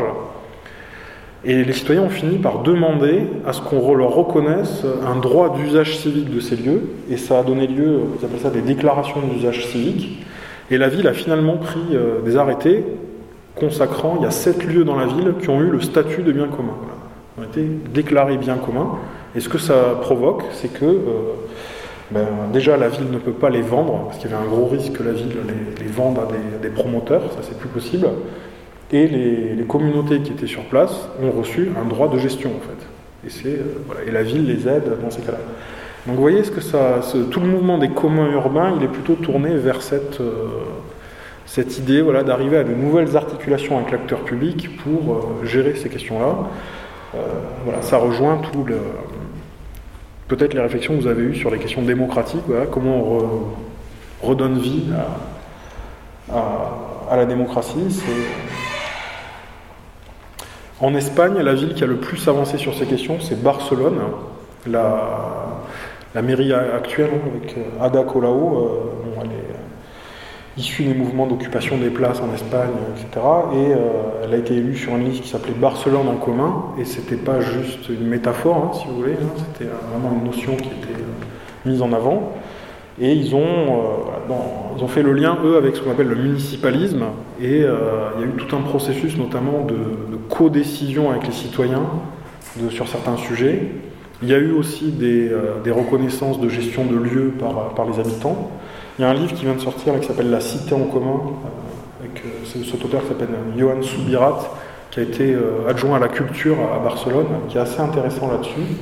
Et 1.46 1.64
les 1.64 1.74
citoyens 1.74 2.02
ont 2.02 2.10
fini 2.10 2.40
par 2.40 2.64
demander 2.64 3.28
à 3.46 3.54
ce 3.54 3.62
qu'on 3.62 3.94
leur 3.94 4.10
reconnaisse 4.10 4.84
un 5.06 5.20
droit 5.20 5.56
d'usage 5.56 5.98
civique 5.98 6.34
de 6.34 6.40
ces 6.40 6.56
lieux, 6.56 6.90
et 7.12 7.18
ça 7.18 7.40
a 7.40 7.44
donné 7.44 7.68
lieu, 7.68 8.02
ils 8.20 8.26
appellent 8.26 8.40
ça 8.40 8.50
des 8.50 8.62
déclarations 8.62 9.22
d'usage 9.22 9.68
civique. 9.68 10.26
Et 10.72 10.80
la 10.80 10.90
ville 10.90 11.08
a 11.08 11.14
finalement 11.14 11.58
pris 11.58 11.96
des 12.26 12.36
arrêtés 12.36 12.84
consacrant, 13.60 14.16
il 14.20 14.24
y 14.24 14.26
a 14.26 14.32
sept 14.32 14.64
lieux 14.64 14.84
dans 14.84 14.96
la 14.96 15.08
ville 15.08 15.34
qui 15.42 15.50
ont 15.50 15.62
eu 15.62 15.70
le 15.70 15.82
statut 15.82 16.22
de 16.22 16.32
bien 16.32 16.48
commun. 16.48 16.74
Ils 17.38 17.42
ont 17.42 17.46
été 17.46 17.68
déclarés 17.94 18.38
bien 18.38 18.56
communs. 18.56 18.98
Et 19.36 19.40
ce 19.40 19.50
que 19.50 19.58
ça 19.58 19.98
provoque, 20.02 20.44
c'est 20.54 20.74
que 20.74 20.86
euh, 20.86 21.34
ben, 22.12 22.26
déjà 22.54 22.78
la 22.78 22.88
ville 22.88 23.12
ne 23.12 23.18
peut 23.18 23.32
pas 23.32 23.50
les 23.50 23.62
vendre, 23.62 24.06
parce 24.06 24.18
qu'il 24.18 24.32
y 24.32 24.34
avait 24.34 24.44
un 24.44 24.48
gros 24.48 24.66
risque 24.66 24.94
que 24.94 25.04
la 25.04 25.12
ville 25.12 25.36
les, 25.80 25.88
vende 25.88 26.18
à 26.20 26.28
des, 26.62 26.70
promoteurs, 26.70 27.24
ça 27.34 27.40
c'est 27.42 27.58
plus 27.58 27.70
possible. 27.70 28.08
Et 28.92 29.08
les, 29.08 29.64
communautés 29.68 30.22
qui 30.22 30.32
étaient 30.32 30.48
sur 30.48 30.64
place 30.64 31.10
ont 31.22 31.32
reçu 31.32 31.72
un 31.80 31.88
droit 31.88 32.08
de 32.08 32.18
gestion 32.18 32.52
en 32.52 32.62
fait. 32.62 33.28
Et, 33.28 33.30
c'est, 33.30 33.60
euh, 33.60 34.08
et 34.08 34.12
la 34.12 34.24
ville 34.24 34.48
les 34.48 34.68
aide 34.68 34.98
dans 35.04 35.12
ces 35.12 35.22
cas-là. 35.22 35.40
Donc 36.06 36.16
vous 36.16 36.22
voyez 36.22 36.44
ce 36.46 36.52
que 36.52 36.62
ça, 36.62 37.02
tout 37.30 37.42
le 37.42 37.48
mouvement 37.48 37.78
des 37.78 37.90
communs 37.90 38.32
urbains, 38.32 38.74
il 38.78 38.84
est 38.84 38.88
plutôt 38.88 39.16
tourné 39.16 39.56
vers 39.56 39.82
cette, 39.82 40.22
euh, 40.22 40.48
cette 41.48 41.78
idée 41.78 42.02
voilà, 42.02 42.24
d'arriver 42.24 42.58
à 42.58 42.64
de 42.64 42.74
nouvelles 42.74 43.16
articulations 43.16 43.78
avec 43.78 43.92
l'acteur 43.92 44.20
public 44.20 44.78
pour 44.84 45.14
euh, 45.14 45.46
gérer 45.46 45.76
ces 45.76 45.90
questions-là. 45.90 46.36
Euh, 47.16 47.20
voilà, 47.64 47.82
ça 47.82 47.98
rejoint 47.98 48.38
tout 48.38 48.66
peut-être 50.28 50.54
les 50.54 50.60
réflexions 50.60 50.96
que 50.96 51.02
vous 51.02 51.08
avez 51.08 51.24
eues 51.24 51.36
sur 51.36 51.50
les 51.50 51.58
questions 51.58 51.82
démocratiques, 51.82 52.44
comment 52.70 52.98
on 52.98 54.28
redonne 54.28 54.60
vie 54.60 54.84
à, 56.30 57.16
la 57.16 57.26
démocratie. 57.26 58.04
En 60.82 60.94
Espagne, 60.96 61.40
la 61.40 61.54
ville 61.54 61.74
qui 61.74 61.84
a 61.86 61.88
le 61.88 61.96
plus 61.96 62.28
avancé 62.28 62.58
sur 62.58 62.76
ces 62.76 62.86
questions, 62.86 63.20
c'est 63.22 63.42
Barcelone. 63.42 64.00
La, 64.70 65.64
la 66.14 66.22
mairie 66.22 66.52
actuelle, 66.52 67.12
avec 67.34 67.56
Ada 67.80 68.04
Colau, 68.04 68.92
issue 70.58 70.84
des 70.84 70.94
mouvements 70.94 71.28
d'occupation 71.28 71.78
des 71.78 71.90
places 71.90 72.20
en 72.20 72.34
Espagne, 72.34 72.72
etc. 72.96 73.26
Et 73.54 73.74
euh, 73.74 73.78
elle 74.24 74.34
a 74.34 74.38
été 74.38 74.56
élue 74.56 74.76
sur 74.76 74.96
une 74.96 75.10
liste 75.10 75.24
qui 75.24 75.30
s'appelait 75.30 75.54
Barcelone 75.54 76.08
en 76.08 76.16
commun, 76.16 76.66
et 76.80 76.86
c'était 76.86 77.16
pas 77.16 77.40
juste 77.40 77.90
une 77.90 78.08
métaphore, 78.08 78.58
hein, 78.58 78.78
si 78.78 78.88
vous 78.88 78.96
voulez, 78.96 79.14
hein, 79.14 79.44
c'était 79.54 79.70
vraiment 79.92 80.16
une 80.18 80.26
notion 80.26 80.56
qui 80.56 80.68
était 80.68 81.00
euh, 81.00 81.70
mise 81.70 81.82
en 81.82 81.94
avant. 81.94 82.34
Et 83.00 83.14
ils 83.14 83.36
ont, 83.36 83.40
euh, 83.40 84.34
ils 84.76 84.84
ont 84.84 84.88
fait 84.88 85.04
le 85.04 85.14
lien, 85.14 85.38
eux, 85.46 85.58
avec 85.58 85.76
ce 85.76 85.82
qu'on 85.82 85.92
appelle 85.92 86.08
le 86.08 86.16
municipalisme, 86.16 87.04
et 87.40 87.58
il 87.58 87.62
y 87.62 88.24
a 88.24 88.26
eu 88.26 88.34
tout 88.38 88.56
un 88.56 88.62
processus, 88.62 89.18
notamment 89.18 89.64
de, 89.66 89.76
de 89.76 90.18
co-décision 90.30 91.12
avec 91.12 91.28
les 91.28 91.34
citoyens 91.34 91.86
sur 92.72 92.88
certains 92.88 93.18
sujets. 93.18 93.68
Il 94.24 94.30
y 94.30 94.34
a 94.34 94.40
eu 94.40 94.52
aussi 94.52 94.92
des, 94.92 95.30
reconnaissances 95.70 96.42
de 96.42 96.50
gestion 96.50 96.86
de 96.86 96.96
lieux 96.96 97.34
par 97.40 97.86
les 97.86 98.00
habitants. 98.00 98.50
Il 98.98 99.04
y 99.04 99.06
a 99.06 99.10
un 99.12 99.14
livre 99.14 99.34
qui 99.36 99.46
vient 99.46 99.54
de 99.54 99.60
sortir 99.60 100.00
qui 100.00 100.08
s'appelle 100.08 100.32
La 100.32 100.40
Cité 100.40 100.74
en 100.74 100.86
commun, 100.86 101.22
avec 102.00 102.24
euh, 102.26 102.64
cet 102.66 102.84
auteur 102.84 103.02
qui 103.04 103.10
s'appelle 103.10 103.30
Johan 103.56 103.84
Soubirat, 103.84 104.40
qui 104.90 105.00
a 105.00 105.04
été 105.04 105.36
euh, 105.36 105.70
adjoint 105.70 105.98
à 105.98 106.00
la 106.00 106.08
culture 106.08 106.58
à 106.74 106.80
Barcelone, 106.80 107.28
qui 107.48 107.58
est 107.58 107.62
assez 107.62 107.80
intéressant 107.80 108.32
là-dessus. 108.32 108.76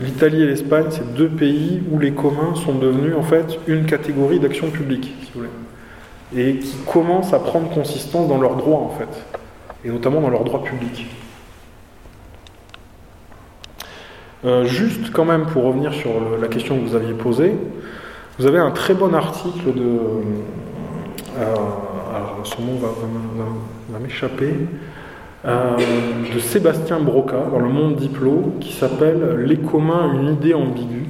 L'Italie 0.00 0.42
et 0.42 0.46
l'Espagne, 0.46 0.86
c'est 0.90 1.14
deux 1.14 1.28
pays 1.28 1.80
où 1.92 2.00
les 2.00 2.12
communs 2.12 2.56
sont 2.56 2.74
devenus 2.74 3.14
en 3.16 3.22
fait 3.22 3.60
une 3.68 3.86
catégorie 3.86 4.40
d'action 4.40 4.70
publique, 4.70 5.14
si 5.22 5.30
vous 5.34 5.40
voulez, 5.40 5.50
et 6.34 6.58
qui 6.58 6.76
commencent 6.78 7.32
à 7.32 7.38
prendre 7.38 7.70
consistance 7.70 8.26
dans 8.28 8.40
leurs 8.40 8.56
droits 8.56 8.80
en 8.80 8.88
fait, 8.88 9.24
et 9.84 9.90
notamment 9.90 10.20
dans 10.20 10.30
leurs 10.30 10.42
droits 10.42 10.64
publics. 10.64 11.06
Euh, 14.44 14.64
juste 14.64 15.12
quand 15.12 15.24
même 15.24 15.46
pour 15.46 15.62
revenir 15.64 15.94
sur 15.94 16.10
la 16.40 16.48
question 16.48 16.76
que 16.76 16.84
vous 16.84 16.96
aviez 16.96 17.14
posée, 17.14 17.52
vous 18.38 18.46
avez 18.46 18.58
un 18.58 18.70
très 18.70 18.94
bon 18.94 19.14
article 19.14 19.72
de... 19.74 19.88
euh, 21.38 21.54
alors 22.14 22.40
son 22.44 22.62
nom 22.62 22.78
va, 22.78 23.98
m'échapper. 23.98 24.54
euh, 25.46 25.76
de 26.34 26.38
Sébastien 26.38 26.98
Broca 27.00 27.44
dans 27.50 27.60
le 27.60 27.68
Monde 27.68 27.96
Diplo 27.96 28.54
qui 28.60 28.72
s'appelle 28.72 29.44
Les 29.46 29.56
communs, 29.56 30.12
une 30.12 30.32
idée 30.32 30.54
ambiguë. 30.54 31.06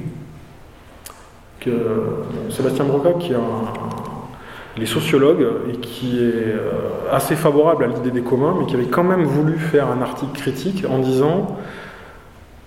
Bon, 1.65 2.49
Sébastien 2.49 2.85
Broca 2.85 3.13
qui 3.19 3.33
est 3.33 3.35
un, 3.35 4.81
est 4.81 4.85
sociologue 4.85 5.45
et 5.71 5.77
qui 5.77 6.17
est 6.19 6.53
euh, 6.53 6.71
assez 7.11 7.35
favorable 7.35 7.83
à 7.83 7.87
l'idée 7.87 8.11
des 8.11 8.21
communs, 8.21 8.55
mais 8.59 8.65
qui 8.65 8.75
avait 8.75 8.85
quand 8.85 9.03
même 9.03 9.23
voulu 9.23 9.57
faire 9.57 9.87
un 9.87 10.01
article 10.01 10.31
critique 10.33 10.85
en 10.89 10.99
disant 10.99 11.57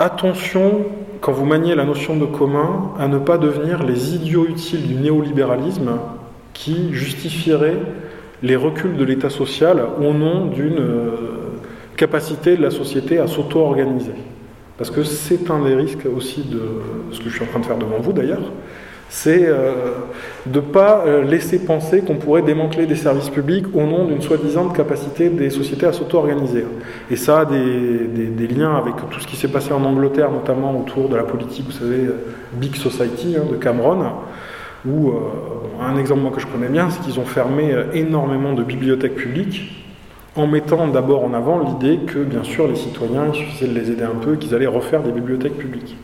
Attention, 0.03 0.87
quand 1.21 1.33
vous 1.33 1.45
maniez 1.45 1.75
la 1.75 1.85
notion 1.85 2.17
de 2.17 2.25
commun, 2.25 2.93
à 2.99 3.07
ne 3.07 3.19
pas 3.19 3.37
devenir 3.37 3.83
les 3.83 4.15
idiots 4.15 4.47
utiles 4.47 4.89
du 4.89 4.95
néolibéralisme 4.95 5.91
qui 6.55 6.95
justifieraient 6.95 7.77
les 8.43 8.57
reculs 8.57 8.97
de 8.97 9.05
l'État 9.05 9.29
social 9.29 9.83
au 9.99 10.15
nom 10.15 10.47
d'une 10.47 10.79
euh, 10.79 11.11
capacité 11.99 12.57
de 12.57 12.63
la 12.63 12.71
société 12.71 13.19
à 13.19 13.27
s'auto-organiser. 13.27 14.15
Parce 14.79 14.91
que 14.91 15.05
c'est 15.05 15.51
un 15.51 15.63
des 15.63 15.75
risques 15.75 16.07
aussi 16.07 16.45
de 16.45 16.63
ce 17.13 17.19
que 17.19 17.29
je 17.29 17.35
suis 17.35 17.45
en 17.45 17.49
train 17.49 17.61
de 17.61 17.67
faire 17.67 17.77
devant 17.77 17.99
vous 18.01 18.15
d'ailleurs, 18.15 18.53
c'est 19.11 19.45
euh, 19.45 19.75
de 20.47 20.61
ne 20.61 20.65
pas 20.65 21.03
euh, 21.05 21.25
laisser 21.25 21.59
penser 21.59 22.01
qu'on 22.01 22.15
pourrait 22.15 22.43
démanteler 22.43 22.87
des 22.87 22.95
services 22.95 23.29
publics 23.29 23.67
au 23.75 23.83
nom 23.83 24.05
d'une 24.05 24.23
soi-disant 24.23 24.69
capacité 24.69 25.29
des 25.29 25.51
sociétés 25.51 25.85
à 25.87 25.93
s'auto-organiser. 25.93 26.65
Et 27.11 27.17
ça 27.17 27.41
a 27.41 27.45
des, 27.45 28.47
liens 28.47 28.77
avec 28.77 28.95
tout 29.11 29.19
ce 29.19 29.27
qui 29.27 29.35
s'est 29.35 29.49
passé 29.49 29.73
en 29.73 29.83
Angleterre, 29.85 30.31
notamment 30.31 30.79
autour 30.79 31.09
de 31.09 31.17
la 31.17 31.25
politique, 31.25 31.67
vous 31.67 31.73
savez, 31.73 32.09
Big 32.53 32.77
Society 32.77 33.35
hein, 33.37 33.43
de 33.51 33.57
Cameron, 33.57 34.13
où 34.87 35.11
euh, 35.11 35.15
un 35.83 35.99
exemple 35.99 36.21
moi, 36.21 36.31
que 36.31 36.41
je 36.41 36.47
connais 36.47 36.69
bien, 36.69 36.89
c'est 36.89 37.03
qu'ils 37.03 37.19
ont 37.19 37.27
fermé 37.27 37.75
énormément 37.93 38.53
de 38.53 38.63
bibliothèques 38.63 39.17
publiques 39.17 39.87
en 40.37 40.47
mettant 40.47 40.87
d'abord 40.87 41.25
en 41.25 41.35
avant 41.35 41.59
l'idée 41.59 41.99
que, 42.07 42.21
bien 42.21 42.45
sûr, 42.45 42.69
les 42.69 42.77
citoyens, 42.77 43.27
il 43.33 43.35
suffisait 43.35 43.67
de 43.67 43.75
les 43.75 43.91
aider 43.91 44.05
un 44.05 44.19
peu, 44.21 44.37
qu'ils 44.37 44.55
allaient 44.55 44.69
refaire 44.69 45.03
des 45.03 45.11
bibliothèques 45.11 45.59
publiques. 45.59 45.97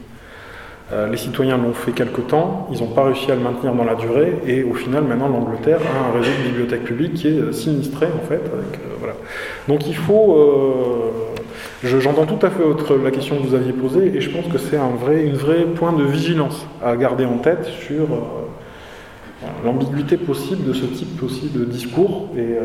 Euh, 0.93 1.09
les 1.09 1.17
citoyens 1.17 1.57
l'ont 1.59 1.73
fait 1.73 1.91
quelque 1.91 2.21
temps, 2.21 2.69
ils 2.73 2.79
n'ont 2.79 2.87
pas 2.87 3.03
réussi 3.05 3.33
à 3.33 3.35
le 3.35 3.41
maintenir 3.41 3.75
dans 3.75 3.83
la 3.85 3.97
durée, 3.97 4.35
et 4.47 4.63
au 4.63 4.73
final, 4.75 5.03
maintenant, 5.03 5.29
l'Angleterre 5.29 5.81
a 5.81 6.09
un 6.11 6.13
réseau 6.21 6.31
de 6.45 6.49
bibliothèques 6.49 6.85
publiques 6.85 7.15
qui 7.15 7.27
est 7.29 7.53
sinistré, 7.53 8.07
en 8.07 8.25
fait. 8.29 8.37
euh. 8.37 9.11
Donc 9.69 9.87
il 9.89 9.97
faut. 9.97 10.37
euh, 10.37 11.11
je- 11.83 11.99
J'entends 11.99 12.25
tout 12.27 12.45
à 12.47 12.51
fait 12.51 12.63
la 13.03 13.11
question 13.11 13.37
que 13.37 13.43
vous 13.47 13.55
aviez 13.57 13.73
posée, 13.73 14.13
et 14.15 14.21
je 14.21 14.31
pense 14.31 14.47
que 14.47 14.59
c'est 14.59 14.77
un 14.77 14.91
vrai, 14.91 15.25
une 15.25 15.35
vraie 15.37 15.65
point 15.65 15.93
de 15.93 16.05
vigilance 16.05 16.67
à 16.85 16.97
garder 16.97 17.25
en 17.25 17.39
tête 17.39 17.65
sur 17.65 18.05
euh, 18.05 19.47
l'ambiguïté 19.65 20.17
possible 20.17 20.65
de 20.69 20.73
ce 20.73 20.85
type 20.87 21.21
aussi 21.23 21.49
de 21.49 21.65
discours. 21.65 22.29
Et 22.39 22.57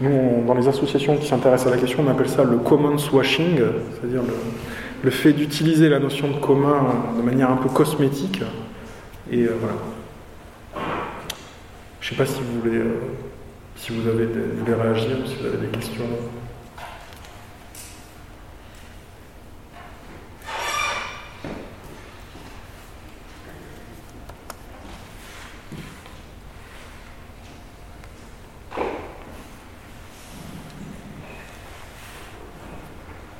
nous, 0.00 0.42
dans 0.46 0.54
les 0.54 0.68
associations 0.68 1.16
qui 1.16 1.26
s'intéressent 1.26 1.68
à 1.72 1.74
la 1.76 1.80
question, 1.80 2.02
on 2.06 2.10
appelle 2.10 2.28
ça 2.28 2.44
le 2.44 2.56
commons 2.56 2.96
washing, 3.12 3.56
c'est-à-dire 3.92 4.22
le, 4.22 4.34
le 5.02 5.10
fait 5.10 5.32
d'utiliser 5.32 5.88
la 5.88 5.98
notion 5.98 6.28
de 6.30 6.38
commun 6.38 7.14
de 7.16 7.22
manière 7.22 7.50
un 7.50 7.56
peu 7.56 7.68
cosmétique. 7.68 8.42
Et 9.30 9.44
euh, 9.44 9.56
voilà. 9.60 9.76
Je 12.00 12.12
ne 12.12 12.18
sais 12.18 12.24
pas 12.24 12.26
si 12.26 12.40
vous 12.40 12.60
voulez, 12.60 12.78
euh, 12.78 13.00
si 13.76 13.92
vous 13.92 14.08
avez 14.08 14.26
des, 14.26 14.40
voulez 14.60 14.74
réagir, 14.74 15.16
si 15.26 15.34
vous 15.40 15.46
avez 15.46 15.66
des 15.66 15.76
questions. 15.76 16.04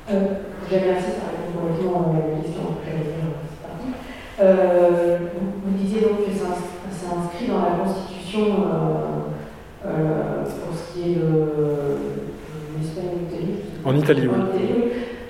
Euh, 0.09 0.21
je 0.69 0.75
vous 0.75 0.81
remercie 0.81 1.11
par 1.19 1.31
répondre 1.31 1.67
complètement 1.67 2.13
à 2.13 2.29
la 2.29 2.41
question 2.41 2.63
que 2.63 2.85
j'allais 2.85 3.03
dire, 3.03 3.27
c'est 3.49 3.67
parti. 3.67 3.87
Euh, 4.39 5.17
vous, 5.33 5.47
vous 5.65 5.77
disiez 5.77 6.01
donc 6.01 6.19
que 6.25 6.31
c'est 6.31 6.45
ins- 6.45 6.91
c'est 6.91 7.07
inscrit 7.07 7.47
dans 7.47 7.57
la 7.63 7.83
Constitution 7.83 8.45
euh, 8.71 9.87
euh, 9.87 10.43
pour 10.43 10.77
ce 10.77 10.93
qui 10.93 11.11
est 11.11 11.15
de 11.15 11.97
l'Espagne 12.77 13.05
ou 13.15 13.19
l'Italie. 13.25 13.55
En 13.83 13.95
Italie, 13.95 14.27
oui. 14.27 14.41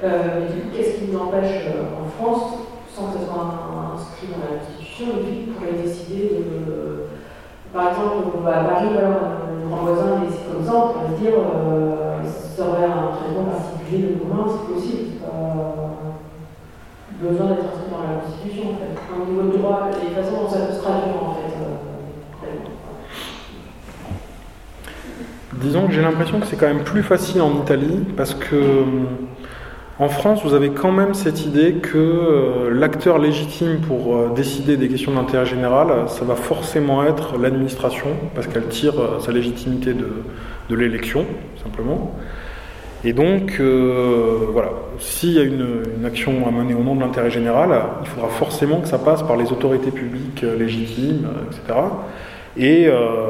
Mais 0.03 0.53
du 0.53 0.61
coup, 0.61 0.67
qu'est-ce 0.75 0.99
qui 0.99 1.11
nous 1.11 1.19
empêche 1.19 1.67
en 1.71 2.05
France, 2.21 2.53
sans 2.93 3.07
que 3.11 3.19
ce 3.19 3.25
soit 3.25 3.33
un- 3.35 3.95
inscrit 3.95 4.27
dans 4.27 4.43
la 4.43 4.59
Constitution, 4.59 5.05
et 5.19 5.23
puis 5.23 5.83
décider 5.83 6.29
de. 6.43 7.03
Par 7.73 7.89
exemple, 7.89 8.27
on 8.37 8.41
va 8.41 8.59
à 8.59 8.63
Paris, 8.63 8.87
mon 8.89 9.75
grand 9.75 9.85
voisin 9.85 10.21
est 10.23 10.29
ici 10.29 10.39
comme 10.51 10.65
ça, 10.65 10.73
on 10.75 10.87
pourrait 10.93 11.15
se 11.15 11.21
dire 11.21 11.33
euh, 11.33 12.23
ça 12.25 12.63
aurait 12.67 12.85
un 12.85 13.11
traitement 13.15 13.51
particulier 13.51 14.07
de 14.07 14.19
commun, 14.19 14.45
c'est 14.47 14.73
possible. 14.73 15.07
Besoin 17.21 17.47
d'être 17.47 17.66
Un 19.19 19.31
niveau 19.31 19.51
de 19.51 19.57
droit, 19.57 19.89
et 19.91 20.05
toute 20.05 20.15
façon, 20.23 20.47
ça 20.47 20.59
peut 20.65 20.73
se 20.73 20.79
traduire, 20.81 21.15
en 21.23 21.33
fait. 21.33 21.53
euh. 21.53 22.47
Disons 25.61 25.87
que 25.87 25.93
j'ai 25.93 26.01
l'impression 26.01 26.39
que 26.39 26.45
c'est 26.45 26.55
quand 26.55 26.67
même 26.67 26.83
plus 26.83 27.01
facile 27.01 27.41
en 27.41 27.51
Italie 27.63 28.03
parce 28.15 28.35
que 28.35 28.55
hum, 28.55 29.07
en 29.99 30.09
France, 30.09 30.43
vous 30.43 30.53
avez 30.53 30.69
quand 30.69 30.91
même 30.91 31.15
cette 31.15 31.47
idée 31.47 31.73
que 31.81 31.97
euh, 31.97 32.69
l'acteur 32.71 33.17
légitime 33.17 33.79
pour 33.79 34.15
euh, 34.15 34.29
décider 34.35 34.77
des 34.77 34.87
questions 34.89 35.13
d'intérêt 35.13 35.47
général, 35.47 35.89
euh, 35.89 36.05
ça 36.07 36.23
va 36.23 36.35
forcément 36.35 37.03
être 37.03 37.39
l'administration 37.39 38.09
parce 38.35 38.45
qu'elle 38.45 38.67
tire 38.67 38.99
euh, 38.99 39.19
sa 39.19 39.31
légitimité 39.31 39.95
de, 39.95 40.07
de 40.69 40.75
l'élection, 40.75 41.25
simplement. 41.63 42.11
Et 43.03 43.13
donc, 43.13 43.57
euh, 43.59 44.47
voilà, 44.51 44.71
s'il 44.99 45.33
y 45.33 45.39
a 45.39 45.43
une, 45.43 45.83
action 46.05 46.47
à 46.47 46.51
mener 46.51 46.73
au 46.73 46.79
nom 46.79 46.95
de 46.95 47.01
l'intérêt 47.01 47.29
général, 47.29 47.69
il 48.01 48.07
faudra 48.07 48.29
forcément 48.29 48.79
que 48.79 48.87
ça 48.87 48.97
passe 48.97 49.21
par 49.23 49.35
les 49.35 49.51
autorités 49.51 49.91
publiques 49.91 50.43
euh, 50.43 50.57
légitimes, 50.57 51.27
etc. 51.45 51.79
Et 52.55 52.87
euh, 52.87 53.29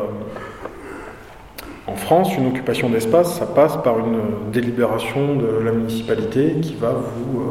en 1.85 1.95
France, 1.95 2.29
une 2.37 2.47
occupation 2.47 2.89
d'espace, 2.89 3.37
ça 3.39 3.45
passe 3.45 3.77
par 3.83 3.99
une 3.99 4.51
délibération 4.53 5.35
de 5.35 5.63
la 5.63 5.71
municipalité 5.71 6.55
qui 6.61 6.75
va 6.75 6.91
vous, 6.91 7.41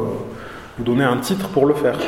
vous 0.77 0.83
donner 0.83 1.03
un 1.03 1.17
titre 1.17 1.49
pour 1.49 1.65
le 1.65 1.75
faire. 1.75 1.99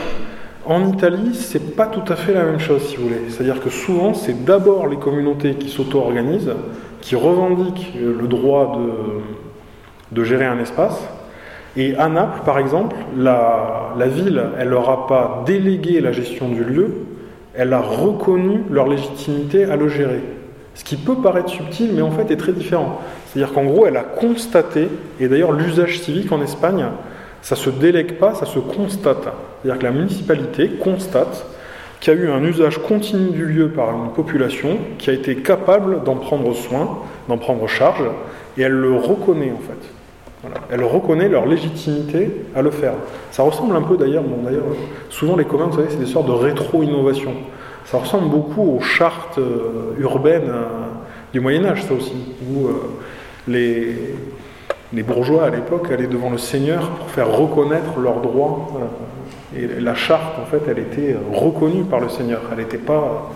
En 0.65 0.88
Italie, 0.88 1.34
c'est 1.34 1.76
pas 1.76 1.88
tout 1.88 2.11
à 2.11 2.15
fait 2.15 2.34
la 2.34 2.44
même 2.44 2.60
chose, 2.60 2.81
si 2.84 2.95
vous 2.95 3.03
voulez. 3.03 3.22
C'est-à-dire 3.30 3.61
que 3.61 3.69
souvent, 3.69 4.14
c'est 4.14 4.44
d'abord 4.44 4.88
les 4.88 4.98
communautés 4.98 5.56
qui 5.56 5.69
s'auto-organisent, 5.69 6.53
qui 7.02 7.15
revendiquent 7.15 7.94
le 7.95 8.27
droit 8.27 8.77
de, 8.77 9.48
de 10.11 10.23
gérer 10.23 10.45
un 10.45 10.60
espace. 10.60 10.99
Et 11.77 11.95
à 11.95 12.10
Naples, 12.10 12.41
par 12.45 12.60
exemple, 12.60 12.95
la, 13.15 13.94
ville, 14.07 14.41
elle 14.60 14.69
leur 14.69 14.90
a 14.90 15.07
pas 15.07 15.44
délégué 15.45 16.02
la 16.02 16.11
gestion 16.11 16.49
du 16.49 16.64
lieu, 16.64 16.94
elle 17.53 17.73
a 17.73 17.80
reconnu 17.80 18.61
leur 18.72 18.88
légitimité 18.88 19.65
à 19.65 19.76
le 19.76 19.88
gérer. 19.88 20.22
Ce 20.73 20.84
qui 20.84 20.95
peut 20.95 21.15
paraître 21.15 21.49
subtil, 21.49 21.91
mais 21.94 22.02
en 22.02 22.11
fait 22.11 22.31
est 22.31 22.38
très 22.38 22.53
différent. 22.53 23.02
C'est-à-dire 23.27 23.53
qu'en 23.53 23.65
gros, 23.65 23.86
elle 23.86 23.98
a 23.98 24.03
constaté, 24.03 24.88
et 25.19 25.27
d'ailleurs 25.27 25.52
l'usage 25.52 25.99
civique 25.99 26.31
en 26.31 26.41
Espagne, 26.41 26.86
ça 27.41 27.56
se 27.56 27.69
délègue 27.69 28.14
pas, 28.14 28.34
ça 28.34 28.45
se 28.45 28.60
constate. 28.60 29.27
C'est-à-dire 29.61 29.80
que 29.80 29.86
la 29.86 29.91
municipalité 29.91 30.69
constate 30.69 31.45
qu'il 31.99 32.14
y 32.14 32.18
a 32.18 32.19
eu 32.19 32.30
un 32.31 32.44
usage 32.44 32.77
continu 32.80 33.31
du 33.31 33.45
lieu 33.45 33.69
par 33.69 33.90
une 33.91 34.11
population 34.11 34.77
qui 34.98 35.10
a 35.10 35.14
été 35.14 35.36
capable 35.38 36.03
d'en 36.03 36.15
prendre 36.15 36.53
soin, 36.53 36.99
d'en 37.27 37.38
prendre 37.38 37.68
charge, 37.68 38.03
et 38.57 38.61
elle 38.61 38.73
le 38.73 38.95
reconnaît 38.95 39.52
en 39.52 39.61
fait. 39.61 39.98
Elle 40.72 40.84
reconnaît 40.84 41.28
leur 41.28 41.45
légitimité 41.45 42.32
à 42.56 42.61
le 42.61 42.72
faire. 42.72 42.94
Ça 43.32 43.44
ressemble 43.44 43.76
un 43.76 43.82
peu 43.82 43.98
d'ailleurs, 43.98 44.24
bon, 44.24 44.44
d'ailleurs, 44.44 44.64
souvent 45.10 45.36
les 45.36 45.45
communs, 45.45 45.66
vous 45.66 45.76
savez, 45.76 45.90
c'est 45.90 45.99
des 45.99 46.06
sortes 46.06 46.28
de 46.28 46.32
rétro-innovation. 46.32 47.34
Ça 47.86 47.98
ressemble 47.98 48.30
beaucoup 48.30 48.78
aux 48.78 48.80
chartes 48.80 49.38
euh, 49.38 49.95
urbaines 49.99 50.49
euh, 50.49 50.66
du 51.34 51.40
Moyen 51.40 51.66
Âge, 51.66 51.84
ça 51.84 51.94
aussi, 51.94 52.36
où 52.49 52.68
euh, 52.68 52.74
les, 54.94 55.03
bourgeois 55.03 55.45
à 55.45 55.49
l'époque 55.49 55.91
allaient 55.91 56.07
devant 56.07 56.30
le 56.30 56.38
seigneur 56.38 56.90
pour 56.91 57.10
faire 57.10 57.30
reconnaître 57.30 57.99
leurs 57.99 58.22
droits. 58.22 58.70
et 59.57 59.68
la 59.82 59.95
charte, 59.95 60.40
en 60.40 60.45
fait, 60.45 60.61
elle 60.70 60.80
était 60.80 61.18
reconnue 61.34 61.84
par 61.84 61.99
le 61.99 62.10
seigneur. 62.10 62.41
Elle 62.52 62.60
n'était 62.60 62.78
pas 62.78 63.30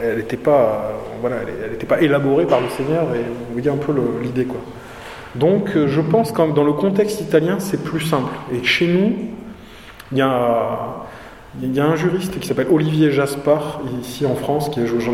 elle 0.00 0.18
n'était 0.18 0.36
pas, 0.36 0.92
voilà, 1.20 1.36
elle 1.42 1.86
pas 1.86 2.00
élaborée 2.00 2.44
par 2.44 2.60
le 2.60 2.68
Seigneur, 2.68 3.02
et 3.14 3.18
vous 3.18 3.52
voyez 3.54 3.70
un 3.70 3.76
peu 3.76 3.92
l'idée. 4.22 4.44
quoi. 4.44 4.60
Donc 5.34 5.76
euh, 5.76 5.88
je 5.88 6.00
pense 6.00 6.32
que 6.32 6.52
dans 6.52 6.64
le 6.64 6.72
contexte 6.72 7.20
italien, 7.20 7.58
c'est 7.58 7.82
plus 7.82 8.00
simple. 8.00 8.32
Et 8.52 8.62
chez 8.64 8.86
nous, 8.86 9.14
il 10.12 10.18
y 10.18 10.20
a, 10.20 11.04
un 11.78 11.96
juriste 11.96 12.38
qui 12.38 12.46
s'appelle 12.46 12.68
Olivier 12.70 13.10
Jaspard, 13.10 13.80
ici 14.00 14.26
en 14.26 14.34
France, 14.34 14.68
qui 14.68 14.80
j'en 14.86 15.12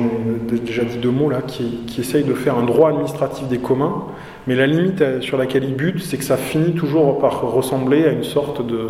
ai 0.55 0.59
déjà 0.59 0.85
dit 0.85 0.99
deux 0.99 1.11
mots 1.11 1.31
là, 1.31 1.41
qui, 1.43 1.81
essaye 1.99 2.25
de 2.25 2.35
faire 2.35 2.59
un 2.59 2.65
droit 2.65 2.91
administratif 2.91 3.49
des 3.49 3.59
communs, 3.59 4.05
mais 4.47 4.55
la 4.55 4.67
limite 4.67 5.01
euh, 5.01 5.21
sur 5.21 5.39
laquelle 5.39 5.65
il 5.65 5.75
bute, 5.75 6.03
c'est 6.03 6.19
que 6.19 6.25
ça 6.25 6.37
finit 6.37 6.75
toujours 6.75 7.19
par 7.19 7.41
ressembler 7.41 8.05
à 8.05 8.13
une 8.13 8.25
sorte 8.25 8.67
de 8.67 8.89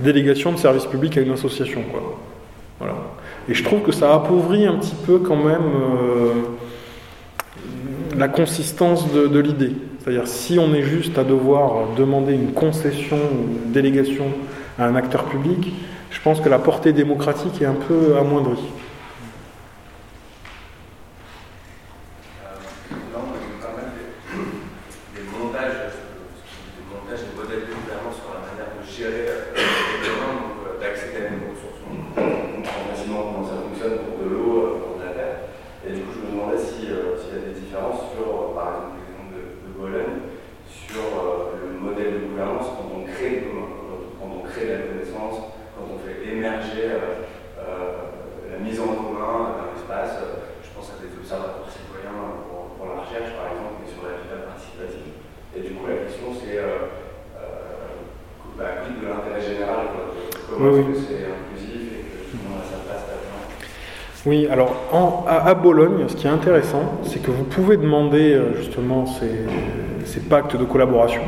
délégation 0.00 0.52
de 0.52 0.56
service 0.56 0.86
public 0.86 1.16
à 1.18 1.20
une 1.20 1.32
association. 1.32 1.82
Quoi. 1.90 2.18
Et 3.48 3.54
je 3.54 3.62
trouve 3.62 3.82
que 3.82 3.92
ça 3.92 4.14
appauvrit 4.14 4.66
un 4.66 4.76
petit 4.76 4.96
peu 5.06 5.18
quand 5.18 5.36
même 5.36 5.62
euh, 5.62 6.32
la 8.16 8.28
consistance 8.28 9.12
de 9.12 9.38
l'idée. 9.38 9.72
C'est-à-dire 10.04 10.26
si 10.28 10.58
on 10.58 10.74
est 10.74 10.82
juste 10.82 11.16
à 11.18 11.24
devoir 11.24 11.88
demander 11.96 12.34
une 12.34 12.52
concession 12.52 13.16
ou 13.16 13.64
une 13.66 13.72
délégation 13.72 14.26
à 14.78 14.84
un 14.86 14.96
acteur 14.96 15.24
public, 15.24 15.72
je 16.10 16.20
pense 16.20 16.40
que 16.40 16.48
la 16.50 16.58
portée 16.58 16.92
démocratique 16.92 17.60
est 17.62 17.66
un 17.66 17.74
peu 17.74 18.16
amoindrie. 18.18 18.58
Euh, 22.44 23.00
non, 23.14 23.20
moi, 23.24 23.36
je 23.40 23.48
me 23.48 23.60
permets 23.62 23.88
des, 23.96 25.22
des 25.22 25.26
montages, 25.32 25.72
des 26.76 26.84
montages 26.84 27.24
des 27.24 27.34
modèles 27.34 27.64
de 27.64 27.72
gouvernance 27.72 28.16
sur 28.20 28.28
la 28.36 28.44
manière 28.44 28.76
de 28.76 28.84
gérer 28.84 29.24
euh, 29.32 29.56
les 29.56 30.04
communs, 30.04 30.36
donc 30.36 30.56
euh, 30.68 30.76
d'accéder 30.84 31.24
à 31.24 31.28
une 31.32 31.48
ressource. 31.48 31.80
On 31.80 32.60
comprend 32.60 32.84
facilement 32.92 33.22
comment 33.32 33.46
ça 33.48 33.56
fonctionne 33.64 34.04
pour 34.04 34.20
de 34.20 34.26
l'eau, 34.28 34.52
euh, 34.52 34.76
pour 34.84 35.00
de 35.00 35.08
la 35.08 35.12
terre. 35.16 35.38
Et 35.88 35.96
du 35.96 36.04
coup, 36.04 36.12
je 36.12 36.20
me 36.28 36.36
demandais 36.36 36.60
si, 36.60 36.92
euh, 36.92 37.16
s'il 37.16 37.32
y 37.32 37.40
a 37.40 37.48
des 37.48 37.56
différences 37.56 38.12
sur, 38.12 38.20
euh, 38.28 38.52
par 38.52 38.68
exemple, 38.68 39.00
l'exemple 39.00 39.32
de, 39.36 39.42
de 39.64 39.70
Bologne, 39.74 40.20
sur 40.70 41.02
euh, 41.02 41.58
le 41.58 41.76
modèle 41.82 42.12
de 42.22 42.22
gouvernance 42.30 42.70
quand 42.78 42.88
on 42.94 43.02
crée 43.04 43.42
des 43.42 43.42
communs, 43.50 43.74
quand, 43.82 44.00
quand 44.16 44.30
on 44.30 44.42
crée 44.46 44.68
la 44.70 44.80
connaissance, 44.88 45.52
quand 45.74 45.84
on 45.90 45.98
fait 46.00 46.22
émerger 46.24 46.86
euh, 46.86 47.26
euh, 47.58 48.54
la 48.54 48.58
mise 48.62 48.78
en 48.80 48.94
commun 48.94 49.58
d'un 49.58 49.74
espace. 49.74 50.16
euh, 50.22 50.54
je 50.62 50.70
pense 50.72 50.88
à 50.94 51.02
des 51.02 51.10
observatoires 51.18 51.66
citoyens 51.68 52.14
pour, 52.48 52.78
pour 52.78 52.86
la 52.94 53.02
recherche, 53.02 53.34
par 53.36 53.50
exemple, 53.52 53.82
mais 53.82 53.90
sur 53.90 54.06
la 54.06 54.22
vie 54.22 54.30
participative. 54.30 55.18
Et 55.54 55.60
du 55.66 55.74
coup, 55.76 55.84
la 55.90 56.06
question, 56.06 56.30
c'est 56.32 56.56
euh, 56.62 56.94
euh, 57.38 58.06
bah, 58.56 58.86
quid 58.86 59.02
de 59.02 59.06
l'intérêt 59.10 59.42
général 59.42 59.90
quoi, 59.92 60.14
de- 60.14 60.30
Comment 60.46 60.70
Oui, 60.72 60.80
est-ce 60.80 60.88
oui. 60.88 60.94
que 60.94 61.00
c'est 61.10 61.22
inclusif 61.26 61.82
et 61.90 62.02
que 62.06 62.16
tout 62.30 62.38
le 62.38 62.46
monde 62.48 62.62
a 62.62 62.66
sa 62.70 62.78
place 62.86 63.04
là-dedans 63.10 63.42
Oui, 64.30 64.46
alors 64.50 64.72
en- 64.94 65.26
à, 65.44 65.54
Bologne, 65.54 66.04
ce 66.08 66.16
qui 66.16 66.26
est 66.26 66.30
intéressant, 66.30 67.00
c'est 67.04 67.22
que 67.22 67.30
vous 67.30 67.44
pouvez 67.44 67.76
demander 67.76 68.34
euh, 68.34 68.56
justement 68.56 69.04
ces, 69.06 70.20
pactes 70.20 70.56
de 70.56 70.64
collaboration, 70.64 71.22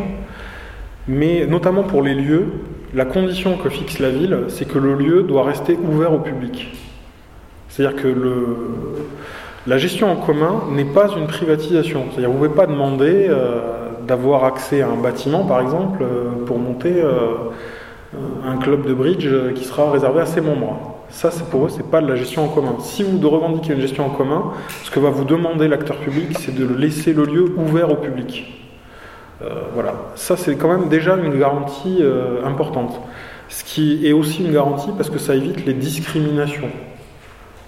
mais 1.09 1.47
notamment 1.47 1.82
pour 1.82 2.02
les 2.02 2.14
lieux, 2.14 2.47
la 2.94 3.05
condition 3.05 3.56
que 3.56 3.68
fixe 3.68 3.98
la 3.98 4.10
ville, 4.10 4.44
c'est 4.48 4.66
que 4.66 4.78
le 4.78 4.94
lieu 4.94 5.22
doit 5.22 5.44
rester 5.44 5.76
ouvert 5.76 6.12
au 6.12 6.18
public. 6.18 6.72
C'est-à-dire 7.68 8.01
que 8.01 8.14
la 9.66 9.76
gestion 9.76 10.10
en 10.10 10.16
commun 10.16 10.62
n'est 10.70 10.84
pas 10.84 11.09
une 11.16 11.26
privatisation. 11.26 12.05
C'est-à-dire 12.10 12.30
que 12.30 12.36
vous 12.36 12.43
ne 12.43 12.48
pouvez 12.48 12.56
pas 12.56 12.66
demander 12.66 13.26
euh, 13.28 13.90
d'avoir 14.06 14.44
accès 14.44 14.80
à 14.82 14.88
un 14.88 14.97
bâtiment, 14.97 15.44
par 15.44 15.60
exemple, 15.60 16.02
euh, 16.02 16.44
pour 16.47 16.59
monter 16.59 17.02
un 18.47 18.56
club 18.56 18.86
de 18.86 18.94
bridge 18.94 19.28
qui 19.55 19.64
sera 19.64 19.90
réservé 19.90 20.20
à 20.20 20.26
ses 20.26 20.40
membres. 20.40 20.95
Ça, 21.09 21.31
c'est 21.31 21.49
pour 21.49 21.66
eux, 21.66 21.69
c'est 21.69 21.89
pas 21.89 22.01
de 22.01 22.09
la 22.09 22.16
gestion 22.16 22.45
en 22.45 22.49
commun. 22.49 22.77
Si 22.81 23.03
vous 23.03 23.31
revendiquez 23.31 23.73
une 23.73 23.81
gestion 23.81 24.07
en 24.07 24.11
commun, 24.11 24.53
ce 24.83 24.91
que 24.91 25.01
va 25.01 25.11
vous 25.11 25.24
demander 25.24 25.69
l'acteur 25.69 25.97
public, 25.99 26.37
c'est 26.39 26.55
de 26.55 26.66
laisser 26.66 27.12
le 27.12 27.24
lieu 27.24 27.55
ouvert 27.57 27.91
au 27.91 27.97
public. 27.97 28.53
Euh, 29.43 29.62
voilà, 29.74 29.95
ça 30.15 30.37
c'est 30.37 30.57
quand 30.57 30.69
même 30.69 30.89
déjà 30.89 31.16
une 31.16 31.39
garantie 31.39 31.99
euh, 32.01 32.45
importante. 32.45 33.01
Ce 33.49 33.62
qui 33.65 34.07
est 34.07 34.12
aussi 34.12 34.45
une 34.45 34.53
garantie 34.53 34.91
parce 34.97 35.11
que 35.11 35.19
ça 35.19 35.35
évite 35.35 35.65
les 35.66 35.74
discriminations. 35.74 36.70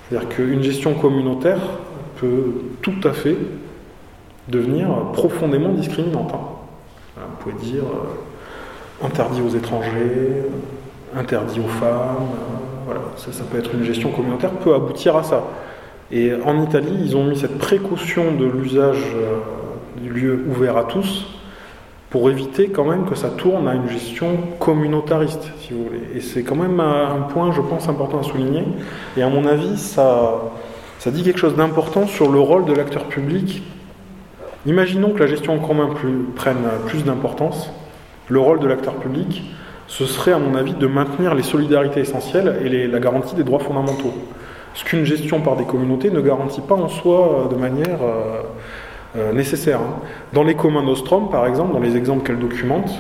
C'est-à-dire 0.09 0.29
qu'une 0.31 0.63
gestion 0.63 0.95
communautaire 0.95 1.61
peut 2.17 2.53
tout 2.83 3.01
à 3.05 3.13
fait 3.13 3.37
devenir 4.49 4.89
profondément 5.13 5.69
discriminante. 5.71 6.33
hein. 6.35 7.21
Vous 7.21 7.51
pouvez 7.51 7.65
dire 7.65 7.83
euh, 7.85 9.07
interdit 9.07 9.43
aux 9.43 9.55
étrangers, 9.55 10.43
interdit 11.17 11.61
aux 11.61 11.69
femmes. 11.69 12.29
Voilà, 12.89 13.03
ça, 13.17 13.45
peut 13.45 13.59
être 13.59 13.75
une 13.75 13.85
gestion 13.85 14.11
communautaire, 14.11 14.51
peut 14.51 14.75
aboutir 14.75 15.15
à 15.15 15.23
ça. 15.23 15.45
Et 16.11 16.33
en 16.43 16.63
Italie, 16.63 16.97
ils 17.05 17.19
ont 17.19 17.25
mis 17.25 17.37
cette 17.37 17.59
précaution 17.59 18.33
de 18.33 18.47
l'usage 18.47 19.15
euh, 19.15 19.41
du 20.01 20.09
lieu 20.09 20.45
ouvert 20.49 20.79
à 20.79 20.85
tous 20.85 21.27
pour 22.09 22.31
éviter 22.31 22.71
quand 22.71 22.87
même 22.87 23.05
que 23.05 23.15
ça 23.15 23.29
tourne 23.29 23.69
à 23.69 23.75
une 23.75 23.91
gestion 23.91 24.39
communautariste, 24.59 25.53
si 25.61 25.75
vous 25.75 25.85
voulez. 25.85 26.01
Et 26.15 26.23
c'est 26.23 26.43
quand 26.43 26.55
même 26.55 26.81
un 26.81 27.27
point, 27.29 27.53
je 27.53 27.61
pense, 27.61 27.91
important 27.91 28.21
à 28.21 28.23
souligner. 28.23 28.65
Et 29.19 29.23
à 29.23 29.29
mon 29.29 29.45
avis, 29.45 29.77
ça, 29.77 30.41
ça 30.99 31.11
dit 31.11 31.25
quelque 31.25 31.41
chose 31.41 31.57
d'important 31.57 32.07
sur 32.07 32.33
le 32.33 32.41
rôle 32.41 32.65
de 32.65 32.73
l'acteur 32.73 33.05
public. 33.05 33.63
Imaginons 34.65 35.11
que 35.11 35.19
la 35.19 35.27
gestion 35.27 35.57
en 35.57 35.59
commun 35.59 35.91
prenne 36.37 36.65
plus 36.87 37.05
d'importance. 37.05 37.71
Le 38.29 38.41
rôle 38.41 38.61
de 38.61 38.67
l'acteur 38.67 38.95
public, 38.95 39.43
ce 39.89 40.05
serait, 40.05 40.33
à 40.33 40.39
mon 40.39 40.55
avis, 40.55 40.75
de 40.75 40.87
maintenir 40.87 41.35
les 41.35 41.43
solidarités 41.43 42.01
essentielles 42.01 42.59
et 42.63 42.87
la 42.87 43.01
garantie 43.01 43.35
des 43.35 43.43
droits 43.43 43.59
fondamentaux. 43.59 44.13
Ce 44.75 44.85
qu'une 44.85 45.05
gestion 45.05 45.41
par 45.41 45.57
des 45.57 45.65
communautés 45.65 46.11
ne 46.11 46.21
garantit 46.21 46.61
pas 46.61 46.75
en 46.75 46.89
soi 46.89 47.47
euh, 47.47 47.49
de 47.49 47.57
manière 47.57 47.99
euh, 48.03 48.43
euh, 49.17 49.33
nécessaire. 49.33 49.81
hein. 49.81 50.01
Dans 50.35 50.45
les 50.45 50.55
communs 50.55 50.83
Nostrum, 50.83 51.31
par 51.31 51.47
exemple, 51.47 51.73
dans 51.73 51.81
les 51.81 51.97
exemples 51.97 52.25
qu'elle 52.25 52.39
documente, 52.39 52.91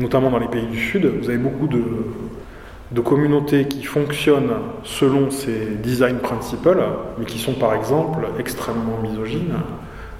notamment 0.00 0.30
dans 0.30 0.40
les 0.40 0.48
pays 0.48 0.66
du 0.66 0.78
Sud, 0.78 1.06
vous 1.06 1.28
avez 1.28 1.38
beaucoup 1.38 1.68
de, 1.68 3.00
communautés 3.00 3.66
qui 3.68 3.84
fonctionnent 3.84 4.54
selon 4.82 5.30
ces 5.30 5.76
design 5.80 6.16
principles, 6.18 6.82
mais 7.16 7.26
qui 7.26 7.38
sont 7.38 7.54
par 7.54 7.74
exemple 7.74 8.26
extrêmement 8.40 8.98
misogynes, 9.02 9.54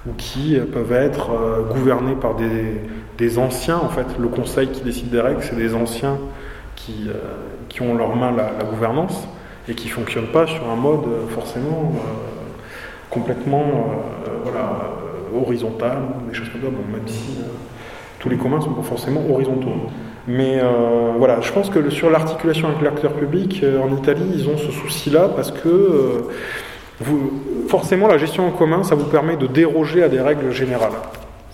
ou 0.07 0.13
qui 0.17 0.57
peuvent 0.71 0.93
être 0.93 1.29
gouvernées 1.73 2.15
par 2.15 2.35
des, 2.35 2.81
des 3.19 3.37
anciens. 3.37 3.77
En 3.77 3.89
fait, 3.89 4.07
le 4.17 4.27
conseil 4.29 4.69
qui 4.69 4.81
décide 4.81 5.09
des 5.09 5.21
règles, 5.21 5.43
c'est 5.43 5.55
des 5.55 5.75
anciens 5.75 6.17
qui, 6.75 7.07
euh, 7.07 7.13
qui 7.67 7.81
ont 7.81 7.91
en 7.91 7.95
leur 7.95 8.15
main 8.15 8.31
la, 8.31 8.63
gouvernance 8.63 9.27
et 9.67 9.75
qui 9.75 9.87
ne 9.87 9.91
fonctionnent 9.91 10.31
pas 10.31 10.47
sur 10.47 10.67
un 10.69 10.75
mode 10.75 11.05
euh, 11.05 11.27
forcément 11.29 11.93
euh, 11.95 11.99
complètement 13.09 13.63
voilà, 14.43 14.91
horizontal, 15.35 15.97
des 16.27 16.33
choses 16.35 16.49
comme 16.49 16.61
ça, 16.61 16.67
bon, 16.67 16.93
même 16.93 17.07
si 17.07 17.39
tous 18.19 18.29
les 18.29 18.37
communs 18.37 18.61
sont 18.61 18.73
pas 18.73 18.83
forcément 18.83 19.23
horizontaux. 19.27 19.73
Mais 20.27 20.61
voilà, 21.17 21.41
je 21.41 21.51
pense 21.51 21.71
que 21.71 21.89
sur 21.89 22.11
l'articulation 22.11 22.67
avec 22.67 22.81
l'acteur 22.83 23.13
public, 23.13 23.65
en 23.83 23.95
Italie, 23.95 24.29
ils 24.31 24.47
ont 24.47 24.57
ce 24.57 24.71
souci-là 24.71 25.29
parce 25.35 25.49
que 25.49 26.27
forcément, 27.67 28.07
la 28.07 28.19
gestion 28.19 28.47
en 28.47 28.51
commun, 28.51 28.83
ça 28.83 28.93
vous 28.93 29.05
permet 29.05 29.37
de 29.37 29.47
déroger 29.47 30.03
à 30.03 30.09
des 30.09 30.21
règles 30.21 30.51
générales. 30.51 30.93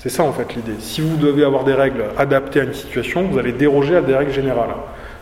C'est 0.06 0.11
ça 0.11 0.23
en 0.23 0.32
fait 0.32 0.53
l'idée. 0.53 0.76
Si 0.77 1.02
vous 1.02 1.18
devez 1.18 1.44
avoir 1.44 1.64
des 1.64 1.73
règles 1.73 2.03
adaptées 2.15 2.60
à 2.60 2.64
une 2.65 2.76
situation, 2.76 3.23
vous 3.23 3.40
allez 3.40 3.53
déroger 3.53 3.95
à 3.95 4.02
des 4.02 4.14
règles 4.14 4.34
générales. 4.34 4.76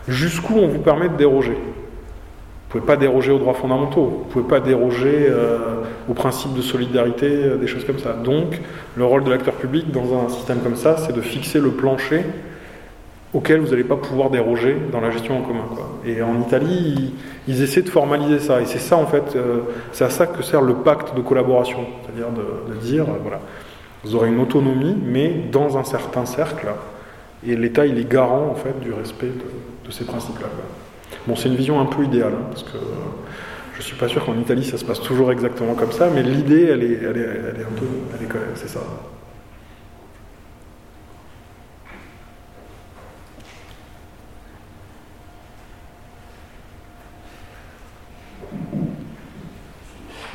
Jusqu'où 0.08 0.58
on 0.58 0.68
vous 0.68 0.80
permet 0.80 1.08
de 1.08 1.16
déroger? 1.16 1.52
Vous 1.54 2.78
ne 2.78 2.82
pouvez 2.82 2.84
pas 2.84 2.98
déroger 2.98 3.32
aux 3.32 3.38
droits 3.38 3.54
fondamentaux, 3.54 4.04
vous 4.04 4.24
ne 4.26 4.30
pouvez 4.30 4.46
pas 4.46 4.60
déroger 4.60 5.26
euh, 5.30 5.56
aux 6.06 6.12
principes 6.12 6.52
de 6.52 6.60
solidarité, 6.60 7.24
euh, 7.26 7.56
des 7.56 7.66
choses 7.66 7.86
comme 7.86 7.98
ça. 7.98 8.12
Donc, 8.12 8.60
le 8.94 9.06
rôle 9.06 9.24
de 9.24 9.30
l'acteur 9.30 9.54
public 9.54 9.90
dans 9.90 10.22
un 10.22 10.28
système 10.28 10.58
comme 10.58 10.76
ça, 10.76 10.98
c'est 10.98 11.14
de 11.14 11.22
fixer 11.22 11.60
le 11.60 11.70
plancher 11.70 12.22
auquel 13.32 13.60
vous 13.60 13.70
n'allez 13.70 13.84
pas 13.84 13.96
pouvoir 13.96 14.28
déroger 14.28 14.76
dans 14.92 15.00
la 15.00 15.10
gestion 15.10 15.38
en 15.38 15.42
commun. 15.42 15.64
Et 16.04 16.20
en 16.20 16.38
Italie, 16.42 17.14
ils, 17.48 17.62
essaient 17.62 17.80
de 17.80 17.88
formaliser 17.88 18.38
ça. 18.38 18.60
Et 18.60 18.66
c'est 18.66 18.78
ça, 18.78 18.98
en 18.98 19.06
fait, 19.06 19.34
euh, 19.34 19.60
c'est 19.92 20.04
à 20.04 20.10
ça 20.10 20.26
que 20.26 20.42
sert 20.42 20.60
le 20.60 20.74
pacte 20.74 21.16
de 21.16 21.22
collaboration. 21.22 21.86
C'est-à-dire 22.02 22.28
de, 22.32 22.74
dire, 22.86 23.06
voilà, 23.22 23.40
vous 24.04 24.14
aurez 24.14 24.28
une 24.28 24.40
autonomie, 24.40 24.96
mais 25.02 25.28
dans 25.50 25.78
un 25.78 25.84
certain 25.84 26.24
cercle. 26.26 26.68
Et 27.46 27.56
l'État, 27.56 27.86
il 27.86 27.98
est 27.98 28.08
garant, 28.10 28.48
en 28.50 28.54
fait, 28.54 28.78
du 28.80 28.92
respect 28.92 29.26
de, 29.86 29.90
ces 29.90 30.04
principes-là. 30.04 30.46
Bon, 31.26 31.36
c'est 31.36 31.48
une 31.48 31.56
vision 31.56 31.80
un 31.80 31.86
peu 31.86 32.02
idéale, 32.04 32.32
hein, 32.34 32.46
parce 32.50 32.62
que 32.62 32.78
je 33.76 33.82
suis 33.82 33.96
pas 33.96 34.08
sûr 34.08 34.24
qu'en 34.24 34.38
Italie, 34.38 34.64
ça 34.64 34.78
se 34.78 34.84
passe 34.84 35.00
toujours 35.00 35.30
exactement 35.30 35.74
comme 35.74 35.92
ça, 35.92 36.08
mais 36.14 36.22
l'idée, 36.22 36.64
elle 36.70 36.82
est, 36.82 36.98
elle, 37.02 37.16
est, 37.16 37.28
elle 37.54 37.60
est 37.60 37.64
un 37.64 37.76
peu... 37.78 37.86
C'est 38.54 38.68
ça. 38.68 38.80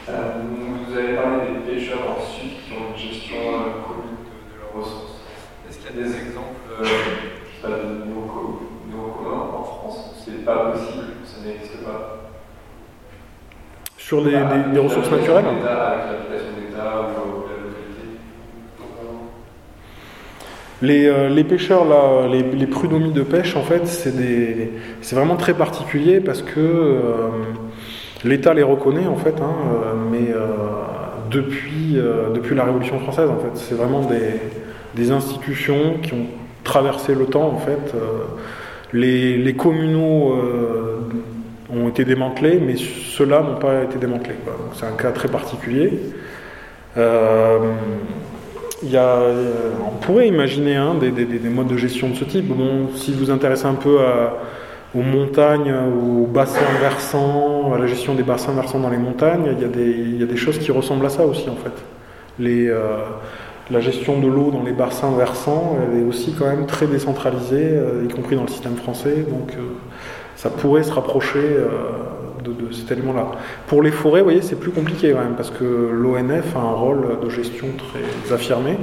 Euh, 0.09 0.41
vous 0.87 0.97
avez 0.97 1.15
parlé 1.15 1.53
des 1.53 1.71
pêcheurs 1.73 1.99
en 2.17 2.21
Sud 2.21 2.49
qui 2.65 2.73
ont 2.73 2.91
une 2.91 2.97
gestion 2.97 3.35
euh, 3.37 3.85
commune 3.85 4.17
de, 4.25 4.55
de 4.55 4.59
leurs 4.59 4.73
ressources. 4.83 5.21
Est-ce 5.69 5.77
qu'il 5.79 5.95
y 5.97 5.99
a 5.99 6.03
des 6.03 6.15
exemples 6.15 6.65
euh, 6.71 6.83
je 6.83 6.87
sais 6.87 7.61
pas, 7.61 7.77
de 7.77 8.05
nouveaux, 8.05 8.27
co- 8.27 8.61
nouveaux 8.89 9.11
communs 9.11 9.49
en 9.59 9.63
France 9.63 9.97
où 10.11 10.23
c'est 10.25 10.43
pas 10.43 10.71
possible, 10.71 11.05
ça 11.25 11.45
n'existe 11.45 11.83
pas 11.83 12.31
Sur 14.09 14.25
les, 14.25 14.79
ressources 14.79 15.11
naturelles. 15.11 15.45
Les, 20.81 21.05
euh, 21.07 21.43
pêcheurs, 21.43 21.85
là, 21.85 22.27
les, 22.27 22.41
les 22.41 22.65
prud'hommes 22.65 23.11
de 23.11 23.21
pêche, 23.21 23.55
en 23.55 23.61
fait, 23.61 23.85
c'est 23.85 25.15
vraiment 25.15 25.35
très 25.35 25.53
particulier 25.53 26.21
parce 26.21 26.41
que 26.41 26.59
euh, 26.59 27.01
l'État 28.25 28.55
les 28.55 28.63
reconnaît, 28.63 29.05
en 29.05 29.15
fait, 29.15 29.35
hein, 29.39 29.53
euh, 29.75 29.93
mais 30.11 30.33
euh, 30.33 30.47
depuis, 31.29 31.99
euh, 31.99 32.31
depuis 32.33 32.55
la 32.55 32.63
Révolution 32.63 32.97
française, 32.97 33.29
en 33.29 33.37
fait. 33.37 33.55
C'est 33.59 33.75
vraiment 33.75 34.01
des, 34.01 34.39
des 34.95 35.11
institutions 35.11 35.99
qui 36.01 36.13
ont 36.13 36.25
traversé 36.63 37.13
le 37.13 37.27
temps, 37.27 37.47
en 37.49 37.59
fait. 37.59 37.93
Euh, 37.93 38.23
les, 38.91 39.37
les 39.37 39.53
communaux 39.53 40.33
euh, 40.33 40.99
ont 41.73 41.87
été 41.89 42.05
démantelés, 42.05 42.59
mais 42.59 42.75
ceux-là 42.77 43.41
n'ont 43.41 43.55
pas 43.59 43.83
été 43.83 43.97
démantelés. 43.97 44.35
Donc, 44.45 44.73
C'est 44.73 44.85
un 44.85 44.91
cas 44.97 45.11
très 45.11 45.27
particulier. 45.27 45.99
Euh, 46.97 47.59
y 48.83 48.97
a, 48.97 49.19
on 49.85 49.97
pourrait 50.03 50.27
imaginer 50.27 50.75
hein, 50.75 50.95
des, 50.99 51.11
des- 51.11 51.25
des- 51.25 51.39
des 51.39 51.49
modes 51.49 51.67
de 51.67 51.77
gestion 51.77 52.09
de 52.09 52.15
ce 52.15 52.23
type. 52.23 52.51
Si 52.95 53.11
vous 53.13 53.19
vous 53.25 53.31
intéressez 53.31 53.65
un 53.65 53.73
peu 53.75 53.97
aux 54.95 55.01
montagnes, 55.01 55.73
aux 55.73 56.25
bassins 56.25 56.59
versants, 56.81 57.73
à 57.73 57.77
la 57.77 57.87
gestion 57.87 58.15
des 58.15 58.23
bassins 58.23 58.53
versants 58.53 58.79
dans 58.79 58.89
les 58.89 58.97
montagnes, 58.97 59.55
il 59.59 60.19
y 60.19 60.23
a 60.23 60.25
des, 60.25 60.37
choses 60.37 60.57
qui 60.59 60.71
ressemblent 60.71 61.05
à 61.05 61.09
ça 61.09 61.25
aussi 61.25 61.49
en 61.49 61.55
fait. 61.55 61.73
Euh, 62.41 62.97
la 63.69 63.81
gestion 63.81 64.19
de 64.19 64.27
l'eau 64.27 64.49
dans 64.49 64.63
les 64.63 64.71
bassins 64.71 65.11
versants, 65.15 65.77
est 65.95 66.03
aussi 66.03 66.33
quand 66.33 66.47
même 66.47 66.65
très 66.65 66.87
décentralisée, 66.87 67.69
euh, 67.73 68.05
y 68.09 68.11
compris 68.11 68.35
dans 68.35 68.41
le 68.43 68.47
système 68.47 68.75
français. 68.75 69.13
Euh, 69.17 69.59
ça 70.41 70.49
pourrait 70.49 70.83
se 70.83 70.93
rapprocher 70.93 71.37
euh, 71.37 71.67
de, 72.45 72.71
cet 72.71 72.93
élément-là. 72.93 73.31
Pour 73.67 73.83
les 73.83 73.91
forêts, 73.91 74.21
vous 74.21 74.27
voyez, 74.27 74.41
c'est 74.41 74.55
plus 74.55 74.71
compliqué 74.71 75.11
quand 75.11 75.19
même, 75.19 75.35
parce 75.35 75.51
que 75.51 75.65
l'ONF 75.65 76.55
a 76.55 76.59
un 76.59 76.71
rôle 76.71 77.19
de 77.21 77.29
gestion 77.29 77.67
très 77.77 78.33
affirmé. 78.33 78.77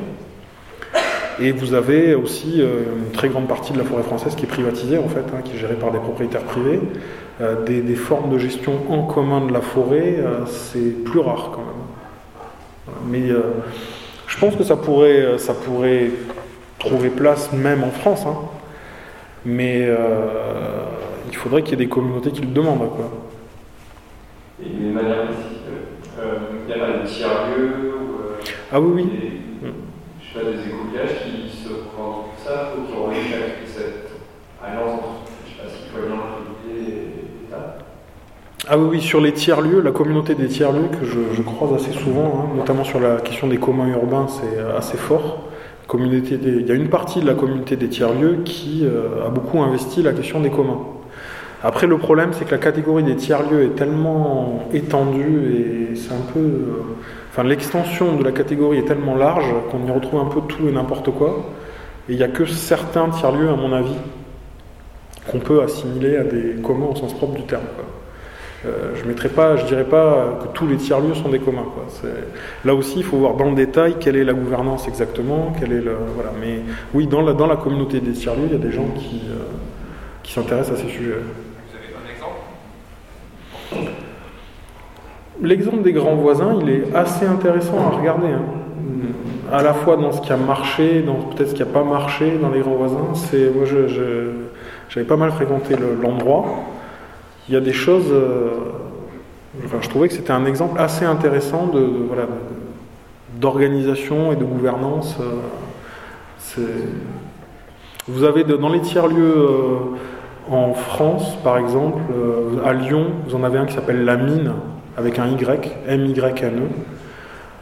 Et 1.40 1.52
vous 1.52 1.72
avez 1.72 2.14
aussi 2.14 2.60
euh, 2.60 2.82
une 2.98 3.10
très 3.12 3.30
grande 3.30 3.48
partie 3.48 3.72
de 3.72 3.78
la 3.78 3.84
forêt 3.84 4.02
française 4.02 4.34
qui 4.34 4.44
est 4.44 4.48
privatisée, 4.48 4.98
en 4.98 5.08
fait, 5.08 5.24
hein, 5.34 5.40
qui 5.42 5.54
est 5.54 5.58
gérée 5.58 5.76
par 5.76 5.92
des 5.92 5.98
propriétaires 5.98 6.42
privés. 6.42 6.78
Euh, 7.40 7.64
des, 7.64 7.94
formes 7.94 8.30
de 8.30 8.38
gestion 8.38 8.74
en 8.90 9.04
commun 9.04 9.46
de 9.46 9.52
la 9.52 9.62
forêt, 9.62 10.16
c'est 10.46 11.04
plus 11.04 11.20
rare 11.20 11.52
quand 11.54 11.62
même. 11.62 13.00
Mais 13.08 13.34
je 14.26 14.38
pense 14.38 14.56
que 14.56 14.62
ça 14.62 14.76
pourrait, 14.76 15.38
ça 15.38 15.54
pourrait 15.54 16.10
trouver 16.78 17.08
place 17.08 17.50
même 17.52 17.82
en 17.82 17.90
France. 17.90 18.24
hein. 18.26 18.36
Mais 19.46 19.88
il 21.36 21.38
faudrait 21.38 21.62
qu'il 21.62 21.78
y 21.78 21.82
ait 21.82 21.84
des 21.84 21.90
communautés 21.90 22.30
qui 22.30 22.40
le 22.40 22.46
demandent. 22.46 22.78
Quoi. 22.96 23.10
Et 24.64 24.68
d'une 24.70 24.92
manière 24.94 25.26
précise, 25.26 25.58
euh, 26.18 26.38
il 26.66 26.70
y 26.70 26.74
a 26.74 26.78
pas 26.82 26.92
de 27.02 27.06
tiers-lieux 27.06 27.72
euh, 27.92 28.42
Ah 28.72 28.80
oui, 28.80 28.90
oui. 28.94 29.04
des, 29.04 29.68
je 30.22 30.26
sais 30.38 30.44
pas, 30.44 30.50
des 30.50 30.66
écoutages 30.70 31.16
qui 31.24 31.54
se 31.54 31.68
revendiquent 31.68 32.40
ça 32.42 32.72
ou 32.76 32.86
qui 32.90 32.98
ont 32.98 33.06
réussi 33.08 33.34
à 33.34 33.66
cette 33.66 34.12
alliance 34.64 34.94
entre, 34.94 35.30
je 35.46 35.50
sais 35.52 35.62
pas, 35.62 35.68
citoyens, 35.68 36.22
et 36.70 37.46
État. 37.46 37.76
Ah 38.66 38.78
oui, 38.78 38.88
oui, 38.92 39.00
sur 39.02 39.20
les 39.20 39.32
tiers-lieux, 39.32 39.82
la 39.82 39.92
communauté 39.92 40.34
des 40.34 40.48
tiers-lieux 40.48 40.88
que 40.98 41.04
je, 41.04 41.18
je 41.34 41.42
croise 41.42 41.74
assez 41.74 41.92
souvent, 41.92 42.46
hein, 42.50 42.56
notamment 42.56 42.82
sur 42.82 42.98
la 42.98 43.16
question 43.20 43.46
des 43.46 43.58
communs 43.58 43.88
urbains, 43.88 44.26
c'est 44.26 44.58
euh, 44.58 44.78
assez 44.78 44.96
fort. 44.96 45.50
Communauté 45.86 46.38
des- 46.38 46.60
Il 46.60 46.66
y 46.66 46.70
a 46.72 46.74
une 46.74 46.88
partie 46.88 47.20
de 47.20 47.26
la 47.26 47.34
communauté 47.34 47.76
des 47.76 47.88
tiers-lieux 47.90 48.38
qui 48.44 48.80
euh, 48.86 49.26
a 49.26 49.28
beaucoup 49.28 49.60
investi 49.60 50.02
la 50.02 50.12
question 50.14 50.40
des 50.40 50.50
communs. 50.50 50.80
Après, 51.66 51.86
le 51.88 51.98
problème, 51.98 52.30
c'est 52.32 52.44
que 52.44 52.52
la 52.52 52.58
catégorie 52.58 53.02
des 53.02 53.16
tiers-lieux 53.16 53.64
est 53.64 53.74
tellement 53.74 54.68
étendue 54.72 55.90
et 55.92 55.96
c'est 55.96 56.12
un 56.12 56.32
peu. 56.32 56.38
euh, 56.40 56.82
Enfin, 57.30 57.42
l'extension 57.46 58.16
de 58.16 58.24
la 58.24 58.32
catégorie 58.32 58.78
est 58.78 58.84
tellement 58.86 59.14
large 59.14 59.52
qu'on 59.70 59.86
y 59.86 59.90
retrouve 59.90 60.20
un 60.20 60.24
peu 60.34 60.40
tout 60.48 60.68
et 60.68 60.72
n'importe 60.72 61.10
quoi. 61.10 61.44
Et 62.08 62.12
il 62.12 62.16
n'y 62.16 62.22
a 62.22 62.28
que 62.28 62.46
certains 62.46 63.10
tiers-lieux, 63.10 63.50
à 63.50 63.56
mon 63.56 63.72
avis, 63.74 63.96
qu'on 65.30 65.40
peut 65.40 65.60
assimiler 65.62 66.16
à 66.16 66.24
des 66.24 66.56
communs 66.62 66.86
au 66.92 66.94
sens 66.96 67.12
propre 67.14 67.34
du 67.34 67.42
terme. 67.42 67.64
quoi. 67.74 67.84
Euh, 68.64 68.94
je 68.94 69.04
mettrai 69.06 69.28
pas, 69.28 69.56
je 69.56 69.66
dirais 69.66 69.84
pas 69.84 70.38
que 70.42 70.48
tous 70.54 70.66
les 70.66 70.76
tiers-lieux 70.76 71.14
sont 71.14 71.28
des 71.28 71.40
communs. 71.40 71.66
Là 72.64 72.74
aussi, 72.74 72.98
il 72.98 73.04
faut 73.04 73.18
voir 73.18 73.34
dans 73.34 73.50
le 73.50 73.54
détail 73.54 73.96
quelle 74.00 74.16
est 74.16 74.24
la 74.24 74.32
gouvernance 74.34 74.88
exactement, 74.88 75.52
quel 75.58 75.72
est 75.72 75.82
le 75.82 75.96
voilà. 76.14 76.30
Mais 76.40 76.60
oui, 76.94 77.06
dans 77.06 77.22
la 77.22 77.34
dans 77.34 77.46
la 77.46 77.56
communauté 77.56 78.00
des 78.00 78.12
tiers-lieux, 78.12 78.46
il 78.46 78.52
y 78.52 78.56
a 78.56 78.58
des 78.58 78.72
gens 78.72 78.88
qui 78.96 79.20
euh, 79.30 79.44
qui 80.22 80.32
s'intéressent 80.32 80.78
à 80.78 80.82
ces 80.82 80.88
sujets. 80.88 81.12
Vous 81.12 81.76
avez 81.76 81.94
un 81.94 82.06
exemple 82.10 82.36
L'exemple 85.42 85.82
des 85.82 85.92
grands 85.92 86.14
voisins, 86.14 86.56
il 86.62 86.68
est 86.70 86.94
assez 86.94 87.26
intéressant 87.26 87.78
à 87.92 87.96
regarder. 87.96 88.28
hein. 88.28 88.42
À 89.52 89.62
la 89.62 89.74
fois 89.74 89.96
dans 89.96 90.10
ce 90.10 90.20
qui 90.22 90.32
a 90.32 90.36
marché, 90.36 91.02
dans 91.02 91.14
peut-être 91.14 91.50
ce 91.50 91.54
qui 91.54 91.60
n'a 91.62 91.66
pas 91.68 91.84
marché 91.84 92.36
dans 92.42 92.50
les 92.50 92.60
grands 92.60 92.74
voisins. 92.74 93.14
C'est 93.14 93.50
moi, 93.54 93.64
je- 93.64 93.86
j'avais 94.88 95.06
pas 95.06 95.16
mal 95.16 95.30
fréquenté 95.30 95.76
le- 95.76 95.96
l'endroit. 96.02 96.46
Il 97.48 97.54
y 97.54 97.56
a 97.56 97.60
des 97.60 97.72
choses. 97.72 98.10
euh, 98.10 98.48
enfin, 99.64 99.76
je 99.80 99.88
trouvais 99.88 100.08
que 100.08 100.14
c'était 100.14 100.32
un 100.32 100.46
exemple 100.46 100.80
assez 100.80 101.04
intéressant 101.04 101.66
de, 101.68 101.78
voilà 102.08 102.24
d'organisation 103.40 104.32
et 104.32 104.36
de 104.36 104.44
gouvernance. 104.44 105.16
euh, 105.20 106.62
Vous 108.08 108.24
avez 108.24 108.44
dans 108.44 108.68
les 108.68 108.80
tiers 108.80 109.06
lieux. 109.08 109.48
en 110.48 110.74
France, 110.74 111.36
par 111.42 111.58
exemple, 111.58 111.98
euh, 112.14 112.64
à 112.64 112.72
Lyon, 112.72 113.06
vous 113.26 113.34
en 113.34 113.42
avez 113.42 113.58
un 113.58 113.66
qui 113.66 113.74
s'appelle 113.74 114.04
La 114.04 114.16
Mine, 114.16 114.52
avec 114.96 115.18
un 115.18 115.28
Y, 115.28 115.70
M-Y-N-E, 115.88 116.68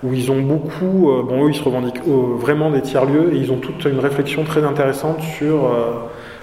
où 0.04 0.12
ils 0.12 0.30
ont 0.30 0.40
beaucoup, 0.40 1.10
euh, 1.10 1.22
bon 1.22 1.46
eux 1.46 1.50
ils 1.50 1.56
se 1.56 1.62
revendiquent 1.62 2.02
euh, 2.06 2.36
vraiment 2.36 2.70
des 2.70 2.82
tiers-lieux, 2.82 3.32
et 3.32 3.36
ils 3.36 3.50
ont 3.50 3.56
toute 3.56 3.84
une 3.86 3.98
réflexion 3.98 4.44
très 4.44 4.62
intéressante 4.62 5.20
sur 5.22 5.64
euh, 5.64 5.92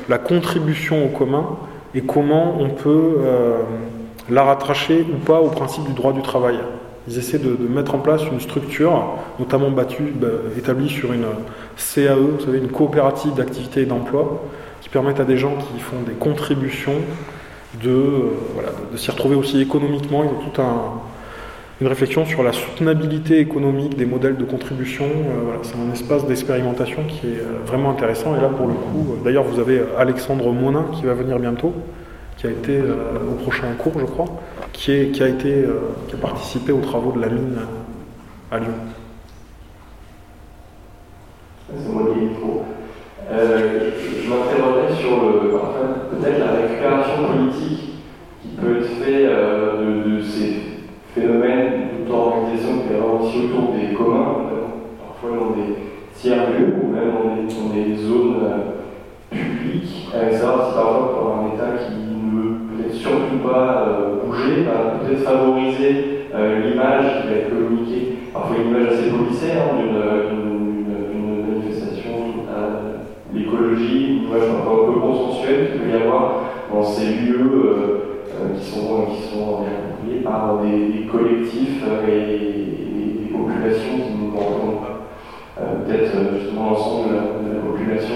la 0.10 0.18
contribution 0.18 1.06
au 1.06 1.10
commun, 1.10 1.46
et 1.94 2.02
comment 2.02 2.58
on 2.60 2.70
peut 2.70 3.18
la 4.30 4.44
rattracher 4.44 5.06
ou 5.14 5.18
pas 5.18 5.42
au 5.42 5.50
principe 5.50 5.84
du 5.84 5.94
droit 5.94 6.14
du 6.14 6.22
travail. 6.22 6.58
Ils 7.10 7.18
essaient 7.18 7.38
de, 7.38 7.56
de 7.56 7.68
mettre 7.68 7.96
en 7.96 7.98
place 7.98 8.22
une 8.32 8.40
structure, 8.40 9.04
notamment 9.40 9.70
battue, 9.72 10.14
bah, 10.16 10.28
établie 10.58 10.88
sur 10.88 11.12
une 11.12 11.26
CAE, 11.76 12.16
vous 12.16 12.40
savez, 12.40 12.60
une 12.60 12.70
coopérative 12.70 13.34
d'activité 13.34 13.82
et 13.82 13.86
d'emploi, 13.86 14.42
qui 14.80 14.88
permettent 14.88 15.20
à 15.20 15.26
des 15.26 15.38
gens 15.38 15.56
qui 15.56 15.82
font 15.82 15.98
des 16.08 16.14
contributions 16.14 16.96
de, 17.76 17.90
euh, 17.90 18.22
voilà, 18.54 18.70
de, 18.92 18.98
s'y 18.98 19.12
retrouver 19.12 19.36
aussi 19.36 19.62
économiquement. 19.62 20.24
Ils 20.24 20.30
ont 20.30 20.50
toute 20.50 20.60
un, 20.60 20.94
une 21.80 21.88
réflexion 21.88 22.26
sur 22.26 22.44
la 22.44 22.52
soutenabilité 22.52 23.40
économique 23.40 23.96
des 23.98 24.06
modèles 24.06 24.38
de 24.38 24.44
contribution. 24.44 25.06
Euh, 25.06 25.42
voilà, 25.44 25.60
c'est 25.64 25.76
un 25.76 25.92
espace 25.92 26.26
d'expérimentation 26.26 27.04
qui 27.08 27.28
est 27.28 27.40
euh, 27.40 27.60
vraiment 27.66 27.92
intéressant. 27.92 28.36
Et 28.36 28.42
là, 28.42 28.50
pour 28.50 28.68
le 28.68 28.74
coup, 28.74 29.16
d'ailleurs, 29.24 29.44
vous 29.44 29.60
avez 29.60 29.82
Alexandre 29.98 30.52
Monin 30.52 30.86
qui 30.94 31.06
va 31.06 31.14
venir 31.14 31.40
bientôt, 31.40 31.74
qui 32.38 32.48
a 32.48 32.50
été 32.50 32.80
au 32.82 33.36
prochain 33.44 33.68
cours, 33.78 33.94
je 34.00 34.06
crois, 34.06 34.26
qui, 34.74 34.92
est, 34.92 35.12
qui, 35.12 35.22
a 35.22 35.28
été, 35.28 35.64
qui 36.08 36.16
a 36.16 36.18
participé 36.18 36.72
aux 36.72 36.82
travaux 36.82 37.12
de 37.12 37.22
la 37.22 37.30
mine 37.30 37.56
à 38.52 38.58
Lyon. 38.58 38.74
Euh, 43.32 43.92
je 44.22 44.30
m'interrogeais 44.30 44.94
sur 44.94 45.20
peut-être 46.12 46.40
la 46.40 46.52
récupération 46.62 47.24
politique 47.28 47.94
qui 48.42 48.48
peut 48.60 48.80
être 48.80 48.88
faite 48.88 49.30
euh, 49.30 50.18
de, 50.18 50.22
ces 50.22 50.62
phénomènes 51.16 51.72
d'auto-organisation 52.06 52.80
qui 52.80 52.94
est 52.94 53.00
aussi 53.00 53.46
autour 53.46 53.74
des 53.74 53.94
communs, 53.94 54.36
notamment 54.44 54.74
parfois 55.00 55.30
dans 55.40 55.56
des 55.56 55.76
tiers-lieux 56.14 56.74
ou 56.84 56.92
même 56.92 57.48
dans 57.48 57.74
des, 57.74 57.96
zones 57.96 58.36
euh, 58.44 59.32
publiques, 59.32 60.10
avec 60.14 60.34
savoir 60.34 60.68
si 60.68 60.76
parfois 60.76 61.14
pour 61.14 61.38
un 61.38 61.56
État 61.56 61.78
qui 61.86 61.94
ne 61.94 62.38
veut 62.38 62.56
peut-être 62.68 62.96
surtout 62.96 63.48
pas 63.48 63.88
euh, 63.88 64.26
bouger, 64.26 64.66
peut-être 64.66 65.24
favoriser 65.24 66.28
euh, 66.36 66.68
l'image 66.68 67.22
qui 67.22 67.28
va 67.30 67.36
être 67.36 67.50
communiquée, 67.50 68.18
parfois 68.34 68.58
une 68.58 68.72
image 68.72 68.94
assez 68.94 69.10
policée 69.10 69.52
hein, 69.54 69.78
d'une 69.80 70.51
parfois 74.40 74.88
un 74.88 74.94
peu 74.94 75.00
consensuelle 75.00 75.72
qu'il 75.72 75.82
peut 75.82 75.90
y 75.90 76.02
avoir 76.02 76.44
dans 76.72 76.84
ces 76.84 77.06
lieux 77.06 77.52
euh, 77.54 77.98
euh, 78.32 78.58
qui 78.58 78.66
sont, 78.66 79.06
qui 79.12 79.22
sont 79.24 79.58
appropriés 79.66 80.22
par 80.24 80.60
des, 80.64 81.06
collectifs 81.12 81.84
euh, 81.88 82.08
et, 82.08 83.26
des 83.26 83.34
populations 83.34 83.98
qui 84.08 84.14
ne 84.26 84.32
représentent 84.32 84.82
pas 84.82 85.08
euh, 85.60 85.86
peut-être 85.86 86.12
euh, 86.16 86.40
justement 86.40 86.72
l'ensemble 86.72 87.10
de, 87.10 87.16
la- 87.16 87.62
population 87.62 88.16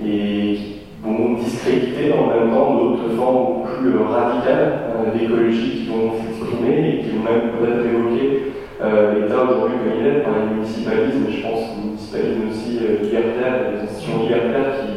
et 0.00 0.04
qui 0.04 0.80
vont 1.02 1.34
discréditer 1.34 2.12
en 2.12 2.26
même 2.28 2.50
temps 2.50 2.74
d'autres 2.74 3.10
formes 3.16 3.62
plus 3.78 3.90
euh, 3.94 4.04
radicales 4.08 4.72
euh, 4.96 5.18
d'écologie 5.18 5.70
qui 5.82 5.86
vont 5.88 6.12
s'exprimer 6.18 6.88
et 6.88 7.02
qui 7.02 7.10
vont 7.16 7.24
même 7.24 7.50
peut-être 7.58 7.84
évoquer 7.86 8.52
euh, 8.82 9.14
l'État 9.14 9.42
aujourd'hui 9.44 9.78
comme 9.78 10.00
il 10.00 10.06
est 10.06 10.20
par 10.22 10.34
le 10.34 10.54
municipalisme, 10.56 11.26
et 11.28 11.32
je 11.32 11.42
pense 11.42 11.60
le 11.76 11.82
municipalisme 11.86 12.42
aussi 12.50 12.78
euh, 12.82 13.02
libertaire, 13.02 13.54
des 13.70 13.78
institutions 13.86 14.22
libertaires 14.22 14.74
qui 14.82 14.91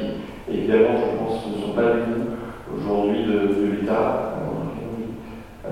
évidemment 0.58 0.98
je 0.98 1.18
pense 1.18 1.46
ne 1.48 1.62
sont 1.62 1.74
pas 1.74 1.82
du 1.94 2.02
tout 2.14 2.78
aujourd'hui 2.78 3.24
de, 3.26 3.32
de 3.32 3.72
l'État. 3.82 4.32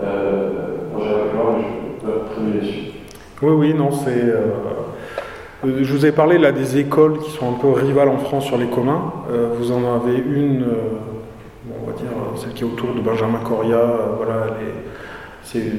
Euh, 0.02 0.50
moi 0.92 1.02
j'avais 1.06 1.30
peur, 1.30 1.56
mais 2.42 2.68
Oui, 3.42 3.52
oui, 3.68 3.74
non, 3.74 3.92
c'est. 3.92 4.10
euh, 4.24 4.48
euh, 5.66 5.80
je 5.84 5.94
vous 5.94 6.06
ai 6.06 6.12
parlé 6.12 6.38
là 6.38 6.52
des 6.52 6.78
écoles 6.78 7.20
qui 7.20 7.32
sont 7.32 7.50
un 7.50 7.54
peu 7.60 7.70
rivales 7.72 8.10
en 8.10 8.18
France 8.18 8.46
sur 8.46 8.58
les 8.58 8.68
communs. 8.68 9.14
Euh, 9.32 9.50
vous 9.58 9.72
en 9.72 9.96
avez 9.96 10.18
une, 10.18 10.66
on 11.70 11.86
va 11.90 11.94
dire 11.98 12.08
celle 12.38 12.54
qui 12.54 12.64
est 12.64 12.68
autour 12.68 12.94
de 12.94 13.02
Benjamin 13.02 13.40
Coria. 13.40 13.82
voilà, 14.18 14.48
c'est 15.44 15.72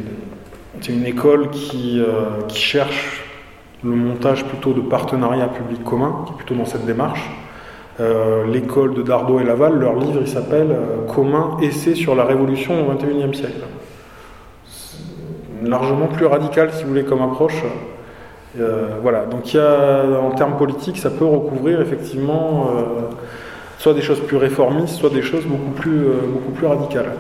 une 0.89 1.07
école 1.07 1.51
qui, 1.51 2.01
qui 2.49 2.59
cherche 2.59 3.23
le 3.83 3.91
montage 3.91 4.45
plutôt 4.45 4.73
de 4.73 4.81
partenariats 4.81 5.49
publics 5.49 5.85
communs, 5.85 6.25
qui 6.27 6.33
est 6.33 6.37
plutôt 6.37 6.55
dans 6.55 6.65
cette 6.65 6.87
démarche. 6.87 7.29
Euh, 8.01 8.45
L'école 8.47 8.95
de 8.95 9.03
Dardot 9.03 9.39
et 9.39 9.45
Laval, 9.45 9.79
leur 9.79 9.95
livre 9.95 10.19
il 10.21 10.27
s'appelle 10.27 10.73
euh, 10.73 11.07
Commun, 11.07 11.57
essai 11.63 11.95
sur 11.95 12.17
la 12.17 12.25
révolution 12.25 12.89
au 12.89 12.93
XXIe 12.93 13.35
siècle. 13.37 13.65
Largement 15.63 16.07
plus 16.09 16.27
radical 16.27 16.71
si 16.73 16.83
vous 16.83 16.89
voulez 16.89 17.05
comme 17.05 17.23
approche. 17.23 17.63
Euh, 18.59 18.99
voilà, 19.01 19.27
donc 19.27 19.55
a, 19.55 20.21
en 20.21 20.31
termes 20.33 20.57
politiques, 20.57 20.99
ça 20.99 21.11
peut 21.11 21.25
recouvrir 21.25 21.81
effectivement 21.81 22.69
euh, 22.69 22.83
soit 23.79 23.95
des 23.95 24.03
choses 24.03 24.21
plus 24.21 24.37
réformistes, 24.37 24.97
soit 24.97 25.11
des 25.11 25.23
choses 25.23 25.45
beaucoup 25.45 25.71
plus, 25.71 26.67
radicales. 26.67 27.13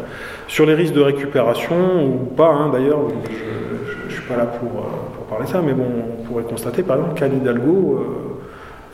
Sur 0.49 0.67
les 0.67 0.75
risques 0.75 0.95
de 0.95 1.01
récupération, 1.01 2.05
ou 2.05 2.27
pas 2.37 2.49
hein, 2.49 2.71
d'ailleurs, 2.73 3.01
je 3.29 4.07
ne 4.07 4.11
suis 4.11 4.23
pas 4.23 4.37
là 4.37 4.47
pour, 4.47 4.87
parler 5.29 5.47
ça, 5.47 5.63
mais 5.65 5.73
bon, 5.73 5.87
on 6.21 6.23
pourrait 6.25 6.45
constater 6.45 6.83
par 6.83 6.97
exemple 6.97 7.19
qu'Anne 7.19 7.39
Hidalgo 7.39 8.34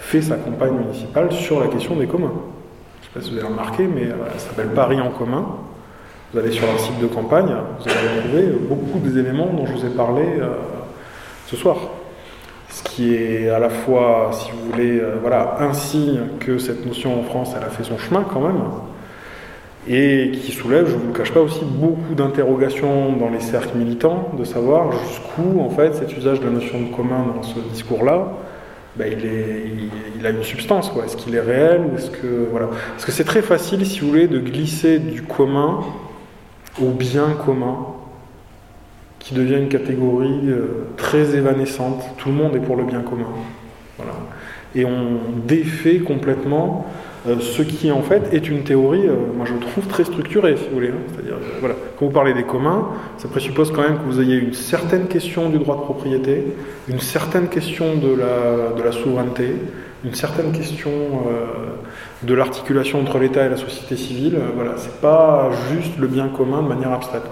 fait 0.01 0.23
sa 0.23 0.37
campagne 0.37 0.73
municipale 0.73 1.31
sur 1.31 1.61
la 1.61 1.69
question 1.69 1.95
des 1.95 2.07
communs. 2.07 2.33
Je 2.33 3.07
ne 3.07 3.13
sais 3.13 3.15
pas 3.15 3.21
si 3.21 3.31
vous 3.31 3.39
avez 3.39 3.47
remarqué, 3.47 3.87
mais 3.87 4.07
euh, 4.07 4.15
elle 4.33 4.41
s'appelle 4.41 4.69
Paris 4.69 5.01
en 5.01 5.11
commun. 5.11 5.47
Vous 6.33 6.39
allez 6.39 6.51
sur 6.53 6.67
leur 6.67 6.79
site 6.79 6.99
de 7.01 7.07
campagne, 7.07 7.49
vous 7.49 7.91
allez 7.91 8.21
retrouver 8.21 8.47
beaucoup 8.69 8.99
des 9.01 9.19
éléments 9.19 9.47
dont 9.47 9.67
je 9.67 9.73
vous 9.73 9.85
ai 9.85 9.91
parlé 9.91 10.23
euh, 10.23 10.49
ce 11.47 11.57
soir. 11.57 11.77
Ce 12.69 12.85
qui 12.85 13.15
est 13.15 13.49
à 13.49 13.59
la 13.59 13.69
fois, 13.69 14.31
si 14.33 14.51
vous 14.53 14.71
voulez, 14.71 15.01
euh, 15.01 15.17
voilà, 15.21 15.57
un 15.59 15.73
signe 15.73 16.21
que 16.39 16.59
cette 16.59 16.87
notion 16.87 17.19
en 17.19 17.25
France, 17.25 17.53
elle 17.57 17.65
a 17.65 17.71
fait 17.71 17.83
son 17.83 17.99
chemin 17.99 18.25
quand 18.33 18.41
même, 18.41 18.61
et 19.89 20.31
qui 20.33 20.53
soulève, 20.53 20.87
je 20.87 20.95
ne 20.95 21.01
vous 21.01 21.07
le 21.09 21.13
cache 21.13 21.33
pas, 21.33 21.41
aussi 21.41 21.65
beaucoup 21.65 22.15
d'interrogations 22.15 23.13
dans 23.15 23.29
les 23.29 23.41
cercles 23.41 23.77
militants, 23.77 24.31
de 24.39 24.45
savoir 24.45 24.93
jusqu'où, 24.93 25.61
en 25.61 25.71
fait, 25.71 25.95
cet 25.95 26.17
usage 26.17 26.39
de 26.39 26.45
la 26.45 26.53
notion 26.53 26.81
de 26.81 26.95
commun 26.95 27.27
dans 27.35 27.43
ce 27.43 27.59
discours-là, 27.59 28.29
ben, 28.97 29.13
il, 30.19 30.27
a 30.27 30.31
une 30.31 30.43
substance. 30.43 30.91
Est-ce 31.05 31.17
qu'il 31.17 31.35
est 31.35 31.41
réel 31.41 31.83
ou 31.91 31.97
est-ce 31.97 32.11
que 32.11 32.49
voilà 32.51 32.69
Parce 32.91 33.05
que 33.05 33.13
c'est 33.13 33.25
très 33.25 33.43
facile, 33.43 33.87
si 33.87 34.01
vous 34.01 34.09
voulez, 34.09 34.29
de 34.29 34.39
glisser 34.39 34.99
du 34.99 35.23
commun 35.23 35.81
au 36.81 36.91
bien 36.91 37.31
commun, 37.45 37.87
qui 39.19 39.35
devient 39.35 39.57
une 39.57 39.69
catégorie 39.69 40.49
euh, 40.49 40.89
très 40.97 41.37
évanescente. 41.37 42.03
Tout 42.17 42.31
le 42.31 42.35
monde 42.35 42.57
est 42.57 42.61
pour 42.61 42.77
le 42.77 42.85
bien 42.85 43.01
commun. 43.01 43.29
Voilà. 43.97 44.15
Et 44.75 44.85
on 44.85 45.21
défait 45.47 45.99
complètement 45.99 46.87
euh, 47.27 47.39
ce 47.41 47.63
qui 47.63 47.91
en 47.93 48.03
fait 48.03 48.33
est 48.33 48.49
une 48.49 48.63
théorie, 48.65 49.07
euh, 49.07 49.15
moi 49.37 49.45
je 49.47 49.55
trouve 49.55 49.87
très 49.87 50.05
structurée, 50.05 50.57
si 50.57 50.65
vous 50.69 50.75
voulez. 50.75 50.89
hein. 50.89 51.03
C'est-à-dire, 51.13 51.35
euh, 51.35 51.59
voilà, 51.61 51.75
quand 51.99 52.07
vous 52.07 52.13
parlez 52.13 52.33
des 52.33 52.45
communs, 52.45 52.89
ça 53.19 53.29
présuppose 53.29 53.71
quand 53.73 53.83
même 53.83 53.99
que 53.99 54.05
vous 54.05 54.21
ayez 54.21 54.37
une 54.37 54.55
certaine 54.55 55.07
question 55.07 55.49
du 55.51 55.59
droit 55.59 55.77
de 55.77 55.83
propriété, 55.83 56.45
une 56.89 57.01
certaine 57.01 57.49
question 57.49 57.97
de 57.97 58.09
la, 58.15 58.73
de 58.77 58.83
la 58.83 58.93
souveraineté, 58.93 59.55
une 60.05 60.15
certaine 60.15 60.51
question 60.53 60.91
de 62.23 62.35
l'articulation 62.35 63.01
entre 63.01 63.19
l'État 63.19 63.45
et 63.45 63.51
la 63.51 63.59
société 63.59 63.97
civile. 63.97 64.39
Voilà, 64.57 64.73
c'est 64.79 64.99
pas 65.03 65.51
juste 65.71 65.99
le 65.99 66.07
bien 66.07 66.29
commun 66.29 66.63
de 66.63 66.69
manière 66.69 66.93
abstraite. 66.93 67.25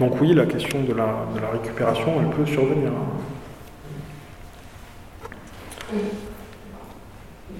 Donc 0.00 0.20
oui, 0.20 0.34
la 0.34 0.46
question 0.46 0.80
de 0.82 0.92
la, 0.92 1.26
de 1.36 1.40
la 1.40 1.50
récupération, 1.52 2.14
elle 2.20 2.30
peut 2.30 2.46
survenir. 2.50 2.88
hein. 2.88 3.06
Du 5.92 5.94
coup, 5.94 5.96
j'ai 5.96 5.96
enchaîné 5.96 7.54
avec 7.54 7.56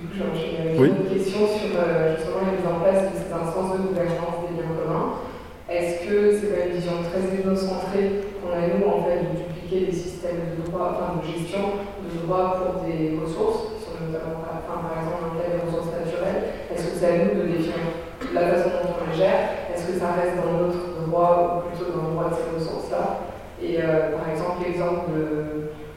Oui. 0.79 0.89
une 0.89 1.11
question 1.13 1.45
sur 1.45 1.77
euh, 1.77 2.17
justement 2.17 2.49
la 2.49 2.57
mise 2.57 2.65
en 2.65 2.81
place 2.81 3.13
de 3.13 3.19
cette 3.19 3.33
instance 3.33 3.77
de 3.77 3.93
gouvernance 3.93 4.41
des 4.49 4.57
biens 4.57 4.73
communs. 4.73 5.21
Est-ce 5.69 6.09
que 6.09 6.33
c'est 6.33 6.49
pas 6.49 6.65
une 6.65 6.81
vision 6.81 7.05
très 7.05 7.21
ethnocentrée 7.29 8.25
qu'on 8.41 8.57
a 8.57 8.73
nous 8.73 8.89
en 8.89 9.05
fait 9.05 9.21
de 9.21 9.37
dupliquer 9.37 9.93
des 9.93 9.97
systèmes 9.97 10.57
de 10.57 10.65
droit, 10.65 10.97
enfin 10.97 11.21
de 11.21 11.29
gestion 11.29 11.85
de 12.01 12.09
droit 12.25 12.57
pour 12.57 12.89
des 12.89 13.21
ressources, 13.21 13.77
qui 13.77 13.85
sont 13.85 14.01
notamment 14.01 14.49
enfin, 14.49 14.81
par 14.81 14.97
exemple 14.97 15.29
dans 15.29 15.33
le 15.37 15.41
cas 15.45 15.53
des 15.53 15.63
ressources 15.69 15.93
naturelles 15.93 16.57
Est-ce 16.73 16.85
que 16.89 16.95
c'est 16.97 17.13
à 17.13 17.17
nous 17.29 17.37
de 17.37 17.45
définir 17.53 18.01
la 18.33 18.45
façon 18.49 18.71
dont 18.81 18.97
on 18.97 19.13
les 19.13 19.17
gère? 19.17 19.69
Est-ce 19.69 19.93
que 19.93 19.95
ça 20.01 20.17
reste 20.17 20.41
dans 20.41 20.57
notre 20.57 21.05
droit 21.05 21.37
ou 21.37 21.69
plutôt 21.69 21.93
dans 21.93 22.09
le 22.09 22.13
droit 22.17 22.33
de 22.33 22.37
ces 22.41 22.49
ressources-là? 22.57 23.29
Et 23.61 23.77
euh, 23.83 24.17
par 24.17 24.25
exemple, 24.33 24.65
l'exemple 24.65 25.13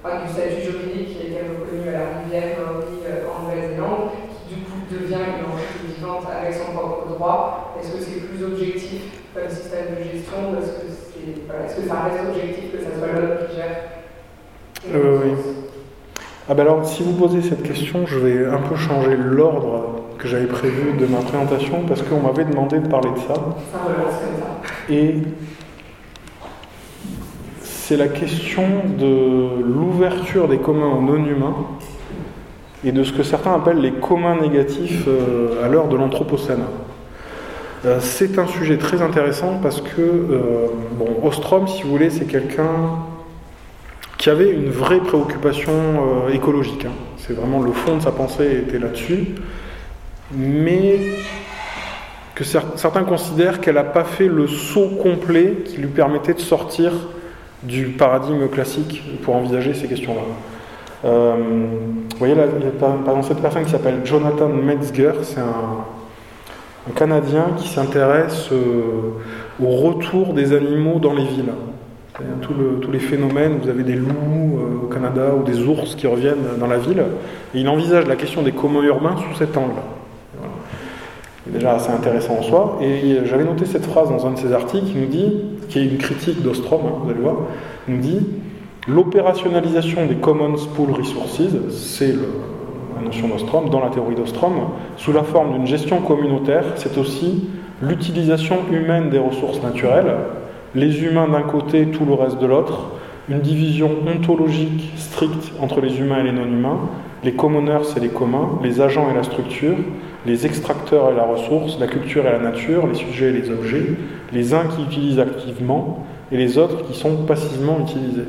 du 0.03 0.33
statut 0.33 0.61
juridique 0.65 1.15
qui 1.15 1.21
a 1.21 1.29
été 1.29 1.39
reconnu 1.47 1.87
à 1.87 1.91
la 1.91 2.05
rivière 2.19 2.57
Maori 2.57 3.05
euh, 3.05 3.29
en 3.29 3.43
Nouvelle-Zélande, 3.43 4.11
qui 4.47 4.55
du 4.55 4.61
coup 4.65 4.81
devient 4.89 5.21
une 5.39 5.45
entité 5.45 5.93
vivante 5.95 6.25
avec 6.25 6.53
son 6.53 6.73
propre 6.73 7.07
droit. 7.07 7.75
Est-ce 7.79 7.93
que 7.93 8.01
c'est 8.01 8.19
plus 8.19 8.43
comme 9.33 9.49
système 9.49 9.95
de 9.97 10.03
gestion 10.03 10.37
Est-ce 10.59 10.71
que, 10.71 11.41
voilà, 11.47 11.65
est-ce 11.65 11.75
que 11.77 11.87
ça 11.87 11.95
reste 12.03 12.19
objectif 12.29 12.71
que 12.71 12.79
ça 12.79 12.97
soit 12.97 13.07
l'homme 13.07 13.47
qui 13.49 13.55
gère 13.55 14.93
Euh, 14.93 15.19
oui. 15.23 15.31
Ah 16.49 16.53
ben 16.53 16.63
alors, 16.63 16.85
si 16.85 17.03
vous 17.03 17.13
posez 17.13 17.41
cette 17.41 17.63
question, 17.63 18.05
je 18.05 18.19
vais 18.19 18.45
un 18.45 18.57
peu 18.57 18.75
changer 18.75 19.15
l'ordre 19.15 20.01
que 20.17 20.27
j'avais 20.27 20.47
prévu 20.47 20.93
de 20.99 21.05
ma 21.05 21.19
présentation 21.19 21.83
parce 21.87 22.01
qu'on 22.01 22.19
m'avait 22.19 22.45
demandé 22.45 22.79
de 22.79 22.87
parler 22.87 23.09
de 23.11 23.19
ça. 23.19 23.33
Ça 23.33 23.79
relance 23.85 24.15
comme 24.19 24.39
ça. 24.39 24.93
Et 24.93 25.15
c'est 27.61 27.97
la 27.97 28.07
question 28.07 28.63
de 28.97 29.61
l'ouverture 29.63 30.47
des 30.47 30.57
communs 30.57 30.95
aux 30.97 31.01
non-humains 31.01 31.55
et 32.83 32.91
de 32.91 33.03
ce 33.03 33.13
que 33.13 33.23
certains 33.23 33.53
appellent 33.53 33.81
les 33.81 33.91
communs 33.91 34.39
négatifs 34.41 35.05
euh, 35.07 35.63
à 35.63 35.67
l'heure 35.67 35.87
de 35.87 35.95
l'Anthropocène. 35.95 36.63
Euh, 37.85 37.99
c'est 37.99 38.37
un 38.37 38.45
sujet 38.47 38.77
très 38.77 39.01
intéressant 39.01 39.59
parce 39.61 39.81
que, 39.81 40.01
euh, 40.01 40.67
Ostrom, 41.23 41.67
si 41.67 41.83
vous 41.83 41.89
voulez, 41.89 42.09
c'est 42.11 42.25
quelqu'un 42.25 42.99
qui 44.17 44.29
avait 44.29 44.51
une 44.51 44.69
vraie 44.69 44.99
préoccupation 44.99 45.71
euh, 45.73 46.29
écologique. 46.33 46.85
hein. 46.85 46.91
C'est 47.17 47.33
vraiment 47.33 47.59
le 47.59 47.71
fond 47.71 47.97
de 47.97 48.01
sa 48.01 48.11
pensée 48.11 48.63
était 48.67 48.77
là-dessus. 48.77 49.29
Mais 50.31 50.99
que 52.35 52.43
cer- 52.43 52.75
certains 52.75 53.03
considèrent 53.03 53.59
qu'elle 53.61 53.75
n'a 53.75 53.83
pas 53.83 54.03
fait 54.03 54.27
le 54.27 54.45
saut 54.47 54.89
complet 55.01 55.57
qui 55.65 55.77
lui 55.77 55.87
permettait 55.87 56.35
de 56.35 56.39
sortir 56.39 56.91
du 57.63 57.87
paradigme 57.87 58.47
classique 58.47 59.03
pour 59.23 59.35
envisager 59.35 59.73
ces 59.73 59.87
questions-là. 59.87 60.21
Vous 61.03 62.17
voyez, 62.19 62.33
il 62.35 62.39
y 62.39 62.41
a 62.41 62.71
par 62.79 62.93
exemple 62.95 63.23
cette 63.27 63.41
personne 63.41 63.65
qui 63.65 63.71
s'appelle 63.71 64.01
Jonathan 64.03 64.47
Metzger, 64.49 65.11
un 66.89 66.93
Canadien 66.93 67.47
qui 67.57 67.67
s'intéresse 67.69 68.49
euh, 68.51 69.11
au 69.63 69.67
retour 69.67 70.33
des 70.33 70.53
animaux 70.53 70.99
dans 70.99 71.13
les 71.13 71.25
villes. 71.25 71.53
Tout 72.41 72.53
le- 72.53 72.79
tous 72.79 72.91
les 72.91 72.99
phénomènes, 72.99 73.57
vous 73.63 73.69
avez 73.69 73.83
des 73.83 73.95
loups 73.95 74.59
euh, 74.59 74.83
au 74.85 74.87
Canada 74.87 75.33
ou 75.39 75.43
des 75.43 75.63
ours 75.67 75.95
qui 75.95 76.05
reviennent 76.07 76.57
dans 76.59 76.67
la 76.67 76.77
ville, 76.77 77.03
et 77.55 77.59
il 77.61 77.67
envisage 77.69 78.05
la 78.05 78.15
question 78.15 78.41
des 78.43 78.51
communs 78.51 78.83
urbains 78.83 79.15
sous 79.17 79.37
cet 79.37 79.57
angle. 79.57 79.73
Voilà. 80.37 80.53
Déjà 81.47 81.73
assez 81.75 81.89
intéressant 81.91 82.37
en 82.39 82.43
soi. 82.43 82.77
Et 82.81 83.25
j'avais 83.25 83.43
noté 83.43 83.65
cette 83.65 83.85
phrase 83.85 84.09
dans 84.09 84.27
un 84.27 84.31
de 84.33 84.37
ses 84.39 84.53
articles 84.53 84.85
qui 84.87 84.97
nous 84.97 85.07
dit, 85.07 85.33
qui 85.69 85.79
est 85.79 85.85
une 85.85 85.97
critique 85.97 86.43
d'Ostrom, 86.43 86.81
hein, 86.85 86.91
vous 87.03 87.09
allez 87.09 87.21
voir, 87.21 87.35
il 87.87 87.95
nous 87.95 88.01
dit 88.01 88.19
l'opérationnalisation 88.87 90.05
des 90.05 90.15
Commons 90.15 90.55
Pool 90.75 90.91
Resources, 90.91 91.41
c'est 91.71 92.11
le- 92.13 92.27
la 93.01 93.07
notion 93.07 93.27
d'Ostrom, 93.27 93.69
dans 93.69 93.79
la 93.79 93.89
théorie 93.89 94.15
d'Ostrom, 94.15 94.53
sous 94.97 95.11
la 95.11 95.23
forme 95.23 95.53
d'une 95.53 95.67
gestion 95.67 96.01
communautaire, 96.01 96.63
c'est 96.75 96.97
aussi 96.97 97.49
l'utilisation 97.81 98.59
humaine 98.71 99.09
des 99.09 99.17
ressources 99.17 99.61
naturelles, 99.61 100.15
les 100.75 101.03
humains 101.03 101.27
d'un 101.27 101.41
côté, 101.41 101.87
tout 101.87 102.05
le 102.05 102.13
reste 102.13 102.39
de 102.39 102.45
l'autre, 102.45 102.91
une 103.29 103.39
division 103.39 103.91
ontologique 104.07 104.91
stricte 104.95 105.51
entre 105.59 105.81
les 105.81 105.99
humains 105.99 106.19
et 106.19 106.23
les 106.23 106.31
non-humains, 106.31 106.79
les 107.23 107.33
commoners 107.33 107.97
et 107.97 107.99
les 107.99 108.09
communs, 108.09 108.59
les 108.63 108.81
agents 108.81 109.09
et 109.11 109.15
la 109.15 109.23
structure, 109.23 109.75
les 110.25 110.45
extracteurs 110.45 111.11
et 111.11 111.15
la 111.15 111.23
ressource, 111.23 111.79
la 111.79 111.87
culture 111.87 112.25
et 112.25 112.31
la 112.31 112.39
nature, 112.39 112.87
les 112.87 112.95
sujets 112.95 113.29
et 113.29 113.33
les 113.33 113.49
objets, 113.49 113.85
les 114.31 114.53
uns 114.53 114.65
qui 114.65 114.83
utilisent 114.83 115.19
activement 115.19 116.05
et 116.31 116.37
les 116.37 116.57
autres 116.57 116.85
qui 116.87 116.97
sont 116.97 117.25
passivement 117.25 117.79
utilisés. 117.79 118.27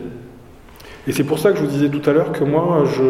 Et 1.07 1.13
c'est 1.13 1.25
pour 1.25 1.39
ça 1.39 1.51
que 1.51 1.59
je 1.59 1.63
vous 1.63 1.71
disais 1.71 1.89
tout 1.89 2.09
à 2.09 2.13
l'heure 2.13 2.33
que 2.33 2.45
moi, 2.45 2.85
je, 2.87 3.03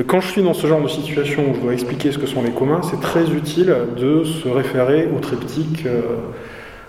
quand 0.00 0.20
je 0.20 0.28
suis 0.28 0.42
dans 0.42 0.54
ce 0.54 0.66
genre 0.66 0.80
de 0.80 0.88
situation 0.88 1.50
où 1.50 1.54
je 1.54 1.60
dois 1.60 1.74
expliquer 1.74 2.12
ce 2.12 2.18
que 2.18 2.26
sont 2.26 2.42
les 2.42 2.50
communs, 2.50 2.80
c'est 2.82 3.00
très 3.00 3.30
utile 3.30 3.74
de 3.96 4.24
se 4.24 4.48
référer 4.48 5.08
au 5.14 5.18
triptyque 5.18 5.84
euh, 5.84 6.00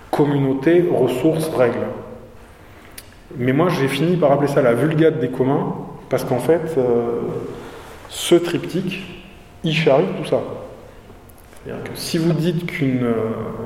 communauté, 0.09 0.85
ressources, 0.89 1.49
règles. 1.49 1.87
Mais 3.37 3.51
moi, 3.51 3.67
j'ai 3.69 3.89
fini 3.89 4.15
par 4.15 4.31
appeler 4.31 4.47
ça 4.47 4.61
la 4.61 4.73
vulgate 4.73 5.19
des 5.19 5.29
communs, 5.29 5.75
parce 6.09 6.23
qu'en 6.23 6.39
fait, 6.39 6.75
euh, 6.77 7.21
ce 8.07 8.35
triptyque, 8.35 9.01
il 9.65 9.73
charrie 9.73 10.05
tout 10.17 10.25
ça. 10.29 10.41
C'est-à-dire 11.65 11.83
que 11.83 11.89
si 11.95 12.17
vous 12.17 12.31
dites 12.31 12.65
qu'une 12.67 13.03
euh, 13.03 13.13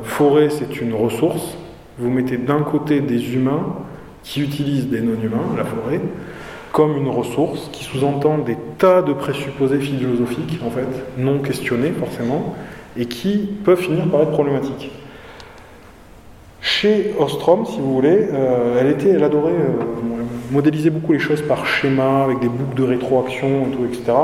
forêt, 0.04 0.50
c'est 0.50 0.82
une 0.82 0.94
ressource, 0.94 1.58
vous 2.00 2.10
mettez 2.10 2.38
d'un 2.38 2.62
côté 2.62 3.02
des 3.02 3.36
humains 3.36 3.76
qui 4.24 4.42
utilisent 4.42 4.88
des 4.88 5.02
non-humains, 5.02 5.56
la 5.56 5.64
forêt, 5.64 6.02
comme 6.78 6.96
une 6.96 7.10
ressource 7.10 7.70
qui 7.72 7.84
sous-entend 7.84 8.38
des 8.38 8.56
tas 8.78 9.02
de 9.02 9.12
présupposés 9.12 9.80
philosophiques, 9.80 10.60
en 10.64 10.70
fait, 10.70 10.86
non 11.18 11.40
questionnés 11.40 11.92
forcément, 11.92 12.54
et 12.96 13.08
qui 13.08 13.50
peuvent 13.66 13.80
finir 13.80 14.06
par 14.12 14.22
être 14.22 14.30
problématiques. 14.30 14.92
Chez 16.62 17.16
Ostrom, 17.18 17.66
si 17.66 17.80
vous 17.80 17.96
voulez, 17.96 18.28
euh, 18.32 18.78
elle, 18.80 18.92
était, 18.92 19.10
elle 19.10 19.24
adorait 19.24 19.54
euh, 19.54 20.52
modéliser 20.52 20.92
beaucoup 20.92 21.14
les 21.14 21.20
choses 21.20 21.42
par 21.42 21.66
schéma, 21.66 22.26
avec 22.26 22.42
des 22.42 22.48
boucles 22.48 22.76
de 22.76 22.84
rétroaction, 22.84 23.66
et 23.66 23.76
tout, 23.76 23.86
etc. 23.86 24.16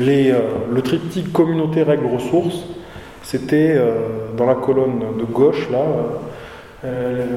Euh, 0.00 0.40
le 0.68 0.82
triptyque 0.82 1.32
communauté, 1.32 1.84
règles, 1.84 2.06
ressources, 2.06 2.64
c'était 3.22 3.80
dans 4.36 4.46
la 4.46 4.56
colonne 4.56 5.00
de 5.16 5.24
gauche, 5.24 5.68
là, 5.70 5.84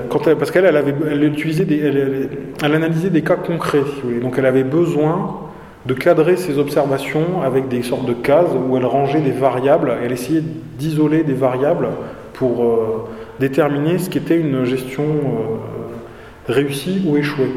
quand 0.10 0.28
elle, 0.28 0.36
parce 0.36 0.52
qu'elle 0.52 0.66
elle 0.66 1.24
utilisait 1.24 1.66
elle, 2.62 2.76
analysait 2.76 3.10
des 3.10 3.22
cas 3.22 3.36
concrets, 3.36 3.84
donc 4.22 4.36
elle 4.38 4.46
avait 4.46 4.64
besoin 4.64 5.40
de 5.86 5.94
cadrer 5.94 6.36
ses 6.36 6.60
observations 6.60 7.42
avec 7.44 7.68
des 7.68 7.82
sortes 7.82 8.06
de 8.06 8.14
cases 8.14 8.52
où 8.54 8.78
elle 8.78 8.86
rangeait 8.86 9.22
des 9.22 9.32
variables, 9.32 9.94
elle 10.04 10.12
essayait 10.12 10.44
d'isoler 10.78 11.24
des 11.24 11.34
variables 11.34 11.88
pour 12.34 13.08
déterminer 13.40 13.98
ce 13.98 14.10
qu'était 14.10 14.38
une 14.38 14.66
gestion 14.66 15.04
euh, 15.04 16.52
réussie 16.52 17.02
ou 17.06 17.18
échouée. 17.18 17.52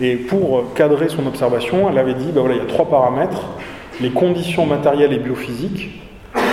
Et 0.00 0.16
pour 0.16 0.74
cadrer 0.74 1.08
son 1.08 1.26
observation, 1.26 1.88
elle 1.90 1.98
avait 1.98 2.14
dit, 2.14 2.30
ben 2.32 2.40
voilà, 2.40 2.56
il 2.56 2.58
y 2.58 2.64
a 2.64 2.66
trois 2.66 2.88
paramètres, 2.88 3.48
les 4.00 4.10
conditions 4.10 4.66
matérielles 4.66 5.14
et 5.14 5.18
biophysiques, 5.18 6.02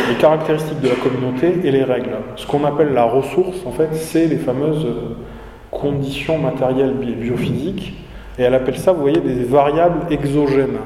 les 0.10 0.16
caractéristiques 0.16 0.82
de 0.82 0.90
la 0.90 0.96
communauté 0.96 1.60
et 1.64 1.72
les 1.72 1.84
règles. 1.84 2.18
Ce 2.36 2.46
qu'on 2.46 2.64
appelle 2.66 2.94
la 2.94 3.04
ressource, 3.04 3.58
en 3.66 3.72
fait, 3.72 3.90
c'est 3.94 4.28
les 4.28 4.38
fameuses 4.38 4.88
conditions 5.72 6.38
matérielles 6.38 6.94
biophysiques, 6.94 7.94
et 8.38 8.44
elle 8.44 8.56
appelle 8.56 8.78
ça, 8.78 8.92
vous 8.92 9.02
voyez, 9.02 9.20
des 9.20 9.44
variables 9.44 10.12
exogènes. 10.12 10.78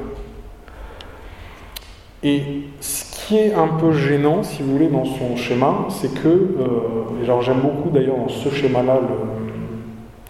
Et 2.23 2.41
ce 2.81 3.03
qui 3.27 3.37
est 3.37 3.53
un 3.53 3.67
peu 3.67 3.91
gênant, 3.91 4.43
si 4.43 4.63
vous 4.63 4.71
voulez, 4.73 4.87
dans 4.87 5.05
son 5.05 5.35
schéma, 5.35 5.85
c'est 5.89 6.13
que, 6.13 6.27
euh, 6.27 7.23
et 7.23 7.43
j'aime 7.43 7.59
beaucoup 7.59 7.89
d'ailleurs 7.89 8.17
dans 8.17 8.29
ce 8.29 8.49
schéma-là 8.49 8.99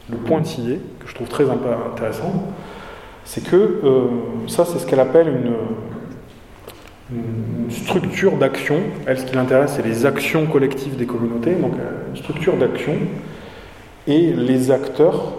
le, 0.10 0.18
pointillé, 0.18 0.80
que 1.00 1.08
je 1.08 1.16
trouve 1.16 1.28
très 1.28 1.46
intéressant, 1.50 2.34
c'est 3.24 3.44
que 3.44 3.56
euh, 3.56 4.08
ça, 4.48 4.66
c'est 4.66 4.80
ce 4.80 4.86
qu'elle 4.86 5.00
appelle 5.00 5.28
une, 5.28 5.54
une 7.12 7.72
structure 7.72 8.38
d'action. 8.38 8.78
Elle, 9.06 9.20
ce 9.20 9.26
qui 9.26 9.36
l'intéresse, 9.36 9.74
c'est 9.76 9.86
les 9.86 10.06
actions 10.06 10.46
collectives 10.46 10.98
des 10.98 11.06
communautés, 11.06 11.54
donc 11.54 11.74
euh, 11.74 12.10
une 12.10 12.18
structure 12.18 12.58
d'action, 12.58 12.94
et 14.08 14.34
les 14.34 14.72
acteurs 14.72 15.34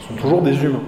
sont 0.00 0.14
toujours 0.14 0.42
des 0.42 0.62
humains 0.64 0.82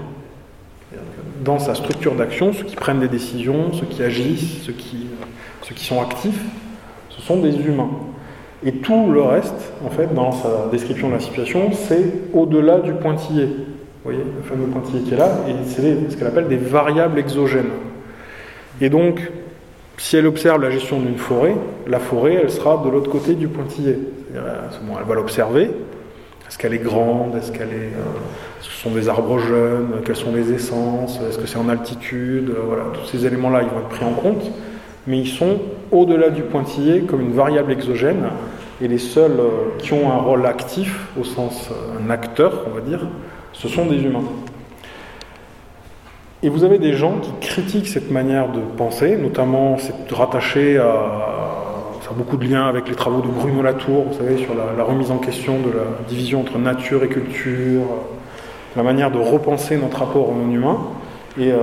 dans 1.45 1.59
sa 1.59 1.75
structure 1.75 2.15
d'action, 2.15 2.53
ceux 2.53 2.65
qui 2.65 2.75
prennent 2.75 3.01
des 3.01 3.09
décisions, 3.09 3.73
ceux 3.73 3.87
qui 3.87 4.03
agissent, 4.03 4.63
ceux 4.63 4.73
qui, 4.73 5.07
ceux 5.63 5.75
qui 5.75 5.85
sont 5.85 6.01
actifs, 6.01 6.41
ce 7.11 7.21
sont 7.21 7.37
des 7.39 7.55
humains. 7.55 7.91
Et 8.65 8.73
tout 8.73 9.11
le 9.11 9.21
reste, 9.21 9.73
en 9.85 9.91
fait, 9.91 10.13
dans 10.15 10.33
sa 10.33 10.69
description 10.73 11.09
de 11.09 11.15
la 11.15 11.21
situation, 11.21 11.71
c'est 11.73 12.33
au-delà 12.33 12.81
du 12.81 12.93
pointillé. 12.93 13.45
Vous 13.45 14.11
voyez, 14.11 14.21
le 14.21 14.43
fameux 14.43 14.67
pointillé 14.67 15.03
qui 15.03 15.13
est 15.13 15.19
là, 15.19 15.41
et 15.49 15.53
c'est 15.67 16.11
ce 16.11 16.17
qu'elle 16.17 16.27
appelle 16.27 16.49
des 16.49 16.57
variables 16.57 17.19
exogènes. 17.19 17.71
Et 18.81 18.89
donc, 18.89 19.21
si 19.97 20.17
elle 20.17 20.27
observe 20.27 20.61
la 20.61 20.71
gestion 20.71 21.01
d'une 21.01 21.17
forêt, 21.17 21.55
la 21.87 21.99
forêt, 21.99 22.35
elle 22.43 22.51
sera 22.51 22.83
de 22.85 22.91
l'autre 22.91 23.11
côté 23.11 23.35
du 23.35 23.49
pointillé. 23.49 23.99
elle 24.35 25.07
va 25.07 25.15
l'observer. 25.15 25.71
Est-ce 26.49 26.59
qu'elle 26.59 26.75
est 26.75 26.79
grande? 26.79 27.35
Est-ce 27.37 27.53
qu'elle 27.53 27.71
est, 27.71 27.95
euh, 27.95 28.61
ce 28.61 28.71
sont 28.71 28.91
des 28.91 29.09
arbres 29.09 29.39
jeunes? 29.39 29.89
Quelles 30.05 30.17
sont 30.17 30.35
les 30.35 30.53
essences? 30.53 31.19
Est-ce 31.29 31.39
que 31.39 31.47
c'est 31.47 31.59
en 31.59 31.69
altitude? 31.69 32.53
Voilà, 32.67 32.85
tous 32.93 33.07
ces 33.07 33.27
éléments-là, 33.27 33.63
ils 33.63 33.69
vont 33.69 33.81
être 33.81 33.89
pris 33.89 34.05
en 34.05 34.13
compte, 34.13 34.51
mais 35.07 35.19
ils 35.19 35.29
sont 35.29 35.59
au-delà 35.91 36.31
du 36.31 36.43
pointillé 36.43 37.03
comme 37.03 37.23
une 37.23 37.33
variable 37.33 37.73
exogène, 37.73 38.29
et 38.83 38.89
les 38.89 38.99
seuls 38.99 39.39
euh, 39.39 39.79
qui 39.79 39.93
ont 39.95 40.13
un 40.13 40.17
rôle 40.17 40.45
actif, 40.47 41.09
au 41.19 41.25
sens 41.25 41.71
euh, 41.71 42.05
un 42.05 42.11
acteur, 42.11 42.67
on 42.67 42.75
va 42.75 42.81
dire, 42.81 43.07
ce 43.53 43.69
sont 43.69 43.87
des 43.87 44.03
humains. 44.03 44.25
Et 46.45 46.51
vous 46.51 46.63
avez 46.63 46.79
des 46.79 46.93
gens 46.93 47.21
qui 47.23 47.33
critiquent 47.41 47.89
cette 47.89 48.11
manière 48.11 48.53
de 48.53 48.61
penser, 48.77 49.17
notamment 49.17 49.79
c'est 49.79 49.95
rattaché 50.13 50.77
à, 50.77 50.93
ça 52.03 52.11
a 52.11 52.13
beaucoup 52.13 52.37
de 52.37 52.47
liens 52.47 52.67
avec 52.67 52.87
les 52.87 52.95
travaux 52.95 53.23
de 53.23 53.29
Bruno 53.29 53.63
Latour, 53.63 54.05
vous 54.11 54.19
savez, 54.19 54.37
sur 54.37 54.53
la, 54.55 54.85
remise 54.85 55.11
en 55.11 55.17
question 55.17 55.55
de 55.55 55.71
la 55.71 55.85
division 56.07 56.43
entre 56.43 56.59
nature 56.59 57.03
et 57.03 57.09
culture, 57.09 57.81
la 58.77 58.83
manière 58.83 59.11
de 59.11 59.17
repenser 59.17 59.79
notre 59.79 60.01
rapport 60.01 60.29
au 60.29 60.35
non-humain. 60.35 60.81
Et 61.41 61.51
euh, 61.51 61.57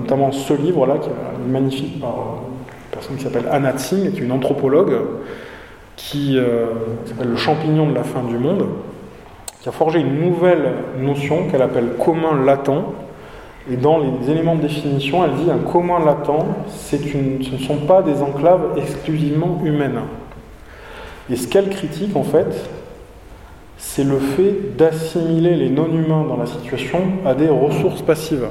notamment 0.00 0.30
ce 0.32 0.52
livre-là, 0.52 0.98
qui 0.98 1.08
est 1.08 1.50
magnifique 1.50 1.98
par 1.98 2.10
une 2.10 2.90
personne 2.90 3.16
qui 3.16 3.24
s'appelle 3.24 3.46
Anna 3.50 3.72
Tsing, 3.72 4.12
qui 4.12 4.18
est 4.18 4.22
une 4.22 4.32
anthropologue, 4.32 4.98
qui 5.96 6.36
euh, 6.36 6.66
s'appelle 7.06 7.30
Le 7.30 7.36
champignon 7.36 7.88
de 7.88 7.94
la 7.94 8.04
fin 8.04 8.22
du 8.22 8.36
monde, 8.36 8.66
qui 9.62 9.70
a 9.70 9.72
forgé 9.72 10.00
une 10.00 10.20
nouvelle 10.20 10.72
notion 11.00 11.48
qu'elle 11.48 11.62
appelle 11.62 11.92
commun 11.98 12.44
latent. 12.44 12.84
Et 13.70 13.76
dans 13.76 13.98
les 13.98 14.30
éléments 14.30 14.54
de 14.54 14.62
définition, 14.62 15.24
elle 15.24 15.34
dit 15.34 15.50
un 15.50 15.58
commun 15.58 16.04
latent, 16.04 16.46
ce 16.68 16.96
ne 16.96 17.58
sont 17.58 17.78
pas 17.78 18.02
des 18.02 18.22
enclaves 18.22 18.76
exclusivement 18.76 19.60
humaines. 19.64 20.00
Et 21.28 21.36
ce 21.36 21.48
qu'elle 21.48 21.68
critique, 21.70 22.14
en 22.14 22.22
fait, 22.22 22.68
c'est 23.76 24.04
le 24.04 24.18
fait 24.18 24.76
d'assimiler 24.76 25.56
les 25.56 25.68
non-humains 25.68 26.24
dans 26.28 26.36
la 26.36 26.46
situation 26.46 27.00
à 27.24 27.34
des 27.34 27.48
ressources 27.48 28.02
passives. 28.02 28.46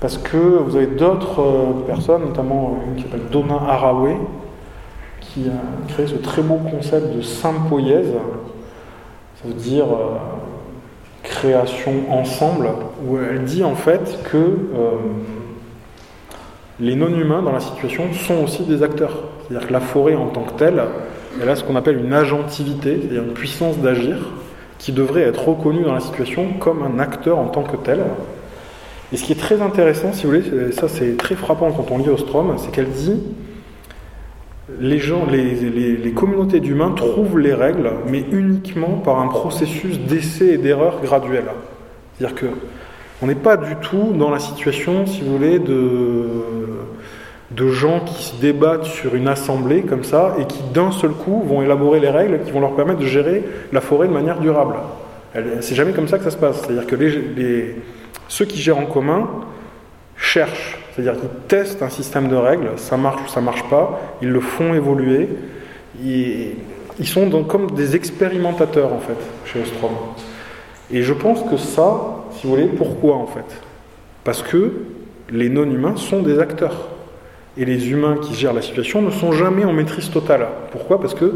Parce 0.00 0.18
que 0.18 0.36
vous 0.36 0.76
avez 0.76 0.86
d'autres 0.86 1.40
euh, 1.40 1.72
personnes, 1.86 2.22
notamment 2.22 2.78
une 2.86 2.96
qui 2.96 3.02
s'appelle 3.02 3.28
Donna 3.30 3.56
Haraway, 3.68 4.16
qui 5.20 5.46
a 5.48 5.92
créé 5.92 6.06
ce 6.06 6.16
très 6.16 6.42
beau 6.42 6.56
concept 6.56 7.14
de 7.14 7.20
sympoïèse, 7.22 8.12
ça 9.36 9.48
veut 9.48 9.54
dire 9.54 9.84
euh, 9.84 10.16
création 11.24 12.10
ensemble, 12.10 12.68
où 13.04 13.18
elle 13.18 13.42
dit 13.44 13.64
en 13.64 13.74
fait 13.74 14.20
que 14.30 14.36
euh, 14.36 14.90
les 16.78 16.94
non-humains 16.94 17.42
dans 17.42 17.52
la 17.52 17.60
situation 17.60 18.12
sont 18.12 18.44
aussi 18.44 18.62
des 18.62 18.82
acteurs. 18.82 19.24
C'est-à-dire 19.48 19.66
que 19.66 19.72
la 19.72 19.80
forêt 19.80 20.14
en 20.14 20.28
tant 20.28 20.42
que 20.42 20.52
telle, 20.52 20.82
elle 21.42 21.48
a 21.48 21.56
ce 21.56 21.64
qu'on 21.64 21.76
appelle 21.76 21.98
une 21.98 22.12
agentivité, 22.12 22.98
c'est-à-dire 23.00 23.22
une 23.24 23.34
puissance 23.34 23.78
d'agir, 23.78 24.30
qui 24.78 24.92
devrait 24.92 25.22
être 25.22 25.48
reconnue 25.48 25.82
dans 25.82 25.94
la 25.94 26.00
situation 26.00 26.46
comme 26.60 26.82
un 26.82 26.98
acteur 26.98 27.38
en 27.38 27.46
tant 27.46 27.62
que 27.62 27.76
tel. 27.76 28.00
Et 29.12 29.16
ce 29.16 29.24
qui 29.24 29.32
est 29.32 29.40
très 29.40 29.62
intéressant, 29.62 30.12
si 30.12 30.24
vous 30.24 30.32
voulez, 30.32 30.72
ça 30.72 30.88
c'est 30.88 31.16
très 31.16 31.34
frappant 31.36 31.72
quand 31.72 31.90
on 31.90 31.98
lit 31.98 32.08
Ostrom, 32.08 32.54
c'est 32.58 32.70
qu'elle 32.70 32.90
dit 32.90 33.20
les 34.80 34.98
gens, 34.98 35.26
les, 35.26 35.96
les 35.96 36.12
communautés 36.12 36.60
d'humains 36.60 36.92
trouvent 36.92 37.38
les 37.38 37.54
règles, 37.54 37.90
mais 38.08 38.24
uniquement 38.32 39.00
par 39.04 39.20
un 39.20 39.28
processus 39.28 39.98
d'essai 39.98 40.54
et 40.54 40.58
d'erreur 40.58 41.00
graduel. 41.02 41.44
C'est-à-dire 42.16 42.36
que 42.36 42.46
on 43.22 43.26
n'est 43.26 43.34
pas 43.34 43.56
du 43.56 43.76
tout 43.76 44.12
dans 44.18 44.30
la 44.30 44.38
situation, 44.38 45.06
si 45.06 45.22
vous 45.22 45.36
voulez, 45.36 45.58
de 45.58 47.70
gens 47.70 48.00
qui 48.00 48.22
se 48.22 48.40
débattent 48.40 48.84
sur 48.84 49.14
une 49.14 49.28
assemblée 49.28 49.82
comme 49.82 50.04
ça 50.04 50.36
et 50.38 50.44
qui 50.44 50.62
d'un 50.74 50.90
seul 50.90 51.12
coup 51.12 51.42
vont 51.42 51.62
élaborer 51.62 52.00
les 52.00 52.10
règles 52.10 52.40
qui 52.44 52.50
vont 52.50 52.60
leur 52.60 52.74
permettre 52.74 53.00
de 53.00 53.06
gérer 53.06 53.44
la 53.72 53.80
forêt 53.80 54.08
de 54.08 54.12
manière 54.12 54.40
durable. 54.40 54.74
C'est 55.60 55.74
jamais 55.74 55.92
comme 55.92 56.08
ça 56.08 56.18
que 56.18 56.24
ça 56.24 56.30
se 56.30 56.36
passe. 56.36 56.62
C'est-à-dire 56.62 56.86
que 56.86 56.96
ceux 58.28 58.44
qui 58.44 58.60
gèrent 58.60 58.78
en 58.78 58.86
commun 58.86 59.28
cherchent, 60.16 60.78
c'est-à-dire 60.94 61.20
qu'ils 61.20 61.30
testent 61.48 61.82
un 61.82 61.88
système 61.88 62.28
de 62.28 62.36
règles, 62.36 62.70
ça 62.76 62.96
marche 62.96 63.22
ou 63.24 63.28
ça 63.28 63.40
marche 63.40 63.64
pas, 63.68 64.00
ils 64.22 64.30
le 64.30 64.40
font 64.40 64.74
évoluer. 64.74 65.28
Ils 66.02 67.06
sont 67.06 67.26
donc 67.26 67.48
comme 67.48 67.72
des 67.72 67.96
expérimentateurs 67.96 68.92
en 68.92 69.00
fait 69.00 69.18
chez 69.44 69.60
Ostrom. 69.60 69.92
Et 70.92 71.02
je 71.02 71.12
pense 71.12 71.42
que 71.42 71.56
ça, 71.56 72.24
si 72.32 72.46
vous 72.46 72.54
voulez, 72.54 72.66
pourquoi 72.66 73.16
en 73.16 73.26
fait? 73.26 73.62
Parce 74.22 74.42
que 74.42 74.72
les 75.30 75.48
non-humains 75.48 75.96
sont 75.96 76.22
des 76.22 76.38
acteurs 76.38 76.88
et 77.56 77.64
les 77.64 77.90
humains 77.90 78.16
qui 78.22 78.34
gèrent 78.34 78.52
la 78.52 78.62
situation 78.62 79.02
ne 79.02 79.10
sont 79.10 79.32
jamais 79.32 79.64
en 79.64 79.72
maîtrise 79.72 80.10
totale. 80.10 80.46
Pourquoi? 80.70 81.00
Parce 81.00 81.14
que 81.14 81.34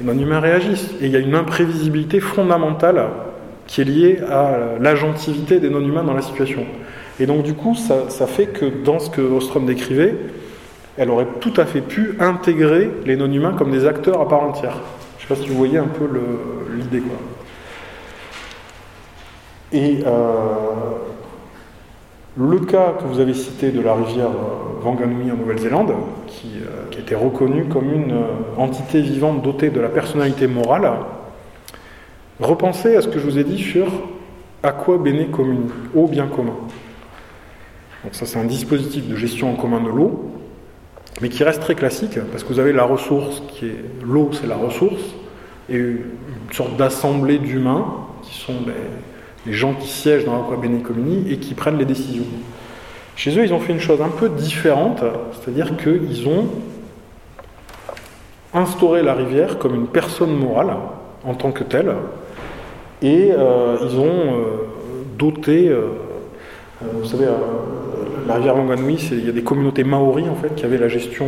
les 0.00 0.06
non-humains 0.06 0.40
réagissent. 0.40 0.90
Et 1.00 1.06
il 1.06 1.12
y 1.12 1.16
a 1.16 1.20
une 1.20 1.34
imprévisibilité 1.34 2.20
fondamentale 2.20 3.04
qui 3.66 3.80
est 3.80 3.84
liée 3.84 4.18
à 4.28 4.56
l'agentivité 4.80 5.58
des 5.58 5.70
non-humains 5.70 6.04
dans 6.04 6.14
la 6.14 6.22
situation. 6.22 6.64
Et 7.20 7.26
donc 7.26 7.42
du 7.42 7.54
coup, 7.54 7.74
ça, 7.74 8.26
fait 8.26 8.46
que 8.46 8.64
dans 8.66 8.98
ce 8.98 9.10
que 9.10 9.20
Ostrom 9.20 9.66
décrivait, 9.66 10.14
elle 10.96 11.10
aurait 11.10 11.26
tout 11.40 11.52
à 11.56 11.64
fait 11.64 11.80
pu 11.80 12.16
intégrer 12.20 12.90
les 13.06 13.16
non-humains 13.16 13.54
comme 13.56 13.70
des 13.70 13.86
acteurs 13.86 14.20
à 14.20 14.28
part 14.28 14.42
entière. 14.42 14.76
Je 15.18 15.24
ne 15.24 15.28
sais 15.28 15.34
pas 15.34 15.40
si 15.40 15.48
vous 15.48 15.56
voyez 15.56 15.78
un 15.78 15.86
peu 15.86 16.08
l'idée. 16.76 17.00
quoi. 17.00 17.16
Et 19.72 20.00
euh, 20.06 20.32
le 22.36 22.58
cas 22.60 22.92
que 22.98 23.04
vous 23.04 23.20
avez 23.20 23.34
cité 23.34 23.70
de 23.70 23.80
la 23.80 23.94
rivière 23.94 24.30
Wanganui 24.84 25.30
en 25.30 25.36
Nouvelle-Zélande, 25.36 25.92
qui, 26.26 26.48
euh, 26.56 26.90
qui, 26.90 26.98
a 26.98 27.00
été 27.00 27.14
reconnue 27.14 27.64
comme 27.64 27.92
une 27.92 28.12
euh, 28.12 28.26
entité 28.58 29.00
vivante 29.00 29.42
dotée 29.42 29.70
de 29.70 29.80
la 29.80 29.88
personnalité 29.88 30.46
morale, 30.46 30.90
repensez 32.40 32.96
à 32.96 33.02
ce 33.02 33.08
que 33.08 33.18
je 33.18 33.24
vous 33.24 33.38
ai 33.38 33.44
dit 33.44 33.58
sur 33.58 33.86
aqua 34.62 34.98
bene 34.98 35.30
communi, 35.30 35.70
eau 35.94 36.06
bien 36.06 36.26
commun. 36.26 36.54
Donc 38.04 38.14
ça 38.14 38.26
c'est 38.26 38.38
un 38.38 38.44
dispositif 38.44 39.08
de 39.08 39.16
gestion 39.16 39.52
en 39.52 39.56
commun 39.56 39.80
de 39.80 39.88
l'eau, 39.88 40.30
mais 41.20 41.28
qui 41.28 41.44
reste 41.44 41.60
très 41.60 41.74
classique, 41.74 42.18
parce 42.30 42.42
que 42.42 42.52
vous 42.52 42.58
avez 42.58 42.72
la 42.72 42.84
ressource 42.84 43.42
qui 43.48 43.66
est 43.66 43.84
l'eau, 44.02 44.30
c'est 44.32 44.46
la 44.46 44.56
ressource, 44.56 45.02
et 45.68 45.76
une 45.76 46.52
sorte 46.52 46.76
d'assemblée 46.76 47.38
d'humains 47.38 47.86
qui 48.22 48.34
sont 48.38 48.54
les, 49.46 49.52
gens 49.52 49.74
qui 49.74 49.88
siègent 49.88 50.24
dans 50.24 50.36
l'Aqua 50.36 50.56
Bene 50.56 50.80
et 51.28 51.38
qui 51.38 51.54
prennent 51.54 51.78
les 51.78 51.84
décisions. 51.84 52.24
Chez 53.16 53.38
eux, 53.38 53.44
ils 53.44 53.52
ont 53.52 53.60
fait 53.60 53.72
une 53.72 53.80
chose 53.80 54.00
un 54.00 54.08
peu 54.08 54.28
différente, 54.28 55.02
c'est-à-dire 55.32 55.76
qu'ils 55.76 56.26
ont 56.28 56.46
instauré 58.54 59.02
la 59.02 59.14
rivière 59.14 59.58
comme 59.58 59.74
une 59.74 59.86
personne 59.86 60.34
morale 60.34 60.76
en 61.24 61.34
tant 61.34 61.52
que 61.52 61.62
telle, 61.62 61.94
et 63.02 63.32
euh, 63.32 63.76
ils 63.82 63.98
ont 63.98 64.04
euh, 64.04 64.42
doté, 65.18 65.68
euh, 65.68 65.88
vous 66.80 67.06
savez, 67.06 67.26
la 68.26 68.34
rivière 68.34 68.56
Wanganui, 68.56 69.08
il 69.12 69.26
y 69.26 69.28
a 69.28 69.32
des 69.32 69.42
communautés 69.42 69.84
maoris 69.84 70.28
en 70.28 70.34
fait 70.34 70.54
qui 70.54 70.64
avaient 70.64 70.78
la 70.78 70.88
gestion 70.88 71.26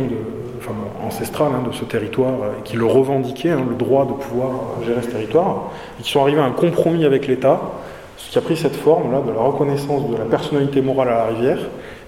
ancestrale 1.05 1.51
hein, 1.53 1.67
de 1.67 1.73
ce 1.73 1.85
territoire 1.85 2.33
euh, 2.43 2.59
et 2.59 2.63
qui 2.63 2.77
le 2.77 2.85
revendiquaient, 2.85 3.51
hein, 3.51 3.65
le 3.69 3.75
droit 3.75 4.05
de 4.05 4.13
pouvoir 4.13 4.51
gérer 4.85 5.01
ce 5.01 5.09
territoire, 5.09 5.71
et 5.99 6.03
qui 6.03 6.11
sont 6.11 6.21
arrivés 6.21 6.39
à 6.39 6.45
un 6.45 6.51
compromis 6.51 7.05
avec 7.05 7.27
l'État, 7.27 7.61
ce 8.17 8.31
qui 8.31 8.37
a 8.37 8.41
pris 8.41 8.57
cette 8.57 8.75
forme 8.75 9.11
là 9.11 9.21
de 9.21 9.31
la 9.31 9.41
reconnaissance 9.41 10.09
de 10.09 10.17
la 10.17 10.25
personnalité 10.25 10.81
morale 10.81 11.09
à 11.09 11.15
la 11.15 11.25
rivière, 11.25 11.59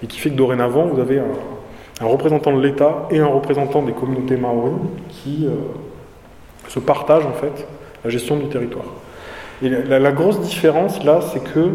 et 0.02 0.06
qui 0.06 0.18
fait 0.18 0.30
que 0.30 0.36
dorénavant 0.36 0.86
vous 0.86 1.00
avez 1.00 1.20
un, 1.20 2.06
représentant 2.06 2.56
de 2.56 2.60
l'État 2.60 3.08
et 3.10 3.18
un 3.18 3.26
représentant 3.26 3.82
des 3.82 3.92
communautés 3.92 4.36
maoris 4.36 4.74
qui 5.08 5.46
euh, 5.46 5.50
se 6.68 6.78
partagent 6.78 7.26
en 7.26 7.32
fait 7.32 7.66
la 8.04 8.10
gestion 8.10 8.36
du 8.36 8.46
territoire. 8.46 8.84
Et 9.60 9.68
la 9.68 10.12
grosse 10.12 10.40
différence 10.40 11.02
là, 11.02 11.18
c'est 11.32 11.42
que 11.42 11.70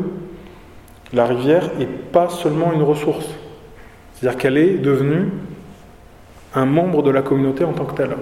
la 1.14 1.26
rivière 1.26 1.70
n'est 1.78 1.86
pas 1.86 2.30
seulement 2.30 2.74
une 2.74 2.82
ressource, 2.82 3.28
c'est-à-dire 4.14 4.40
qu'elle 4.40 4.58
est 4.58 4.78
devenue 4.78 5.30
un 6.56 6.66
membre 6.66 7.04
de 7.04 7.12
la 7.12 7.22
communauté 7.22 7.64
en 7.64 7.74
tant 7.74 7.86
que 7.86 7.96
telle. 7.96 8.16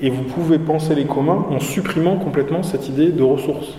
Et 0.00 0.10
vous 0.10 0.22
pouvez 0.22 0.58
penser 0.58 0.94
les 0.94 1.04
communs 1.04 1.46
en 1.50 1.60
supprimant 1.60 2.16
complètement 2.16 2.62
cette 2.62 2.88
idée 2.88 3.10
de 3.10 3.22
ressource, 3.22 3.78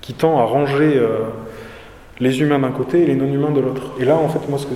qui 0.00 0.14
tend 0.14 0.38
à 0.38 0.44
ranger 0.44 0.96
euh, 0.96 1.18
les 2.20 2.40
humains 2.40 2.58
d'un 2.58 2.70
côté 2.70 3.02
et 3.02 3.06
les 3.06 3.16
non-humains 3.16 3.50
de 3.50 3.60
l'autre. 3.60 3.92
Et 3.98 4.04
là, 4.04 4.16
en 4.16 4.28
fait, 4.28 4.48
moi, 4.48 4.58
ce 4.58 4.66
que, 4.66 4.74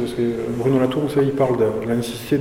Bruno 0.58 0.78
Latour, 0.78 1.02
vous 1.02 1.08
savez, 1.08 1.26
il 1.26 1.32
parle 1.32 1.56
de, 1.58 1.88
la 1.88 1.94
nécessité 1.94 2.40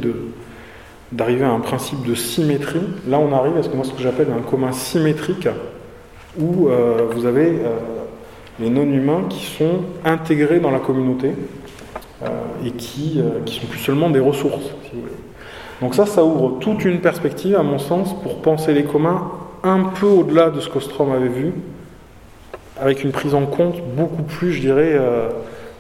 d'arriver 1.12 1.45
à 1.45 1.52
un 1.52 1.60
principe 1.60 2.03
de 2.06 2.16
symétrie. 2.16 2.82
Là, 3.07 3.20
on 3.20 3.32
arrive 3.32 3.57
à 3.57 3.64
ce 3.64 3.70
que 3.70 3.76
moi, 3.76 3.86
ce 3.86 3.94
que 3.94 4.02
j'appelle 4.02 4.28
un 4.38 4.41
commun 4.41 4.72
symétrique, 4.72 5.48
où 6.40 6.68
euh, 6.68 7.07
vous 7.12 7.26
avez 7.26 7.48
euh, 7.48 7.78
les 8.60 8.69
non-humains 8.69 9.23
qui 9.30 9.45
sont 9.45 9.82
intégrés 10.03 10.60
dans 10.60 10.72
la 10.72 10.80
communauté 10.80 11.32
euh, 12.23 12.27
et 12.65 12.72
qui, 12.72 13.15
euh, 13.18 13.41
qui 13.45 13.60
sont 13.60 13.68
plus 13.68 13.80
seulement 13.80 14.10
des 14.10 14.19
ressources, 14.19 14.64
si 14.84 14.91
vous 14.94 15.02
voulez. 15.02 15.11
Donc 15.82 15.95
ça, 15.95 16.06
ça 16.06 16.23
ouvre 16.23 16.60
toute 16.60 16.86
une 16.86 17.02
perspective, 17.02 17.56
à 17.56 17.64
mon 17.64 17.80
sens, 17.80 18.15
pour 18.22 18.41
penser 18.41 18.73
les 18.73 18.84
communs 18.84 19.32
un 19.64 19.84
peu 19.99 20.06
au-delà 20.06 20.49
de 20.49 20.60
ce 20.61 20.69
qu'Ostrom 20.69 21.11
avait 21.11 21.27
vu, 21.27 21.53
avec 22.80 23.03
une 23.03 23.11
prise 23.11 23.36
en 23.36 23.45
compte 23.45 23.82
beaucoup 23.95 24.23
plus, 24.23 24.53
je 24.53 24.61
dirais, 24.61 24.94
euh, 24.94 25.30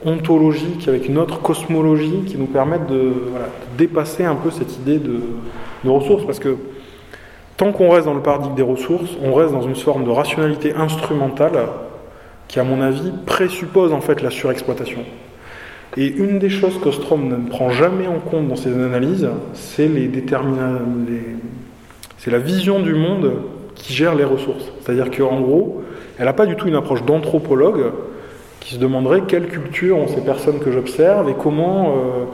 ontologique, 0.05 0.87
avec 0.87 1.07
une 1.07 1.17
autre 1.17 1.41
cosmologie 1.41 2.23
qui 2.25 2.37
nous 2.37 2.45
permette 2.45 2.87
de, 2.87 3.13
dépasser 3.77 4.25
un 4.25 4.35
peu 4.35 4.51
cette 4.51 4.75
idée 4.77 4.99
de 4.99 5.89
ressources, 5.89 6.25
parce 6.25 6.39
que 6.39 6.57
tant 7.57 7.71
qu'on 7.71 7.89
reste 7.89 8.05
dans 8.05 8.13
le 8.13 8.21
paradigme 8.21 8.55
des 8.55 8.63
ressources, 8.63 9.11
on 9.23 9.33
reste 9.33 9.53
dans 9.53 9.61
une 9.61 9.75
forme 9.75 10.03
de 10.03 10.09
rationalité 10.09 10.73
instrumentale 10.75 11.53
qui, 12.47 12.59
à 12.59 12.63
mon 12.63 12.81
avis, 12.81 13.11
présuppose 13.25 13.93
en 13.93 14.01
fait 14.01 14.21
la 14.21 14.29
surexploitation. 14.29 15.01
Et 15.97 16.07
une 16.07 16.39
des 16.39 16.49
choses 16.49 16.77
qu'Ostrom 16.79 17.29
ne 17.29 17.49
prend 17.49 17.69
jamais 17.69 18.07
en 18.07 18.19
compte 18.19 18.47
dans 18.47 18.55
ses 18.55 18.73
analyses, 18.73 19.29
c'est 19.53 19.87
les 19.87 20.09
c'est 22.17 22.31
la 22.31 22.39
vision 22.39 22.79
du 22.79 22.95
monde 22.95 23.33
qui 23.75 23.93
gère 23.93 24.15
les 24.15 24.23
ressources. 24.23 24.71
C'est-à-dire 24.81 25.11
qu'en 25.11 25.39
gros, 25.41 25.83
elle 26.17 26.25
n'a 26.25 26.33
pas 26.33 26.45
du 26.45 26.55
tout 26.55 26.67
une 26.67 26.75
approche 26.75 27.03
d'anthropologue 27.03 27.91
qui 28.59 28.73
se 28.75 28.79
demanderait 28.79 29.21
quelle 29.27 29.47
culture 29.47 29.97
ont 29.97 30.07
ces 30.07 30.21
personnes 30.21 30.59
que 30.59 30.71
j'observe 30.71 31.29
et 31.29 31.35
comment, 31.35 31.89
euh, 31.89 32.25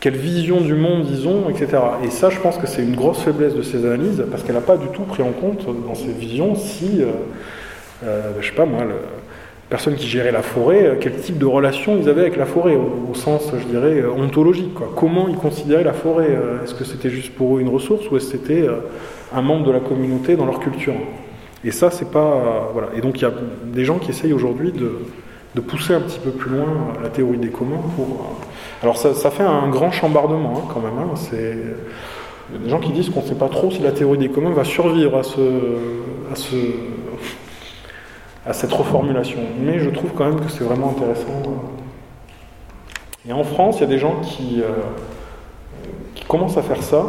quelle 0.00 0.16
vision 0.16 0.60
du 0.60 0.74
monde 0.74 1.06
ils 1.10 1.28
ont, 1.28 1.50
etc. 1.50 1.78
Et 2.04 2.10
ça, 2.10 2.30
je 2.30 2.38
pense 2.40 2.56
que 2.56 2.66
c'est 2.66 2.82
une 2.82 2.96
grosse 2.96 3.18
faiblesse 3.18 3.54
de 3.54 3.62
ces 3.62 3.84
analyses 3.84 4.24
parce 4.30 4.42
qu'elle 4.42 4.54
n'a 4.54 4.62
pas 4.62 4.78
du 4.78 4.88
tout 4.88 5.02
pris 5.02 5.22
en 5.22 5.32
compte 5.32 5.66
dans 5.86 5.94
ses 5.94 6.12
visions 6.12 6.54
si, 6.54 7.02
euh, 7.02 7.08
euh, 8.04 8.32
je 8.40 8.46
sais 8.46 8.54
pas 8.54 8.64
moi, 8.64 8.82
personnes 9.72 9.94
qui 9.94 10.06
géraient 10.06 10.32
la 10.32 10.42
forêt, 10.42 10.84
euh, 10.84 10.94
quel 11.00 11.16
type 11.16 11.38
de 11.38 11.46
relation 11.46 11.96
ils 11.96 12.06
avaient 12.10 12.20
avec 12.20 12.36
la 12.36 12.44
forêt, 12.44 12.76
au, 12.76 13.14
sens, 13.14 13.50
je 13.58 13.64
dirais, 13.64 14.02
euh, 14.02 14.10
ontologique. 14.10 14.74
Comment 14.94 15.28
ils 15.28 15.36
considéraient 15.36 15.82
la 15.82 15.94
forêt 15.94 16.28
euh, 16.28 16.62
Est-ce 16.62 16.74
que 16.74 16.84
c'était 16.84 17.08
juste 17.08 17.32
pour 17.34 17.56
eux 17.56 17.60
une 17.62 17.70
ressource 17.70 18.10
ou 18.10 18.18
est-ce 18.18 18.32
que 18.32 18.38
c'était 18.38 18.68
un 19.34 19.40
membre 19.40 19.64
de 19.64 19.72
la 19.72 19.80
communauté 19.80 20.36
dans 20.36 20.44
leur 20.44 20.60
culture? 20.60 20.92
Et 21.64 21.70
ça, 21.70 21.90
c'est 21.90 22.10
pas. 22.10 22.68
voilà. 22.74 22.88
Et 22.94 23.00
donc, 23.00 23.18
il 23.20 23.22
y 23.22 23.24
a 23.24 23.32
des 23.64 23.86
gens 23.86 23.98
qui 23.98 24.10
essayent 24.10 24.34
aujourd'hui 24.34 24.72
de, 24.72 25.60
pousser 25.62 25.94
un 25.94 26.00
petit 26.00 26.18
peu 26.18 26.30
plus 26.30 26.50
loin 26.50 26.66
la 27.02 27.08
théorie 27.08 27.38
des 27.38 27.48
communs 27.48 27.80
pour. 27.96 28.36
Alors, 28.82 28.98
ça, 28.98 29.14
ça 29.14 29.30
fait 29.30 29.42
un 29.42 29.68
grand 29.70 29.90
chambardement 29.90 30.54
hein, 30.58 30.68
quand 30.72 30.80
même. 30.80 30.98
hein. 30.98 31.14
C'est. 31.14 31.56
Il 32.50 32.56
y 32.56 32.60
a 32.60 32.64
des 32.64 32.70
gens 32.70 32.80
qui 32.80 32.92
disent 32.92 33.08
qu'on 33.08 33.22
ne 33.22 33.26
sait 33.26 33.36
pas 33.46 33.48
trop 33.48 33.70
si 33.70 33.80
la 33.80 33.92
théorie 33.92 34.18
des 34.18 34.28
communs 34.28 34.50
va 34.50 34.64
survivre 34.64 35.16
à 35.16 35.22
ce, 35.22 35.40
à 36.30 36.34
ce, 36.34 36.56
à 38.46 38.52
cette 38.52 38.72
reformulation. 38.72 39.38
Mais 39.60 39.78
je 39.78 39.90
trouve 39.90 40.12
quand 40.12 40.24
même 40.24 40.40
que 40.40 40.50
c'est 40.50 40.64
vraiment 40.64 40.90
intéressant. 40.90 41.42
Et 43.28 43.32
en 43.32 43.44
France, 43.44 43.78
il 43.78 43.82
y 43.82 43.84
a 43.84 43.88
des 43.88 43.98
gens 43.98 44.16
qui, 44.22 44.60
euh, 44.60 44.82
qui 46.14 46.24
commencent 46.24 46.56
à 46.56 46.62
faire 46.62 46.82
ça. 46.82 47.04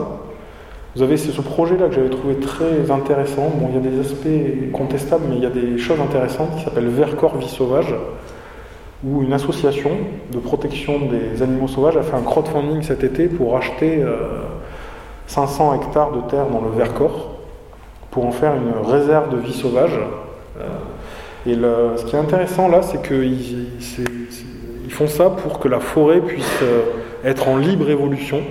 Vous 0.96 1.02
avez 1.02 1.18
ce 1.18 1.42
projet-là 1.42 1.88
que 1.88 1.96
j'avais 1.96 2.10
trouvé 2.10 2.36
très 2.36 2.92
intéressant. 2.92 3.50
Bon, 3.56 3.70
il 3.70 3.76
y 3.76 3.78
a 3.78 3.92
des 3.92 4.00
aspects 4.00 4.72
contestables, 4.72 5.24
mais 5.28 5.38
il 5.38 5.42
y 5.42 5.46
a 5.48 5.50
des 5.50 5.80
choses 5.80 6.00
intéressantes 6.00 6.56
qui 6.56 6.64
s'appellent 6.64 6.88
Vercors 6.88 7.36
Vie 7.38 7.50
Sauvage, 7.50 7.96
où 9.04 9.24
une 9.24 9.34
association 9.34 9.90
de 10.32 10.38
protection 10.38 11.00
des 11.08 11.42
animaux 11.42 11.68
sauvages 11.68 11.98
a 11.98 12.04
fait 12.04 12.16
un 12.16 12.22
crowdfunding 12.22 12.84
cet 12.84 13.04
été 13.04 13.28
pour 13.28 13.58
acheter 13.58 14.04
euh, 14.04 14.44
500 15.26 15.82
hectares 15.82 16.12
de 16.12 16.22
terre 16.30 16.46
dans 16.48 16.62
le 16.62 16.70
Vercors 16.70 17.32
pour 18.12 18.28
en 18.28 18.32
faire 18.32 18.54
une 18.54 18.88
réserve 18.88 19.32
de 19.32 19.38
vie 19.38 19.54
sauvage. 19.54 19.98
Euh, 20.60 20.68
et 21.46 21.56
ce 21.56 22.06
qui 22.06 22.16
est 22.16 22.20
intéressant 22.20 22.70
là, 22.70 22.82
c'est 22.82 23.02
qu'ils 23.06 23.68
font 24.90 25.08
ça 25.08 25.30
pour 25.30 25.60
que 25.60 25.68
la 25.68 25.80
forêt 25.80 26.22
puisse 26.22 26.60
euh, 26.62 26.84
être 27.26 27.50
en 27.50 27.58
libre 27.58 27.90
évolution, 27.90 28.42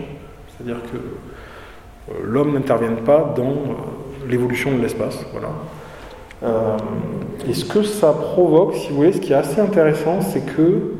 c'est-à-dire 0.48 0.82
que 0.92 0.96
euh, 0.96 2.14
l'homme 2.24 2.52
n'intervienne 2.52 2.96
pas 2.96 3.32
dans 3.34 3.42
euh, 3.42 4.28
l'évolution 4.28 4.72
de 4.72 4.82
l'espace. 4.82 5.24
Voilà. 5.32 5.48
Et 7.48 7.54
ce 7.54 7.64
que 7.64 7.84
ça 7.84 8.12
provoque, 8.12 8.74
si 8.74 8.88
vous 8.88 8.96
voulez, 8.96 9.12
ce 9.12 9.20
qui 9.20 9.32
est 9.32 9.36
assez 9.36 9.60
intéressant, 9.60 10.20
c'est 10.22 10.44
que 10.44 10.94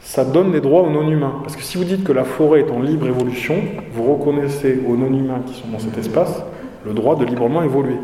ça 0.00 0.22
donne 0.22 0.52
des 0.52 0.60
droits 0.60 0.82
aux 0.82 0.90
non-humains. 0.90 1.36
Parce 1.42 1.56
que 1.56 1.62
si 1.62 1.78
vous 1.78 1.84
dites 1.84 2.04
que 2.04 2.12
la 2.12 2.24
forêt 2.24 2.60
est 2.60 2.70
en 2.70 2.80
libre 2.80 3.06
évolution, 3.06 3.54
vous 3.94 4.12
reconnaissez 4.12 4.80
aux 4.86 4.96
non-humains 4.96 5.40
qui 5.46 5.54
sont 5.54 5.68
dans 5.68 5.78
cet 5.78 5.96
espace 5.96 6.42
le 6.84 6.92
droit 6.92 7.16
de 7.16 7.24
librement 7.24 7.62
évoluer. 7.62 7.96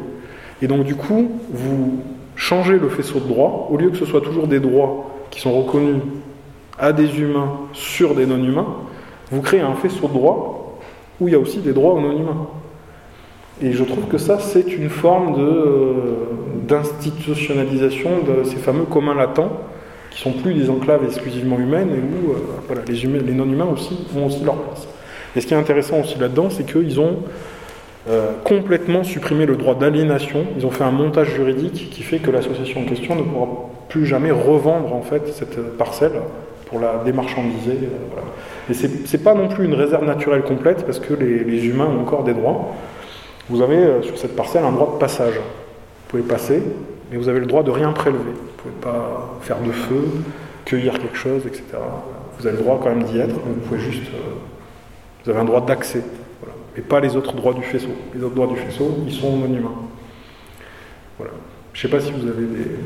Et 0.62 0.66
donc 0.66 0.84
du 0.84 0.94
coup, 0.94 1.30
vous 1.50 2.00
changez 2.38 2.78
le 2.78 2.88
faisceau 2.88 3.18
de 3.18 3.26
droits, 3.28 3.68
au 3.70 3.76
lieu 3.76 3.90
que 3.90 3.96
ce 3.96 4.06
soit 4.06 4.22
toujours 4.22 4.46
des 4.46 4.60
droits 4.60 5.10
qui 5.30 5.40
sont 5.40 5.52
reconnus 5.52 6.00
à 6.78 6.92
des 6.92 7.20
humains 7.20 7.50
sur 7.72 8.14
des 8.14 8.24
non-humains, 8.24 8.68
vous 9.30 9.42
créez 9.42 9.60
un 9.60 9.74
faisceau 9.74 10.08
de 10.08 10.14
droits 10.14 10.78
où 11.20 11.28
il 11.28 11.32
y 11.32 11.34
a 11.34 11.38
aussi 11.38 11.58
des 11.58 11.72
droits 11.72 11.92
aux 11.92 12.00
non-humains. 12.00 12.46
Et 13.60 13.72
je 13.72 13.82
trouve 13.82 14.06
que 14.06 14.18
ça, 14.18 14.38
c'est 14.38 14.72
une 14.72 14.88
forme 14.88 15.34
euh, 15.36 15.92
d'institutionnalisation 16.68 18.10
de 18.24 18.44
ces 18.44 18.56
fameux 18.56 18.84
communs 18.84 19.16
latents 19.16 19.50
qui 20.12 20.20
sont 20.20 20.32
plus 20.32 20.54
des 20.54 20.70
enclaves 20.70 21.04
exclusivement 21.04 21.58
humaines 21.58 21.90
et 21.90 21.98
où 21.98 22.30
euh, 22.30 22.36
voilà, 22.68 22.82
les, 22.86 22.94
les 22.94 23.34
non-humains 23.34 23.68
aussi 23.72 23.98
ont 24.16 24.26
aussi 24.26 24.44
leur 24.44 24.54
place. 24.54 24.86
Et 25.34 25.40
ce 25.40 25.46
qui 25.46 25.54
est 25.54 25.56
intéressant 25.56 26.00
aussi 26.00 26.16
là-dedans, 26.18 26.50
c'est 26.50 26.64
qu'ils 26.64 27.00
ont 27.00 27.16
euh, 28.08 28.32
complètement 28.44 29.04
supprimé 29.04 29.44
le 29.44 29.56
droit 29.56 29.74
d'aliénation. 29.74 30.46
Ils 30.56 30.64
ont 30.64 30.70
fait 30.70 30.84
un 30.84 30.90
montage 30.90 31.28
juridique 31.34 31.90
qui 31.90 32.02
fait 32.02 32.18
que 32.18 32.30
l'association 32.30 32.80
en 32.80 32.84
question 32.84 33.14
ne 33.14 33.22
pourra 33.22 33.48
plus 33.88 34.06
jamais 34.06 34.30
revendre 34.30 34.94
en 34.94 35.02
fait 35.02 35.28
cette 35.28 35.76
parcelle 35.76 36.12
pour 36.66 36.80
la 36.80 37.02
démarchandiser. 37.04 37.72
euh. 37.82 38.70
Et 38.70 38.74
c'est 38.74 39.06
c'est 39.06 39.22
pas 39.22 39.34
non 39.34 39.48
plus 39.48 39.64
une 39.64 39.74
réserve 39.74 40.04
naturelle 40.04 40.42
complète 40.42 40.84
parce 40.84 41.00
que 41.00 41.14
les, 41.14 41.66
humains 41.66 41.86
ont 41.86 42.00
encore 42.00 42.24
des 42.24 42.34
droits. 42.34 42.74
Vous 43.50 43.62
avez 43.62 43.76
euh, 43.76 44.02
sur 44.02 44.16
cette 44.18 44.36
parcelle 44.36 44.64
un 44.64 44.72
droit 44.72 44.92
de 44.94 44.98
passage. 44.98 45.34
Vous 45.34 46.08
pouvez 46.08 46.22
passer, 46.22 46.62
mais 47.10 47.18
vous 47.18 47.28
avez 47.28 47.40
le 47.40 47.46
droit 47.46 47.62
de 47.62 47.70
rien 47.70 47.92
prélever. 47.92 48.22
Vous 48.24 48.70
ne 48.70 48.72
pouvez 48.72 48.74
pas 48.80 49.36
faire 49.42 49.60
de 49.60 49.70
feu, 49.72 50.04
cueillir 50.64 50.98
quelque 50.98 51.16
chose, 51.16 51.46
etc. 51.46 51.62
Vous 52.38 52.46
avez 52.46 52.56
le 52.56 52.62
droit 52.62 52.78
quand 52.82 52.88
même 52.90 53.02
d'y 53.02 53.18
être, 53.18 53.34
vous 53.34 53.60
pouvez 53.66 53.80
juste. 53.80 54.08
euh, 54.14 54.34
vous 55.24 55.30
avez 55.30 55.40
un 55.40 55.44
droit 55.44 55.60
d'accès 55.60 56.02
et 56.78 56.80
pas 56.80 57.00
les 57.00 57.16
autres 57.16 57.34
droits 57.34 57.54
du 57.54 57.62
faisceau. 57.62 57.90
Les 58.14 58.22
autres 58.22 58.36
droits 58.36 58.46
du 58.46 58.56
faisceau, 58.56 59.02
ils 59.04 59.12
sont 59.12 59.36
non. 59.36 59.88
Voilà. 61.18 61.32
Je 61.72 61.86
ne 61.86 61.90
sais 61.90 61.96
pas 61.96 62.00
si 62.02 62.12
vous 62.12 62.28
avez 62.28 62.46
des, 62.46 62.76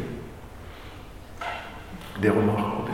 des 2.22 2.30
remarques. 2.30 2.88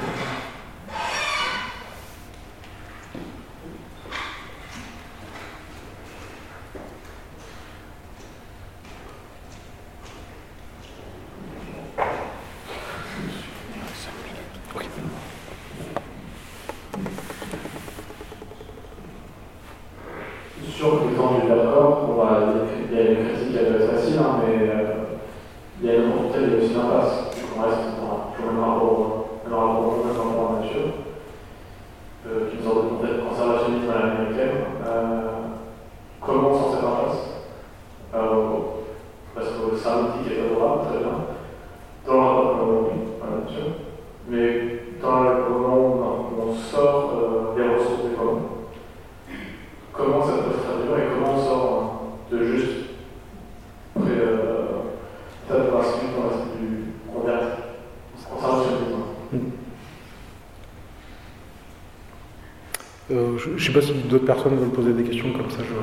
Je 63.69 63.77
ne 63.77 63.81
sais 63.83 63.93
pas 63.93 63.95
si 64.01 64.09
d'autres 64.09 64.25
personnes 64.25 64.57
veulent 64.57 64.71
poser 64.71 64.93
des 64.95 65.03
questions 65.03 65.31
comme 65.33 65.51
ça. 65.51 65.59
Je... 65.59 65.75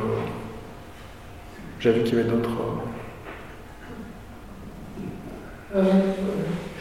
J'ai 1.80 1.92
vu 1.92 2.04
qu'il 2.04 2.18
y 2.18 2.20
avait 2.22 2.30
d'autres. 2.30 2.50
euh, 5.76 5.78
Euh, 5.78 5.84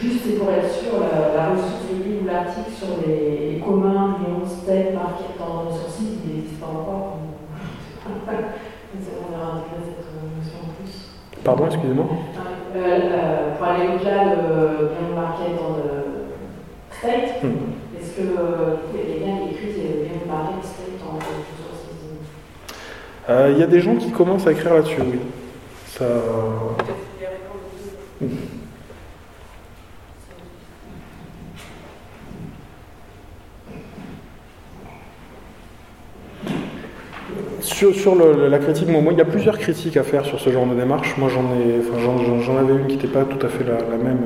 juste 0.01 0.21
c'est 0.25 0.39
pour 0.39 0.51
être 0.51 0.71
sûr, 0.73 0.93
la, 1.01 1.35
la 1.37 1.49
ressource 1.51 1.83
du 1.93 2.09
livre 2.09 2.23
ou 2.23 2.27
l'article 2.27 2.71
sur 2.71 2.89
les, 3.07 3.55
les 3.55 3.59
communs, 3.61 4.17
les 4.21 4.33
11 4.33 4.65
thèmes 4.67 4.95
marqués 4.95 5.35
dans 5.39 5.71
sur 5.77 5.91
site, 5.91 6.21
il 6.25 6.31
n'existe 6.37 6.61
pas 6.61 6.67
encore. 6.69 7.19
On 8.07 8.11
verra 8.27 9.51
intégrer 9.57 9.83
cette 9.85 10.07
notion 10.39 10.59
en 10.63 10.73
plus. 10.79 10.95
Pardon, 11.43 11.67
excusez-moi. 11.67 12.07
Euh, 12.77 12.79
euh, 12.79 13.57
pour 13.59 13.67
aller 13.67 13.89
au-delà, 13.95 14.25
le 14.37 14.89
bien 14.89 15.09
marqué 15.21 15.45
dans 15.59 15.77
le 15.77 15.91
state, 16.93 17.43
Hmm. 17.43 17.99
est-ce 17.99 18.13
que 18.17 18.23
euh, 18.23 18.77
du 18.77 18.83
coup, 18.89 18.95
il 18.95 19.01
y 19.01 19.03
a 19.03 19.19
des 19.19 19.21
liens 19.27 19.39
qui 19.49 19.55
écrits 19.55 19.81
et 19.81 20.09
bien 20.09 20.33
marqué 20.33 20.55
state 20.63 21.03
en 21.05 21.17
ressources 21.17 21.83
Euh, 23.29 23.44
Il 23.55 23.61
y 23.61 23.63
a 23.63 23.67
des 23.67 23.81
gens 23.81 23.97
qui 23.97 24.11
commencent 24.11 24.47
à 24.47 24.53
écrire 24.53 24.75
là-dessus, 24.75 25.01
oui. 25.01 25.19
Ça... 25.87 26.05
Sur, 37.61 37.95
sur 37.95 38.15
le- 38.15 38.49
la 38.49 38.59
critique, 38.59 38.89
moi, 38.89 39.01
il 39.13 39.19
y 39.19 39.23
a 39.23 39.25
plusieurs 39.25 39.59
critiques 39.59 39.97
à 39.97 40.03
faire 40.03 40.25
sur 40.27 40.39
ce 40.39 40.51
genre 40.51 40.67
de 40.67 40.75
démarche. 40.75 41.15
Moi, 41.17 41.31
j'en 41.33 41.43
ai, 41.55 41.81
enfin, 41.81 41.99
j'en- 42.43 42.57
avais 42.59 42.75
une 42.75 42.87
qui 42.87 42.97
n'était 42.97 43.09
pas 43.09 43.25
tout 43.25 43.45
à 43.45 43.49
fait 43.49 43.65
la, 43.65 43.97
même 43.97 44.19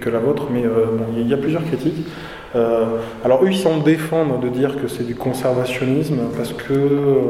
que, 0.00 0.08
la 0.08 0.18
vôtre, 0.18 0.44
mais 0.50 0.64
euh, 0.64 0.86
bon, 0.92 1.04
il 1.16 1.28
y 1.28 1.34
a 1.34 1.36
plusieurs 1.36 1.64
critiques. 1.64 2.06
Euh, 2.54 2.86
alors 3.24 3.44
eux, 3.44 3.48
ils 3.50 3.56
s'en 3.58 3.78
défendent 3.78 4.40
de 4.42 4.48
dire 4.48 4.80
que 4.80 4.88
c'est 4.88 5.04
du 5.06 5.14
conservationnisme 5.14 6.16
parce 6.36 6.54
que 6.54 6.72
euh, 6.72 7.26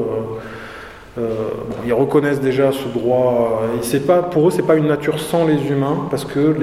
euh, 1.19 1.35
ils 1.87 1.93
reconnaissent 1.93 2.41
déjà 2.41 2.73
ce 2.73 2.89
droit. 2.89 3.63
Pas, 4.07 4.23
pour 4.23 4.49
eux, 4.49 4.51
c'est 4.51 4.67
pas 4.67 4.77
une 4.77 4.89
nature 4.89 5.19
sans 5.19 5.47
les 5.47 5.69
humains 5.69 6.07
parce 6.11 6.25
que 6.25 6.55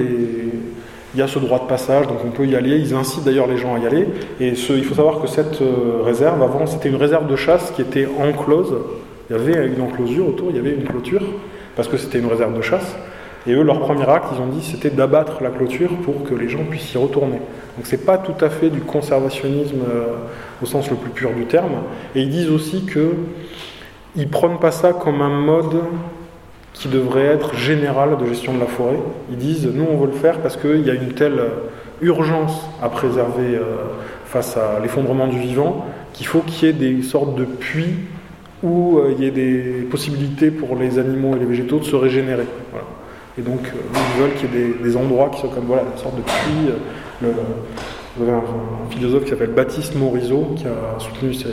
il 1.14 1.20
y 1.20 1.22
a 1.22 1.28
ce 1.28 1.38
droit 1.38 1.60
de 1.60 1.66
passage, 1.66 2.08
donc 2.08 2.18
on 2.24 2.30
peut 2.30 2.46
y 2.46 2.56
aller. 2.56 2.76
Ils 2.76 2.94
incitent 2.94 3.24
d'ailleurs 3.24 3.46
les 3.46 3.56
gens 3.56 3.74
à 3.74 3.78
y 3.78 3.86
aller. 3.86 4.08
Il 4.40 4.56
faut 4.56 4.94
savoir 4.94 5.20
que 5.20 5.28
cette 5.28 5.62
euh, 5.62 6.02
réserve, 6.02 6.42
avant, 6.42 6.66
c'était 6.66 6.88
une 6.88 6.96
réserve 6.96 7.28
de 7.28 7.36
chasse 7.36 7.70
qui 7.70 7.82
était 7.82 8.08
enclose. 8.20 8.74
Il 9.30 9.36
y 9.36 9.38
avait 9.38 9.66
une 9.66 9.80
enclosure 9.80 10.28
autour, 10.28 10.50
il 10.50 10.56
y 10.56 10.58
avait 10.58 10.72
une 10.72 10.84
clôture, 10.84 11.22
parce 11.76 11.88
que 11.88 11.96
c'était 11.96 12.18
une 12.18 12.26
réserve 12.26 12.56
de 12.56 12.62
chasse. 12.62 12.96
Et 13.46 13.52
eux, 13.52 13.62
leur 13.62 13.78
premier 13.80 14.08
acte, 14.08 14.26
ils 14.34 14.40
ont 14.40 14.46
dit, 14.46 14.62
c'était 14.62 14.90
d'abattre 14.90 15.42
la 15.42 15.50
clôture 15.50 15.90
pour 16.02 16.24
que 16.24 16.34
les 16.34 16.48
gens 16.48 16.64
puissent 16.68 16.92
y 16.94 16.98
retourner. 16.98 17.38
Donc 17.76 17.84
c'est 17.84 18.04
pas 18.04 18.18
tout 18.18 18.42
à 18.44 18.48
fait 18.48 18.70
du 18.70 18.80
conservationnisme 18.80 19.82
euh, 19.88 20.04
au 20.62 20.66
sens 20.66 20.90
le 20.90 20.96
plus 20.96 21.10
pur 21.10 21.30
du 21.32 21.44
terme. 21.44 21.72
Et 22.16 22.22
ils 22.22 22.30
disent 22.30 22.50
aussi 22.50 22.84
que 22.86 23.12
ils 24.16 24.28
prônent 24.28 24.58
pas 24.58 24.70
ça 24.70 24.92
comme 24.92 25.22
un 25.22 25.40
mode 25.40 25.82
qui 26.72 26.88
devrait 26.88 27.26
être 27.26 27.54
général 27.56 28.16
de 28.18 28.26
gestion 28.26 28.54
de 28.54 28.60
la 28.60 28.66
forêt. 28.66 28.98
Ils 29.30 29.36
disent, 29.36 29.68
nous 29.72 29.86
on 29.90 29.96
veut 29.96 30.06
le 30.08 30.12
faire 30.12 30.40
parce 30.40 30.56
qu'il 30.56 30.84
y 30.86 30.90
a 30.90 30.94
une 30.94 31.12
telle 31.12 31.40
urgence 32.02 32.68
à 32.82 32.88
préserver 32.88 33.54
euh, 33.54 33.76
face 34.26 34.56
à 34.56 34.80
l'effondrement 34.80 35.28
du 35.28 35.38
vivant 35.38 35.86
qu'il 36.12 36.26
faut 36.26 36.40
qu'il 36.40 36.66
y 36.66 36.70
ait 36.70 36.72
des 36.72 37.02
sortes 37.02 37.36
de 37.36 37.44
puits 37.44 37.94
où 38.62 38.98
euh, 38.98 39.14
il 39.16 39.24
y 39.24 39.26
ait 39.26 39.30
des 39.30 39.86
possibilités 39.90 40.50
pour 40.50 40.76
les 40.76 40.98
animaux 40.98 41.36
et 41.36 41.38
les 41.38 41.46
végétaux 41.46 41.78
de 41.78 41.84
se 41.84 41.96
régénérer. 41.96 42.46
Et 43.36 43.42
donc, 43.42 43.60
euh, 43.66 43.78
ils 44.16 44.20
veulent 44.20 44.34
qu'il 44.34 44.54
y 44.54 44.62
ait 44.62 44.74
des, 44.82 44.96
endroits 44.96 45.30
qui 45.30 45.40
sont 45.40 45.48
comme 45.48 45.64
voilà, 45.64 45.82
une 45.82 46.00
sorte 46.00 46.16
de 46.16 46.22
puits. 46.22 46.72
vous 48.16 48.22
avez 48.22 48.32
un, 48.32 48.36
un 48.36 48.90
philosophe 48.90 49.24
qui 49.24 49.30
s'appelle 49.30 49.50
Baptiste 49.50 49.96
Morisot 49.96 50.54
qui 50.56 50.66
a 50.66 50.98
soutenu 51.00 51.34
ces- 51.34 51.48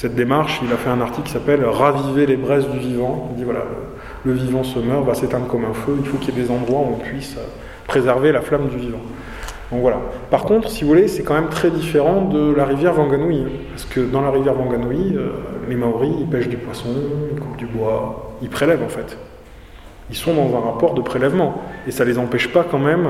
cette 0.00 0.14
démarche. 0.14 0.60
Il 0.64 0.72
a 0.72 0.76
fait 0.76 0.88
un 0.88 1.02
article 1.02 1.26
qui 1.26 1.32
s'appelle 1.32 1.62
Raviver 1.62 2.24
les 2.24 2.38
braises 2.38 2.66
du 2.68 2.78
vivant. 2.78 3.28
Il 3.32 3.36
dit 3.36 3.44
voilà, 3.44 3.64
le, 4.24 4.32
vivant 4.32 4.64
se 4.64 4.78
meurt, 4.78 5.04
va 5.04 5.12
s'éteindre 5.12 5.46
comme 5.46 5.66
un 5.66 5.74
feu. 5.74 5.94
Il 6.00 6.06
faut 6.06 6.16
qu'il 6.16 6.34
y 6.34 6.38
ait 6.38 6.42
des 6.42 6.50
endroits 6.50 6.80
où 6.80 6.94
on 6.94 6.98
puisse 6.98 7.36
euh, 7.36 7.42
préserver 7.86 8.32
la 8.32 8.40
flamme 8.40 8.68
du 8.68 8.78
vivant. 8.78 9.02
Donc 9.70 9.82
voilà. 9.82 9.98
Par 10.30 10.44
contre, 10.44 10.70
si 10.70 10.84
vous 10.84 10.88
voulez, 10.88 11.06
c'est 11.06 11.22
quand 11.22 11.34
même 11.34 11.50
très 11.50 11.70
différent 11.70 12.22
de 12.22 12.50
la 12.54 12.64
rivière 12.64 12.98
Wanganui. 12.98 13.44
Parce 13.68 13.84
que 13.84 14.00
dans 14.00 14.22
la 14.22 14.30
rivière 14.30 14.58
Wanganui, 14.58 15.16
euh, 15.16 15.32
les 15.68 15.76
Maoris, 15.76 16.14
ils 16.18 16.26
pêchent 16.26 16.48
du 16.48 16.56
poisson, 16.56 16.88
ils 17.34 17.38
coupent 17.38 17.58
du 17.58 17.66
bois, 17.66 18.32
ils 18.40 18.48
prélèvent 18.48 18.82
en 18.82 18.88
fait. 18.88 19.18
Ils 20.08 20.16
sont 20.16 20.32
dans 20.32 20.56
un 20.56 20.60
rapport 20.60 20.94
de 20.94 21.02
prélèvement. 21.02 21.60
Et 21.86 21.90
ça 21.90 22.06
ne 22.06 22.10
les 22.10 22.18
empêche 22.18 22.50
pas 22.50 22.64
quand 22.68 22.78
même 22.78 23.06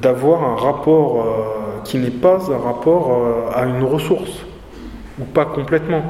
d'avoir 0.00 0.42
un 0.42 0.56
rapport 0.56 1.20
euh, 1.20 1.80
qui 1.84 1.98
n'est 1.98 2.08
pas 2.10 2.50
un 2.50 2.58
rapport 2.58 3.12
euh, 3.12 3.50
à 3.54 3.66
une 3.66 3.84
ressource, 3.84 4.46
ou 5.20 5.24
pas 5.24 5.44
complètement. 5.44 6.02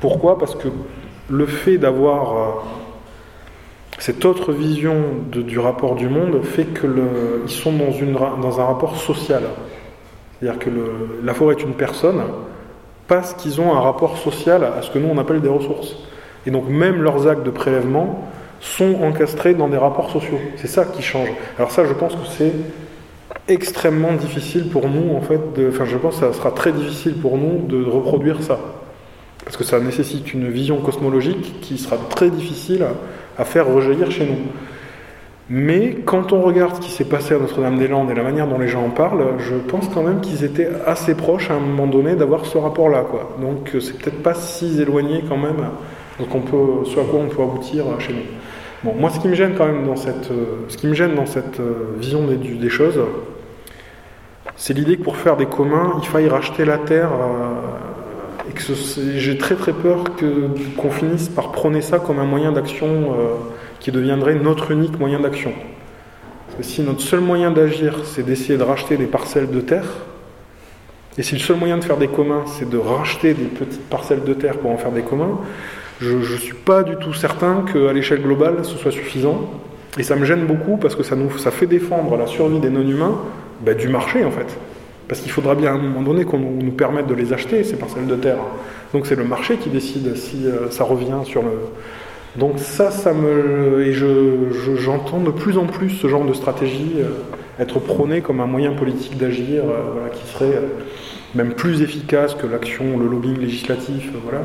Pourquoi? 0.00 0.38
Parce 0.38 0.54
que 0.54 0.68
le 1.30 1.46
fait 1.46 1.78
d'avoir 1.78 2.36
euh, 2.36 2.50
cette 3.98 4.24
autre 4.24 4.52
vision 4.52 4.94
du 5.30 5.58
rapport 5.58 5.94
du 5.94 6.08
monde 6.08 6.42
fait 6.42 6.66
qu'ils 6.66 7.50
sont 7.50 7.72
dans, 7.72 8.60
un 8.60 8.64
rapport 8.64 8.96
social. 8.96 9.42
C'est-à-dire 10.40 10.58
que 10.60 10.70
la 11.22 11.34
forêt 11.34 11.56
est 11.56 11.62
une 11.62 11.74
personne 11.74 12.22
parce 13.08 13.34
qu'ils 13.34 13.60
ont 13.60 13.74
un 13.74 13.80
rapport 13.80 14.18
social 14.18 14.64
à 14.64 14.82
ce 14.82 14.90
que 14.90 14.98
nous 14.98 15.08
on 15.08 15.18
appelle 15.18 15.40
des 15.40 15.48
ressources. 15.48 15.96
Et 16.46 16.50
donc 16.50 16.68
même 16.68 17.02
leurs 17.02 17.26
actes 17.26 17.42
de 17.42 17.50
prélèvement 17.50 18.22
sont 18.60 19.02
encastrés 19.02 19.54
dans 19.54 19.68
des 19.68 19.76
rapports 19.76 20.10
sociaux. 20.10 20.38
C'est 20.56 20.68
ça 20.68 20.84
qui 20.84 21.02
change. 21.02 21.28
Alors 21.58 21.70
ça, 21.70 21.84
je 21.84 21.92
pense 21.92 22.14
que 22.14 22.26
c'est 22.26 22.52
extrêmement 23.48 24.12
difficile 24.12 24.68
pour 24.68 24.88
nous, 24.88 25.14
en 25.16 25.20
fait, 25.20 25.40
de, 25.56 25.68
enfin 25.68 25.84
je 25.84 25.96
pense 25.96 26.18
que 26.18 26.26
ça 26.26 26.32
sera 26.32 26.50
très 26.50 26.72
difficile 26.72 27.14
pour 27.14 27.38
nous 27.38 27.66
de 27.66 27.84
reproduire 27.84 28.42
ça. 28.42 28.58
Parce 29.44 29.56
que 29.56 29.64
ça 29.64 29.80
nécessite 29.80 30.34
une 30.34 30.48
vision 30.48 30.78
cosmologique 30.80 31.60
qui 31.60 31.78
sera 31.78 31.96
très 31.96 32.30
difficile 32.30 32.84
à, 33.38 33.44
faire 33.44 33.66
rejaillir 33.66 34.10
chez 34.10 34.26
nous. 34.26 34.38
Mais 35.48 35.96
quand 36.04 36.32
on 36.32 36.42
regarde 36.42 36.74
ce 36.76 36.80
qui 36.80 36.90
s'est 36.90 37.06
passé 37.06 37.34
à 37.34 37.38
Notre-Dame-des-Landes 37.38 38.10
et 38.10 38.14
la 38.14 38.22
manière 38.22 38.46
dont 38.46 38.58
les 38.58 38.68
gens 38.68 38.84
en 38.84 38.90
parlent, 38.90 39.38
je 39.38 39.54
pense 39.54 39.88
quand 39.88 40.02
même 40.02 40.20
qu'ils 40.20 40.44
étaient 40.44 40.68
assez 40.84 41.14
proches 41.14 41.50
à 41.50 41.54
un 41.54 41.60
moment 41.60 41.86
donné 41.86 42.16
d'avoir 42.16 42.44
ce 42.44 42.58
rapport-là. 42.58 43.06
Donc 43.40 43.74
euh, 43.74 43.80
c'est 43.80 43.96
peut-être 43.96 44.22
pas 44.22 44.34
si 44.34 44.78
éloigné 44.82 45.24
quand 45.26 45.38
même 45.38 45.56
donc 46.18 46.34
on 46.34 46.40
peut, 46.40 46.84
ce 46.84 46.98
à 46.98 47.04
quoi 47.04 47.20
on 47.20 47.28
peut 47.28 47.42
aboutir 47.42 47.86
euh, 47.86 47.98
chez 47.98 48.12
nous. 48.12 48.18
Bon, 48.84 48.94
moi 48.94 49.10
ce 49.10 49.18
qui 49.18 49.26
me 49.26 49.34
gêne 49.34 49.54
quand 49.56 49.66
même 49.66 49.84
dans 49.84 49.96
cette, 49.96 50.30
euh, 50.30 50.64
ce 50.68 50.76
qui 50.76 50.86
me 50.86 50.94
gêne 50.94 51.16
dans 51.16 51.26
cette 51.26 51.58
euh, 51.58 51.96
vision 51.98 52.24
des, 52.24 52.68
choses, 52.68 53.00
c'est 54.54 54.72
l'idée 54.72 54.96
que 54.96 55.02
pour 55.02 55.16
faire 55.16 55.36
des 55.36 55.46
communs, 55.46 55.94
il 56.00 56.06
faille 56.06 56.28
racheter 56.28 56.64
la 56.64 56.78
terre. 56.78 57.10
euh, 57.12 57.54
et 58.48 58.52
que 58.52 58.62
j'ai 59.16 59.36
très 59.36 59.56
très 59.56 59.74
peur 59.74 60.04
qu'on 60.78 60.90
finisse 60.90 61.28
par 61.28 61.52
prôner 61.52 61.82
ça 61.82 61.98
comme 61.98 62.18
un 62.18 62.24
moyen 62.24 62.50
d'action 62.50 63.14
qui 63.78 63.92
deviendrait 63.92 64.36
notre 64.36 64.70
unique 64.70 64.98
moyen 64.98 65.20
d'action. 65.20 65.52
Parce 66.46 66.56
que 66.56 66.62
si 66.62 66.80
notre 66.80 67.02
seul 67.02 67.20
moyen 67.20 67.50
d'agir, 67.50 68.00
c'est 68.04 68.22
d'essayer 68.22 68.56
de 68.56 68.62
racheter 68.62 68.96
des 68.96 69.04
parcelles 69.04 69.50
de 69.50 69.60
terre, 69.60 69.84
et 71.18 71.22
si 71.22 71.34
le 71.34 71.40
seul 71.40 71.56
moyen 71.56 71.76
de 71.76 71.84
faire 71.84 71.98
des 71.98 72.08
communs, 72.08 72.44
c'est 72.46 72.70
de 72.70 72.78
racheter 72.78 73.34
des 73.34 73.44
petites 73.44 73.86
parcelles 73.90 74.24
de 74.24 74.32
terre 74.32 74.56
pour 74.56 74.70
en 74.70 74.78
faire 74.78 74.92
des 74.92 75.02
communs, 75.02 75.40
je 76.00 76.14
ne 76.14 76.38
suis 76.38 76.54
pas 76.54 76.82
du 76.82 76.96
tout 76.96 77.12
certain 77.12 77.64
qu'à 77.72 77.92
l'échelle 77.92 78.22
globale, 78.22 78.64
ce 78.64 78.76
soit 78.76 78.92
suffisant. 78.92 79.48
Et 79.98 80.02
ça 80.02 80.14
me 80.16 80.24
gêne 80.24 80.46
beaucoup 80.46 80.76
parce 80.76 80.94
que 80.94 81.02
ça, 81.02 81.16
fait 81.50 81.66
défendre 81.66 82.16
la 82.16 82.26
survie 82.26 82.60
des 82.60 82.70
non-humains 82.70 83.18
bah, 83.64 83.74
du 83.74 83.88
marché 83.88 84.24
en 84.24 84.30
fait. 84.30 84.46
Parce 85.08 85.20
qu'il 85.20 85.32
faudra 85.32 85.54
bien 85.54 85.70
à 85.72 85.74
un 85.74 85.78
moment 85.78 86.02
donné 86.02 86.24
qu'on 86.24 86.38
nous 86.38 86.70
permette 86.70 87.06
de 87.06 87.14
les 87.14 87.32
acheter, 87.32 87.64
ces 87.64 87.76
parcelles 87.76 88.06
de 88.06 88.14
terre. 88.14 88.38
Donc 88.92 89.06
c'est 89.06 89.16
le 89.16 89.24
marché 89.24 89.56
qui 89.56 89.70
décide 89.70 90.14
si 90.16 90.46
euh, 90.46 90.70
ça 90.70 90.84
revient 90.84 91.24
sur 91.24 91.42
le. 91.42 91.50
Donc 92.36 92.58
ça, 92.58 92.90
ça 92.90 93.12
me. 93.12 93.80
Et 93.86 93.92
je, 93.92 94.06
je- 94.52 94.76
j'entends 94.76 95.20
de 95.20 95.30
plus 95.30 95.56
en 95.58 95.64
plus 95.64 95.90
ce 95.90 96.06
genre 96.08 96.24
de 96.24 96.34
stratégie 96.34 96.92
euh, 96.98 97.62
être 97.62 97.80
prôné 97.80 98.20
comme 98.20 98.40
un 98.40 98.46
moyen 98.46 98.72
politique 98.72 99.16
d'agir, 99.16 99.64
euh, 99.64 100.08
qui 100.12 100.24
serait 100.28 100.60
même 101.34 101.54
plus 101.54 101.82
efficace 101.82 102.34
que 102.34 102.46
l'action, 102.46 102.98
le 102.98 103.06
lobbying 103.08 103.38
législatif, 103.38 104.10
voilà. 104.22 104.42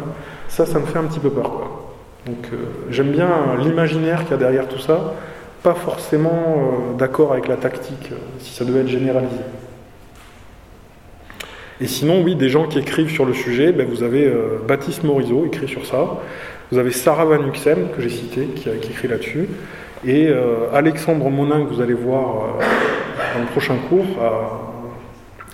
Ça, 0.53 0.67
ça 0.67 0.77
me 0.77 0.85
fait 0.85 0.99
un 0.99 1.05
petit 1.05 1.19
peu 1.19 1.31
peur. 1.31 1.51
Donc 2.27 2.47
euh, 2.53 2.57
j'aime 2.91 3.09
bien 3.09 3.27
l'imaginaire 3.57 4.21
qu'il 4.21 4.31
y 4.31 4.33
a 4.35 4.37
derrière 4.37 4.67
tout 4.67 4.77
ça, 4.77 5.15
pas 5.63 5.73
forcément 5.73 6.29
euh, 6.91 6.95
d'accord 6.95 7.33
avec 7.33 7.47
la 7.47 7.55
tactique, 7.55 8.09
euh, 8.11 8.17
si 8.37 8.53
ça 8.53 8.63
devait 8.63 8.81
être 8.81 8.87
généralisé. 8.87 9.41
Et 11.81 11.87
sinon, 11.87 12.21
oui, 12.23 12.35
des 12.35 12.49
gens 12.49 12.67
qui 12.67 12.77
écrivent 12.77 13.09
sur 13.09 13.25
le 13.25 13.33
sujet, 13.33 13.71
ben, 13.71 13.87
vous 13.87 14.03
avez 14.03 14.31
Baptiste 14.67 15.03
Morisot, 15.03 15.47
écrit 15.47 15.67
sur 15.67 15.87
ça. 15.87 16.19
Vous 16.71 16.77
avez 16.77 16.91
Sarah 16.91 17.25
Van 17.25 17.43
Huxem, 17.43 17.87
que 17.95 18.03
j'ai 18.03 18.09
cité, 18.09 18.45
qui, 18.45 18.69
qui 18.79 18.91
écrit 18.91 19.07
là-dessus. 19.07 19.49
Et 20.05 20.31
Alexandre 20.71 21.29
Monin, 21.31 21.65
que 21.65 21.73
vous 21.73 21.81
allez 21.81 21.95
voir 21.95 22.59
dans 23.33 23.41
le 23.41 23.47
prochain 23.47 23.75
cours, 23.89 24.05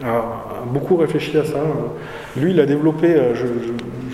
a, 0.03 0.65
beaucoup 0.65 0.97
réfléchi 0.97 1.37
à 1.37 1.45
ça. 1.45 1.63
Lui, 2.35 2.51
il 2.51 2.59
a 2.59 2.65
développé, 2.65 3.15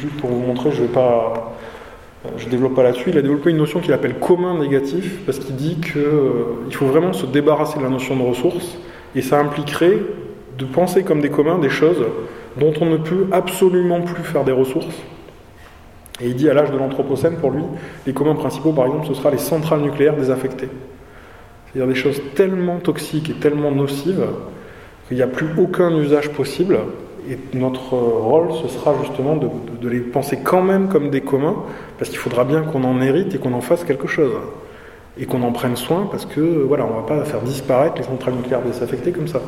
pour 0.06 0.30
vous 0.30 0.42
montrer, 0.42 0.72
je 0.72 0.82
ne 0.82 0.88
euh, 0.88 2.50
développe 2.50 2.76
pas 2.76 2.84
là-dessus. 2.84 3.10
Il 3.10 3.18
a 3.18 3.22
développé 3.22 3.52
une 3.52 3.58
notion 3.58 3.80
qu'il 3.80 3.94
appelle 3.94 4.16
commun 4.20 4.60
négatif, 4.60 5.22
parce 5.26 5.40
qu'il 5.40 5.56
dit 5.56 5.78
qu'il 5.82 6.76
faut 6.76 6.86
vraiment 6.86 7.14
se 7.14 7.26
débarrasser 7.26 7.80
de 7.80 7.84
la 7.84 7.90
notion 7.90 8.16
de 8.16 8.24
ressources, 8.24 8.78
et 9.16 9.22
ça 9.22 9.40
impliquerait 9.40 9.98
de 10.58 10.66
penser 10.66 11.04
comme 11.04 11.22
des 11.22 11.30
communs 11.30 11.60
des 11.60 11.70
choses 11.70 12.04
dont 12.58 12.74
on 12.80 12.86
ne 12.86 12.98
peut 12.98 13.28
absolument 13.32 14.02
plus 14.02 14.24
faire 14.24 14.44
des 14.44 14.52
ressources. 14.52 14.96
Et 16.22 16.28
il 16.28 16.36
dit 16.36 16.50
à 16.50 16.54
l'âge 16.54 16.72
de 16.72 16.78
l'Anthropocène, 16.78 17.36
pour 17.36 17.52
lui, 17.52 17.64
les 18.08 18.14
communs 18.14 18.36
principaux, 18.36 18.72
par 18.72 18.86
exemple, 18.86 19.08
ce 19.08 19.14
sera 19.14 19.32
les 19.32 19.38
centrales 19.38 19.82
nucléaires 19.82 20.16
désaffectées. 20.16 20.70
C'est-à-dire 21.74 21.94
des 21.94 22.00
choses 22.00 22.22
tellement 22.36 22.78
toxiques 22.78 23.30
et 23.30 23.34
tellement 23.34 23.72
nocives 23.72 24.26
qu'il 25.08 25.18
n'y 25.18 25.24
a 25.24 25.28
plus 25.28 25.48
aucun 25.58 25.94
usage 25.98 26.30
possible. 26.32 26.80
Et 27.30 27.38
notre 27.58 27.94
rôle, 27.94 28.52
ce 28.62 28.68
sera 28.68 28.94
justement 29.02 29.36
de, 29.36 29.90
les 29.90 30.00
penser 30.00 30.40
quand 30.44 30.62
même 30.62 30.88
comme 30.90 31.10
des 31.10 31.22
communs, 31.22 31.56
parce 31.98 32.10
qu'il 32.10 32.20
faudra 32.20 32.44
bien 32.44 32.62
qu'on 32.62 32.84
en 32.84 33.02
hérite 33.02 33.34
et 33.36 33.38
qu'on 33.38 33.54
en 33.54 33.62
fasse 33.62 33.84
quelque 33.84 34.08
chose. 34.08 34.34
Et 35.18 35.26
qu'on 35.26 35.42
en 35.44 35.52
prenne 35.52 35.76
soin, 35.76 36.08
parce 36.12 36.26
que 36.26 36.42
voilà, 36.42 36.86
on 36.86 36.90
ne 36.90 36.96
va 36.96 37.02
pas 37.04 37.24
faire 37.24 37.42
disparaître 37.42 37.96
les 37.98 38.04
centrales 38.04 38.36
nucléaires 38.36 38.62
désaffectées 38.62 39.12
comme 39.12 39.28
ça. 39.28 39.42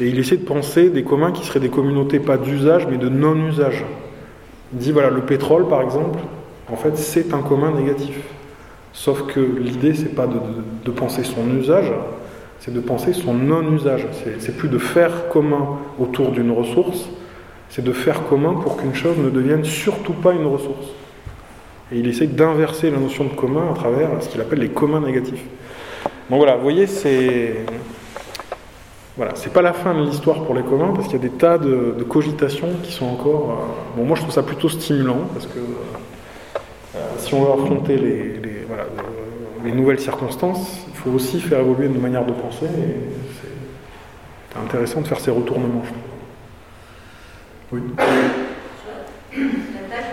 Et 0.00 0.06
il 0.08 0.18
essaie 0.18 0.36
de 0.36 0.44
penser 0.44 0.90
des 0.90 1.02
communs 1.02 1.32
qui 1.32 1.44
seraient 1.44 1.60
des 1.60 1.68
communautés 1.68 2.20
pas 2.20 2.36
d'usage, 2.36 2.86
mais 2.88 2.96
de 2.96 3.08
non-usage. 3.08 3.84
Il 4.72 4.78
dit 4.78 4.92
voilà, 4.92 5.10
le 5.10 5.22
pétrole, 5.22 5.66
par 5.68 5.82
exemple, 5.82 6.20
en 6.70 6.76
fait, 6.76 6.96
c'est 6.96 7.34
un 7.34 7.40
commun 7.40 7.72
négatif. 7.72 8.16
Sauf 8.92 9.26
que 9.26 9.40
l'idée, 9.40 9.94
c'est 9.94 10.14
pas 10.14 10.26
de 10.26 10.90
penser 10.90 11.24
son 11.24 11.56
usage, 11.58 11.92
c'est 12.60 12.72
de 12.74 12.80
penser 12.80 13.12
son 13.12 13.34
non-usage. 13.34 14.06
C'est- 14.40 14.56
plus 14.56 14.68
de 14.68 14.78
faire 14.78 15.28
commun 15.28 15.78
autour 15.98 16.30
d'une 16.32 16.50
ressource, 16.50 17.08
c'est 17.68 17.84
de 17.84 17.92
faire 17.92 18.24
commun 18.24 18.54
pour 18.54 18.76
qu'une 18.76 18.94
chose 18.94 19.16
ne 19.18 19.30
devienne 19.30 19.64
surtout 19.64 20.12
pas 20.14 20.32
une 20.32 20.46
ressource. 20.46 20.86
Et 21.92 21.98
il 21.98 22.06
essaie 22.08 22.26
d'inverser 22.26 22.90
la 22.90 22.98
notion 22.98 23.24
de 23.24 23.30
commun 23.34 23.70
à 23.70 23.74
travers 23.74 24.08
ce 24.20 24.28
qu'il 24.28 24.40
appelle 24.40 24.58
les 24.58 24.68
communs 24.70 25.00
négatifs. 25.00 25.42
Donc 26.28 26.38
voilà, 26.38 26.56
vous 26.56 26.62
voyez, 26.62 26.86
c'est. 26.86 27.54
Voilà, 29.16 29.32
c'est 29.34 29.52
pas 29.52 29.62
la 29.62 29.72
fin 29.72 29.94
de 29.94 30.00
l'histoire 30.06 30.44
pour 30.44 30.54
les 30.54 30.62
communs 30.62 30.92
parce 30.94 31.08
qu'il 31.08 31.16
y 31.16 31.20
a 31.20 31.28
des 31.28 31.34
tas 31.34 31.58
de, 31.58 32.04
cogitations 32.08 32.68
qui 32.82 32.92
sont 32.92 33.06
encore. 33.06 33.50
euh, 33.50 33.96
Bon, 33.96 34.04
moi 34.04 34.14
je 34.16 34.22
trouve 34.22 34.32
ça 34.34 34.42
plutôt 34.44 34.68
stimulant 34.68 35.22
parce 35.32 35.46
que 35.46 35.58
euh, 35.58 36.98
si 37.18 37.34
on 37.34 37.42
veut 37.44 37.52
affronter 37.52 37.96
les, 37.96 38.40
voilà, 38.68 38.84
les- 39.64 39.70
les 39.70 39.76
nouvelles 39.76 39.98
circonstances, 39.98 40.86
faut 40.98 41.10
aussi 41.10 41.40
faire 41.40 41.60
évoluer 41.60 41.88
nos 41.88 42.00
manières 42.00 42.26
de 42.26 42.32
penser 42.32 42.66
et 42.66 42.96
c'est 44.52 44.58
intéressant 44.58 45.00
de 45.00 45.06
faire 45.06 45.20
ces 45.20 45.30
retournements. 45.30 45.82
je 45.84 45.90
trouve. 45.90 46.02
Oui. 47.70 47.82
La 47.96 48.04
tâche 49.96 50.06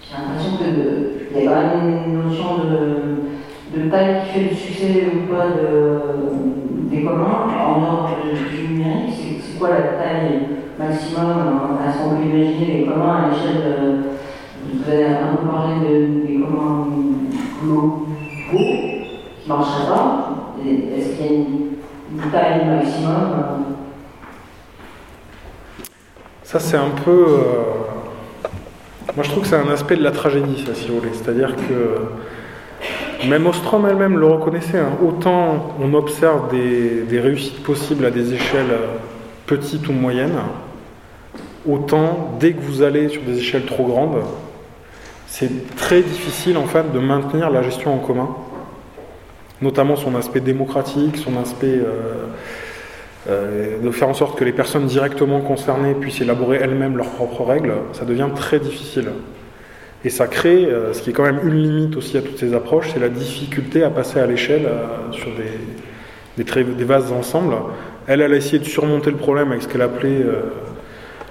J'ai 0.00 0.14
l'impression 0.16 0.56
qu'il 0.56 1.42
y 1.42 1.46
a 1.46 1.50
quand 1.50 1.60
même 1.76 1.90
une 2.06 2.14
notion 2.22 2.50
de, 2.58 3.78
de 3.78 3.90
taille 3.90 4.22
qui 4.22 4.28
fait 4.32 4.44
le 4.50 4.56
succès 4.56 4.92
ou 5.14 5.16
pas 5.34 5.48
de, 5.48 6.00
des 6.90 7.02
communs. 7.02 7.46
En 7.58 7.80
dehors 7.80 8.10
du, 8.24 8.68
numérique, 8.68 9.42
c'est 9.42 9.58
quoi 9.58 9.68
la 9.70 9.82
taille 9.82 10.40
maximum 10.78 11.30
euh, 11.30 11.86
Est-ce 11.86 11.98
qu'on 11.98 12.10
peut 12.16 12.24
imaginer 12.24 12.68
les 12.78 12.84
communs 12.86 13.16
à 13.16 13.18
l'échelle 13.28 13.60
de. 13.62 14.07
Vous 14.70 14.90
avez 14.92 15.04
un 15.06 15.36
peu 15.36 15.46
parlé 15.48 15.74
de- 15.88 16.26
des 16.26 16.34
communs 16.40 16.86
globaux 17.62 18.06
qui 18.52 18.58
ne 19.44 19.48
marcheraient 19.48 19.88
pas. 19.88 20.34
Est-ce 20.66 21.16
qu'il 21.16 21.26
y 21.26 21.28
a 21.28 21.32
une, 21.32 21.44
une 22.14 22.30
taille 22.30 22.66
maximum 22.66 23.12
euh, 23.12 23.74
Ça, 26.42 26.58
c'est 26.58 26.76
un 26.76 26.90
peu. 27.04 27.10
euh, 27.28 27.62
Moi, 29.16 29.24
je 29.24 29.30
trouve 29.30 29.42
que 29.44 29.48
c'est 29.48 29.56
un 29.56 29.70
aspect 29.70 29.96
de 29.96 30.02
la 30.04 30.10
tragédie, 30.10 30.64
ça, 30.66 30.74
si 30.74 30.88
vous 30.88 30.98
voulez. 30.98 31.12
C'est-à-dire 31.14 31.54
que 31.56 33.26
même 33.26 33.46
Ostrom 33.46 33.86
elle-même 33.86 34.18
le 34.18 34.26
reconnaissait. 34.26 34.78
hein. 34.78 34.92
Autant 35.04 35.74
on 35.80 35.92
observe 35.94 36.50
des, 36.50 37.02
des 37.02 37.20
réussites 37.20 37.62
possibles 37.64 38.04
à 38.04 38.10
des 38.10 38.34
échelles 38.34 38.70
euh, 38.70 38.86
petites 39.46 39.88
ou 39.88 39.92
moyennes, 39.92 40.38
autant 41.68 42.36
dès 42.38 42.52
que 42.52 42.60
vous 42.60 42.82
allez 42.82 43.08
sur 43.08 43.22
des 43.22 43.38
échelles 43.38 43.64
trop 43.64 43.84
grandes, 43.86 44.22
c'est 45.28 45.76
très 45.76 46.02
difficile 46.02 46.56
en 46.56 46.66
fait 46.66 46.90
de 46.92 46.98
maintenir 46.98 47.50
la 47.50 47.62
gestion 47.62 47.94
en 47.94 47.98
commun, 47.98 48.30
notamment 49.60 49.94
son 49.94 50.16
aspect 50.16 50.40
démocratique, 50.40 51.16
son 51.16 51.36
aspect 51.36 51.66
euh, 51.66 52.26
euh, 53.28 53.78
de 53.78 53.90
faire 53.90 54.08
en 54.08 54.14
sorte 54.14 54.38
que 54.38 54.44
les 54.44 54.52
personnes 54.52 54.86
directement 54.86 55.40
concernées 55.40 55.94
puissent 55.94 56.22
élaborer 56.22 56.58
elles-mêmes 56.62 56.96
leurs 56.96 57.10
propres 57.10 57.44
règles, 57.44 57.74
ça 57.92 58.04
devient 58.04 58.28
très 58.34 58.58
difficile. 58.58 59.10
Et 60.04 60.10
ça 60.10 60.28
crée, 60.28 60.64
euh, 60.64 60.94
ce 60.94 61.02
qui 61.02 61.10
est 61.10 61.12
quand 61.12 61.24
même 61.24 61.40
une 61.44 61.60
limite 61.60 61.96
aussi 61.96 62.16
à 62.16 62.22
toutes 62.22 62.38
ces 62.38 62.54
approches, 62.54 62.90
c'est 62.94 63.00
la 63.00 63.10
difficulté 63.10 63.84
à 63.84 63.90
passer 63.90 64.20
à 64.20 64.26
l'échelle 64.26 64.66
sur 65.12 65.28
des, 65.34 66.42
des, 66.42 66.64
des 66.64 66.84
vastes 66.84 67.12
ensembles. 67.12 67.54
Elle, 68.06 68.22
elle 68.22 68.32
a 68.32 68.36
essayé 68.36 68.60
de 68.60 68.64
surmonter 68.64 69.10
le 69.10 69.18
problème 69.18 69.50
avec 69.50 69.62
ce 69.62 69.68
qu'elle 69.68 69.82
appelait 69.82 70.24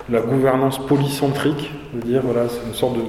la 0.10 0.19
gouvernance 0.19 0.86
polycentrique, 0.86 1.72
de 1.94 2.02
dire 2.02 2.22
voilà, 2.24 2.48
c'est 2.49 2.68
une 2.68 2.76
sorte 2.76 2.98
de 2.98 3.02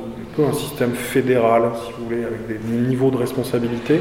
un 0.46 0.52
système 0.52 0.92
fédéral, 0.92 1.70
si 1.84 1.92
vous 1.98 2.04
voulez, 2.04 2.24
avec 2.24 2.46
des 2.46 2.58
niveaux 2.68 3.10
de 3.10 3.16
responsabilité. 3.16 4.00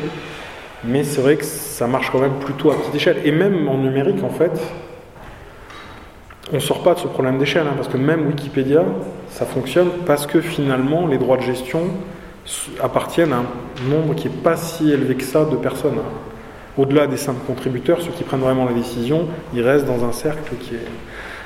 Mais 0.84 1.03
c'est 1.03 1.22
vrai 1.22 1.38
que 1.38 1.45
ça 1.45 1.88
marche 1.88 2.11
quand 2.11 2.19
même 2.19 2.39
plutôt 2.39 2.72
à 2.72 2.76
petite 2.76 2.95
échelle. 2.95 3.22
Et 3.26 3.31
même 3.31 3.68
en 3.68 3.77
numérique, 3.77 4.23
en 4.23 4.30
fait, 4.30 4.51
on 6.51 6.55
ne 6.55 6.61
sort 6.61 6.84
pas 6.84 6.93
de 6.93 6.99
ce 6.99 7.07
problème 7.07 7.38
d'échelle, 7.38 7.65
hein, 7.68 7.73
parce 7.76 7.88
que 7.88 7.97
même 7.97 8.27
Wikipédia, 8.27 8.85
ça 9.30 9.45
fonctionne 9.45 9.89
parce 10.05 10.26
que 10.26 10.39
finalement, 10.39 11.07
les 11.07 11.18
droits 11.18 11.38
de 11.38 11.41
gestion 11.41 11.81
appartiennent 12.81 13.34
à 13.34 13.38
un 13.38 13.89
nombre 13.89 14.15
qui 14.15 14.30
n'est 14.30 14.35
pas 14.35 14.55
si 14.55 14.91
élevé 14.91 15.15
que 15.15 15.23
ça 15.23 15.45
de 15.45 15.55
personnes. 15.57 15.99
Au-delà 16.77 17.07
des 17.07 17.18
simples 17.18 17.45
contributeurs, 17.45 18.01
ceux 18.01 18.11
qui 18.11 18.23
prennent 18.23 18.39
vraiment 18.39 18.65
la 18.65 18.73
décision, 18.73 19.27
ils 19.53 19.61
restent 19.61 19.88
dans 19.88 20.05
un 20.05 20.11
cercle 20.11 20.55
qui 20.61 20.76
est... 20.76 20.88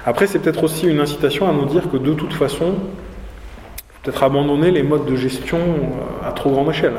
Après, 0.06 0.28
c'est 0.28 0.40
peut-être 0.40 0.64
aussi 0.64 0.88
une 0.88 1.00
incitation 1.00 1.50
à 1.50 1.54
nous 1.54 1.66
dire 1.66 1.90
que 1.90 1.98
de 1.98 2.14
toute 2.14 2.34
façon, 2.34 2.74
peut-être 4.02 4.24
abandonner 4.24 4.72
les 4.72 4.84
modes 4.84 5.06
de 5.06 5.16
gestion 5.16 5.58
euh, 5.60 6.28
à 6.28 6.32
trop 6.32 6.52
grande 6.52 6.70
échelle 6.70 6.96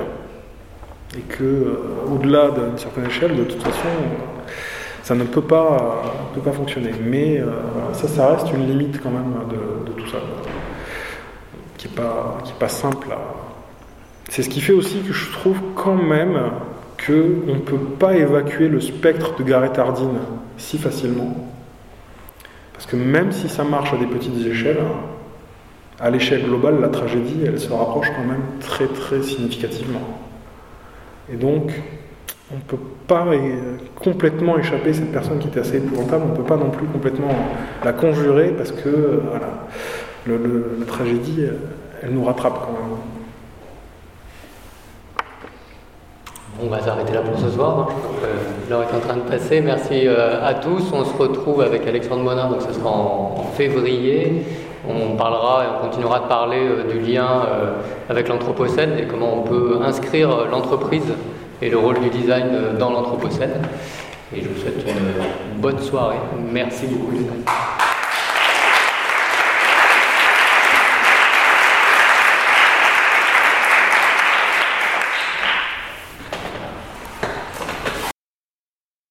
et 1.17 1.21
que 1.21 1.43
euh, 1.43 1.77
au-delà 2.11 2.51
d'une 2.51 2.79
certaine 2.79 3.07
échelle, 3.07 3.37
de 3.37 3.45
toute 3.45 3.63
façon, 3.63 3.89
euh, 3.89 4.51
ça 5.03 5.15
ne 5.15 5.25
peut 5.25 5.43
pas, 5.43 6.03
peut 6.35 6.41
pas 6.41 6.53
fonctionner. 6.53 6.93
Mais 7.03 7.43
ça, 7.93 8.07
ça 8.07 8.29
reste 8.29 8.53
une 8.53 8.69
limite 8.69 9.03
quand 9.03 9.11
même 9.11 9.35
de, 9.51 9.93
tout 9.93 10.09
ça, 10.09 10.19
qui 11.77 11.89
n'est 11.89 11.95
pas, 11.95 12.39
qui 12.45 12.53
est 12.53 12.69
simple. 12.69 13.09
C'est 14.31 14.45
ce 14.45 14.49
qui 14.49 14.61
fait 14.61 14.73
aussi 14.73 15.01
que 15.01 15.13
je 15.13 15.33
trouve 15.33 15.59
quand 15.75 15.97
même 15.97 16.39
qu'on 17.05 17.53
ne 17.53 17.59
peut 17.59 17.79
pas 17.99 18.15
évacuer 18.15 18.69
le 18.69 18.81
spectre 18.81 19.35
de 19.37 19.43
Gareth 19.43 19.77
Hardin 19.77 20.13
si 20.57 20.79
facilement. 20.79 21.35
Parce 22.73 22.87
que 22.87 22.95
même 22.95 23.33
si 23.33 23.49
ça 23.49 23.65
marche 23.65 23.93
à 23.93 23.97
des 23.97 24.07
petites 24.07 24.47
échelles, 24.47 24.79
à 26.01 26.11
l'échelle 26.11 26.45
globale, 26.45 26.81
la 26.81 26.89
tragédie, 26.89 27.41
elle 27.47 27.61
se 27.61 27.73
rapproche 27.73 28.09
quand 28.17 28.25
même 28.25 28.43
très 28.61 28.87
très 28.87 29.23
significativement. 29.23 30.01
Et 31.33 31.37
donc, 31.37 31.73
on 32.53 32.57
ne 32.57 32.61
peut 32.61 32.85
pas 33.07 33.25
complètement 33.97 34.59
échapper 34.59 34.93
cette 34.93 35.13
personne 35.13 35.39
qui 35.39 35.49
était 35.49 35.61
assez 35.61 35.77
épouvantable, 35.77 36.25
on 36.27 36.33
ne 36.33 36.37
peut 36.37 36.43
pas 36.43 36.57
non 36.57 36.71
plus 36.71 36.87
complètement 36.87 37.31
la 37.85 37.93
conjurer 37.93 38.49
parce 38.51 38.73
que 38.73 38.89
euh, 38.89 39.21
voilà, 39.31 40.39
la 40.79 40.87
tragédie, 40.87 41.45
euh, 41.45 41.53
elle 42.03 42.11
nous 42.11 42.25
rattrape 42.25 42.61
quand 42.67 42.73
même. 42.73 42.99
on 46.63 46.69
va 46.69 46.81
s'arrêter 46.81 47.13
là 47.13 47.21
pour 47.23 47.39
ce 47.39 47.49
soir. 47.51 47.89
hein. 47.91 48.27
L'heure 48.69 48.83
est 48.83 48.95
en 48.95 49.01
train 49.01 49.17
de 49.17 49.23
passer. 49.23 49.61
Merci 49.61 50.07
euh, 50.07 50.47
à 50.47 50.55
tous. 50.55 50.93
On 50.93 51.05
se 51.05 51.17
retrouve 51.17 51.61
avec 51.61 51.87
Alexandre 51.87 52.23
Monin, 52.23 52.49
donc 52.49 52.63
ce 52.63 52.73
sera 52.73 52.91
en 52.91 53.45
février. 53.55 54.43
On 54.89 55.17
parlera 55.17 55.65
et 55.65 55.67
on 55.69 55.89
continuera 55.89 56.21
de 56.21 56.27
parler 56.27 56.59
euh, 56.59 56.91
du 56.91 56.99
lien 56.99 57.45
euh, 57.47 57.75
avec 58.09 58.29
l'Anthropocène 58.29 58.99
et 58.99 59.07
comment 59.07 59.39
on 59.39 59.43
peut 59.43 59.79
inscrire 59.81 60.31
euh, 60.31 60.49
l'entreprise 60.51 61.15
et 61.61 61.71
le 61.71 61.79
rôle 61.79 62.01
du 62.01 62.11
design 62.11 62.77
dans 62.79 62.91
l'Anthropocène. 62.91 63.63
Et 64.35 64.43
je 64.43 64.49
vous 64.49 64.61
souhaite 64.61 64.85
une 64.85 65.61
bonne 65.61 65.79
soirée. 65.79 66.17
Merci 66.53 66.87
beaucoup. 66.87 67.13